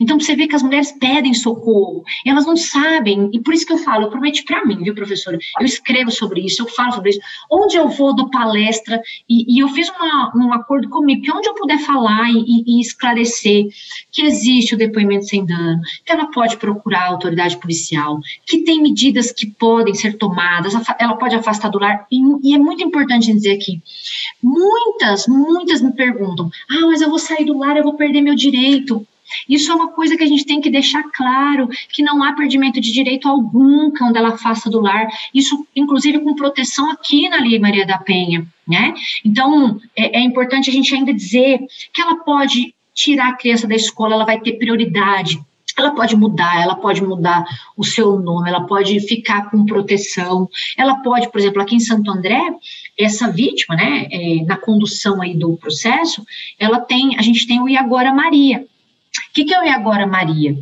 Então, 0.00 0.18
você 0.18 0.34
vê 0.34 0.46
que 0.46 0.54
as 0.54 0.62
mulheres 0.62 0.92
pedem 0.92 1.34
socorro, 1.34 2.04
elas 2.26 2.46
não 2.46 2.56
sabem, 2.56 3.30
e 3.32 3.40
por 3.40 3.54
isso 3.54 3.66
que 3.66 3.72
eu 3.72 3.78
falo, 3.78 4.04
eu 4.04 4.10
prometi 4.10 4.44
para 4.44 4.64
mim, 4.64 4.82
viu, 4.82 4.94
professora? 4.94 5.38
Eu 5.58 5.66
escrevo 5.66 6.10
sobre 6.10 6.44
isso, 6.44 6.62
eu 6.62 6.68
falo 6.68 6.92
sobre 6.92 7.10
isso. 7.10 7.20
Onde 7.50 7.76
eu 7.76 7.88
vou, 7.88 8.14
dou 8.14 8.30
palestra, 8.30 9.00
e, 9.28 9.56
e 9.56 9.60
eu 9.60 9.68
fiz 9.68 9.88
uma, 9.88 10.32
um 10.36 10.52
acordo 10.52 10.88
comigo, 10.88 11.22
que 11.22 11.32
onde 11.32 11.48
eu 11.48 11.54
puder 11.54 11.78
falar 11.78 12.30
e, 12.30 12.64
e, 12.66 12.80
esclarecer 12.80 13.66
que 14.10 14.22
existe 14.22 14.74
o 14.74 14.78
depoimento 14.78 15.26
sem 15.26 15.44
dano, 15.44 15.80
que 16.04 16.12
ela 16.12 16.26
pode 16.30 16.56
procurar 16.56 17.02
a 17.02 17.08
autoridade 17.08 17.56
policial, 17.56 18.20
que 18.46 18.58
tem 18.58 18.82
medidas 18.82 19.32
que 19.32 19.46
podem 19.46 19.94
ser 19.94 20.18
tomadas, 20.18 20.74
ela 20.98 21.16
pode 21.16 21.34
afastar 21.34 21.70
do 21.70 21.78
lar, 21.78 22.06
e, 22.10 22.50
e 22.50 22.54
é 22.54 22.58
muito 22.58 22.82
importante 22.82 23.32
dizer 23.32 23.52
aqui, 23.52 23.80
muitas, 24.42 25.26
muitas 25.26 25.80
me 25.80 25.92
perguntam, 25.92 26.50
ah, 26.70 26.86
mas 26.86 27.00
eu 27.00 27.08
vou 27.08 27.18
sair 27.18 27.44
do 27.44 27.58
lar, 27.58 27.76
eu 27.76 27.84
vou 27.84 27.94
perder 27.94 28.20
meu 28.20 28.34
direito. 28.34 29.06
Isso 29.48 29.70
é 29.70 29.74
uma 29.74 29.88
coisa 29.88 30.16
que 30.16 30.24
a 30.24 30.26
gente 30.26 30.44
tem 30.44 30.60
que 30.60 30.70
deixar 30.70 31.02
claro, 31.12 31.68
que 31.88 32.02
não 32.02 32.22
há 32.22 32.32
perdimento 32.32 32.80
de 32.80 32.92
direito 32.92 33.28
algum 33.28 33.90
quando 33.90 34.16
ela 34.16 34.30
afasta 34.30 34.70
do 34.70 34.80
lar, 34.80 35.08
isso 35.34 35.66
inclusive 35.74 36.20
com 36.20 36.34
proteção 36.34 36.90
aqui 36.90 37.28
na 37.28 37.38
Lei 37.38 37.58
Maria 37.58 37.86
da 37.86 37.98
Penha, 37.98 38.46
né? 38.66 38.94
Então, 39.24 39.80
é, 39.96 40.18
é 40.18 40.20
importante 40.20 40.70
a 40.70 40.72
gente 40.72 40.94
ainda 40.94 41.12
dizer 41.12 41.60
que 41.92 42.00
ela 42.00 42.16
pode 42.16 42.74
tirar 42.94 43.28
a 43.28 43.36
criança 43.36 43.66
da 43.66 43.74
escola, 43.74 44.14
ela 44.14 44.24
vai 44.24 44.40
ter 44.40 44.52
prioridade, 44.54 45.40
ela 45.76 45.92
pode 45.92 46.14
mudar, 46.16 46.62
ela 46.62 46.74
pode 46.74 47.02
mudar 47.02 47.44
o 47.76 47.84
seu 47.84 48.18
nome, 48.18 48.48
ela 48.48 48.66
pode 48.66 49.00
ficar 49.00 49.50
com 49.50 49.64
proteção, 49.64 50.48
ela 50.76 50.96
pode, 50.96 51.30
por 51.30 51.38
exemplo, 51.40 51.62
aqui 51.62 51.76
em 51.76 51.80
Santo 51.80 52.10
André, 52.10 52.42
essa 52.98 53.30
vítima, 53.30 53.74
né, 53.74 54.06
é, 54.10 54.44
na 54.44 54.56
condução 54.56 55.22
aí 55.22 55.34
do 55.34 55.56
processo, 55.56 56.24
ela 56.58 56.80
tem, 56.80 57.16
a 57.18 57.22
gente 57.22 57.46
tem 57.46 57.60
o 57.60 57.68
Iagora 57.68 58.12
Maria, 58.12 58.66
o 59.32 59.34
que, 59.34 59.44
que 59.46 59.54
é 59.54 59.60
o 59.60 59.64
E 59.64 59.70
Agora 59.70 60.06
Maria? 60.06 60.54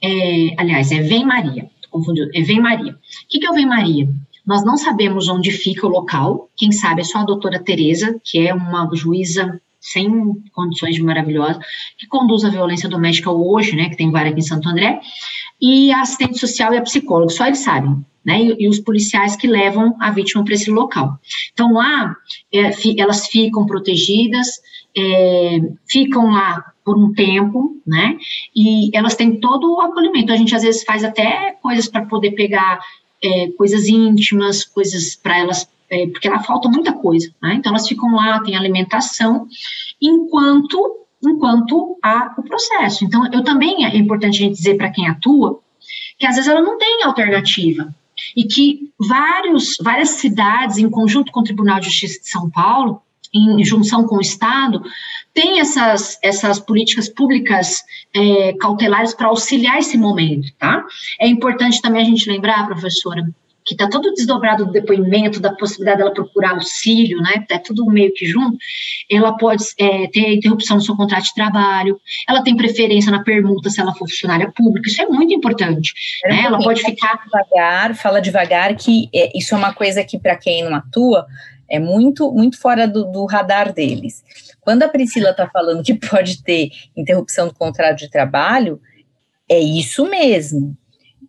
É, 0.00 0.54
aliás, 0.56 0.92
é 0.92 1.02
Vem 1.02 1.24
Maria, 1.24 1.68
confundiu, 1.90 2.28
é 2.32 2.40
Vem 2.40 2.60
Maria. 2.60 2.92
O 2.92 2.96
que, 3.28 3.40
que 3.40 3.46
é 3.46 3.50
o 3.50 3.54
Vem 3.54 3.66
Maria? 3.66 4.08
Nós 4.46 4.64
não 4.64 4.76
sabemos 4.76 5.28
onde 5.28 5.50
fica 5.50 5.84
o 5.84 5.90
local, 5.90 6.48
quem 6.56 6.70
sabe 6.70 7.00
é 7.00 7.04
só 7.04 7.18
a 7.18 7.24
doutora 7.24 7.58
Tereza, 7.58 8.20
que 8.22 8.46
é 8.46 8.54
uma 8.54 8.88
juíza 8.94 9.60
sem 9.80 10.08
condições 10.52 10.94
de 10.94 11.02
maravilhosa, 11.02 11.58
que 11.98 12.06
conduz 12.06 12.44
a 12.44 12.48
violência 12.48 12.88
doméstica 12.88 13.32
hoje, 13.32 13.74
né, 13.74 13.88
que 13.88 13.96
tem 13.96 14.12
várias 14.12 14.32
aqui 14.32 14.40
em 14.40 14.44
Santo 14.44 14.68
André, 14.68 15.00
e 15.60 15.92
a 15.92 16.02
assistente 16.02 16.38
social 16.38 16.72
e 16.72 16.76
a 16.76 16.82
psicóloga, 16.82 17.32
só 17.32 17.46
eles 17.46 17.58
sabem, 17.58 17.96
né, 18.24 18.40
e, 18.40 18.64
e 18.64 18.68
os 18.68 18.78
policiais 18.78 19.34
que 19.34 19.48
levam 19.48 19.96
a 20.00 20.12
vítima 20.12 20.44
para 20.44 20.54
esse 20.54 20.70
local. 20.70 21.18
Então 21.52 21.72
lá, 21.72 22.14
é, 22.52 22.70
fi, 22.70 22.94
elas 23.00 23.26
ficam 23.26 23.66
protegidas, 23.66 24.46
é, 24.96 25.58
ficam 25.88 26.30
lá 26.30 26.71
por 26.84 26.98
um 26.98 27.12
tempo, 27.12 27.80
né? 27.86 28.18
E 28.54 28.90
elas 28.96 29.14
têm 29.14 29.38
todo 29.38 29.74
o 29.74 29.80
acolhimento. 29.80 30.32
A 30.32 30.36
gente 30.36 30.54
às 30.54 30.62
vezes 30.62 30.84
faz 30.84 31.04
até 31.04 31.52
coisas 31.62 31.88
para 31.88 32.06
poder 32.06 32.32
pegar 32.32 32.80
é, 33.22 33.48
coisas 33.56 33.86
íntimas, 33.88 34.64
coisas 34.64 35.14
para 35.14 35.38
elas, 35.38 35.68
é, 35.88 36.06
porque 36.08 36.28
lá 36.28 36.40
falta 36.40 36.68
muita 36.68 36.92
coisa, 36.92 37.32
né? 37.40 37.54
Então 37.54 37.70
elas 37.70 37.86
ficam 37.86 38.14
lá, 38.14 38.40
tem 38.40 38.56
alimentação, 38.56 39.46
enquanto 40.00 40.98
enquanto 41.24 41.96
há 42.02 42.34
o 42.36 42.42
processo. 42.42 43.04
Então, 43.04 43.24
eu 43.32 43.44
também 43.44 43.84
é 43.84 43.96
importante 43.96 44.36
a 44.36 44.46
gente 44.46 44.56
dizer 44.56 44.76
para 44.76 44.90
quem 44.90 45.06
atua 45.06 45.60
que 46.18 46.26
às 46.26 46.34
vezes 46.34 46.50
ela 46.50 46.60
não 46.60 46.76
tem 46.78 47.04
alternativa 47.04 47.94
e 48.36 48.44
que 48.44 48.90
vários, 48.98 49.76
várias 49.80 50.10
cidades, 50.10 50.78
em 50.78 50.90
conjunto 50.90 51.32
com 51.32 51.40
o 51.40 51.44
Tribunal 51.44 51.78
de 51.78 51.86
Justiça 51.86 52.20
de 52.20 52.28
São 52.28 52.50
Paulo, 52.50 53.02
em 53.34 53.64
junção 53.64 54.06
com 54.06 54.16
o 54.16 54.20
Estado, 54.20 54.82
tem 55.34 55.60
essas, 55.60 56.18
essas 56.22 56.60
políticas 56.60 57.08
públicas 57.08 57.82
é, 58.14 58.52
cautelares 58.60 59.14
para 59.14 59.28
auxiliar 59.28 59.78
esse 59.78 59.96
momento, 59.96 60.52
tá? 60.58 60.84
É 61.20 61.26
importante 61.26 61.80
também 61.80 62.02
a 62.02 62.04
gente 62.04 62.30
lembrar, 62.30 62.66
professora, 62.66 63.24
que 63.64 63.74
está 63.74 63.88
todo 63.88 64.12
desdobrado 64.12 64.66
do 64.66 64.72
depoimento, 64.72 65.40
da 65.40 65.54
possibilidade 65.54 65.98
dela 65.98 66.12
procurar 66.12 66.52
auxílio, 66.52 67.18
né? 67.18 67.44
É 67.48 67.58
tudo 67.58 67.86
meio 67.86 68.12
que 68.12 68.26
junto. 68.26 68.58
Ela 69.10 69.36
pode 69.36 69.64
é, 69.78 70.08
ter 70.08 70.34
interrupção 70.34 70.76
no 70.76 70.82
seu 70.82 70.96
contrato 70.96 71.24
de 71.24 71.34
trabalho, 71.34 72.00
ela 72.28 72.42
tem 72.42 72.56
preferência 72.56 73.10
na 73.10 73.22
permuta 73.22 73.70
se 73.70 73.80
ela 73.80 73.92
for 73.92 74.08
funcionária 74.08 74.50
pública, 74.54 74.88
isso 74.88 75.02
é 75.02 75.06
muito 75.06 75.32
importante. 75.32 75.92
Né? 76.24 76.42
Ela 76.44 76.58
pode 76.58 76.82
ficar. 76.82 77.22
Devagar, 77.22 77.94
fala 77.94 78.20
devagar, 78.20 78.74
que 78.74 79.08
é, 79.14 79.30
isso 79.36 79.54
é 79.54 79.58
uma 79.58 79.72
coisa 79.72 80.02
que, 80.04 80.18
para 80.18 80.36
quem 80.36 80.64
não 80.64 80.74
atua, 80.74 81.26
é 81.72 81.78
muito, 81.78 82.30
muito 82.30 82.60
fora 82.60 82.86
do, 82.86 83.10
do 83.10 83.24
radar 83.24 83.72
deles. 83.72 84.22
Quando 84.60 84.82
a 84.82 84.88
Priscila 84.90 85.30
está 85.30 85.48
falando 85.48 85.82
que 85.82 85.94
pode 85.94 86.42
ter 86.42 86.68
interrupção 86.94 87.48
do 87.48 87.54
contrato 87.54 88.00
de 88.00 88.10
trabalho, 88.10 88.78
é 89.48 89.58
isso 89.58 90.04
mesmo. 90.04 90.76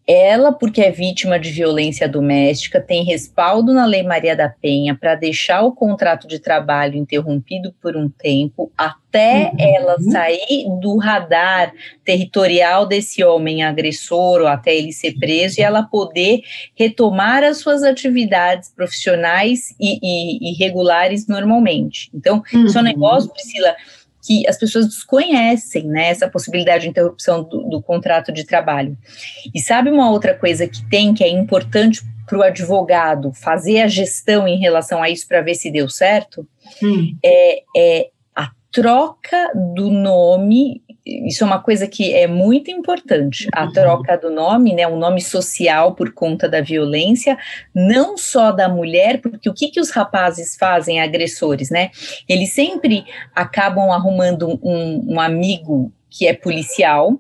Ela, 0.05 0.51
porque 0.51 0.81
é 0.81 0.91
vítima 0.91 1.39
de 1.39 1.49
violência 1.49 2.09
doméstica, 2.09 2.81
tem 2.81 3.05
respaldo 3.05 3.73
na 3.73 3.85
Lei 3.85 4.03
Maria 4.03 4.35
da 4.35 4.49
Penha 4.49 4.93
para 4.93 5.15
deixar 5.15 5.61
o 5.61 5.71
contrato 5.71 6.27
de 6.27 6.39
trabalho 6.39 6.97
interrompido 6.97 7.73
por 7.81 7.95
um 7.95 8.09
tempo 8.09 8.69
até 8.77 9.51
uhum. 9.51 9.57
ela 9.59 9.99
sair 10.01 10.65
do 10.81 10.97
radar 10.97 11.71
territorial 12.03 12.85
desse 12.85 13.23
homem 13.23 13.63
agressor 13.63 14.41
ou 14.41 14.47
até 14.47 14.75
ele 14.75 14.91
ser 14.91 15.13
preso 15.17 15.61
e 15.61 15.63
ela 15.63 15.83
poder 15.83 16.41
retomar 16.75 17.41
as 17.43 17.59
suas 17.59 17.81
atividades 17.81 18.73
profissionais 18.75 19.73
e, 19.79 19.99
e, 20.03 20.51
e 20.51 20.53
regulares 20.57 21.27
normalmente. 21.27 22.09
Então, 22.13 22.43
uhum. 22.53 22.65
isso 22.65 22.77
é 22.77 22.81
um 22.81 22.83
uhum. 22.83 22.91
negócio, 22.91 23.31
Priscila 23.31 23.73
que 24.23 24.47
as 24.47 24.57
pessoas 24.57 24.87
desconhecem, 24.87 25.83
né, 25.85 26.07
essa 26.07 26.29
possibilidade 26.29 26.83
de 26.83 26.89
interrupção 26.89 27.43
do, 27.43 27.69
do 27.69 27.81
contrato 27.81 28.31
de 28.31 28.45
trabalho. 28.45 28.97
E 29.53 29.59
sabe 29.59 29.89
uma 29.89 30.09
outra 30.09 30.33
coisa 30.33 30.67
que 30.67 30.83
tem, 30.89 31.13
que 31.13 31.23
é 31.23 31.29
importante 31.29 32.01
para 32.25 32.37
o 32.37 32.41
advogado 32.41 33.33
fazer 33.33 33.81
a 33.81 33.87
gestão 33.87 34.47
em 34.47 34.57
relação 34.57 35.03
a 35.03 35.09
isso 35.09 35.27
para 35.27 35.41
ver 35.41 35.55
se 35.55 35.69
deu 35.69 35.89
certo? 35.89 36.47
Hum. 36.81 37.15
É, 37.23 37.63
é 37.75 38.09
a 38.35 38.49
troca 38.71 39.51
do 39.75 39.89
nome 39.89 40.81
isso 41.05 41.43
é 41.43 41.47
uma 41.47 41.59
coisa 41.59 41.85
que 41.85 42.13
é 42.13 42.27
muito 42.27 42.71
importante, 42.71 43.47
a 43.53 43.65
uhum. 43.65 43.73
troca 43.73 44.17
do 44.17 44.29
nome, 44.29 44.73
né, 44.73 44.87
um 44.87 44.97
nome 44.97 45.21
social 45.21 45.95
por 45.95 46.13
conta 46.13 46.47
da 46.47 46.61
violência, 46.61 47.37
não 47.75 48.17
só 48.17 48.51
da 48.51 48.69
mulher, 48.69 49.19
porque 49.21 49.49
o 49.49 49.53
que, 49.53 49.69
que 49.69 49.81
os 49.81 49.89
rapazes 49.89 50.55
fazem, 50.55 51.01
agressores, 51.01 51.69
né, 51.69 51.89
eles 52.27 52.53
sempre 52.53 53.03
acabam 53.35 53.91
arrumando 53.91 54.59
um, 54.63 55.13
um 55.15 55.19
amigo 55.19 55.91
que 56.09 56.25
é 56.25 56.33
policial 56.33 57.19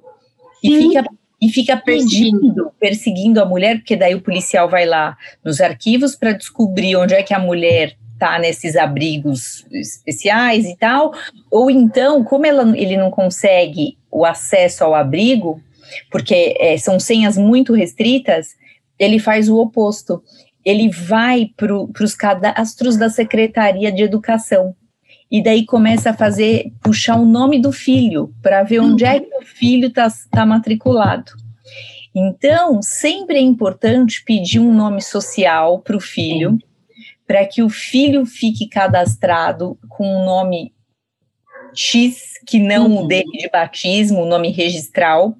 e 0.63 0.77
fica 0.77 1.03
e 1.41 1.49
fica 1.49 1.75
perdido, 1.75 2.71
perseguindo 2.79 3.41
a 3.41 3.45
mulher, 3.45 3.75
porque 3.75 3.97
daí 3.97 4.15
o 4.15 4.21
policial 4.21 4.69
vai 4.69 4.85
lá 4.85 5.17
nos 5.43 5.59
arquivos 5.59 6.15
para 6.15 6.31
descobrir 6.31 6.95
onde 6.95 7.13
é 7.13 7.21
que 7.21 7.33
a 7.33 7.39
mulher 7.39 7.97
está 8.13 8.39
nesses 8.39 8.75
abrigos 8.75 9.65
especiais 9.71 10.65
e 10.65 10.77
tal, 10.77 11.13
ou 11.51 11.69
então, 11.69 12.23
como 12.23 12.45
ela, 12.45 12.77
ele 12.77 12.95
não 12.95 13.11
consegue 13.11 13.97
o 14.09 14.25
acesso 14.25 14.83
ao 14.83 14.95
abrigo, 14.95 15.61
porque 16.09 16.55
é, 16.59 16.77
são 16.77 16.99
senhas 16.99 17.37
muito 17.37 17.73
restritas, 17.73 18.55
ele 18.97 19.19
faz 19.19 19.49
o 19.49 19.57
oposto. 19.57 20.23
Ele 20.63 20.89
vai 20.89 21.49
para 21.57 21.75
os 21.75 22.15
cadastros 22.15 22.95
da 22.95 23.09
Secretaria 23.09 23.91
de 23.91 24.01
Educação. 24.01 24.73
E 25.29 25.43
daí 25.43 25.65
começa 25.65 26.11
a 26.11 26.13
fazer, 26.13 26.71
puxar 26.81 27.17
o 27.17 27.25
nome 27.25 27.59
do 27.59 27.71
filho, 27.71 28.33
para 28.41 28.63
ver 28.63 28.79
onde 28.79 29.03
é 29.03 29.19
que 29.19 29.35
o 29.35 29.41
filho 29.41 29.87
está 29.87 30.07
tá 30.31 30.45
matriculado. 30.45 31.33
Então, 32.15 32.81
sempre 32.81 33.37
é 33.37 33.41
importante 33.41 34.23
pedir 34.23 34.59
um 34.59 34.73
nome 34.73 35.01
social 35.01 35.79
para 35.79 35.97
o 35.97 35.99
filho. 35.99 36.51
Sim 36.51 36.72
para 37.27 37.45
que 37.45 37.63
o 37.63 37.69
filho 37.69 38.25
fique 38.25 38.67
cadastrado 38.67 39.77
com 39.89 40.05
o 40.05 40.21
um 40.21 40.25
nome 40.25 40.73
X, 41.75 42.33
que 42.45 42.59
não 42.59 42.87
uhum. 42.87 43.03
o 43.03 43.07
dele 43.07 43.31
de 43.37 43.49
batismo, 43.49 44.21
o 44.21 44.25
nome 44.25 44.51
registral, 44.51 45.35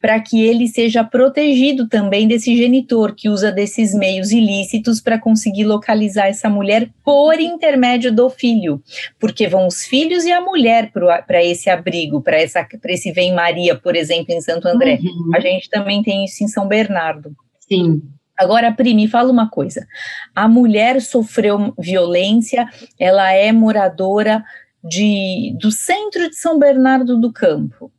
para 0.00 0.20
que 0.20 0.42
ele 0.42 0.68
seja 0.68 1.04
protegido 1.04 1.88
também 1.88 2.26
desse 2.26 2.56
genitor 2.56 3.14
que 3.14 3.28
usa 3.28 3.50
desses 3.52 3.94
meios 3.94 4.30
ilícitos 4.30 5.00
para 5.00 5.18
conseguir 5.18 5.64
localizar 5.64 6.28
essa 6.28 6.48
mulher 6.48 6.90
por 7.04 7.38
intermédio 7.40 8.12
do 8.14 8.30
filho, 8.30 8.82
porque 9.18 9.46
vão 9.46 9.66
os 9.66 9.84
filhos 9.84 10.24
e 10.24 10.32
a 10.32 10.40
mulher 10.40 10.90
para 11.26 11.44
esse 11.44 11.68
abrigo, 11.68 12.22
para 12.22 12.42
esse 12.42 13.12
Vem 13.12 13.34
Maria, 13.34 13.76
por 13.76 13.96
exemplo, 13.96 14.34
em 14.34 14.40
Santo 14.40 14.68
André. 14.68 14.98
Uhum. 15.02 15.30
A 15.34 15.40
gente 15.40 15.68
também 15.68 16.02
tem 16.02 16.24
isso 16.24 16.42
em 16.42 16.48
São 16.48 16.66
Bernardo. 16.66 17.32
Sim. 17.60 18.02
Agora, 18.36 18.72
Pri, 18.72 18.94
me 18.94 19.06
fala 19.06 19.30
uma 19.30 19.48
coisa. 19.48 19.86
A 20.34 20.48
mulher 20.48 21.00
sofreu 21.00 21.72
violência, 21.78 22.68
ela 22.98 23.32
é 23.32 23.52
moradora 23.52 24.44
de, 24.82 25.56
do 25.60 25.70
centro 25.70 26.28
de 26.28 26.36
São 26.36 26.58
Bernardo 26.58 27.18
do 27.18 27.32
Campo, 27.32 27.92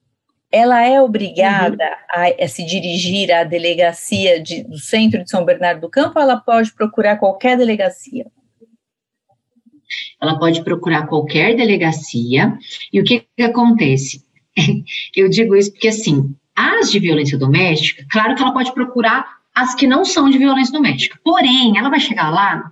ela 0.55 0.81
é 0.81 1.01
obrigada 1.01 1.83
uhum. 1.83 2.23
a, 2.39 2.45
a, 2.45 2.47
se 2.47 2.65
dirigir 2.65 3.29
à 3.29 3.43
delegacia 3.43 4.41
de, 4.41 4.63
do 4.63 4.77
centro 4.77 5.21
de 5.21 5.29
São 5.29 5.43
Bernardo 5.43 5.81
do 5.81 5.89
Campo 5.89 6.13
ou 6.15 6.21
ela 6.21 6.37
pode 6.37 6.73
procurar 6.73 7.17
qualquer 7.17 7.57
delegacia? 7.57 8.25
Ela 10.21 10.39
pode 10.39 10.63
procurar 10.63 11.07
qualquer 11.07 11.57
delegacia. 11.57 12.57
E 12.93 13.01
o 13.01 13.03
que, 13.03 13.27
que 13.35 13.43
acontece? 13.43 14.23
Eu 15.13 15.29
digo 15.29 15.57
isso 15.57 15.73
porque, 15.73 15.89
assim, 15.89 16.33
as 16.55 16.89
de 16.89 16.99
violência 16.99 17.37
doméstica, 17.37 18.05
claro 18.09 18.33
que 18.33 18.41
ela 18.41 18.53
pode 18.53 18.73
procurar 18.73 19.27
as 19.55 19.73
que 19.73 19.87
não 19.87 20.03
são 20.03 20.29
de 20.29 20.37
violência 20.37 20.73
doméstica. 20.73 21.19
Porém, 21.23 21.77
ela 21.77 21.89
vai 21.89 21.99
chegar 21.99 22.29
lá 22.29 22.71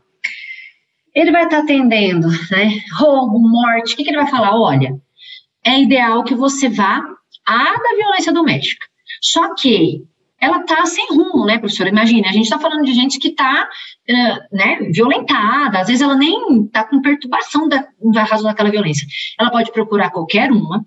ele 1.14 1.32
vai 1.32 1.44
estar 1.44 1.58
tá 1.58 1.64
atendendo, 1.64 2.28
né? 2.50 2.82
Roubo, 2.98 3.40
morte, 3.40 3.94
o 3.94 3.98
que, 3.98 4.04
que 4.04 4.10
ele 4.10 4.18
vai 4.18 4.30
falar? 4.30 4.60
Olha, 4.60 4.96
é 5.64 5.80
ideal 5.80 6.24
que 6.24 6.34
você 6.34 6.68
vá 6.68 7.02
à 7.46 7.64
da 7.64 7.96
violência 7.96 8.34
doméstica. 8.34 8.86
Só 9.22 9.54
que 9.56 10.04
ela 10.42 10.62
está 10.62 10.86
sem 10.86 11.08
rumo, 11.10 11.46
né, 11.46 11.58
professora? 11.58 11.90
Imagina, 11.90 12.28
a 12.28 12.34
gente 12.34 12.46
está 12.46 12.60
falando 12.60 12.84
de 12.84 12.94
gente 12.94 13.18
que 13.18 13.30
está 13.30 13.70
né, 14.52 14.80
violentada, 14.92 15.80
às 15.80 15.88
vezes 15.88 16.02
ela 16.02 16.16
nem 16.16 16.66
está 16.66 16.84
com 16.84 17.02
perturbação 17.02 17.70
da, 17.70 17.88
da 18.12 18.24
razão 18.24 18.50
daquela 18.50 18.72
violência. 18.72 19.08
Ela 19.40 19.52
pode 19.52 19.72
procurar 19.72 20.10
qualquer 20.10 20.52
uma 20.52 20.86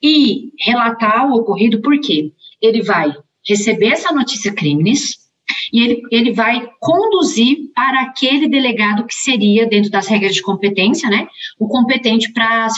e 0.00 0.52
relatar 0.60 1.26
o 1.26 1.34
ocorrido, 1.34 1.80
porque 1.80 2.30
ele 2.60 2.82
vai 2.82 3.12
receber 3.46 3.88
essa 3.88 4.12
notícia 4.12 4.52
crimes, 4.52 5.26
e 5.72 5.80
ele, 5.80 6.02
ele 6.10 6.32
vai 6.32 6.68
conduzir 6.80 7.70
para 7.74 8.02
aquele 8.02 8.48
delegado 8.48 9.06
que 9.06 9.14
seria, 9.14 9.66
dentro 9.66 9.90
das 9.90 10.06
regras 10.06 10.34
de 10.34 10.42
competência, 10.42 11.08
né, 11.08 11.28
o 11.58 11.68
competente 11.68 12.32
para, 12.32 12.68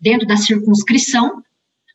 dentro 0.00 0.26
da 0.26 0.36
circunscrição, 0.36 1.42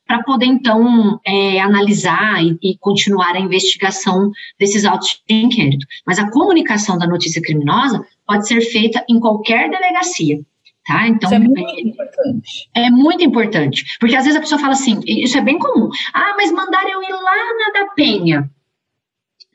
para 0.06 0.22
poder, 0.24 0.48
então, 0.48 1.20
é, 1.26 1.60
analisar 1.62 2.44
e, 2.44 2.58
e, 2.62 2.78
continuar 2.78 3.36
a 3.36 3.40
investigação 3.40 4.32
desses 4.60 4.84
autos 4.84 5.22
de 5.28 5.36
inquérito. 5.36 5.86
Mas 6.06 6.20
a 6.20 6.30
comunicação 6.30 6.98
da 6.98 7.08
notícia 7.08 7.42
criminosa 7.42 8.06
pode 8.28 8.48
ser 8.48 8.62
feita 8.62 9.04
em 9.10 9.20
qualquer 9.20 9.70
delegacia. 9.70 10.42
Tá? 10.86 11.08
Então, 11.08 11.30
isso 11.30 11.36
é 11.36 11.40
muito 11.40 11.76
é, 11.76 11.82
importante. 11.82 12.70
É 12.76 12.90
muito 12.90 13.24
importante. 13.24 13.86
Porque 14.00 14.16
às 14.16 14.26
vezes 14.26 14.38
a 14.38 14.42
pessoa 14.42 14.60
fala 14.60 14.74
assim, 14.74 15.00
isso 15.06 15.38
é 15.38 15.42
bem 15.42 15.58
comum. 15.58 15.90
Ah, 16.14 16.34
mas 16.36 16.52
mandaram 16.52 16.90
eu 16.90 17.04
ir 17.04 17.14
lá 17.14 17.36
na 17.36 17.80
da 17.80 17.94
Penha 17.94 18.50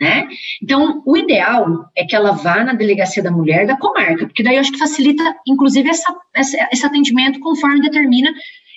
né? 0.01 0.29
Então, 0.63 1.03
o 1.05 1.17
ideal 1.17 1.91
é 1.97 2.05
que 2.05 2.15
ela 2.15 2.33
vá 2.33 2.63
na 2.63 2.73
delegacia 2.73 3.23
da 3.23 3.31
mulher 3.31 3.67
da 3.67 3.77
comarca, 3.77 4.27
porque 4.27 4.43
daí 4.43 4.55
eu 4.55 4.61
acho 4.61 4.73
que 4.73 4.79
facilita, 4.79 5.23
inclusive, 5.47 5.89
essa, 5.89 6.15
essa, 6.35 6.69
esse 6.73 6.87
atendimento 6.87 7.41
conforme 7.41 7.81
determina 7.81 8.33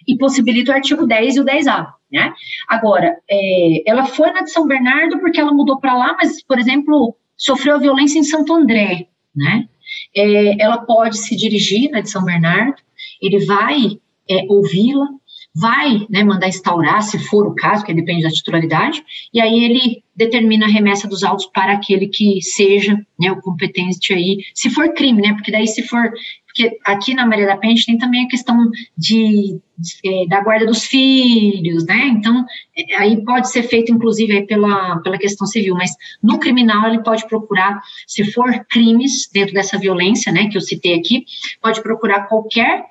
e 0.08 0.18
possibilita 0.18 0.72
o 0.72 0.76
artigo 0.76 1.06
10 1.06 1.36
e 1.36 1.40
o 1.40 1.46
10A, 1.46 1.88
né? 2.12 2.34
Agora, 2.68 3.16
é, 3.30 3.90
ela 3.90 4.06
foi 4.06 4.32
na 4.32 4.42
de 4.42 4.52
São 4.52 4.66
Bernardo 4.66 5.20
porque 5.20 5.40
ela 5.40 5.54
mudou 5.54 5.80
para 5.80 5.96
lá, 5.96 6.16
mas, 6.20 6.44
por 6.44 6.58
exemplo, 6.58 7.16
sofreu 7.38 7.80
violência 7.80 8.18
em 8.18 8.24
Santo 8.24 8.54
André, 8.54 9.08
né? 9.36 9.68
É, 10.16 10.62
ela 10.62 10.80
pode 10.80 11.18
se 11.18 11.36
dirigir 11.36 11.90
na 11.92 12.02
de 12.02 12.10
São 12.10 12.24
Bernardo, 12.24 12.82
ele 13.22 13.46
vai 13.46 14.00
é, 14.30 14.46
ouvi-la, 14.50 15.08
vai 15.54 16.06
né, 16.10 16.24
mandar 16.24 16.48
instaurar, 16.48 17.02
se 17.02 17.20
for 17.20 17.46
o 17.48 17.56
caso, 17.56 17.84
que 17.84 17.94
depende 17.94 18.24
da 18.24 18.30
titularidade, 18.30 19.04
e 19.34 19.42
aí 19.42 19.64
ele 19.64 20.04
determina 20.16 20.66
a 20.66 20.70
remessa 20.70 21.08
dos 21.08 21.24
autos 21.24 21.46
para 21.48 21.74
aquele 21.74 22.08
que 22.08 22.42
seja 22.42 22.96
né, 23.20 23.32
o 23.32 23.42
competente 23.42 24.14
aí, 24.14 24.40
se 24.54 24.70
for 24.70 24.94
crime, 24.94 25.22
né? 25.22 25.34
Porque 25.34 25.52
daí 25.52 25.68
se 25.68 25.84
for 25.84 26.12
porque 26.52 26.78
aqui 26.86 27.14
na 27.14 27.26
Maria 27.26 27.48
da 27.48 27.56
Penha 27.56 27.74
a 27.74 27.76
gente 27.78 27.86
tem 27.86 27.98
também 27.98 28.26
a 28.26 28.28
questão 28.28 28.70
de, 28.98 29.58
de, 29.78 29.94
é, 30.04 30.28
da 30.28 30.42
guarda 30.42 30.66
dos 30.66 30.86
filhos, 30.86 31.86
né? 31.86 32.08
Então, 32.08 32.46
é, 32.78 32.98
aí 32.98 33.24
pode 33.24 33.50
ser 33.50 33.64
feito, 33.64 33.92
inclusive, 33.92 34.46
pela, 34.46 35.00
pela 35.00 35.18
questão 35.18 35.48
civil, 35.48 35.76
mas 35.76 35.96
no 36.22 36.40
criminal 36.40 36.90
ele 36.90 37.02
pode 37.04 37.26
procurar, 37.28 37.82
se 38.06 38.30
for 38.34 38.66
crimes 38.70 39.30
dentro 39.34 39.54
dessa 39.54 39.78
violência, 39.78 40.32
né, 40.32 40.50
que 40.50 40.58
eu 40.58 40.62
citei 40.62 40.94
aqui, 40.94 41.24
pode 41.62 41.82
procurar 41.82 42.28
qualquer 42.28 42.84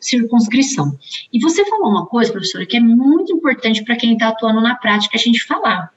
circunscrição. 0.00 0.98
E 1.32 1.38
você 1.40 1.64
falou 1.64 1.90
uma 1.90 2.06
coisa, 2.06 2.32
professora, 2.32 2.66
que 2.66 2.76
é 2.76 2.80
muito 2.80 3.32
importante 3.32 3.84
para 3.84 3.96
quem 3.96 4.14
está 4.14 4.28
atuando 4.28 4.60
na 4.60 4.74
prática 4.74 5.16
a 5.16 5.20
gente 5.20 5.44
falar. 5.44 5.92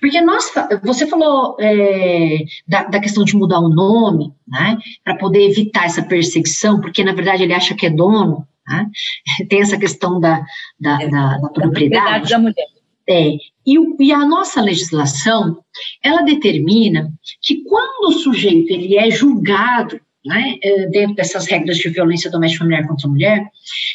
Porque 0.00 0.20
nós, 0.20 0.50
você 0.82 1.06
falou 1.06 1.56
é, 1.58 2.44
da, 2.68 2.84
da, 2.84 3.00
questão 3.00 3.24
de 3.24 3.36
mudar 3.36 3.60
o 3.60 3.68
nome, 3.68 4.32
né, 4.46 4.78
para 5.02 5.16
poder 5.16 5.48
evitar 5.48 5.86
essa 5.86 6.02
perseguição, 6.02 6.80
porque 6.80 7.02
na 7.02 7.14
verdade 7.14 7.42
ele 7.42 7.54
acha 7.54 7.74
que 7.74 7.86
é 7.86 7.90
dono, 7.90 8.46
né, 8.66 8.90
tem 9.48 9.62
essa 9.62 9.78
questão 9.78 10.20
da, 10.20 10.44
da, 10.78 11.02
é, 11.02 11.08
da, 11.08 11.38
da 11.38 11.48
propriedade. 11.48 12.30
da 12.30 12.38
mulher. 12.38 12.74
É, 13.06 13.36
e, 13.66 13.76
e, 14.00 14.12
a 14.12 14.24
nossa 14.24 14.62
legislação, 14.62 15.58
ela 16.02 16.22
determina 16.22 17.12
que 17.42 17.62
quando 17.64 18.08
o 18.08 18.12
sujeito 18.12 18.70
ele 18.72 18.96
é 18.96 19.10
julgado 19.10 20.00
né, 20.24 20.56
é, 20.62 20.86
dentro 20.86 21.14
dessas 21.14 21.46
regras 21.46 21.76
de 21.76 21.88
violência 21.88 22.30
doméstica 22.30 22.64
familiar 22.64 22.86
contra 22.86 23.06
a 23.06 23.10
mulher, 23.10 23.46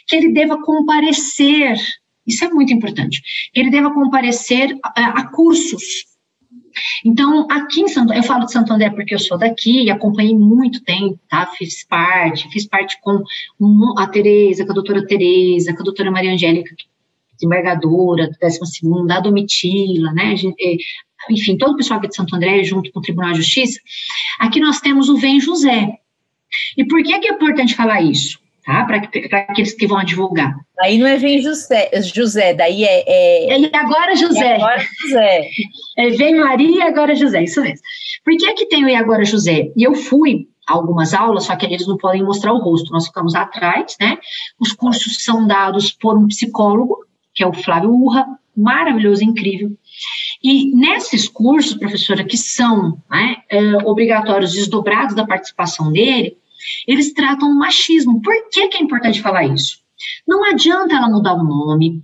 que 0.07 0.15
ele 0.15 0.31
deva 0.31 0.61
comparecer 0.61 1.77
isso 2.29 2.45
é 2.45 2.49
muito 2.49 2.71
importante. 2.71 3.23
Ele 3.55 3.71
deva 3.71 3.91
comparecer 3.91 4.77
a, 4.83 5.19
a 5.19 5.27
cursos. 5.31 6.07
Então, 7.03 7.47
aqui 7.49 7.81
em 7.81 7.87
Santo 7.87 8.13
eu 8.13 8.21
falo 8.21 8.45
de 8.45 8.51
Santo 8.51 8.71
André 8.71 8.91
porque 8.91 9.15
eu 9.15 9.19
sou 9.19 9.37
daqui 9.37 9.83
e 9.83 9.89
acompanhei 9.89 10.35
muito 10.35 10.83
tempo, 10.83 11.19
tá? 11.27 11.47
Fiz 11.57 11.83
parte, 11.83 12.47
fiz 12.49 12.67
parte 12.67 12.99
com 13.01 13.23
a 13.97 14.07
Tereza, 14.07 14.63
com 14.63 14.71
a 14.71 14.75
doutora 14.75 15.05
Tereza, 15.05 15.73
com 15.73 15.81
a 15.81 15.85
doutora 15.85 16.11
Maria 16.11 16.31
Angélica, 16.31 16.75
desembargadora 17.33 18.27
do 18.27 18.37
12 18.39 18.59
a 19.11 19.19
Domitila, 19.19 20.13
né? 20.13 20.35
É, 20.59 20.77
enfim, 21.31 21.57
todo 21.57 21.73
o 21.73 21.77
pessoal 21.77 21.99
aqui 21.99 22.09
de 22.09 22.15
Santo 22.15 22.35
André, 22.35 22.63
junto 22.63 22.91
com 22.91 22.99
o 22.99 23.01
Tribunal 23.01 23.31
de 23.31 23.41
Justiça. 23.41 23.79
Aqui 24.39 24.59
nós 24.59 24.79
temos 24.79 25.09
o 25.09 25.17
Vem 25.17 25.39
José. 25.39 25.99
E 26.77 26.85
por 26.85 27.01
que, 27.03 27.19
que 27.19 27.27
é 27.27 27.33
importante 27.33 27.75
falar 27.75 28.01
isso? 28.01 28.39
tá? 28.69 28.85
Para 28.85 29.39
aqueles 29.39 29.73
que 29.73 29.87
vão 29.87 30.03
divulgar. 30.03 30.55
Aí 30.79 30.97
não 30.97 31.07
é 31.07 31.17
vem 31.17 31.41
José, 31.41 31.89
José 32.13 32.53
daí 32.53 32.83
é, 32.83 33.03
é... 33.07 33.53
é 33.53 33.59
e 33.59 33.75
agora 33.75 34.15
José. 34.15 34.57
E 34.57 34.61
agora 34.61 34.79
José. 35.01 35.49
É, 35.97 36.09
vem 36.11 36.35
Maria 36.35 36.77
e 36.77 36.81
agora 36.81 37.15
José, 37.15 37.43
isso 37.43 37.61
mesmo. 37.61 37.79
Por 38.23 38.37
que, 38.37 38.53
que 38.53 38.65
tem 38.67 38.85
o 38.85 38.89
e 38.89 38.95
agora 38.95 39.25
José? 39.25 39.71
E 39.75 39.83
eu 39.83 39.95
fui 39.95 40.47
algumas 40.67 41.15
aulas, 41.15 41.45
só 41.45 41.55
que 41.55 41.65
eles 41.65 41.87
não 41.87 41.97
podem 41.97 42.23
mostrar 42.23 42.53
o 42.53 42.59
rosto, 42.59 42.93
nós 42.93 43.07
ficamos 43.07 43.33
atrás, 43.33 43.95
né? 43.99 44.19
Os 44.59 44.71
cursos 44.71 45.17
são 45.23 45.47
dados 45.47 45.91
por 45.91 46.15
um 46.15 46.27
psicólogo, 46.27 46.97
que 47.33 47.43
é 47.43 47.47
o 47.47 47.53
Flávio 47.53 47.91
Urra, 47.91 48.27
maravilhoso, 48.59 49.23
incrível. 49.23 49.71
E 50.43 50.73
nesses 50.75 51.27
cursos, 51.27 51.75
professora, 51.75 52.23
que 52.23 52.37
são 52.37 53.01
né, 53.09 53.37
é, 53.49 53.77
obrigatórios, 53.85 54.53
desdobrados 54.53 55.15
da 55.15 55.25
participação 55.25 55.91
dele, 55.91 56.37
eles 56.87 57.13
tratam 57.13 57.49
o 57.49 57.57
machismo. 57.57 58.21
Por 58.21 58.33
que, 58.49 58.67
que 58.67 58.77
é 58.77 58.81
importante 58.81 59.21
falar 59.21 59.45
isso? 59.45 59.79
Não 60.27 60.43
adianta 60.45 60.95
ela 60.95 61.09
mudar 61.09 61.33
o 61.33 61.43
nome, 61.43 62.01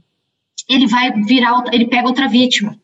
ele 0.68 0.88
vai 0.88 1.11
virar, 1.23 1.64
ele 1.72 1.88
pega 1.88 2.07
outra 2.07 2.27
vítima. 2.27 2.80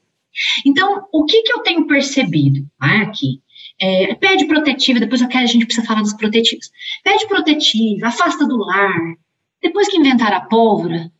Então, 0.65 1.07
o 1.11 1.25
que, 1.25 1.41
que 1.41 1.51
eu 1.51 1.59
tenho 1.59 1.87
percebido 1.87 2.65
né, 2.79 2.97
aqui? 3.07 3.41
É, 3.81 4.13
pede 4.15 4.45
protetiva, 4.45 4.99
depois 4.99 5.21
a 5.21 5.45
gente 5.45 5.65
precisa 5.65 5.85
falar 5.85 6.01
das 6.01 6.13
protetivas. 6.13 6.71
Pede 7.03 7.27
protetiva, 7.27 8.07
afasta 8.07 8.47
do 8.47 8.57
lar. 8.57 9.15
Depois 9.61 9.89
que 9.89 9.97
inventar 9.97 10.31
a 10.33 10.41
pólvora. 10.41 11.11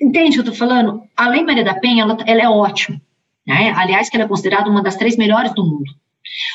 Entende 0.00 0.40
o 0.40 0.42
que 0.42 0.48
eu 0.48 0.52
estou 0.52 0.68
falando? 0.68 1.02
A 1.16 1.28
Lei 1.28 1.44
Maria 1.44 1.64
da 1.64 1.74
Penha, 1.74 2.02
ela, 2.02 2.16
ela 2.26 2.42
é 2.42 2.48
ótima. 2.48 3.00
Né? 3.46 3.72
Aliás, 3.76 4.08
que 4.08 4.16
ela 4.16 4.24
é 4.24 4.28
considerada 4.28 4.70
uma 4.70 4.82
das 4.82 4.96
três 4.96 5.16
melhores 5.16 5.54
do 5.54 5.64
mundo. 5.64 5.90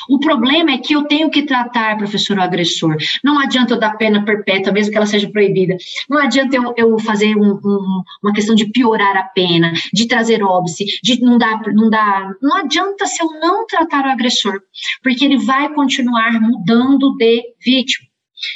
O 0.08 0.18
problema 0.18 0.72
é 0.72 0.78
que 0.78 0.94
eu 0.94 1.04
tenho 1.04 1.30
que 1.30 1.42
tratar, 1.42 1.96
professor, 1.96 2.36
o 2.36 2.42
agressor. 2.42 2.96
Não 3.22 3.38
adianta 3.38 3.74
eu 3.74 3.78
dar 3.78 3.96
pena 3.96 4.24
perpétua, 4.24 4.72
mesmo 4.72 4.90
que 4.90 4.96
ela 4.96 5.06
seja 5.06 5.30
proibida. 5.30 5.76
Não 6.08 6.18
adianta 6.18 6.56
eu, 6.56 6.74
eu 6.76 6.98
fazer 6.98 7.36
um, 7.36 7.52
um, 7.52 8.02
uma 8.22 8.32
questão 8.32 8.54
de 8.54 8.66
piorar 8.66 9.16
a 9.16 9.22
pena, 9.22 9.72
de 9.92 10.06
trazer 10.06 10.42
óbice, 10.42 10.84
de 11.02 11.20
não 11.20 11.38
dar, 11.38 11.60
não 11.72 11.88
dar. 11.88 12.34
Não 12.42 12.56
adianta 12.56 13.06
se 13.06 13.22
eu 13.22 13.28
não 13.40 13.66
tratar 13.66 14.04
o 14.04 14.10
agressor, 14.10 14.60
porque 15.02 15.24
ele 15.24 15.38
vai 15.38 15.72
continuar 15.72 16.32
mudando 16.40 17.16
de 17.16 17.42
vítima. 17.64 18.09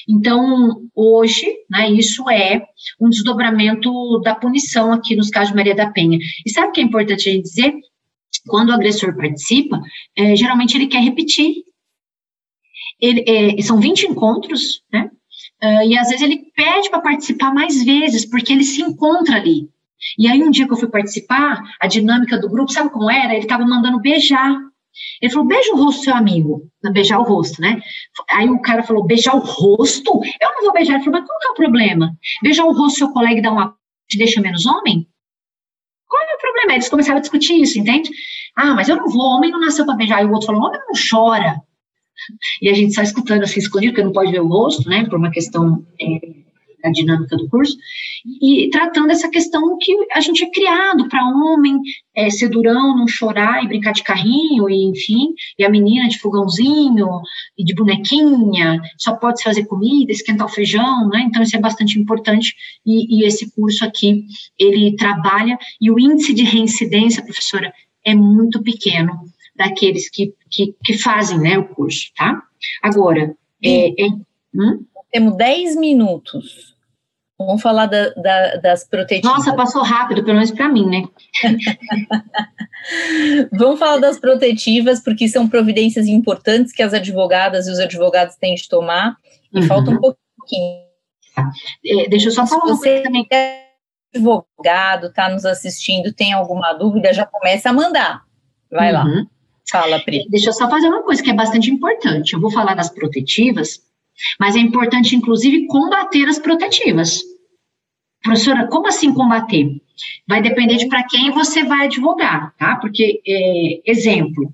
Então, 0.08 0.82
hoje, 0.94 1.46
né, 1.70 1.90
isso 1.90 2.28
é 2.30 2.62
um 3.00 3.08
desdobramento 3.08 4.20
da 4.22 4.34
punição 4.34 4.92
aqui 4.92 5.16
nos 5.16 5.30
casos 5.30 5.50
de 5.50 5.56
Maria 5.56 5.74
da 5.74 5.90
Penha. 5.90 6.18
E 6.44 6.50
sabe 6.50 6.68
o 6.68 6.72
que 6.72 6.80
é 6.80 6.84
importante 6.84 7.28
a 7.28 7.32
gente 7.32 7.42
dizer? 7.42 7.74
quando 8.46 8.70
o 8.70 8.72
agressor 8.72 9.16
participa, 9.16 9.80
é, 10.16 10.36
geralmente 10.36 10.76
ele 10.76 10.86
quer 10.86 11.02
repetir. 11.02 11.54
Ele, 13.00 13.24
é, 13.26 13.62
são 13.62 13.80
20 13.80 14.04
encontros, 14.04 14.82
né? 14.92 15.10
Uh, 15.62 15.88
e 15.88 15.98
às 15.98 16.08
vezes 16.08 16.22
ele 16.22 16.44
pede 16.54 16.90
para 16.90 17.00
participar 17.00 17.52
mais 17.52 17.82
vezes, 17.82 18.26
porque 18.26 18.52
ele 18.52 18.64
se 18.64 18.82
encontra 18.82 19.36
ali. 19.36 19.68
E 20.18 20.28
aí, 20.28 20.42
um 20.42 20.50
dia 20.50 20.66
que 20.66 20.72
eu 20.72 20.76
fui 20.76 20.88
participar, 20.88 21.62
a 21.80 21.86
dinâmica 21.86 22.38
do 22.38 22.48
grupo, 22.48 22.70
sabe 22.70 22.90
como 22.90 23.10
era? 23.10 23.32
Ele 23.32 23.44
estava 23.44 23.64
mandando 23.64 24.00
beijar. 24.00 24.54
Ele 25.20 25.32
falou, 25.32 25.46
beija 25.46 25.72
o 25.72 25.76
rosto 25.76 26.04
seu 26.04 26.14
amigo. 26.14 26.62
Beijar 26.92 27.18
o 27.18 27.24
rosto, 27.24 27.60
né? 27.60 27.80
Aí 28.30 28.48
o 28.48 28.60
cara 28.60 28.82
falou, 28.82 29.04
beijar 29.04 29.34
o 29.34 29.40
rosto? 29.40 30.20
Eu 30.40 30.50
não 30.52 30.62
vou 30.62 30.72
beijar. 30.72 30.94
Ele 30.94 31.04
falou, 31.04 31.20
mas 31.20 31.28
qual 31.28 31.38
que 31.40 31.48
é 31.48 31.50
o 31.50 31.54
problema? 31.54 32.16
Beijar 32.42 32.64
o 32.64 32.72
rosto 32.72 32.98
seu 32.98 33.12
colega 33.12 33.42
dar 33.42 33.52
uma 33.52 33.74
te 34.08 34.18
deixa 34.18 34.40
menos 34.40 34.66
homem? 34.66 35.08
Qual 36.08 36.22
é 36.22 36.34
o 36.34 36.40
problema? 36.40 36.74
Eles 36.74 36.88
começaram 36.88 37.18
a 37.18 37.20
discutir 37.20 37.60
isso, 37.60 37.78
entende? 37.78 38.10
Ah, 38.56 38.74
mas 38.74 38.88
eu 38.88 38.96
não 38.96 39.08
vou, 39.08 39.36
homem 39.36 39.50
não 39.50 39.60
nasceu 39.60 39.84
para 39.84 39.96
beijar. 39.96 40.22
E 40.22 40.26
o 40.26 40.32
outro 40.32 40.46
falou, 40.46 40.62
homem 40.62 40.80
não 40.80 40.94
chora. 41.10 41.60
E 42.62 42.68
a 42.68 42.74
gente 42.74 42.94
só 42.94 43.02
escutando 43.02 43.42
assim, 43.42 43.58
escondido, 43.58 43.92
porque 43.92 44.04
não 44.04 44.12
pode 44.12 44.30
ver 44.30 44.40
o 44.40 44.48
rosto, 44.48 44.88
né, 44.88 45.04
por 45.04 45.18
uma 45.18 45.30
questão 45.30 45.84
é, 46.00 46.43
a 46.84 46.90
dinâmica 46.90 47.36
do 47.36 47.48
curso, 47.48 47.76
e 48.40 48.68
tratando 48.70 49.10
essa 49.10 49.28
questão 49.28 49.76
que 49.78 49.94
a 50.12 50.20
gente 50.20 50.44
é 50.44 50.50
criado 50.50 51.08
para 51.08 51.26
homem 51.26 51.78
é, 52.14 52.30
ser 52.30 52.48
durão, 52.48 52.96
não 52.96 53.06
chorar 53.06 53.62
e 53.62 53.68
brincar 53.68 53.92
de 53.92 54.02
carrinho, 54.02 54.68
e 54.68 54.84
enfim, 54.84 55.34
e 55.58 55.64
a 55.64 55.70
menina 55.70 56.08
de 56.08 56.18
fogãozinho 56.18 57.08
e 57.58 57.64
de 57.64 57.74
bonequinha, 57.74 58.80
só 58.98 59.14
pode 59.14 59.38
se 59.38 59.44
fazer 59.44 59.66
comida, 59.66 60.12
esquentar 60.12 60.46
o 60.46 60.50
feijão, 60.50 61.08
né? 61.08 61.24
Então 61.26 61.42
isso 61.42 61.56
é 61.56 61.60
bastante 61.60 61.98
importante 61.98 62.54
e, 62.86 63.20
e 63.20 63.26
esse 63.26 63.50
curso 63.54 63.84
aqui 63.84 64.24
ele 64.58 64.96
trabalha 64.96 65.58
e 65.80 65.90
o 65.90 65.98
índice 65.98 66.32
de 66.32 66.44
reincidência, 66.44 67.22
professora, 67.22 67.72
é 68.04 68.14
muito 68.14 68.62
pequeno 68.62 69.12
daqueles 69.56 70.10
que, 70.10 70.34
que, 70.50 70.74
que 70.84 70.98
fazem, 70.98 71.38
né, 71.38 71.58
o 71.58 71.68
curso, 71.68 72.10
tá? 72.16 72.42
Agora, 72.82 73.34
é, 73.62 74.04
é, 74.04 74.08
hum? 74.54 74.84
temos 75.10 75.36
10 75.36 75.76
minutos. 75.76 76.73
Vamos 77.38 77.62
falar 77.62 77.86
da, 77.86 78.10
da, 78.10 78.56
das 78.56 78.86
protetivas. 78.86 79.38
Nossa, 79.38 79.54
passou 79.54 79.82
rápido, 79.82 80.22
pelo 80.22 80.36
menos 80.36 80.50
para 80.52 80.68
mim, 80.68 80.86
né? 80.86 81.02
Vamos 83.52 83.78
falar 83.78 83.98
das 83.98 84.18
protetivas, 84.18 85.00
porque 85.00 85.28
são 85.28 85.48
providências 85.48 86.06
importantes 86.06 86.72
que 86.72 86.82
as 86.82 86.94
advogadas 86.94 87.66
e 87.66 87.72
os 87.72 87.80
advogados 87.80 88.36
têm 88.36 88.54
de 88.54 88.68
tomar, 88.68 89.16
e 89.52 89.60
uhum. 89.60 89.66
falta 89.66 89.90
um 89.90 89.98
pouquinho. 89.98 90.84
É, 91.84 92.08
deixa 92.08 92.28
eu 92.28 92.32
só 92.32 92.46
falar 92.46 92.66
uma 92.66 92.78
coisa 92.78 93.02
também. 93.02 93.26
É 93.32 93.64
advogado, 94.14 95.08
está 95.08 95.28
nos 95.28 95.44
assistindo, 95.44 96.12
tem 96.12 96.32
alguma 96.32 96.72
dúvida, 96.72 97.12
já 97.12 97.26
começa 97.26 97.70
a 97.70 97.72
mandar. 97.72 98.22
Vai 98.70 98.94
uhum. 98.94 98.98
lá. 98.98 99.04
Fala, 99.70 100.00
Pri. 100.00 100.20
É, 100.20 100.28
deixa 100.28 100.50
eu 100.50 100.52
só 100.52 100.68
fazer 100.68 100.88
uma 100.88 101.02
coisa 101.02 101.22
que 101.22 101.30
é 101.30 101.34
bastante 101.34 101.70
importante. 101.70 102.34
Eu 102.34 102.40
vou 102.40 102.50
falar 102.50 102.74
das 102.74 102.90
protetivas, 102.90 103.80
mas 104.38 104.56
é 104.56 104.58
importante, 104.58 105.16
inclusive, 105.16 105.66
combater 105.66 106.28
as 106.28 106.38
protetivas. 106.38 107.22
Professora, 108.22 108.66
como 108.68 108.88
assim 108.88 109.12
combater? 109.12 109.80
Vai 110.26 110.42
depender 110.42 110.76
de 110.76 110.88
para 110.88 111.04
quem 111.04 111.30
você 111.30 111.62
vai 111.62 111.86
advogar, 111.86 112.54
tá? 112.56 112.76
Porque, 112.76 113.20
é, 113.26 113.90
exemplo, 113.90 114.52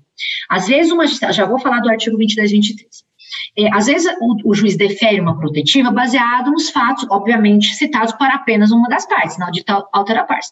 às 0.49 0.67
vezes 0.67 0.91
uma 0.91 1.07
já 1.07 1.45
vou 1.45 1.59
falar 1.59 1.79
do 1.79 1.89
artigo 1.89 2.17
22 2.17 2.51
23. 2.51 3.11
É, 3.57 3.73
às 3.73 3.87
vezes 3.87 4.11
o, 4.19 4.49
o, 4.49 4.53
juiz 4.53 4.75
defere 4.75 5.19
uma 5.19 5.37
protetiva 5.37 5.89
baseado 5.91 6.51
nos 6.51 6.69
fatos, 6.69 7.05
obviamente, 7.09 7.73
citados 7.75 8.13
para 8.13 8.35
apenas 8.35 8.71
uma 8.71 8.87
das 8.89 9.05
partes, 9.05 9.37
não 9.37 9.49
de 9.51 9.63
alterar 9.93 10.27
partes. 10.27 10.49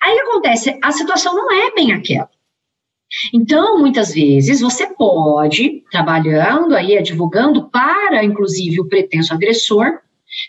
Aí 0.00 0.18
acontece, 0.18 0.78
a 0.82 0.92
situação 0.92 1.34
não 1.34 1.50
é 1.52 1.74
bem 1.74 1.92
aquela. 1.92 2.28
Então, 3.32 3.78
muitas 3.78 4.12
vezes, 4.12 4.60
você 4.60 4.86
pode, 4.94 5.84
trabalhando 5.90 6.74
aí, 6.74 6.96
advogando 6.98 7.68
para, 7.68 8.24
inclusive, 8.24 8.80
o 8.80 8.88
pretenso 8.88 9.32
agressor, 9.32 10.00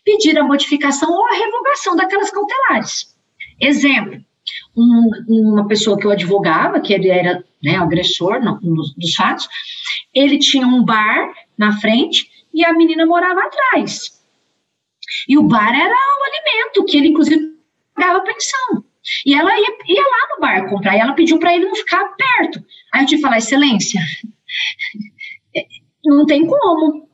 pedir 0.04 0.38
a 0.38 0.44
modificação 0.44 1.10
ou 1.12 1.26
a 1.28 1.34
revogação 1.34 1.96
daquelas 1.96 2.32
cautelares. 2.32 3.16
Exemplo, 3.60 4.20
um, 4.76 5.10
uma 5.28 5.68
pessoa 5.68 5.98
que 5.98 6.06
eu 6.06 6.12
advogava, 6.12 6.80
que 6.80 6.94
ele 6.94 7.10
era 7.10 7.44
né, 7.64 7.76
agressor 7.76 8.40
no, 8.42 8.60
no, 8.62 8.84
dos 8.98 9.16
fatos, 9.16 9.48
ele 10.14 10.38
tinha 10.38 10.68
um 10.68 10.84
bar 10.84 11.34
na 11.58 11.80
frente 11.80 12.30
e 12.54 12.66
a 12.66 12.74
menina 12.74 13.06
morava 13.06 13.42
atrás. 13.42 14.22
E 15.28 15.38
o 15.38 15.44
bar 15.44 15.74
era 15.74 15.94
o 15.94 16.24
alimento, 16.24 16.86
que 16.86 16.98
ele, 16.98 17.10
inclusive, 17.10 17.56
pagava 17.94 18.22
pensão. 18.22 18.85
E 19.26 19.34
ela 19.34 19.52
ia, 19.58 19.78
ia 19.88 20.02
lá 20.02 20.36
no 20.36 20.42
bar 20.42 20.70
comprar, 20.70 20.96
e 20.96 21.00
ela 21.00 21.14
pediu 21.14 21.40
para 21.40 21.54
ele 21.54 21.66
não 21.66 21.76
ficar 21.76 22.04
perto. 22.16 22.64
Aí 22.94 23.04
eu 23.04 23.08
que 23.08 23.18
falar, 23.20 23.38
excelência, 23.38 24.02
não 26.04 26.26
tem 26.26 26.46
como, 26.46 27.08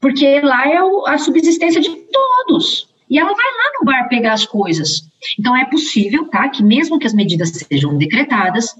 porque 0.00 0.40
lá 0.40 0.66
é 0.66 0.78
a 1.06 1.18
subsistência 1.18 1.80
de 1.80 1.90
todos. 1.90 2.92
E 3.08 3.18
ela 3.18 3.32
vai 3.32 3.44
lá 3.44 3.72
no 3.78 3.84
bar 3.84 4.08
pegar 4.08 4.32
as 4.32 4.46
coisas. 4.46 5.08
Então 5.38 5.56
é 5.56 5.64
possível, 5.66 6.26
tá, 6.28 6.48
que 6.48 6.62
mesmo 6.62 6.98
que 6.98 7.06
as 7.06 7.14
medidas 7.14 7.50
sejam 7.50 7.96
decretadas, 7.96 8.72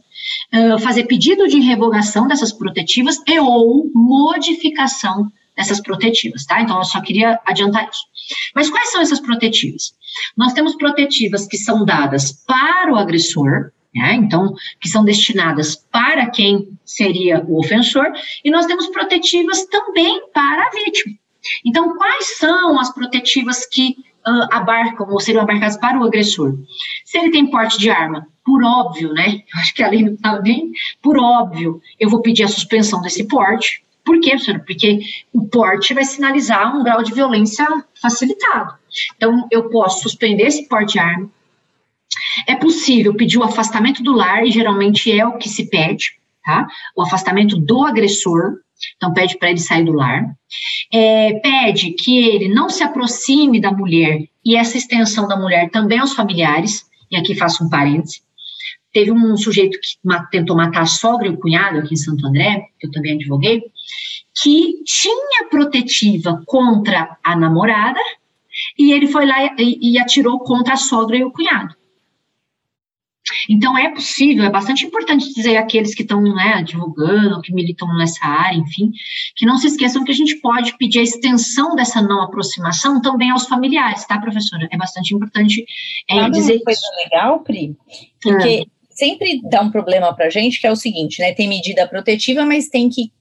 uh, 0.52 0.78
fazer 0.80 1.04
pedido 1.04 1.46
de 1.46 1.60
revogação 1.60 2.26
dessas 2.26 2.52
protetivas 2.52 3.20
e 3.26 3.38
ou 3.38 3.90
modificação 3.94 5.30
dessas 5.56 5.80
protetivas, 5.80 6.44
tá? 6.44 6.60
Então 6.60 6.78
eu 6.78 6.84
só 6.84 7.00
queria 7.00 7.40
adiantar 7.46 7.88
isso. 7.88 8.02
Mas 8.54 8.70
quais 8.70 8.90
são 8.90 9.00
essas 9.00 9.20
protetivas? 9.20 9.94
Nós 10.36 10.52
temos 10.52 10.76
protetivas 10.76 11.46
que 11.46 11.56
são 11.56 11.84
dadas 11.84 12.32
para 12.46 12.92
o 12.92 12.96
agressor, 12.96 13.72
né? 13.94 14.14
então, 14.14 14.54
que 14.80 14.88
são 14.88 15.04
destinadas 15.04 15.76
para 15.76 16.28
quem 16.30 16.68
seria 16.84 17.44
o 17.46 17.58
ofensor, 17.58 18.12
e 18.44 18.50
nós 18.50 18.66
temos 18.66 18.88
protetivas 18.88 19.64
também 19.66 20.28
para 20.32 20.66
a 20.66 20.70
vítima. 20.70 21.14
Então, 21.64 21.96
quais 21.96 22.38
são 22.38 22.80
as 22.80 22.92
protetivas 22.92 23.66
que 23.66 23.96
uh, 24.26 24.48
abarcam 24.50 25.06
ou 25.08 25.20
seriam 25.20 25.42
abarcadas 25.42 25.76
para 25.76 25.98
o 25.98 26.04
agressor? 26.04 26.56
Se 27.04 27.18
ele 27.18 27.30
tem 27.30 27.50
porte 27.50 27.78
de 27.78 27.90
arma, 27.90 28.26
por 28.44 28.62
óbvio, 28.64 29.12
né? 29.12 29.42
Eu 29.54 29.60
acho 29.60 29.74
que 29.74 29.82
a 29.82 29.88
lei 29.88 30.02
não 30.02 30.14
está 30.14 30.38
bem, 30.40 30.72
por 31.02 31.18
óbvio, 31.18 31.80
eu 31.98 32.08
vou 32.10 32.20
pedir 32.20 32.44
a 32.44 32.48
suspensão 32.48 33.00
desse 33.00 33.24
porte, 33.28 33.83
por 34.04 34.20
quê, 34.20 34.30
professora? 34.30 34.58
Porque 34.60 35.00
o 35.32 35.48
porte 35.48 35.94
vai 35.94 36.04
sinalizar 36.04 36.76
um 36.76 36.84
grau 36.84 37.02
de 37.02 37.14
violência 37.14 37.66
facilitado. 38.00 38.74
Então, 39.16 39.48
eu 39.50 39.70
posso 39.70 40.02
suspender 40.02 40.44
esse 40.44 40.68
porte 40.68 40.92
de 40.92 40.98
arma. 40.98 41.30
É 42.46 42.54
possível 42.54 43.14
pedir 43.14 43.38
o 43.38 43.42
afastamento 43.42 44.02
do 44.02 44.12
lar, 44.12 44.44
e 44.46 44.50
geralmente 44.50 45.10
é 45.10 45.26
o 45.26 45.38
que 45.38 45.48
se 45.48 45.68
pede, 45.70 46.12
tá? 46.44 46.66
O 46.94 47.02
afastamento 47.02 47.56
do 47.56 47.84
agressor. 47.84 48.58
Então, 48.96 49.14
pede 49.14 49.38
para 49.38 49.50
ele 49.50 49.58
sair 49.58 49.84
do 49.84 49.92
lar. 49.92 50.24
É, 50.92 51.40
pede 51.40 51.92
que 51.92 52.28
ele 52.28 52.48
não 52.48 52.68
se 52.68 52.82
aproxime 52.82 53.60
da 53.60 53.72
mulher, 53.72 54.28
e 54.44 54.54
essa 54.54 54.76
extensão 54.76 55.26
da 55.26 55.36
mulher 55.36 55.70
também 55.70 55.98
aos 55.98 56.12
familiares. 56.12 56.84
E 57.10 57.16
aqui 57.16 57.34
faço 57.34 57.64
um 57.64 57.70
parêntese. 57.70 58.22
Teve 58.94 59.12
um 59.12 59.36
sujeito 59.36 59.78
que 59.78 59.98
tentou 60.30 60.56
matar 60.56 60.82
a 60.82 60.86
sogra 60.86 61.26
e 61.26 61.30
o 61.30 61.36
cunhado 61.36 61.78
aqui 61.78 61.94
em 61.94 61.96
Santo 61.96 62.26
André, 62.26 62.68
que 62.78 62.86
eu 62.86 62.92
também 62.92 63.14
advoguei, 63.14 63.62
que 64.40 64.82
tinha 64.84 65.48
protetiva 65.50 66.42
contra 66.46 67.18
a 67.22 67.36
namorada 67.36 68.00
e 68.78 68.92
ele 68.92 69.08
foi 69.08 69.26
lá 69.26 69.44
e, 69.58 69.94
e 69.94 69.98
atirou 69.98 70.38
contra 70.38 70.74
a 70.74 70.78
sogra 70.78 71.16
e 71.16 71.24
o 71.24 71.32
cunhado. 71.32 71.74
Então 73.48 73.76
é 73.76 73.90
possível, 73.90 74.44
é 74.44 74.50
bastante 74.50 74.84
importante 74.84 75.32
dizer 75.32 75.56
àqueles 75.56 75.94
que 75.94 76.02
estão 76.02 76.20
né, 76.20 76.62
divulgando, 76.62 77.40
que 77.40 77.54
militam 77.54 77.88
nessa 77.96 78.24
área, 78.24 78.58
enfim, 78.58 78.92
que 79.34 79.46
não 79.46 79.56
se 79.56 79.66
esqueçam 79.66 80.04
que 80.04 80.12
a 80.12 80.14
gente 80.14 80.36
pode 80.36 80.76
pedir 80.76 80.98
a 80.98 81.02
extensão 81.02 81.74
dessa 81.74 82.02
não 82.02 82.22
aproximação 82.22 83.00
também 83.00 83.30
aos 83.30 83.46
familiares, 83.46 84.06
tá, 84.06 84.20
professora? 84.20 84.68
É 84.70 84.76
bastante 84.76 85.14
importante 85.14 85.64
é, 86.08 86.28
dizer 86.28 86.56
uma 86.56 86.64
coisa 86.64 86.80
isso. 86.80 86.96
legal, 87.02 87.40
Pri, 87.40 87.76
porque 88.22 88.66
sempre 88.94 89.40
dá 89.42 89.60
um 89.60 89.70
problema 89.70 90.14
para 90.14 90.26
a 90.26 90.30
gente, 90.30 90.60
que 90.60 90.66
é 90.66 90.72
o 90.72 90.76
seguinte, 90.76 91.20
né? 91.20 91.34
Tem 91.34 91.48
medida 91.48 91.86
protetiva, 91.86 92.46
mas 92.46 92.68
tem 92.68 92.88
que 92.88 93.12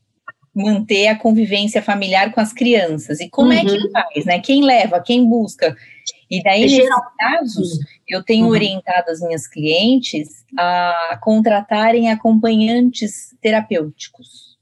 manter 0.55 1.07
a 1.07 1.17
convivência 1.17 1.81
familiar 1.81 2.31
com 2.31 2.39
as 2.39 2.53
crianças. 2.53 3.19
E 3.19 3.29
como 3.29 3.51
uhum. 3.51 3.57
é 3.57 3.65
que 3.65 3.77
uhum. 3.77 3.91
faz, 3.91 4.25
né? 4.25 4.39
Quem 4.39 4.63
leva, 4.63 5.01
quem 5.01 5.27
busca? 5.27 5.75
E 6.29 6.41
daí, 6.41 6.61
nesses 6.61 6.89
casos, 7.17 7.79
eu 8.07 8.23
tenho 8.23 8.45
uhum. 8.45 8.51
orientado 8.51 9.09
as 9.09 9.19
minhas 9.19 9.47
clientes 9.47 10.43
a 10.57 11.19
contratarem 11.21 12.11
acompanhantes 12.11 13.35
terapêuticos. 13.41 14.57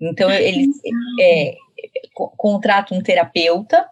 Então, 0.00 0.30
eles 0.30 0.68
é, 1.20 1.54
contratam 2.36 2.98
um 2.98 3.02
terapeuta 3.02 3.86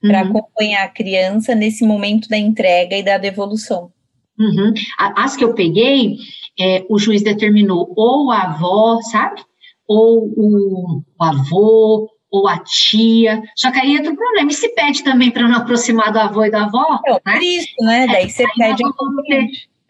para 0.00 0.22
uhum. 0.22 0.36
acompanhar 0.36 0.84
a 0.84 0.88
criança 0.88 1.54
nesse 1.54 1.84
momento 1.84 2.28
da 2.28 2.36
entrega 2.36 2.96
e 2.96 3.02
da 3.02 3.16
devolução. 3.16 3.93
Uhum. 4.38 4.74
As 4.98 5.36
que 5.36 5.44
eu 5.44 5.54
peguei, 5.54 6.16
é, 6.58 6.84
o 6.88 6.98
juiz 6.98 7.22
determinou 7.22 7.92
ou 7.96 8.30
a 8.30 8.42
avó, 8.42 9.00
sabe? 9.02 9.42
Ou 9.86 10.24
o, 10.36 11.02
o 11.18 11.24
avô, 11.24 12.08
ou 12.30 12.48
a 12.48 12.58
tia. 12.58 13.42
Só 13.54 13.70
que 13.70 13.78
aí 13.78 13.96
entra 13.96 14.12
o 14.12 14.16
problema. 14.16 14.50
E 14.50 14.54
se 14.54 14.68
pede 14.74 15.04
também 15.04 15.30
para 15.30 15.46
não 15.46 15.58
aproximar 15.58 16.12
do 16.12 16.18
avô 16.18 16.44
e 16.44 16.50
da 16.50 16.64
avó? 16.64 17.00
É, 17.06 17.12
né? 17.24 17.38
isso, 17.42 17.74
né? 17.80 18.06
Daí 18.08 18.28
você 18.28 18.44
pede 18.56 18.82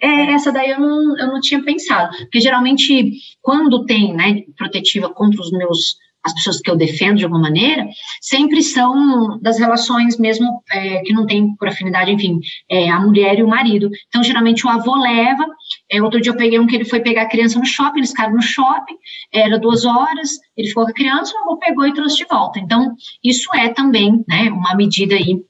é, 0.00 0.32
essa 0.32 0.52
daí 0.52 0.68
eu 0.70 0.78
não, 0.78 1.18
eu 1.18 1.28
não 1.28 1.40
tinha 1.40 1.62
pensado. 1.62 2.14
Porque 2.18 2.38
geralmente, 2.38 3.12
quando 3.40 3.86
tem, 3.86 4.12
né, 4.12 4.42
protetiva 4.54 5.08
contra 5.08 5.40
os 5.40 5.50
meus 5.50 5.96
as 6.24 6.32
pessoas 6.32 6.60
que 6.60 6.70
eu 6.70 6.76
defendo 6.76 7.18
de 7.18 7.24
alguma 7.24 7.42
maneira, 7.42 7.86
sempre 8.20 8.62
são 8.62 9.38
das 9.40 9.58
relações 9.58 10.18
mesmo 10.18 10.62
é, 10.72 11.00
que 11.02 11.12
não 11.12 11.26
tem 11.26 11.54
por 11.56 11.68
afinidade, 11.68 12.10
enfim, 12.10 12.40
é, 12.70 12.88
a 12.90 12.98
mulher 12.98 13.38
e 13.38 13.42
o 13.42 13.48
marido. 13.48 13.90
Então, 14.08 14.22
geralmente 14.22 14.66
o 14.66 14.70
avô 14.70 14.96
leva. 14.96 15.44
É, 15.90 16.02
outro 16.02 16.20
dia 16.20 16.32
eu 16.32 16.36
peguei 16.36 16.58
um 16.58 16.66
que 16.66 16.74
ele 16.74 16.84
foi 16.84 17.00
pegar 17.00 17.22
a 17.22 17.28
criança 17.28 17.58
no 17.58 17.66
shopping, 17.66 17.98
eles 17.98 18.10
ficaram 18.10 18.34
no 18.34 18.42
shopping, 18.42 18.96
era 19.32 19.58
duas 19.58 19.84
horas, 19.84 20.30
ele 20.56 20.68
ficou 20.68 20.84
com 20.84 20.90
a 20.90 20.94
criança, 20.94 21.34
o 21.34 21.42
avô 21.42 21.58
pegou 21.58 21.86
e 21.86 21.92
trouxe 21.92 22.16
de 22.16 22.24
volta. 22.24 22.58
Então, 22.58 22.96
isso 23.22 23.54
é 23.54 23.68
também 23.68 24.24
né, 24.26 24.50
uma 24.50 24.74
medida 24.74 25.14
aí 25.14 25.42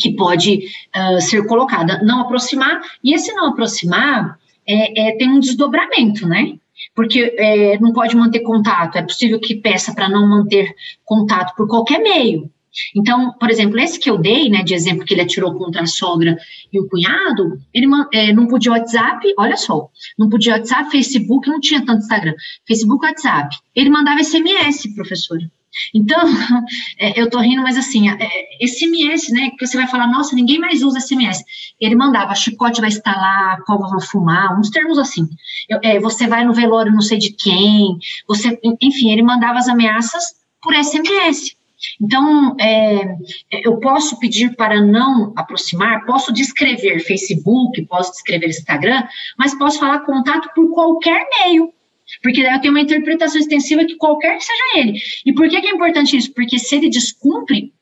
que 0.00 0.14
pode 0.14 0.66
uh, 0.94 1.20
ser 1.20 1.46
colocada. 1.46 2.02
Não 2.02 2.20
aproximar, 2.20 2.80
e 3.02 3.14
esse 3.14 3.32
não 3.32 3.46
aproximar 3.46 4.38
é, 4.66 5.08
é, 5.08 5.16
tem 5.16 5.28
um 5.28 5.40
desdobramento, 5.40 6.26
né? 6.26 6.54
Porque 6.94 7.34
é, 7.38 7.78
não 7.78 7.92
pode 7.92 8.16
manter 8.16 8.40
contato, 8.40 8.96
é 8.96 9.02
possível 9.02 9.40
que 9.40 9.56
peça 9.56 9.94
para 9.94 10.08
não 10.08 10.28
manter 10.28 10.74
contato 11.04 11.54
por 11.56 11.68
qualquer 11.68 12.00
meio. 12.00 12.50
Então, 12.96 13.32
por 13.38 13.50
exemplo, 13.50 13.78
esse 13.78 13.98
que 13.98 14.08
eu 14.08 14.16
dei, 14.16 14.48
né, 14.48 14.62
de 14.62 14.74
exemplo 14.74 15.04
que 15.04 15.12
ele 15.12 15.20
atirou 15.20 15.54
contra 15.54 15.82
a 15.82 15.86
sogra 15.86 16.36
e 16.72 16.80
o 16.80 16.88
cunhado, 16.88 17.58
ele 17.72 17.86
é, 18.12 18.32
não 18.32 18.46
podia 18.46 18.72
WhatsApp, 18.72 19.34
olha 19.38 19.56
só, 19.56 19.88
não 20.18 20.28
podia 20.28 20.54
WhatsApp, 20.54 20.90
Facebook, 20.90 21.48
não 21.48 21.60
tinha 21.60 21.84
tanto 21.84 22.02
Instagram, 22.02 22.34
Facebook, 22.66 23.04
WhatsApp. 23.04 23.56
Ele 23.74 23.90
mandava 23.90 24.24
SMS, 24.24 24.94
professora. 24.94 25.50
Então, 25.94 26.20
é, 26.98 27.20
eu 27.20 27.28
tô 27.30 27.38
rindo, 27.38 27.62
mas 27.62 27.76
assim, 27.76 28.08
é, 28.08 28.66
SMS, 28.66 29.30
né, 29.32 29.50
que 29.50 29.66
você 29.66 29.76
vai 29.76 29.86
falar, 29.86 30.06
nossa, 30.06 30.34
ninguém 30.34 30.58
mais 30.58 30.82
usa 30.82 31.00
SMS. 31.00 31.42
Ele 31.80 31.94
mandava, 31.94 32.34
chicote 32.34 32.80
vai 32.80 32.90
estalar, 32.90 33.62
cova 33.64 33.88
vai 33.88 34.00
fumar, 34.00 34.58
uns 34.58 34.70
termos 34.70 34.98
assim. 34.98 35.28
Eu, 35.68 35.78
é, 35.82 35.98
você 35.98 36.26
vai 36.26 36.44
no 36.44 36.54
velório 36.54 36.92
não 36.92 37.00
sei 37.00 37.18
de 37.18 37.32
quem, 37.32 37.98
você, 38.26 38.58
enfim, 38.80 39.10
ele 39.10 39.22
mandava 39.22 39.58
as 39.58 39.68
ameaças 39.68 40.24
por 40.60 40.74
SMS. 40.74 41.56
Então, 42.00 42.56
é, 42.60 43.16
eu 43.50 43.78
posso 43.78 44.18
pedir 44.18 44.54
para 44.54 44.80
não 44.80 45.32
aproximar, 45.36 46.04
posso 46.06 46.32
descrever 46.32 47.00
Facebook, 47.00 47.82
posso 47.86 48.12
descrever 48.12 48.48
Instagram, 48.48 49.02
mas 49.36 49.54
posso 49.54 49.78
falar 49.78 50.00
contato 50.00 50.48
por 50.54 50.70
qualquer 50.72 51.26
meio. 51.40 51.72
Porque 52.22 52.42
daí 52.42 52.54
eu 52.54 52.60
tenho 52.60 52.74
uma 52.74 52.80
interpretação 52.80 53.40
extensiva 53.40 53.84
que 53.84 53.96
qualquer 53.96 54.36
que 54.36 54.44
seja 54.44 54.62
ele. 54.76 54.98
E 55.24 55.32
por 55.32 55.48
que, 55.48 55.60
que 55.60 55.68
é 55.68 55.70
importante 55.70 56.16
isso? 56.16 56.32
Porque 56.34 56.58
se 56.58 56.76
ele 56.76 56.90
descumpre, 56.90 57.72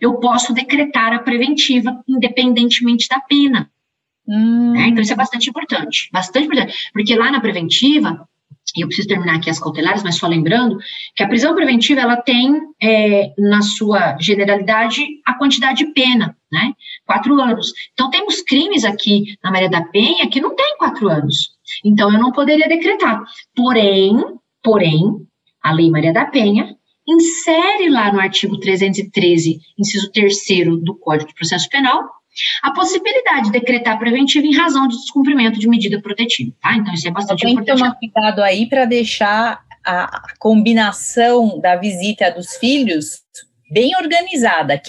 eu 0.00 0.14
posso 0.14 0.52
decretar 0.52 1.12
a 1.12 1.20
preventiva, 1.20 2.02
independentemente 2.08 3.08
da 3.08 3.20
pena. 3.20 3.70
Hum. 4.28 4.72
Né? 4.72 4.88
Então, 4.88 5.02
isso 5.02 5.12
é 5.12 5.16
bastante 5.16 5.48
importante. 5.48 6.08
Bastante 6.12 6.46
importante. 6.46 6.90
Porque 6.92 7.14
lá 7.14 7.30
na 7.30 7.40
preventiva, 7.40 8.28
e 8.76 8.82
eu 8.82 8.86
preciso 8.86 9.08
terminar 9.08 9.36
aqui 9.36 9.50
as 9.50 9.58
cautelares, 9.58 10.02
mas 10.02 10.16
só 10.16 10.26
lembrando 10.26 10.78
que 11.14 11.22
a 11.22 11.28
prisão 11.28 11.54
preventiva 11.54 12.00
ela 12.00 12.16
tem 12.16 12.60
é, 12.82 13.32
na 13.38 13.62
sua 13.62 14.16
generalidade 14.18 15.04
a 15.24 15.34
quantidade 15.34 15.84
de 15.84 15.92
pena, 15.92 16.36
né? 16.50 16.72
Quatro 17.06 17.40
anos. 17.40 17.72
Então 17.92 18.10
temos 18.10 18.40
crimes 18.42 18.84
aqui 18.84 19.36
na 19.42 19.50
Maria 19.50 19.70
da 19.70 19.82
Penha 19.82 20.28
que 20.28 20.40
não 20.40 20.54
tem 20.54 20.76
quatro 20.78 21.08
anos. 21.08 21.60
Então, 21.84 22.12
eu 22.12 22.18
não 22.18 22.32
poderia 22.32 22.68
decretar. 22.68 23.22
Porém, 23.54 24.16
porém, 24.62 25.00
a 25.62 25.72
Lei 25.72 25.90
Maria 25.90 26.12
da 26.12 26.26
Penha 26.26 26.76
insere 27.06 27.88
lá 27.88 28.12
no 28.12 28.20
artigo 28.20 28.58
313, 28.58 29.58
inciso 29.78 30.10
3 30.12 30.36
do 30.82 30.94
Código 30.96 31.28
de 31.28 31.34
Processo 31.34 31.68
Penal, 31.68 32.08
a 32.62 32.72
possibilidade 32.72 33.46
de 33.46 33.52
decretar 33.52 33.98
preventivo 33.98 34.46
em 34.46 34.54
razão 34.54 34.86
de 34.86 34.96
descumprimento 34.96 35.58
de 35.58 35.68
medida 35.68 36.00
protetiva, 36.00 36.52
tá? 36.60 36.76
Então, 36.76 36.94
isso 36.94 37.08
é 37.08 37.10
bastante 37.10 37.42
Tem 37.42 37.52
importante. 37.52 37.66
Tem 37.66 37.76
que 37.76 37.82
tomar 37.82 37.98
cuidado 37.98 38.42
aí 38.42 38.68
para 38.68 38.84
deixar 38.84 39.60
a 39.84 40.34
combinação 40.38 41.58
da 41.58 41.74
visita 41.76 42.30
dos 42.30 42.56
filhos 42.56 43.22
bem 43.70 43.96
organizada, 43.96 44.80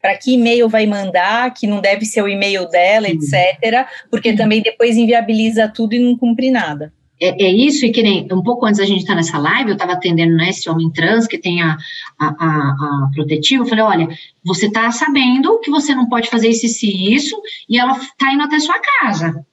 para 0.00 0.16
que 0.16 0.34
e-mail 0.34 0.68
vai 0.68 0.86
mandar, 0.86 1.52
que 1.52 1.66
não 1.66 1.80
deve 1.80 2.04
ser 2.04 2.22
o 2.22 2.28
e-mail 2.28 2.68
dela, 2.68 3.08
etc., 3.08 3.86
porque 4.10 4.32
também 4.34 4.62
depois 4.62 4.96
inviabiliza 4.96 5.68
tudo 5.68 5.94
e 5.94 5.98
não 5.98 6.16
cumpre 6.16 6.50
nada. 6.50 6.92
É, 7.20 7.46
é, 7.46 7.52
isso, 7.52 7.84
e 7.84 7.90
que 7.90 8.00
nem 8.00 8.28
um 8.32 8.42
pouco 8.42 8.64
antes 8.64 8.78
da 8.78 8.86
gente 8.86 9.00
estar 9.00 9.16
nessa 9.16 9.38
live, 9.38 9.70
eu 9.70 9.74
estava 9.74 9.94
atendendo 9.94 10.36
né, 10.36 10.50
esse 10.50 10.70
homem 10.70 10.88
trans 10.90 11.26
que 11.26 11.36
tem 11.36 11.60
a, 11.60 11.76
a, 12.16 12.26
a, 12.26 13.06
a 13.06 13.10
protetiva, 13.12 13.64
eu 13.64 13.68
falei, 13.68 13.84
olha, 13.84 14.08
você 14.44 14.66
está 14.66 14.88
sabendo 14.92 15.58
que 15.58 15.70
você 15.70 15.94
não 15.96 16.08
pode 16.08 16.30
fazer 16.30 16.48
isso 16.48 16.64
e 16.86 17.14
isso, 17.14 17.36
e 17.68 17.76
ela 17.76 17.92
está 17.92 18.32
indo 18.32 18.44
até 18.44 18.60
sua 18.60 18.78
casa 18.78 19.44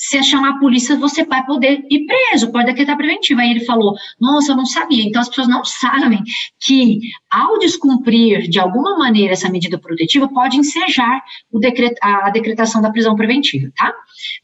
se 0.00 0.22
chamar 0.22 0.50
a 0.50 0.58
polícia, 0.60 0.96
você 0.96 1.24
vai 1.24 1.44
poder 1.44 1.84
ir 1.90 2.06
preso, 2.06 2.52
pode 2.52 2.66
decretar 2.66 2.96
preventivo. 2.96 3.40
Aí 3.40 3.50
ele 3.50 3.64
falou: 3.64 3.96
Nossa, 4.20 4.52
eu 4.52 4.56
não 4.56 4.64
sabia. 4.64 5.02
Então 5.02 5.20
as 5.20 5.28
pessoas 5.28 5.48
não 5.48 5.64
sabem 5.64 6.22
que, 6.60 7.00
ao 7.28 7.58
descumprir 7.58 8.48
de 8.48 8.60
alguma 8.60 8.96
maneira 8.96 9.32
essa 9.32 9.50
medida 9.50 9.76
protetiva, 9.76 10.28
pode 10.28 10.56
ensejar 10.56 11.20
decret 11.52 11.96
a 12.00 12.30
decretação 12.30 12.80
da 12.80 12.92
prisão 12.92 13.16
preventiva, 13.16 13.72
tá? 13.76 13.92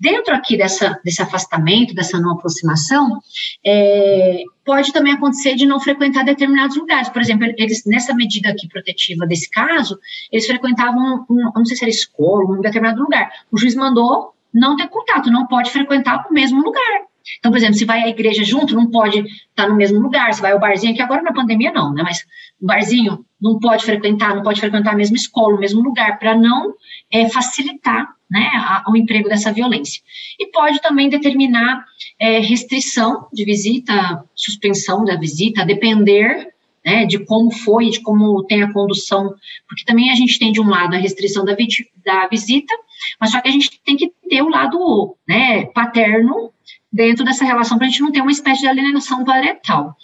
Dentro 0.00 0.34
aqui 0.34 0.56
dessa, 0.56 1.00
desse 1.04 1.22
afastamento, 1.22 1.94
dessa 1.94 2.18
não 2.20 2.32
aproximação, 2.32 3.20
é, 3.64 4.42
pode 4.64 4.92
também 4.92 5.12
acontecer 5.12 5.54
de 5.54 5.66
não 5.66 5.78
frequentar 5.78 6.24
determinados 6.24 6.76
lugares. 6.76 7.08
Por 7.08 7.22
exemplo, 7.22 7.46
eles, 7.56 7.84
nessa 7.86 8.12
medida 8.12 8.48
aqui 8.48 8.66
protetiva 8.66 9.24
desse 9.24 9.48
caso, 9.48 9.96
eles 10.32 10.46
frequentavam, 10.46 11.24
um, 11.30 11.50
não 11.54 11.64
sei 11.64 11.76
se 11.76 11.84
era 11.84 11.90
escola, 11.90 12.56
um 12.56 12.60
determinado 12.60 13.00
lugar. 13.00 13.30
O 13.52 13.58
juiz 13.58 13.76
mandou 13.76 14.33
não 14.54 14.76
ter 14.76 14.88
contato, 14.88 15.30
não 15.30 15.46
pode 15.46 15.70
frequentar 15.70 16.26
o 16.30 16.32
mesmo 16.32 16.62
lugar. 16.62 17.02
Então, 17.38 17.50
por 17.50 17.56
exemplo, 17.56 17.74
se 17.74 17.84
vai 17.84 18.02
à 18.02 18.08
igreja 18.08 18.44
junto, 18.44 18.74
não 18.74 18.90
pode 18.90 19.18
estar 19.18 19.68
no 19.68 19.74
mesmo 19.74 19.98
lugar. 19.98 20.32
Se 20.32 20.42
vai 20.42 20.52
ao 20.52 20.60
barzinho, 20.60 20.94
que 20.94 21.02
agora 21.02 21.22
na 21.22 21.32
pandemia 21.32 21.72
não, 21.72 21.92
né? 21.92 22.02
Mas 22.02 22.24
o 22.60 22.66
barzinho 22.66 23.24
não 23.40 23.58
pode 23.58 23.84
frequentar, 23.84 24.34
não 24.34 24.42
pode 24.42 24.60
frequentar 24.60 24.92
a 24.92 24.96
mesma 24.96 25.16
escola, 25.16 25.56
o 25.56 25.60
mesmo 25.60 25.82
lugar, 25.82 26.18
para 26.18 26.36
não 26.36 26.74
é, 27.10 27.28
facilitar 27.28 28.14
né, 28.30 28.50
a, 28.54 28.84
o 28.88 28.96
emprego 28.96 29.28
dessa 29.28 29.52
violência. 29.52 30.02
E 30.38 30.50
pode 30.50 30.80
também 30.80 31.08
determinar 31.08 31.84
é, 32.18 32.40
restrição 32.40 33.26
de 33.32 33.44
visita, 33.44 34.24
suspensão 34.34 35.04
da 35.04 35.16
visita, 35.16 35.64
depender 35.64 36.54
né, 36.84 37.06
de 37.06 37.24
como 37.24 37.50
foi, 37.50 37.88
de 37.88 38.00
como 38.00 38.44
tem 38.44 38.62
a 38.62 38.72
condução, 38.72 39.34
porque 39.66 39.84
também 39.84 40.10
a 40.10 40.14
gente 40.14 40.38
tem 40.38 40.52
de 40.52 40.60
um 40.60 40.68
lado 40.68 40.94
a 40.94 40.98
restrição 40.98 41.44
da, 41.44 41.56
da 42.04 42.28
visita, 42.28 42.74
mas 43.20 43.30
só 43.30 43.40
que 43.40 43.48
a 43.48 43.52
gente 43.52 43.80
tem 43.84 43.96
que 43.96 44.12
ter 44.28 44.42
o 44.42 44.48
lado 44.48 45.16
né, 45.28 45.66
paterno 45.66 46.52
dentro 46.92 47.24
dessa 47.24 47.44
relação 47.44 47.76
para 47.76 47.86
a 47.86 47.90
gente 47.90 48.02
não 48.02 48.12
ter 48.12 48.20
uma 48.20 48.30
espécie 48.30 48.60
de 48.60 48.68
alienação 48.68 49.24
parental. 49.24 49.96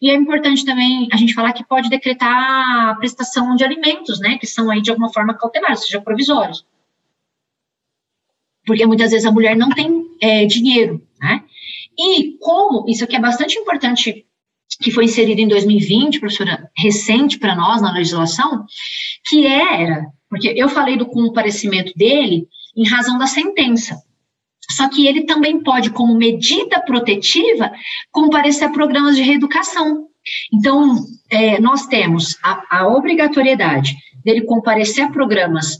E 0.00 0.10
é 0.10 0.14
importante 0.14 0.64
também 0.64 1.08
a 1.12 1.16
gente 1.16 1.34
falar 1.34 1.52
que 1.52 1.64
pode 1.64 1.90
decretar 1.90 2.90
a 2.90 2.94
prestação 2.94 3.54
de 3.54 3.64
alimentos, 3.64 4.20
né, 4.20 4.38
que 4.38 4.46
são 4.46 4.70
aí 4.70 4.80
de 4.80 4.90
alguma 4.90 5.12
forma 5.12 5.34
cautelares, 5.34 5.82
seja 5.82 6.00
provisórios. 6.00 6.64
Porque 8.64 8.86
muitas 8.86 9.10
vezes 9.10 9.26
a 9.26 9.32
mulher 9.32 9.56
não 9.56 9.70
tem 9.70 10.06
é, 10.20 10.46
dinheiro, 10.46 11.02
né? 11.20 11.42
E 11.98 12.36
como, 12.38 12.88
isso 12.88 13.02
aqui 13.02 13.16
é 13.16 13.20
bastante 13.20 13.58
importante 13.58 14.26
que 14.80 14.90
foi 14.90 15.04
inserido 15.04 15.40
em 15.40 15.48
2020, 15.48 16.20
professora, 16.20 16.70
recente 16.76 17.38
para 17.38 17.56
nós 17.56 17.82
na 17.82 17.92
legislação, 17.92 18.64
que 19.26 19.46
era, 19.46 20.06
porque 20.28 20.52
eu 20.56 20.68
falei 20.68 20.96
do 20.96 21.06
comparecimento 21.06 21.92
dele 21.96 22.46
em 22.76 22.86
razão 22.86 23.18
da 23.18 23.26
sentença. 23.26 24.00
Só 24.70 24.88
que 24.88 25.06
ele 25.06 25.22
também 25.22 25.62
pode, 25.62 25.90
como 25.90 26.14
medida 26.14 26.80
protetiva, 26.80 27.72
comparecer 28.10 28.68
a 28.68 28.72
programas 28.72 29.16
de 29.16 29.22
reeducação. 29.22 30.06
Então, 30.52 30.96
é, 31.30 31.58
nós 31.60 31.86
temos 31.86 32.36
a, 32.42 32.78
a 32.78 32.88
obrigatoriedade 32.88 33.96
dele 34.22 34.42
comparecer 34.42 35.04
a 35.04 35.10
programas 35.10 35.78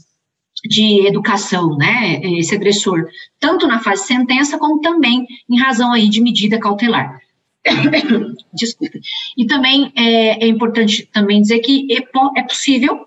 de 0.65 1.07
educação, 1.07 1.77
né, 1.77 2.19
esse 2.37 2.53
agressor, 2.53 3.05
tanto 3.39 3.67
na 3.67 3.79
fase 3.79 4.05
sentença, 4.07 4.57
como 4.57 4.81
também 4.81 5.25
em 5.49 5.57
razão 5.57 5.93
aí 5.93 6.09
de 6.09 6.21
medida 6.21 6.59
cautelar. 6.59 7.21
Desculpe. 8.53 8.99
E 9.37 9.45
também 9.45 9.91
é, 9.95 10.43
é, 10.43 10.47
importante 10.47 11.07
também 11.13 11.41
dizer 11.41 11.59
que 11.59 11.87
é, 11.91 12.39
é 12.39 12.43
possível 12.43 13.05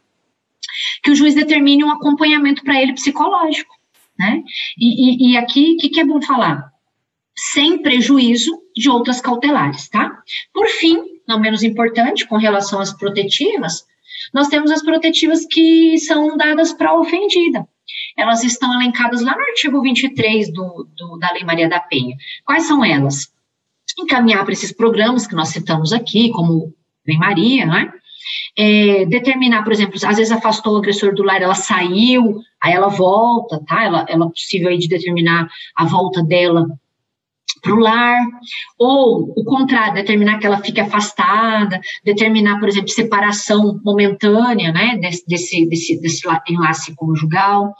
que 1.02 1.10
o 1.10 1.14
juiz 1.14 1.34
determine 1.34 1.84
um 1.84 1.90
acompanhamento 1.90 2.62
para 2.62 2.80
ele 2.80 2.92
psicológico, 2.92 3.74
né? 4.18 4.42
E, 4.78 5.30
e, 5.30 5.32
e 5.32 5.36
aqui, 5.36 5.74
o 5.74 5.76
que, 5.78 5.88
que 5.88 6.00
é 6.00 6.04
bom 6.04 6.20
falar? 6.20 6.70
Sem 7.34 7.80
prejuízo 7.82 8.60
de 8.76 8.90
outras 8.90 9.20
cautelares, 9.20 9.88
tá? 9.88 10.22
Por 10.52 10.68
fim, 10.68 11.02
não 11.26 11.40
menos 11.40 11.62
importante, 11.62 12.26
com 12.26 12.36
relação 12.36 12.80
às 12.80 12.92
protetivas, 12.92 13.84
nós 14.32 14.48
temos 14.48 14.70
as 14.70 14.82
protetivas 14.82 15.46
que 15.46 15.98
são 15.98 16.36
dadas 16.36 16.72
para 16.72 16.90
a 16.90 16.98
ofendida. 16.98 17.66
Elas 18.16 18.44
estão 18.44 18.72
elencadas 18.74 19.22
lá 19.22 19.34
no 19.34 19.42
artigo 19.42 19.82
23 19.82 20.52
do, 20.52 20.88
do, 20.96 21.18
da 21.18 21.32
Lei 21.32 21.44
Maria 21.44 21.68
da 21.68 21.80
Penha. 21.80 22.16
Quais 22.44 22.64
são 22.64 22.84
elas? 22.84 23.32
Encaminhar 23.98 24.44
para 24.44 24.52
esses 24.52 24.72
programas 24.72 25.26
que 25.26 25.34
nós 25.34 25.48
citamos 25.48 25.92
aqui, 25.92 26.30
como 26.30 26.74
Lei 27.06 27.18
Maria, 27.18 27.66
né? 27.66 27.92
É, 28.56 29.06
determinar, 29.06 29.62
por 29.62 29.72
exemplo, 29.72 29.94
às 30.04 30.16
vezes 30.16 30.32
afastou 30.32 30.74
o 30.74 30.78
agressor 30.78 31.14
do 31.14 31.22
lar, 31.22 31.40
ela 31.42 31.54
saiu, 31.54 32.40
aí 32.60 32.72
ela 32.72 32.88
volta, 32.88 33.62
tá? 33.66 33.84
Ela, 33.84 34.06
ela 34.08 34.26
é 34.26 34.28
possível 34.28 34.68
aí 34.68 34.78
de 34.78 34.88
determinar 34.88 35.48
a 35.76 35.84
volta 35.84 36.22
dela 36.22 36.66
para 37.62 37.74
o 37.74 37.78
lar, 37.78 38.18
ou 38.76 39.32
o 39.36 39.44
contrário, 39.44 39.94
determinar 39.94 40.38
que 40.38 40.46
ela 40.46 40.58
fique 40.58 40.80
afastada, 40.80 41.80
determinar, 42.04 42.58
por 42.58 42.68
exemplo, 42.68 42.88
separação 42.88 43.80
momentânea, 43.84 44.72
né, 44.72 44.98
desse, 44.98 45.24
desse, 45.26 45.66
desse, 45.66 46.00
desse 46.00 46.26
enlace 46.48 46.94
conjugal. 46.96 47.72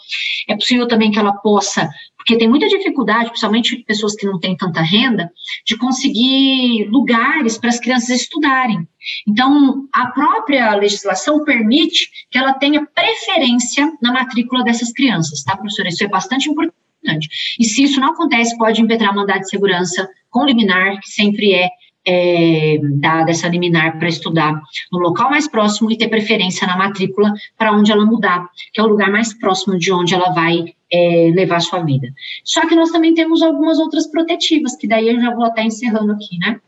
É 0.48 0.55
possível 0.55 0.86
também 0.86 1.10
que 1.10 1.19
ela 1.19 1.32
possa, 1.32 1.90
porque 2.22 2.38
tem 2.38 2.48
muita 2.48 2.68
dificuldade, 2.68 3.30
principalmente 3.30 3.84
pessoas 3.84 4.14
que 4.14 4.24
não 4.24 4.38
têm 4.38 4.56
tanta 4.56 4.80
renda, 4.80 5.30
de 5.66 5.76
conseguir 5.76 6.86
lugares 6.88 7.58
para 7.58 7.68
as 7.68 7.80
crianças 7.80 8.10
estudarem. 8.10 8.86
Então, 9.26 9.88
a 9.92 10.06
própria 10.06 10.72
legislação 10.76 11.44
permite 11.44 12.08
que 12.30 12.38
ela 12.38 12.54
tenha 12.54 12.86
preferência 12.86 13.92
na 14.00 14.12
matrícula 14.12 14.62
dessas 14.62 14.92
crianças, 14.92 15.42
tá, 15.42 15.56
professora? 15.56 15.88
Isso 15.88 16.04
é 16.04 16.08
bastante 16.08 16.48
importante. 16.48 17.28
E 17.58 17.64
se 17.64 17.82
isso 17.82 18.00
não 18.00 18.10
acontece, 18.10 18.56
pode 18.56 18.80
impetrar 18.80 19.12
mandado 19.12 19.40
de 19.40 19.48
segurança 19.48 20.08
com 20.30 20.44
liminar, 20.44 21.00
que 21.00 21.10
sempre 21.10 21.52
é, 21.54 21.68
é 22.06 22.78
dada 23.00 23.32
essa 23.32 23.48
liminar 23.48 23.98
para 23.98 24.08
estudar 24.08 24.62
no 24.92 25.00
local 25.00 25.28
mais 25.28 25.48
próximo 25.48 25.90
e 25.90 25.98
ter 25.98 26.06
preferência 26.06 26.68
na 26.68 26.76
matrícula 26.76 27.34
para 27.58 27.72
onde 27.72 27.90
ela 27.90 28.06
mudar, 28.06 28.48
que 28.72 28.80
é 28.80 28.84
o 28.84 28.88
lugar 28.88 29.10
mais 29.10 29.34
próximo 29.34 29.76
de 29.76 29.92
onde 29.92 30.14
ela 30.14 30.30
vai 30.30 30.72
é, 30.93 31.32
levar 31.35 31.56
a 31.56 31.60
sua 31.60 31.81
vida. 31.82 32.12
Só 32.44 32.66
que 32.66 32.74
nós 32.74 32.90
também 32.90 33.14
temos 33.14 33.43
algumas 33.43 33.78
outras 33.78 34.06
protetivas, 34.06 34.77
que 34.77 34.86
daí 34.86 35.09
eu 35.09 35.20
já 35.20 35.35
vou 35.35 35.44
até 35.44 35.64
encerrando 35.64 36.12
aqui, 36.12 36.39
né? 36.39 36.60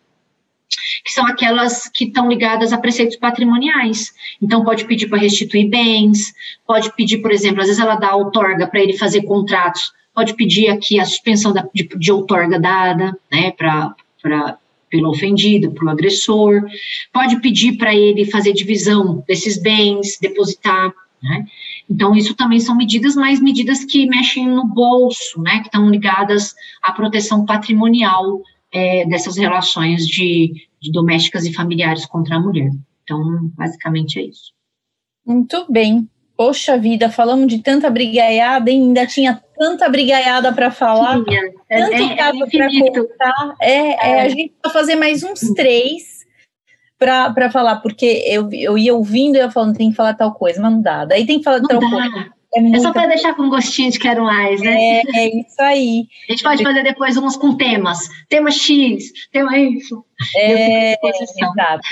que 1.04 1.12
são 1.12 1.26
aquelas 1.26 1.88
que 1.88 2.06
estão 2.06 2.28
ligadas 2.28 2.72
a 2.72 2.78
preceitos 2.78 3.16
patrimoniais. 3.16 4.12
Então, 4.40 4.64
pode 4.64 4.86
pedir 4.86 5.06
para 5.06 5.18
restituir 5.18 5.68
bens, 5.68 6.32
pode 6.66 6.92
pedir, 6.94 7.18
por 7.18 7.30
exemplo, 7.30 7.60
às 7.60 7.66
vezes 7.66 7.80
ela 7.80 7.94
dá 7.94 8.16
outorga 8.16 8.66
para 8.66 8.80
ele 8.80 8.96
fazer 8.96 9.22
contratos 9.22 9.92
pode 10.14 10.34
pedir 10.34 10.68
aqui 10.68 11.00
a 11.00 11.04
suspensão 11.04 11.52
da, 11.52 11.68
de, 11.74 11.88
de 11.88 12.12
outorga 12.12 12.58
dada, 12.58 13.18
né, 13.30 13.50
para 13.50 13.94
pelo 14.88 15.10
ofendido, 15.10 15.72
para 15.72 15.86
o 15.86 15.90
agressor, 15.90 16.62
pode 17.12 17.40
pedir 17.40 17.76
para 17.76 17.92
ele 17.92 18.24
fazer 18.26 18.52
divisão 18.52 19.24
desses 19.26 19.60
bens, 19.60 20.18
depositar, 20.20 20.94
né? 21.20 21.44
Então, 21.88 22.14
isso 22.14 22.34
também 22.34 22.60
são 22.60 22.76
medidas, 22.76 23.14
mas 23.14 23.40
medidas 23.40 23.84
que 23.84 24.06
mexem 24.06 24.48
no 24.48 24.66
bolso, 24.66 25.40
né, 25.42 25.60
que 25.60 25.66
estão 25.66 25.88
ligadas 25.90 26.54
à 26.82 26.92
proteção 26.92 27.44
patrimonial 27.44 28.40
é, 28.72 29.06
dessas 29.06 29.36
relações 29.36 30.06
de, 30.06 30.66
de 30.80 30.90
domésticas 30.90 31.44
e 31.44 31.52
familiares 31.52 32.06
contra 32.06 32.36
a 32.36 32.40
mulher. 32.40 32.70
Então, 33.02 33.50
basicamente 33.54 34.18
é 34.18 34.22
isso. 34.22 34.52
Muito 35.26 35.66
bem. 35.70 36.08
Poxa 36.36 36.76
vida, 36.76 37.08
falamos 37.08 37.46
de 37.46 37.58
tanta 37.58 37.88
brigaiada 37.88 38.68
e 38.68 38.74
ainda 38.74 39.06
tinha 39.06 39.40
tanta 39.56 39.88
brigaiada 39.88 40.52
para 40.52 40.70
falar, 40.70 41.22
tinha. 41.24 41.42
É, 41.68 41.80
tanto 41.80 42.12
é, 42.12 42.16
caso 42.16 42.42
é 42.42 42.50
para 42.50 42.68
contar. 42.68 43.54
É, 43.60 43.70
é, 43.70 44.10
é, 44.10 44.20
a 44.22 44.28
gente 44.28 44.52
vai 44.62 44.72
fazer 44.72 44.96
mais 44.96 45.22
uns 45.22 45.40
três 45.54 46.13
para 47.04 47.50
falar, 47.50 47.76
porque 47.76 48.24
eu, 48.26 48.48
eu 48.52 48.78
ia 48.78 48.94
ouvindo 48.94 49.36
e 49.36 49.40
eu 49.40 49.50
falando, 49.50 49.76
tem 49.76 49.90
que 49.90 49.96
falar 49.96 50.14
tal 50.14 50.32
coisa, 50.34 50.60
mas 50.60 50.72
não 50.72 50.82
dá. 50.82 51.04
Daí 51.04 51.26
tem 51.26 51.38
que 51.38 51.44
falar 51.44 51.60
não 51.60 51.68
tal 51.68 51.80
dá. 51.80 51.90
coisa. 51.90 52.34
É, 52.56 52.76
é 52.76 52.80
só 52.80 52.92
para 52.92 53.08
deixar 53.08 53.34
com 53.34 53.48
gostinho 53.48 53.90
de 53.90 53.98
quero 53.98 54.22
mais, 54.24 54.60
né? 54.60 54.74
É, 54.74 55.02
é 55.12 55.40
isso 55.40 55.60
aí. 55.60 56.06
A 56.28 56.32
gente 56.32 56.42
pode 56.44 56.62
fazer 56.62 56.84
depois 56.84 57.16
uns 57.16 57.36
com 57.36 57.56
temas. 57.56 57.98
Tema 58.28 58.50
X, 58.50 59.12
tema 59.32 59.58
Y. 59.58 59.80
É, 60.36 60.94
exato. 61.02 61.88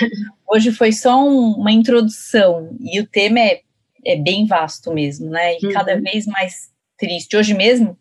Hoje 0.47 0.71
foi 0.71 0.93
só 0.93 1.21
um, 1.21 1.55
uma 1.55 1.71
introdução 1.71 2.69
e 2.79 2.99
o 2.99 3.05
tema 3.05 3.39
é 3.39 3.61
é 4.05 4.15
bem 4.15 4.45
vasto 4.45 4.93
mesmo, 4.93 5.29
né? 5.29 5.57
E 5.59 5.67
uhum. 5.67 5.73
cada 5.73 5.99
vez 5.99 6.25
mais 6.25 6.71
triste. 6.97 7.35
Hoje 7.35 7.53
mesmo 7.53 7.97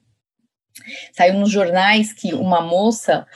saiu 1.12 1.34
nos 1.34 1.50
jornais 1.50 2.12
que 2.12 2.34
uma 2.34 2.60
moça 2.60 3.26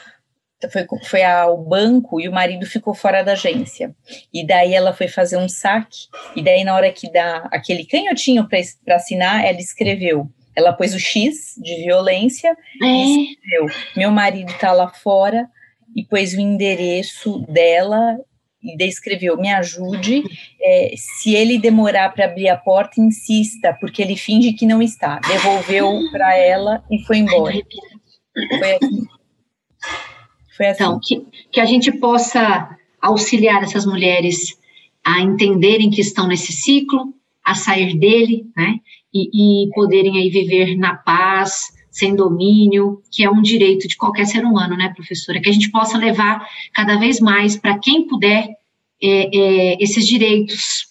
foi, 0.71 0.87
foi 1.05 1.23
ao 1.23 1.63
banco 1.63 2.21
e 2.21 2.29
o 2.29 2.33
marido 2.33 2.67
ficou 2.67 2.95
fora 2.95 3.23
da 3.23 3.33
agência. 3.33 3.95
E 4.33 4.47
daí 4.47 4.75
ela 4.75 4.93
foi 4.93 5.09
fazer 5.09 5.37
um 5.37 5.49
saque, 5.49 6.09
e 6.35 6.43
daí 6.43 6.65
na 6.65 6.75
hora 6.75 6.91
que 6.93 7.11
dá 7.11 7.49
aquele 7.53 7.85
canhotinho 7.85 8.49
para 8.49 8.97
assinar, 8.97 9.45
ela 9.45 9.59
escreveu. 9.59 10.29
Ela 10.55 10.73
pôs 10.73 10.95
o 10.95 10.99
X 10.99 11.55
de 11.59 11.85
violência 11.85 12.57
é. 12.83 12.87
e 12.87 13.33
escreveu: 13.33 13.67
Meu 13.97 14.11
marido 14.11 14.51
está 14.51 14.73
lá 14.73 14.89
fora, 14.89 15.47
e 15.95 16.05
pôs 16.05 16.35
o 16.35 16.41
endereço 16.41 17.41
dela 17.49 18.19
e 18.63 18.77
descreveu: 18.77 19.37
me 19.37 19.53
ajude. 19.53 20.23
É, 20.61 20.95
se 20.97 21.35
ele 21.35 21.59
demorar 21.59 22.13
para 22.13 22.27
abrir 22.27 22.49
a 22.49 22.57
porta, 22.57 23.01
insista, 23.01 23.77
porque 23.81 24.03
ele 24.03 24.17
finge 24.17 24.53
que 24.53 24.67
não 24.67 24.83
está. 24.83 25.21
Devolveu 25.21 26.01
para 26.11 26.37
ela 26.37 26.85
e 26.91 27.03
foi 27.05 27.19
embora. 27.19 27.55
Foi 28.59 28.73
assim. 28.73 29.07
Foi 30.57 30.67
assim. 30.67 30.83
Então, 30.83 31.01
que, 31.03 31.27
que 31.53 31.61
a 31.61 31.67
gente 31.67 31.93
possa 31.93 32.77
auxiliar 33.01 33.63
essas 33.63 33.87
mulheres 33.87 34.59
a 35.05 35.21
entenderem 35.21 35.91
que 35.91 36.01
estão 36.01 36.27
nesse 36.27 36.53
ciclo, 36.53 37.15
a 37.45 37.55
sair 37.55 37.97
dele, 37.97 38.47
né? 38.57 38.81
E, 39.15 39.65
e 39.65 39.71
poderem 39.73 40.19
aí 40.19 40.29
viver 40.29 40.77
na 40.77 40.97
paz, 40.97 41.73
sem 41.91 42.15
domínio, 42.15 43.01
que 43.11 43.25
é 43.25 43.31
um 43.31 43.41
direito 43.41 43.87
de 43.87 43.97
qualquer 43.97 44.27
ser 44.27 44.45
humano, 44.45 44.77
né, 44.77 44.93
professora? 44.95 45.41
Que 45.41 45.49
a 45.49 45.53
gente 45.53 45.71
possa 45.71 45.97
levar 45.97 46.47
cada 46.75 46.97
vez 46.97 47.21
mais 47.21 47.57
para 47.57 47.79
quem 47.79 48.07
puder 48.07 48.49
é, 49.03 49.37
é, 49.39 49.83
esses 49.83 50.07
direitos 50.07 50.87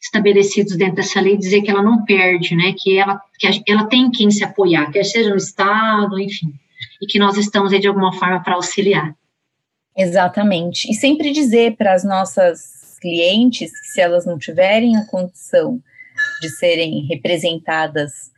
estabelecidos 0.00 0.76
dentro 0.76 0.96
dessa 0.96 1.20
lei, 1.20 1.36
dizer 1.36 1.62
que 1.62 1.70
ela 1.70 1.82
não 1.82 2.04
perde, 2.04 2.54
né? 2.54 2.74
Que 2.78 2.98
ela, 2.98 3.20
que 3.38 3.62
ela 3.66 3.84
tem 3.84 4.10
quem 4.10 4.30
se 4.30 4.44
apoiar, 4.44 4.90
quer 4.92 5.04
seja 5.04 5.30
no 5.30 5.36
Estado, 5.36 6.18
enfim, 6.18 6.54
e 7.00 7.06
que 7.06 7.18
nós 7.18 7.36
estamos 7.36 7.72
aí 7.72 7.80
de 7.80 7.88
alguma 7.88 8.12
forma 8.12 8.42
para 8.42 8.54
auxiliar. 8.54 9.14
Exatamente. 9.96 10.90
E 10.90 10.94
sempre 10.94 11.32
dizer 11.32 11.76
para 11.76 11.94
as 11.94 12.04
nossas 12.04 12.98
clientes 13.00 13.70
que 13.70 13.86
se 13.88 14.00
elas 14.00 14.26
não 14.26 14.38
tiverem 14.38 14.96
a 14.96 15.06
condição 15.06 15.80
de 16.40 16.48
serem 16.50 17.06
representadas 17.06 18.30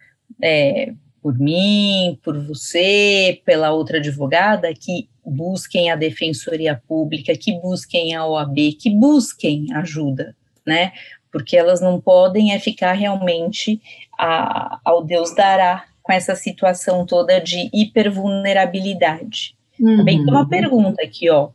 é, 0.43 0.93
por 1.21 1.39
mim, 1.39 2.19
por 2.23 2.39
você, 2.47 3.41
pela 3.45 3.73
outra 3.73 3.99
advogada, 3.99 4.73
que 4.75 5.09
busquem 5.25 5.91
a 5.91 5.97
defensoria 5.97 6.81
pública, 6.89 7.37
que 7.37 7.53
busquem 7.61 8.15
a 8.15 8.27
OAB, 8.27 8.73
que 8.79 8.91
busquem 8.91 9.67
ajuda, 9.75 10.35
né? 10.67 10.93
Porque 11.31 11.57
elas 11.57 11.81
não 11.81 12.01
podem 12.01 12.53
é 12.53 12.59
ficar 12.59 12.93
realmente 12.93 13.81
a, 14.19 14.81
ao 14.85 15.05
Deus 15.05 15.35
dará 15.35 15.85
com 16.03 16.13
essa 16.13 16.35
situação 16.35 17.07
toda 17.07 17.41
de 17.41 17.71
hipervulnerabilidade. 17.73 19.55
Uhum. 19.81 19.99
Também 19.99 20.25
tem 20.25 20.33
uma 20.33 20.49
pergunta 20.49 21.03
aqui, 21.03 21.31
ó. 21.31 21.51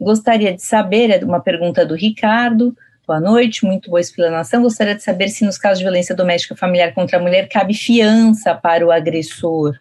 Gostaria 0.00 0.54
de 0.54 0.62
saber, 0.62 1.10
é 1.10 1.24
uma 1.24 1.40
pergunta 1.40 1.84
do 1.84 1.94
Ricardo, 1.94 2.74
Boa 3.08 3.20
noite, 3.20 3.64
muito 3.64 3.88
boa 3.88 4.02
explanação. 4.02 4.60
Gostaria 4.60 4.94
de 4.94 5.02
saber 5.02 5.30
se 5.30 5.42
nos 5.42 5.56
casos 5.56 5.78
de 5.78 5.84
violência 5.84 6.14
doméstica 6.14 6.54
familiar 6.54 6.92
contra 6.92 7.16
a 7.16 7.22
mulher 7.22 7.48
cabe 7.48 7.72
fiança 7.72 8.54
para 8.54 8.86
o 8.86 8.90
agressor. 8.90 9.74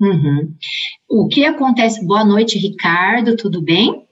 Uhum. 0.00 0.54
O 1.06 1.28
que 1.28 1.44
acontece? 1.44 2.02
Boa 2.06 2.24
noite, 2.24 2.58
Ricardo, 2.58 3.36
tudo 3.36 3.60
bem? 3.60 4.04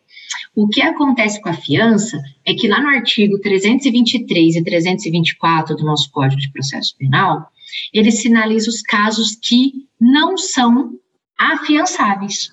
O 0.54 0.68
que 0.68 0.82
acontece 0.82 1.40
com 1.40 1.48
a 1.48 1.54
fiança 1.54 2.20
é 2.46 2.52
que 2.52 2.68
lá 2.68 2.78
no 2.82 2.88
artigo 2.88 3.40
323 3.40 4.56
e 4.56 4.62
324 4.62 5.74
do 5.74 5.86
nosso 5.86 6.10
Código 6.10 6.38
de 6.38 6.52
Processo 6.52 6.94
Penal, 6.98 7.46
ele 7.92 8.10
sinaliza 8.10 8.68
os 8.68 8.82
casos 8.82 9.36
que 9.36 9.86
não 10.00 10.36
são 10.36 10.98
afiançáveis. 11.38 12.50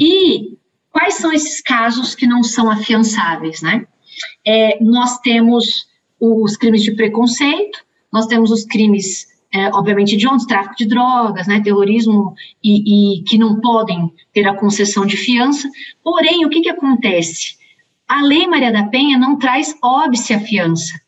E 0.00 0.58
quais 0.90 1.14
são 1.14 1.32
esses 1.32 1.60
casos 1.60 2.14
que 2.14 2.26
não 2.26 2.42
são 2.42 2.70
afiançáveis, 2.70 3.62
né? 3.62 3.86
é, 4.46 4.82
nós 4.82 5.18
temos 5.18 5.86
os 6.20 6.56
crimes 6.56 6.82
de 6.82 6.92
preconceito, 6.92 7.78
nós 8.12 8.26
temos 8.26 8.50
os 8.50 8.64
crimes, 8.64 9.26
é, 9.52 9.68
obviamente, 9.68 10.16
de 10.16 10.28
onde? 10.28 10.46
Tráfico 10.46 10.76
de 10.76 10.86
drogas, 10.86 11.46
né, 11.46 11.60
terrorismo, 11.60 12.34
e, 12.62 13.18
e, 13.18 13.22
que 13.24 13.38
não 13.38 13.60
podem 13.60 14.12
ter 14.32 14.46
a 14.46 14.54
concessão 14.54 15.04
de 15.04 15.16
fiança. 15.16 15.68
Porém, 16.02 16.44
o 16.44 16.50
que, 16.50 16.60
que 16.60 16.68
acontece? 16.68 17.56
A 18.06 18.22
Lei 18.22 18.46
Maria 18.46 18.72
da 18.72 18.84
Penha 18.84 19.18
não 19.18 19.38
traz 19.38 19.74
óbice 19.82 20.34
a 20.34 20.40
fiança. 20.40 21.00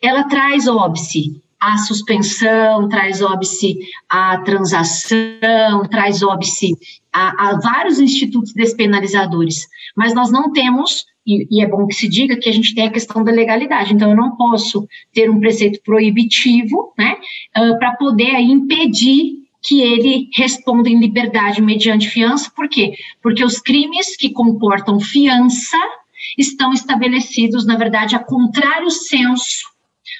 Ela 0.00 0.24
traz 0.24 0.66
óbice 0.66 1.42
a 1.66 1.78
suspensão, 1.78 2.88
traz 2.88 3.20
óbice 3.20 3.76
a 4.08 4.38
transação, 4.38 5.82
traz 5.90 6.22
óbice 6.22 6.76
a, 7.12 7.48
a 7.48 7.58
vários 7.58 7.98
institutos 7.98 8.52
despenalizadores. 8.52 9.66
Mas 9.96 10.14
nós 10.14 10.30
não 10.30 10.52
temos 10.52 11.04
e, 11.26 11.48
e, 11.50 11.60
é 11.60 11.66
bom 11.66 11.88
que 11.88 11.94
se 11.96 12.08
diga 12.08 12.36
que 12.36 12.48
a 12.48 12.52
gente 12.52 12.72
tem 12.72 12.86
a 12.86 12.92
questão 12.92 13.24
da 13.24 13.32
legalidade. 13.32 13.92
Então, 13.92 14.10
eu 14.10 14.16
não 14.16 14.36
posso 14.36 14.86
ter 15.12 15.28
um 15.28 15.40
preceito 15.40 15.80
proibitivo, 15.82 16.92
né, 16.96 17.16
uh, 17.58 17.76
para 17.80 17.96
poder 17.96 18.36
aí, 18.36 18.48
impedir 18.48 19.38
que 19.60 19.80
ele 19.80 20.28
responda 20.36 20.88
em 20.88 21.00
liberdade 21.00 21.60
mediante 21.60 22.08
fiança. 22.08 22.48
Por 22.54 22.68
quê? 22.68 22.92
Porque 23.20 23.44
os 23.44 23.58
crimes 23.58 24.16
que 24.16 24.30
comportam 24.30 25.00
fiança 25.00 25.76
estão 26.38 26.72
estabelecidos, 26.72 27.66
na 27.66 27.76
verdade, 27.76 28.14
a 28.14 28.20
contrário 28.20 28.88
senso 28.88 29.75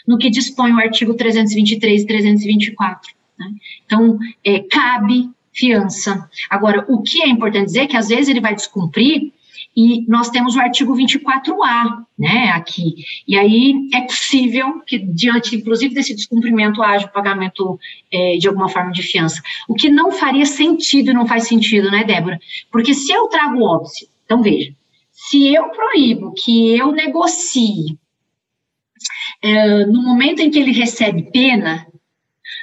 no 0.07 0.19
que 0.19 0.31
dispõe 0.31 0.73
o 0.73 0.79
artigo 0.79 1.15
323 1.15 2.03
e 2.03 2.07
324. 2.07 3.13
Né? 3.39 3.53
Então, 3.85 4.19
é, 4.45 4.61
cabe 4.61 5.31
fiança. 5.53 6.29
Agora, 6.51 6.85
o 6.89 7.03
que 7.03 7.23
é 7.23 7.29
importante 7.29 7.67
dizer 7.67 7.81
é 7.81 7.87
que 7.87 7.97
às 7.97 8.09
vezes 8.09 8.29
ele 8.29 8.41
vai 8.41 8.55
descumprir 8.55 9.33
e 9.77 10.07
nós 10.09 10.31
temos 10.31 10.57
o 10.57 10.61
artigo 10.61 10.97
24A, 10.97 12.03
né, 12.19 12.51
aqui. 12.55 12.95
E 13.29 13.37
aí 13.37 13.89
é 13.93 14.01
possível 14.03 14.81
que, 14.87 14.99
diante, 14.99 15.55
inclusive, 15.55 15.95
desse 15.95 16.15
descumprimento, 16.15 16.83
haja 16.83 17.07
o 17.07 17.13
pagamento 17.13 17.79
é, 18.11 18.39
de 18.39 18.49
alguma 18.49 18.71
forma 18.71 18.91
de 18.91 19.03
fiança. 19.03 19.43
O 19.69 19.75
que 19.75 19.91
não 19.91 20.11
faria 20.13 20.47
sentido 20.47 21.11
e 21.11 21.15
não 21.15 21.27
faz 21.27 21.47
sentido, 21.47 21.91
né, 21.91 22.05
Débora? 22.05 22.39
Porque 22.73 22.95
se 22.95 23.13
eu 23.13 23.29
trago 23.29 23.63
óbice, 23.63 24.09
então 24.25 24.43
veja, 24.43 24.73
se 25.13 25.55
eu 25.55 25.69
proíbo 25.69 26.33
que 26.33 26.75
eu 26.75 26.91
negocie 26.93 27.99
é, 29.43 29.87
no 29.87 30.03
momento 30.03 30.41
em 30.41 30.51
que 30.51 30.59
ele 30.59 30.73
recebe 30.73 31.31
pena, 31.31 31.87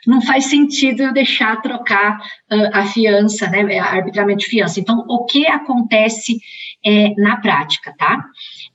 não 0.06 0.22
faz 0.22 0.46
sentido 0.46 1.04
eu 1.04 1.14
deixar 1.14 1.62
trocar 1.62 2.18
uh, 2.52 2.70
a 2.74 2.86
fiança, 2.86 3.48
né, 3.50 3.80
arbitramento 3.80 4.40
de 4.40 4.48
fiança. 4.48 4.80
Então, 4.80 5.06
o 5.08 5.26
que 5.26 5.46
acontece 5.48 6.40
é, 6.86 7.14
na 7.16 7.38
prática, 7.38 7.94
tá? 7.98 8.24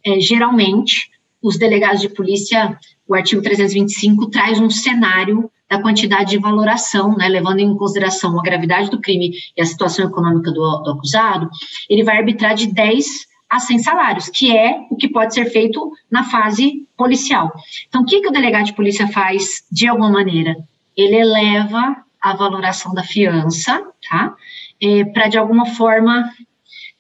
É, 0.05 0.21
geralmente, 0.21 1.11
os 1.43 1.59
delegados 1.59 2.01
de 2.01 2.09
polícia, 2.09 2.79
o 3.07 3.15
artigo 3.15 3.43
325 3.43 4.31
traz 4.31 4.59
um 4.59 4.71
cenário 4.71 5.51
da 5.69 5.81
quantidade 5.81 6.31
de 6.31 6.39
valoração, 6.39 7.15
né, 7.17 7.29
levando 7.29 7.61
em 7.61 7.77
consideração 7.77 8.39
a 8.39 8.43
gravidade 8.43 8.91
do 8.91 9.01
crime 9.01 9.33
e 9.57 9.61
a 9.61 9.67
situação 9.67 10.07
econômica 10.07 10.51
do, 10.51 10.83
do 10.83 10.93
acusado, 10.93 11.49
ele 11.91 12.03
vai 12.03 12.17
arbitrar 12.17 12.55
de 12.55 12.73
10 12.73 13.28
a 13.49 13.59
100 13.59 13.79
salários, 13.79 14.29
que 14.29 14.55
é 14.55 14.87
o 14.91 14.97
que 14.97 15.09
pode 15.09 15.35
ser 15.35 15.47
feito 15.47 15.93
na 16.11 16.25
fase 16.25 16.87
policial. 16.97 17.53
Então, 17.89 18.03
o 18.03 18.05
que, 18.05 18.21
que 18.21 18.29
o 18.29 18.33
delegado 18.33 18.67
de 18.67 18.75
polícia 18.75 19.09
faz 19.09 19.65
de 19.71 19.87
alguma 19.87 20.11
maneira? 20.11 20.57
Ele 20.97 21.17
eleva 21.17 21.97
a 22.21 22.37
valoração 22.37 22.93
da 22.93 23.03
fiança, 23.03 23.83
tá? 24.09 24.35
É, 24.81 25.05
para 25.05 25.29
de 25.29 25.39
alguma 25.39 25.67
forma 25.67 26.31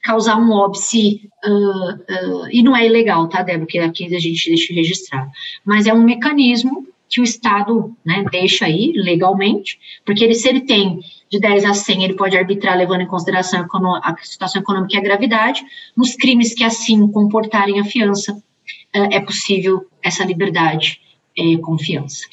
causar 0.02 0.36
um 0.36 0.52
óbice, 0.52 1.28
uh, 1.44 1.94
uh, 1.94 2.48
e 2.50 2.62
não 2.62 2.74
é 2.74 2.86
ilegal, 2.86 3.28
tá, 3.28 3.42
Débora, 3.42 3.66
que 3.66 3.78
aqui 3.78 4.16
a 4.16 4.18
gente 4.18 4.48
deixa 4.48 4.72
registrado, 4.72 5.30
mas 5.64 5.86
é 5.86 5.92
um 5.92 6.02
mecanismo 6.02 6.86
que 7.08 7.20
o 7.20 7.24
Estado 7.24 7.94
né, 8.04 8.24
deixa 8.30 8.66
aí 8.66 8.92
legalmente, 8.94 9.78
porque 10.04 10.24
ele, 10.24 10.34
se 10.34 10.48
ele 10.48 10.60
tem 10.60 11.00
de 11.30 11.38
10 11.38 11.64
a 11.64 11.74
100, 11.74 12.04
ele 12.04 12.14
pode 12.14 12.36
arbitrar 12.36 12.76
levando 12.76 13.02
em 13.02 13.06
consideração 13.06 13.66
a 14.02 14.14
situação 14.22 14.62
econômica 14.62 14.96
e 14.96 14.98
a 14.98 15.02
gravidade, 15.02 15.62
nos 15.96 16.14
crimes 16.14 16.54
que 16.54 16.64
assim 16.64 17.06
comportarem 17.08 17.80
a 17.80 17.84
fiança, 17.84 18.32
uh, 18.32 19.08
é 19.12 19.20
possível 19.20 19.86
essa 20.02 20.24
liberdade 20.24 21.00
é, 21.36 21.56
com 21.58 21.78
fiança. 21.78 22.24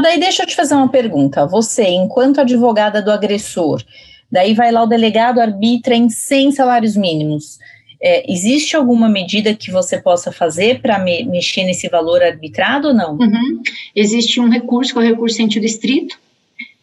Daí 0.00 0.18
deixa 0.18 0.42
eu 0.42 0.46
te 0.46 0.54
fazer 0.54 0.74
uma 0.74 0.88
pergunta, 0.88 1.46
você, 1.46 1.88
enquanto 1.88 2.40
advogada 2.40 3.02
do 3.02 3.10
agressor, 3.10 3.82
Daí 4.30 4.54
vai 4.54 4.70
lá 4.70 4.82
o 4.82 4.86
delegado, 4.86 5.40
arbitra 5.40 5.94
em 5.94 6.08
100 6.08 6.52
salários 6.52 6.96
mínimos. 6.96 7.58
É, 8.00 8.30
existe 8.30 8.76
alguma 8.76 9.08
medida 9.08 9.54
que 9.54 9.72
você 9.72 10.00
possa 10.00 10.30
fazer 10.30 10.80
para 10.80 10.98
me, 10.98 11.24
mexer 11.24 11.64
nesse 11.64 11.88
valor 11.88 12.22
arbitrado 12.22 12.88
ou 12.88 12.94
não? 12.94 13.16
Uhum. 13.16 13.62
Existe 13.96 14.38
um 14.38 14.48
recurso, 14.48 14.92
que 14.92 14.98
é 14.98 15.02
o 15.02 15.04
recurso 15.04 15.36
sentido 15.36 15.64
estrito, 15.64 16.16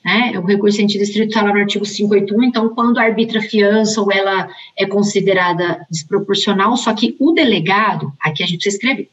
né? 0.06 0.38
O 0.38 0.46
recurso 0.46 0.78
sentido 0.78 1.02
estrito 1.02 1.30
está 1.30 1.42
lá 1.42 1.52
no 1.52 1.60
artigo 1.60 1.84
581, 1.84 2.44
então 2.44 2.70
quando 2.70 3.00
arbitra 3.00 3.42
fiança 3.42 4.00
ou 4.00 4.12
ela 4.12 4.48
é 4.78 4.86
considerada 4.86 5.84
desproporcional, 5.90 6.78
só 6.78 6.94
que 6.94 7.16
o 7.20 7.32
delegado, 7.32 8.14
aqui 8.22 8.44
a 8.44 8.46
gente 8.46 8.58
precisa 8.58 8.76
escrever, 8.76 9.10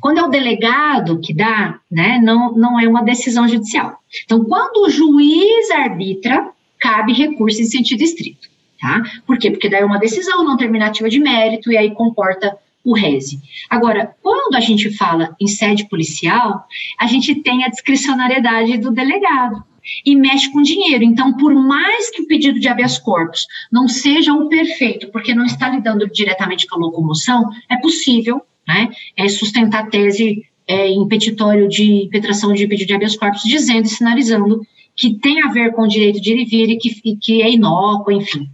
quando 0.00 0.18
é 0.18 0.22
o 0.22 0.28
delegado 0.28 1.18
que 1.18 1.34
dá, 1.34 1.80
né, 1.90 2.20
não, 2.22 2.54
não 2.54 2.80
é 2.80 2.88
uma 2.88 3.02
decisão 3.02 3.48
judicial. 3.48 3.98
Então, 4.24 4.44
quando 4.44 4.86
o 4.86 4.88
juiz 4.88 5.70
arbitra, 5.70 6.50
cabe 6.78 7.12
recurso 7.12 7.60
em 7.60 7.64
sentido 7.64 8.02
estrito, 8.02 8.48
tá? 8.80 9.02
Por 9.26 9.36
quê? 9.38 9.50
Porque 9.50 9.68
daí 9.68 9.82
é 9.82 9.84
uma 9.84 9.98
decisão 9.98 10.44
não 10.44 10.56
terminativa 10.56 11.10
de 11.10 11.18
mérito 11.18 11.70
e 11.72 11.76
aí 11.76 11.90
comporta 11.90 12.56
o 12.84 12.94
rese. 12.94 13.42
Agora, 13.68 14.14
quando 14.22 14.54
a 14.54 14.60
gente 14.60 14.96
fala 14.96 15.36
em 15.38 15.48
sede 15.48 15.86
policial, 15.88 16.64
a 16.98 17.06
gente 17.06 17.34
tem 17.42 17.64
a 17.64 17.68
discricionariedade 17.68 18.78
do 18.78 18.92
delegado 18.92 19.67
e 20.04 20.16
mexe 20.16 20.50
com 20.52 20.62
dinheiro. 20.62 21.04
Então, 21.04 21.36
por 21.36 21.54
mais 21.54 22.10
que 22.10 22.22
o 22.22 22.26
pedido 22.26 22.58
de 22.58 22.68
habeas 22.68 22.98
corpus 22.98 23.46
não 23.70 23.88
seja 23.88 24.32
o 24.32 24.48
perfeito, 24.48 25.08
porque 25.08 25.34
não 25.34 25.44
está 25.44 25.68
lidando 25.68 26.08
diretamente 26.08 26.66
com 26.66 26.76
a 26.76 26.78
locomoção, 26.78 27.44
é 27.68 27.76
possível 27.76 28.42
né, 28.66 28.90
é 29.16 29.28
sustentar 29.28 29.84
a 29.84 29.86
tese 29.86 30.44
é, 30.66 30.88
em 30.88 31.08
petitório 31.08 31.66
de 31.68 32.04
impetração 32.04 32.52
de 32.52 32.66
pedido 32.66 32.88
de 32.88 32.94
habeas 32.94 33.16
corpus, 33.16 33.42
dizendo 33.42 33.86
e 33.86 33.88
sinalizando 33.88 34.60
que 34.94 35.14
tem 35.14 35.40
a 35.42 35.48
ver 35.48 35.72
com 35.72 35.82
o 35.82 35.88
direito 35.88 36.20
de 36.20 36.32
ir 36.32 36.42
e 36.42 36.44
vir 36.44 36.70
e 36.70 36.76
que, 36.76 37.16
que 37.16 37.42
é 37.42 37.50
inócuo, 37.50 38.12
enfim. 38.12 38.50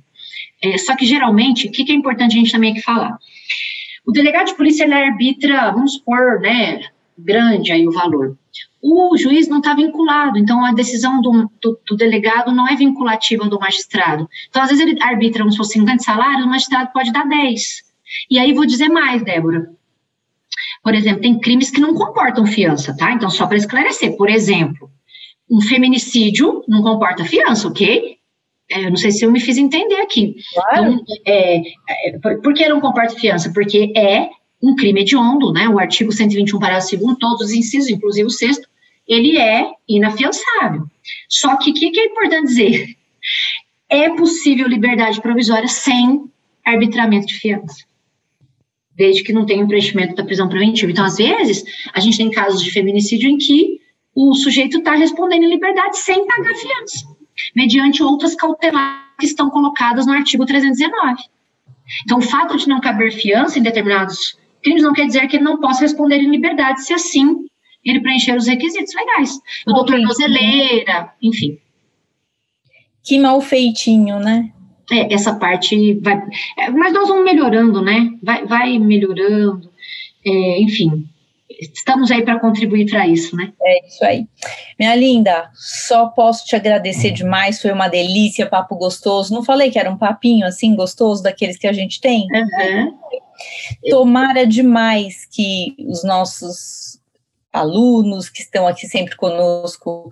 É, 0.62 0.78
só 0.78 0.94
que, 0.94 1.04
geralmente, 1.04 1.66
o 1.66 1.70
que, 1.70 1.84
que, 1.84 1.92
é 1.92 1.94
importante 1.94 2.36
a 2.36 2.38
gente 2.38 2.52
também 2.52 2.72
aqui 2.72 2.82
falar? 2.82 3.18
O 4.06 4.12
delegado 4.12 4.46
de 4.46 4.54
polícia, 4.54 4.84
ele 4.84 4.94
arbitra, 4.94 5.72
vamos 5.72 5.94
supor, 5.94 6.40
né, 6.40 6.80
grande 7.18 7.72
aí 7.72 7.88
o 7.88 7.92
valor. 7.92 8.36
O 8.86 9.16
juiz 9.16 9.48
não 9.48 9.58
está 9.58 9.74
vinculado, 9.74 10.36
então 10.36 10.62
a 10.62 10.70
decisão 10.70 11.22
do, 11.22 11.50
do, 11.62 11.80
do, 11.86 11.96
delegado 11.96 12.52
não 12.52 12.68
é 12.68 12.76
vinculativa 12.76 13.48
do 13.48 13.58
magistrado. 13.58 14.28
Então, 14.50 14.62
às 14.62 14.68
vezes, 14.68 14.86
ele 14.86 15.02
arbitra, 15.02 15.38
vamos 15.38 15.54
supor, 15.54 15.68
50 15.68 16.02
salários, 16.02 16.44
o 16.44 16.48
magistrado 16.50 16.92
pode 16.92 17.10
dar 17.10 17.26
10. 17.26 17.62
E 18.30 18.38
aí, 18.38 18.52
vou 18.52 18.66
dizer 18.66 18.90
mais, 18.90 19.24
Débora. 19.24 19.70
Por 20.82 20.94
exemplo, 20.94 21.22
tem 21.22 21.40
crimes 21.40 21.70
que 21.70 21.80
não 21.80 21.94
comportam 21.94 22.44
fiança, 22.44 22.94
tá? 22.94 23.10
Então, 23.10 23.30
só 23.30 23.46
para 23.46 23.56
esclarecer, 23.56 24.18
por 24.18 24.28
exemplo, 24.28 24.90
um 25.50 25.62
feminicídio 25.62 26.62
não 26.68 26.82
comporta 26.82 27.24
fiança, 27.24 27.66
ok? 27.66 28.18
É, 28.70 28.84
eu 28.84 28.90
não 28.90 28.96
sei 28.98 29.12
se 29.12 29.24
eu 29.24 29.32
me 29.32 29.40
fiz 29.40 29.56
entender 29.56 29.96
aqui. 30.02 30.36
Claro. 30.52 30.92
Então, 30.92 31.04
é, 31.26 31.58
é, 31.58 32.18
por 32.18 32.52
que 32.52 32.68
não 32.68 32.82
comporta 32.82 33.14
fiança? 33.14 33.50
Porque 33.50 33.94
é 33.96 34.28
um 34.62 34.74
crime 34.74 35.00
hediondo, 35.00 35.54
né? 35.54 35.70
O 35.70 35.78
artigo 35.78 36.12
121, 36.12 36.58
parágrafo 36.58 36.98
2 36.98 37.16
todos 37.18 37.46
os 37.46 37.52
incisos, 37.52 37.88
inclusive 37.88 38.26
o 38.26 38.30
sexto, 38.30 38.68
ele 39.06 39.38
é 39.38 39.70
inafiançável. 39.88 40.86
Só 41.28 41.56
que 41.56 41.70
o 41.70 41.74
que, 41.74 41.90
que 41.90 42.00
é 42.00 42.06
importante 42.06 42.46
dizer? 42.46 42.96
É 43.88 44.10
possível 44.10 44.66
liberdade 44.66 45.20
provisória 45.20 45.68
sem 45.68 46.24
arbitramento 46.64 47.26
de 47.26 47.34
fiança 47.34 47.84
desde 48.96 49.22
que 49.22 49.32
não 49.32 49.44
tenha 49.44 49.64
um 49.64 49.68
preenchimento 49.68 50.14
da 50.14 50.24
prisão 50.24 50.48
preventiva. 50.48 50.90
Então, 50.90 51.04
às 51.04 51.16
vezes, 51.16 51.64
a 51.92 52.00
gente 52.00 52.16
tem 52.16 52.30
casos 52.30 52.62
de 52.62 52.70
feminicídio 52.70 53.28
em 53.28 53.36
que 53.36 53.80
o 54.14 54.34
sujeito 54.34 54.78
está 54.78 54.94
respondendo 54.94 55.42
em 55.42 55.50
liberdade 55.50 55.98
sem 55.98 56.26
pagar 56.26 56.54
fiança, 56.54 57.06
mediante 57.54 58.02
outras 58.02 58.34
cautelares 58.34 59.02
que 59.18 59.26
estão 59.26 59.50
colocadas 59.50 60.06
no 60.06 60.12
artigo 60.12 60.46
319. 60.46 61.22
Então, 62.04 62.18
o 62.18 62.22
fato 62.22 62.56
de 62.56 62.68
não 62.68 62.80
caber 62.80 63.12
fiança 63.12 63.58
em 63.58 63.62
determinados 63.62 64.38
crimes 64.62 64.82
não 64.82 64.94
quer 64.94 65.06
dizer 65.06 65.26
que 65.28 65.36
ele 65.36 65.44
não 65.44 65.60
possa 65.60 65.80
responder 65.80 66.16
em 66.16 66.30
liberdade, 66.30 66.84
se 66.84 66.94
assim 66.94 67.46
ele 67.84 68.00
preencher 68.00 68.36
os 68.36 68.46
requisitos 68.46 68.94
legais. 68.94 69.38
O 69.66 69.72
doutor 69.72 69.96
tornozeleira, 69.96 71.12
enfim. 71.22 71.58
Que 73.02 73.18
mal 73.18 73.40
feitinho, 73.40 74.18
né? 74.18 74.50
É, 74.90 75.12
essa 75.12 75.34
parte 75.34 75.94
vai. 76.00 76.22
É, 76.58 76.70
mas 76.70 76.92
nós 76.92 77.08
vamos 77.08 77.24
melhorando, 77.24 77.82
né? 77.82 78.10
Vai, 78.22 78.46
vai 78.46 78.78
melhorando. 78.78 79.70
É, 80.24 80.60
enfim, 80.60 81.06
estamos 81.60 82.10
aí 82.10 82.22
para 82.22 82.40
contribuir 82.40 82.90
para 82.90 83.06
isso, 83.06 83.36
né? 83.36 83.52
É 83.62 83.86
isso 83.86 84.04
aí. 84.04 84.26
Minha 84.78 84.94
linda, 84.94 85.50
só 85.54 86.06
posso 86.06 86.46
te 86.46 86.56
agradecer 86.56 87.10
demais, 87.10 87.60
foi 87.60 87.72
uma 87.72 87.88
delícia, 87.88 88.46
papo 88.46 88.76
gostoso. 88.76 89.34
Não 89.34 89.44
falei 89.44 89.70
que 89.70 89.78
era 89.78 89.90
um 89.90 89.98
papinho 89.98 90.46
assim 90.46 90.74
gostoso 90.74 91.22
daqueles 91.22 91.58
que 91.58 91.66
a 91.66 91.72
gente 91.72 92.00
tem? 92.00 92.26
Uhum. 92.32 92.98
Tomara 93.90 94.46
demais 94.46 95.26
que 95.30 95.74
os 95.88 96.04
nossos 96.04 96.93
alunos 97.54 98.28
que 98.28 98.42
estão 98.42 98.66
aqui 98.66 98.86
sempre 98.86 99.14
conosco 99.16 100.10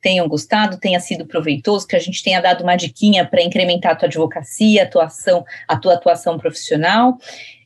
tenham 0.00 0.28
gostado, 0.28 0.78
tenha 0.78 1.00
sido 1.00 1.24
proveitoso, 1.24 1.86
que 1.86 1.96
a 1.96 1.98
gente 1.98 2.22
tenha 2.22 2.38
dado 2.38 2.62
uma 2.62 2.76
diquinha 2.76 3.26
para 3.26 3.42
incrementar 3.42 3.92
a 3.92 3.96
tua 3.96 4.06
advocacia, 4.08 4.82
a 4.82 4.84
atuação, 4.84 5.44
a 5.66 5.78
tua 5.78 5.94
atuação 5.94 6.38
profissional. 6.38 7.16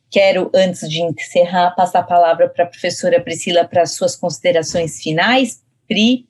Quero, 0.08 0.48
antes 0.54 0.88
de 0.88 1.02
encerrar, 1.02 1.72
passar 1.72 1.98
a 1.98 2.04
palavra 2.04 2.48
para 2.48 2.64
a 2.64 2.68
professora 2.68 3.20
Priscila 3.20 3.64
para 3.66 3.84
suas 3.86 4.14
considerações 4.14 5.02
finais. 5.02 5.64
Pri. 5.88 6.26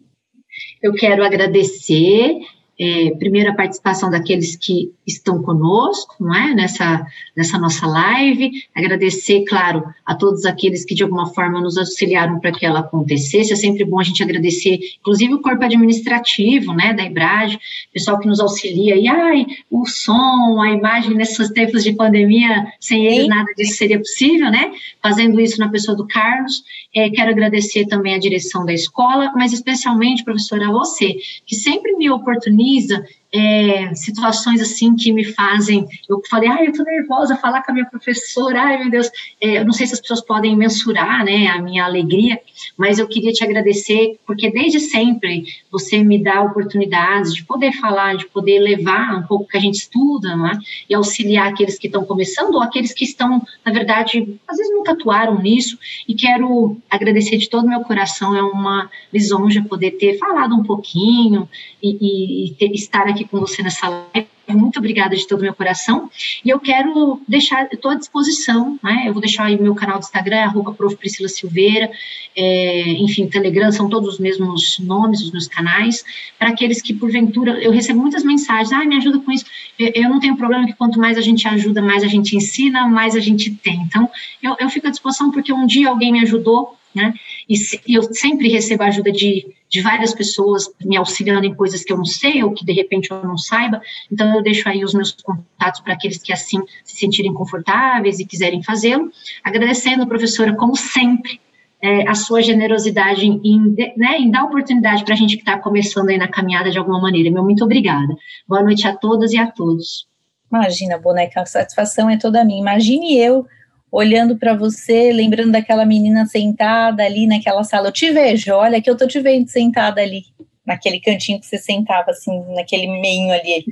Eu 0.82 0.94
quero 0.94 1.22
agradecer 1.22 2.38
é, 2.80 3.10
primeiro 3.18 3.50
a 3.50 3.54
participação 3.54 4.08
daqueles 4.08 4.54
que 4.54 4.92
estão 5.04 5.42
conosco, 5.42 6.14
não 6.20 6.32
é, 6.32 6.54
nessa, 6.54 7.04
nessa 7.36 7.58
nossa 7.58 7.86
live, 7.86 8.52
agradecer, 8.74 9.44
claro, 9.48 9.82
a 10.06 10.14
todos 10.14 10.44
aqueles 10.44 10.84
que 10.84 10.94
de 10.94 11.02
alguma 11.02 11.26
forma 11.34 11.60
nos 11.60 11.76
auxiliaram 11.76 12.38
para 12.38 12.52
que 12.52 12.64
ela 12.64 12.80
acontecesse, 12.80 13.52
é 13.52 13.56
sempre 13.56 13.84
bom 13.84 13.98
a 13.98 14.04
gente 14.04 14.22
agradecer, 14.22 14.78
inclusive 15.00 15.34
o 15.34 15.42
corpo 15.42 15.64
administrativo, 15.64 16.72
né, 16.72 16.94
da 16.94 17.04
IBRAD, 17.04 17.58
pessoal 17.92 18.20
que 18.20 18.28
nos 18.28 18.38
auxilia, 18.38 18.96
e 18.96 19.08
ai, 19.08 19.46
o 19.68 19.84
som, 19.86 20.60
a 20.60 20.70
imagem 20.70 21.14
nesses 21.14 21.50
tempos 21.50 21.82
de 21.82 21.92
pandemia, 21.92 22.66
sem 22.78 23.06
eles 23.06 23.26
nada 23.26 23.52
disso 23.56 23.76
seria 23.76 23.98
possível, 23.98 24.50
né, 24.50 24.70
fazendo 25.02 25.40
isso 25.40 25.58
na 25.58 25.68
pessoa 25.68 25.96
do 25.96 26.06
Carlos, 26.06 26.62
é, 26.94 27.10
quero 27.10 27.30
agradecer 27.30 27.86
também 27.86 28.14
a 28.14 28.18
direção 28.18 28.64
da 28.64 28.72
escola, 28.72 29.32
mas 29.34 29.52
especialmente, 29.52 30.22
professora, 30.22 30.68
a 30.68 30.72
você, 30.72 31.16
que 31.44 31.56
sempre 31.56 31.96
me 31.96 32.08
oportuniza 32.08 32.67
organiza 32.68 33.04
é, 33.32 33.94
situações 33.94 34.60
assim 34.60 34.96
que 34.96 35.12
me 35.12 35.24
fazem. 35.24 35.86
Eu 36.08 36.22
falei, 36.30 36.48
ai, 36.48 36.66
eu 36.66 36.72
tô 36.72 36.82
nervosa 36.82 37.36
falar 37.36 37.62
com 37.62 37.72
a 37.72 37.74
minha 37.74 37.86
professora, 37.86 38.60
ai 38.62 38.78
meu 38.78 38.90
Deus, 38.90 39.10
é, 39.40 39.58
eu 39.58 39.64
não 39.64 39.72
sei 39.72 39.86
se 39.86 39.94
as 39.94 40.00
pessoas 40.00 40.20
podem 40.22 40.56
mensurar, 40.56 41.24
né, 41.24 41.46
a 41.48 41.60
minha 41.60 41.84
alegria, 41.84 42.40
mas 42.76 42.98
eu 42.98 43.06
queria 43.06 43.32
te 43.32 43.44
agradecer, 43.44 44.18
porque 44.26 44.50
desde 44.50 44.80
sempre 44.80 45.44
você 45.70 46.02
me 46.02 46.22
dá 46.22 46.42
oportunidades 46.42 47.34
de 47.34 47.44
poder 47.44 47.72
falar, 47.72 48.16
de 48.16 48.26
poder 48.26 48.58
levar 48.60 49.16
um 49.16 49.22
pouco 49.22 49.48
que 49.48 49.56
a 49.56 49.60
gente 49.60 49.76
estuda, 49.76 50.34
né, 50.36 50.58
e 50.88 50.94
auxiliar 50.94 51.48
aqueles 51.48 51.78
que 51.78 51.86
estão 51.86 52.04
começando 52.04 52.54
ou 52.54 52.62
aqueles 52.62 52.92
que 52.92 53.04
estão, 53.04 53.42
na 53.64 53.72
verdade, 53.72 54.38
às 54.46 54.56
vezes 54.56 54.72
nunca 54.72 54.92
atuaram 54.92 55.38
nisso, 55.40 55.78
e 56.06 56.14
quero 56.14 56.76
agradecer 56.88 57.36
de 57.36 57.48
todo 57.48 57.64
o 57.64 57.68
meu 57.68 57.80
coração, 57.80 58.34
é 58.34 58.42
uma 58.42 58.90
lisonja 59.12 59.62
poder 59.68 59.92
ter 59.92 60.18
falado 60.18 60.54
um 60.54 60.62
pouquinho 60.62 61.48
e, 61.82 61.90
e, 62.00 62.46
e 62.46 62.54
ter, 62.54 62.72
estar 62.72 63.06
aqui 63.06 63.17
aqui 63.18 63.24
com 63.24 63.40
você 63.40 63.62
nessa 63.62 63.88
live. 63.88 64.28
Muito 64.48 64.78
obrigada 64.78 65.14
de 65.14 65.26
todo 65.26 65.40
o 65.40 65.42
meu 65.42 65.52
coração. 65.52 66.10
E 66.42 66.48
eu 66.48 66.58
quero 66.58 67.20
deixar, 67.28 67.68
estou 67.70 67.90
à 67.90 67.94
disposição, 67.94 68.78
né? 68.82 69.04
Eu 69.06 69.12
vou 69.12 69.20
deixar 69.20 69.44
aí 69.44 69.60
meu 69.60 69.74
canal 69.74 69.98
do 69.98 70.04
Instagram, 70.04 70.38
arroba 70.38 70.72
prof. 70.72 70.96
Priscila 70.96 71.28
Silveira, 71.28 71.90
é, 72.34 72.92
enfim, 72.92 73.26
Telegram, 73.26 73.70
são 73.70 73.90
todos 73.90 74.14
os 74.14 74.18
mesmos 74.18 74.78
nomes, 74.78 75.20
os 75.20 75.30
meus 75.30 75.46
canais, 75.46 76.02
para 76.38 76.48
aqueles 76.48 76.80
que, 76.80 76.94
porventura, 76.94 77.62
eu 77.62 77.70
recebo 77.70 78.00
muitas 78.00 78.24
mensagens, 78.24 78.72
ah, 78.72 78.84
me 78.86 78.96
ajuda 78.96 79.18
com 79.18 79.30
isso. 79.30 79.44
Eu, 79.78 79.92
eu, 79.94 80.08
não 80.08 80.18
tenho 80.18 80.36
problema 80.36 80.66
que 80.66 80.72
quanto 80.72 80.98
mais 80.98 81.18
a 81.18 81.20
gente 81.20 81.46
ajuda, 81.46 81.82
mais 81.82 82.02
a 82.02 82.08
gente 82.08 82.34
ensina, 82.34 82.88
mais 82.88 83.14
a 83.14 83.20
gente 83.20 83.50
tem. 83.50 83.82
Então, 83.82 84.08
eu, 84.42 84.56
eu 84.58 84.70
fico 84.70 84.86
à 84.86 84.90
disposição 84.90 85.30
porque 85.30 85.52
um 85.52 85.66
dia 85.66 85.90
alguém 85.90 86.10
me 86.10 86.20
ajudou, 86.20 86.78
né? 86.94 87.12
E, 87.48 87.56
se, 87.56 87.80
eu 87.88 88.02
sempre 88.12 88.48
recebo 88.48 88.82
ajuda 88.82 89.10
de, 89.10 89.46
de 89.68 89.80
várias 89.80 90.12
pessoas 90.12 90.70
me 90.84 90.96
auxiliando 90.96 91.46
em 91.46 91.54
coisas 91.54 91.82
que 91.82 91.92
eu 91.92 91.96
não 91.96 92.04
sei 92.04 92.42
ou 92.42 92.52
que 92.52 92.64
de 92.64 92.72
repente 92.72 93.10
eu 93.10 93.22
não 93.22 93.38
saiba. 93.38 93.80
Então 94.10 94.34
eu 94.34 94.42
deixo 94.42 94.68
aí 94.68 94.84
os 94.84 94.92
meus 94.92 95.12
contatos 95.12 95.80
para 95.80 95.94
aqueles 95.94 96.18
que 96.18 96.32
assim 96.32 96.60
se 96.84 96.98
sentirem 96.98 97.32
confortáveis 97.32 98.18
e 98.18 98.26
quiserem 98.26 98.62
fazê-lo. 98.62 99.10
Agradecendo, 99.42 100.06
professora, 100.06 100.54
como 100.54 100.76
sempre, 100.76 101.40
é, 101.80 102.08
a 102.08 102.14
sua 102.14 102.42
generosidade 102.42 103.24
em, 103.24 103.74
né, 103.96 104.18
em 104.18 104.30
dar 104.30 104.44
oportunidade 104.44 105.04
para 105.04 105.14
a 105.14 105.16
gente 105.16 105.36
que 105.36 105.42
está 105.42 105.58
começando 105.58 106.08
aí 106.08 106.18
na 106.18 106.28
caminhada 106.28 106.70
de 106.70 106.78
alguma 106.78 107.00
maneira. 107.00 107.30
Meu 107.30 107.44
muito 107.44 107.64
obrigada. 107.64 108.14
Boa 108.46 108.62
noite 108.62 108.86
a 108.86 108.94
todas 108.94 109.32
e 109.32 109.38
a 109.38 109.46
todos. 109.46 110.06
Imagina, 110.50 110.98
boneca, 110.98 111.42
a 111.42 111.46
satisfação 111.46 112.08
é 112.10 112.16
toda 112.16 112.44
minha. 112.44 112.60
Imagine 112.60 113.18
eu 113.18 113.46
olhando 113.90 114.36
para 114.36 114.54
você, 114.54 115.12
lembrando 115.12 115.52
daquela 115.52 115.84
menina 115.84 116.26
sentada 116.26 117.02
ali 117.02 117.26
naquela 117.26 117.64
sala. 117.64 117.88
Eu 117.88 117.92
te 117.92 118.10
vejo, 118.10 118.52
olha 118.52 118.80
que 118.80 118.88
eu 118.90 118.96
tô 118.96 119.06
te 119.06 119.20
vendo 119.20 119.48
sentada 119.48 120.00
ali, 120.00 120.24
naquele 120.64 121.00
cantinho 121.00 121.40
que 121.40 121.46
você 121.46 121.58
sentava, 121.58 122.10
assim, 122.10 122.42
naquele 122.54 122.86
meio 122.86 123.32
ali. 123.32 123.64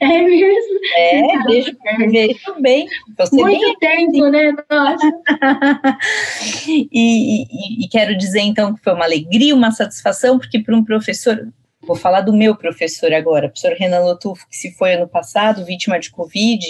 É 0.00 0.22
mesmo? 0.22 0.80
É, 0.96 1.42
vejo, 1.44 1.76
vejo 2.10 2.60
bem. 2.60 2.86
Você 3.16 3.36
Muito 3.36 3.78
bem, 3.80 4.10
tempo, 4.10 4.28
né? 4.28 4.52
Nossa. 4.68 5.12
e, 6.68 6.88
e, 6.92 7.84
e 7.84 7.88
quero 7.88 8.16
dizer, 8.16 8.40
então, 8.40 8.74
que 8.74 8.82
foi 8.82 8.94
uma 8.94 9.04
alegria, 9.04 9.54
uma 9.54 9.70
satisfação, 9.70 10.38
porque 10.38 10.58
para 10.58 10.76
um 10.76 10.84
professor, 10.84 11.48
vou 11.82 11.96
falar 11.96 12.22
do 12.22 12.32
meu 12.32 12.56
professor 12.56 13.12
agora, 13.12 13.48
professor 13.48 13.76
Renan 13.78 14.00
Lotufo, 14.00 14.48
que 14.48 14.56
se 14.56 14.72
foi 14.72 14.94
ano 14.94 15.08
passado, 15.08 15.64
vítima 15.64 16.00
de 16.00 16.10
Covid, 16.10 16.66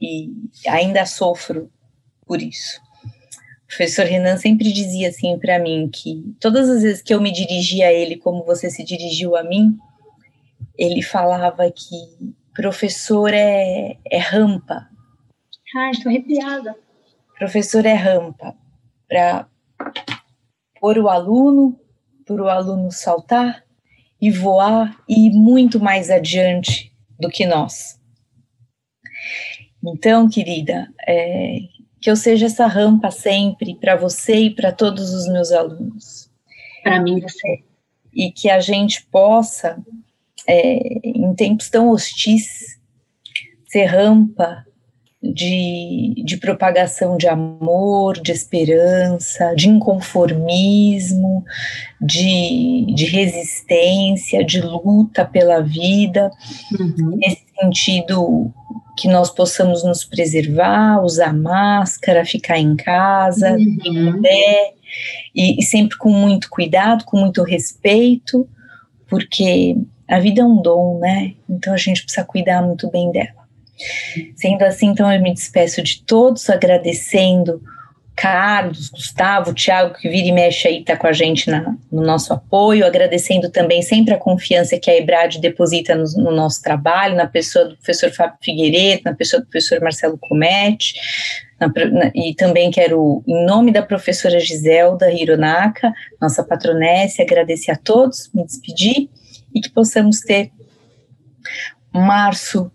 e 0.00 0.30
ainda 0.68 1.04
sofro 1.04 1.68
por 2.30 2.40
isso. 2.40 2.80
O 3.64 3.66
professor 3.66 4.06
Renan 4.06 4.36
sempre 4.36 4.72
dizia 4.72 5.08
assim 5.08 5.36
para 5.36 5.58
mim 5.58 5.90
que 5.92 6.32
todas 6.38 6.70
as 6.70 6.82
vezes 6.82 7.02
que 7.02 7.12
eu 7.12 7.20
me 7.20 7.32
dirigia 7.32 7.88
a 7.88 7.92
ele 7.92 8.16
como 8.16 8.44
você 8.44 8.70
se 8.70 8.84
dirigiu 8.84 9.34
a 9.34 9.42
mim, 9.42 9.76
ele 10.78 11.02
falava 11.02 11.68
que 11.72 11.96
professor 12.54 13.34
é, 13.34 13.96
é 14.08 14.18
rampa. 14.18 14.88
Ai, 15.76 15.90
estou 15.90 16.08
arrepiada. 16.08 16.76
Professor 17.36 17.84
é 17.84 17.94
rampa 17.94 18.54
para 19.08 19.48
pôr 20.80 20.98
o 20.98 21.08
aluno, 21.08 21.80
para 22.24 22.40
o 22.44 22.48
aluno 22.48 22.92
saltar 22.92 23.64
e 24.20 24.30
voar 24.30 25.02
e 25.08 25.26
ir 25.26 25.32
muito 25.32 25.80
mais 25.80 26.10
adiante 26.10 26.92
do 27.18 27.28
que 27.28 27.44
nós. 27.44 27.98
Então, 29.82 30.28
querida, 30.28 30.92
é, 31.08 31.58
que 32.00 32.10
eu 32.10 32.16
seja 32.16 32.46
essa 32.46 32.66
rampa 32.66 33.10
sempre 33.10 33.74
para 33.74 33.96
você 33.96 34.34
e 34.34 34.50
para 34.54 34.72
todos 34.72 35.12
os 35.12 35.28
meus 35.28 35.52
alunos. 35.52 36.30
Para 36.82 37.00
mim, 37.02 37.20
você. 37.20 37.62
E 38.12 38.32
que 38.32 38.48
a 38.50 38.58
gente 38.58 39.06
possa, 39.06 39.78
é, 40.46 40.78
em 41.04 41.34
tempos 41.34 41.68
tão 41.68 41.90
hostis, 41.90 42.78
ser 43.66 43.84
rampa 43.84 44.64
de, 45.22 46.14
de 46.24 46.38
propagação 46.38 47.16
de 47.16 47.28
amor, 47.28 48.14
de 48.14 48.32
esperança, 48.32 49.54
de 49.54 49.68
inconformismo, 49.68 51.44
de, 52.00 52.86
de 52.94 53.04
resistência, 53.04 54.42
de 54.42 54.60
luta 54.62 55.24
pela 55.24 55.60
vida, 55.60 56.30
uhum. 56.78 57.16
nesse 57.18 57.44
sentido 57.60 58.50
que 59.00 59.08
nós 59.08 59.30
possamos 59.30 59.82
nos 59.82 60.04
preservar, 60.04 61.02
usar 61.02 61.32
máscara, 61.32 62.24
ficar 62.24 62.58
em 62.58 62.76
casa, 62.76 63.52
uhum. 63.52 64.20
né? 64.20 64.72
e, 65.34 65.58
e 65.58 65.62
sempre 65.62 65.96
com 65.96 66.10
muito 66.10 66.48
cuidado, 66.50 67.04
com 67.04 67.18
muito 67.18 67.42
respeito, 67.42 68.48
porque 69.08 69.76
a 70.08 70.18
vida 70.18 70.42
é 70.42 70.44
um 70.44 70.60
dom, 70.60 70.98
né? 70.98 71.34
Então 71.48 71.72
a 71.72 71.76
gente 71.76 72.02
precisa 72.02 72.24
cuidar 72.24 72.62
muito 72.62 72.90
bem 72.90 73.10
dela. 73.10 73.40
Sendo 74.36 74.62
assim, 74.62 74.88
então 74.88 75.10
eu 75.10 75.20
me 75.22 75.32
despeço 75.32 75.82
de 75.82 76.02
todos, 76.02 76.50
agradecendo 76.50 77.62
Carlos, 78.20 78.90
Gustavo, 78.90 79.54
Thiago, 79.54 79.94
que 79.94 80.06
vira 80.06 80.28
e 80.28 80.32
mexe 80.32 80.68
aí, 80.68 80.80
está 80.80 80.94
com 80.94 81.06
a 81.06 81.12
gente 81.12 81.48
na, 81.48 81.74
no 81.90 82.02
nosso 82.02 82.34
apoio, 82.34 82.84
agradecendo 82.84 83.48
também 83.48 83.80
sempre 83.80 84.12
a 84.12 84.18
confiança 84.18 84.78
que 84.78 84.90
a 84.90 84.96
EBRAD 84.98 85.40
deposita 85.40 85.94
no, 85.94 86.04
no 86.18 86.30
nosso 86.30 86.60
trabalho, 86.60 87.16
na 87.16 87.26
pessoa 87.26 87.64
do 87.64 87.76
professor 87.76 88.10
Fábio 88.10 88.36
Figueiredo, 88.42 89.04
na 89.06 89.14
pessoa 89.14 89.40
do 89.40 89.46
professor 89.46 89.80
Marcelo 89.80 90.18
Comete, 90.18 90.92
na, 91.58 91.68
na, 91.68 92.10
e 92.14 92.34
também 92.34 92.70
quero, 92.70 93.24
em 93.26 93.46
nome 93.46 93.72
da 93.72 93.82
professora 93.82 94.38
Giselda 94.38 95.10
Hironaka, 95.10 95.90
nossa 96.20 96.44
patronesse, 96.44 97.22
agradecer 97.22 97.70
a 97.70 97.76
todos, 97.76 98.30
me 98.34 98.44
despedir 98.44 99.08
e 99.54 99.62
que 99.62 99.70
possamos 99.70 100.20
ter 100.20 100.50
março 101.90 102.70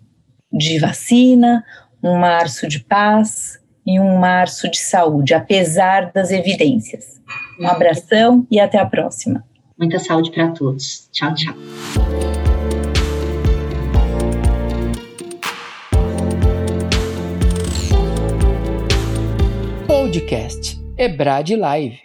de 0.52 0.80
vacina, 0.80 1.64
um 2.02 2.18
março 2.18 2.68
de 2.68 2.80
paz, 2.80 3.60
e 3.86 4.00
um 4.00 4.18
março 4.18 4.70
de 4.70 4.78
saúde, 4.78 5.34
apesar 5.34 6.12
das 6.12 6.32
evidências. 6.32 7.22
Um 7.60 7.68
abração 7.68 8.46
e 8.50 8.60
até 8.60 8.78
a 8.78 8.86
próxima. 8.86 9.44
Muita 9.78 10.00
saúde 10.00 10.32
para 10.32 10.50
todos. 10.52 11.10
Tchau, 11.12 11.34
tchau. 11.34 11.56
Podcast 19.88 20.80
Ebrad 20.98 21.50
Live. 21.52 22.05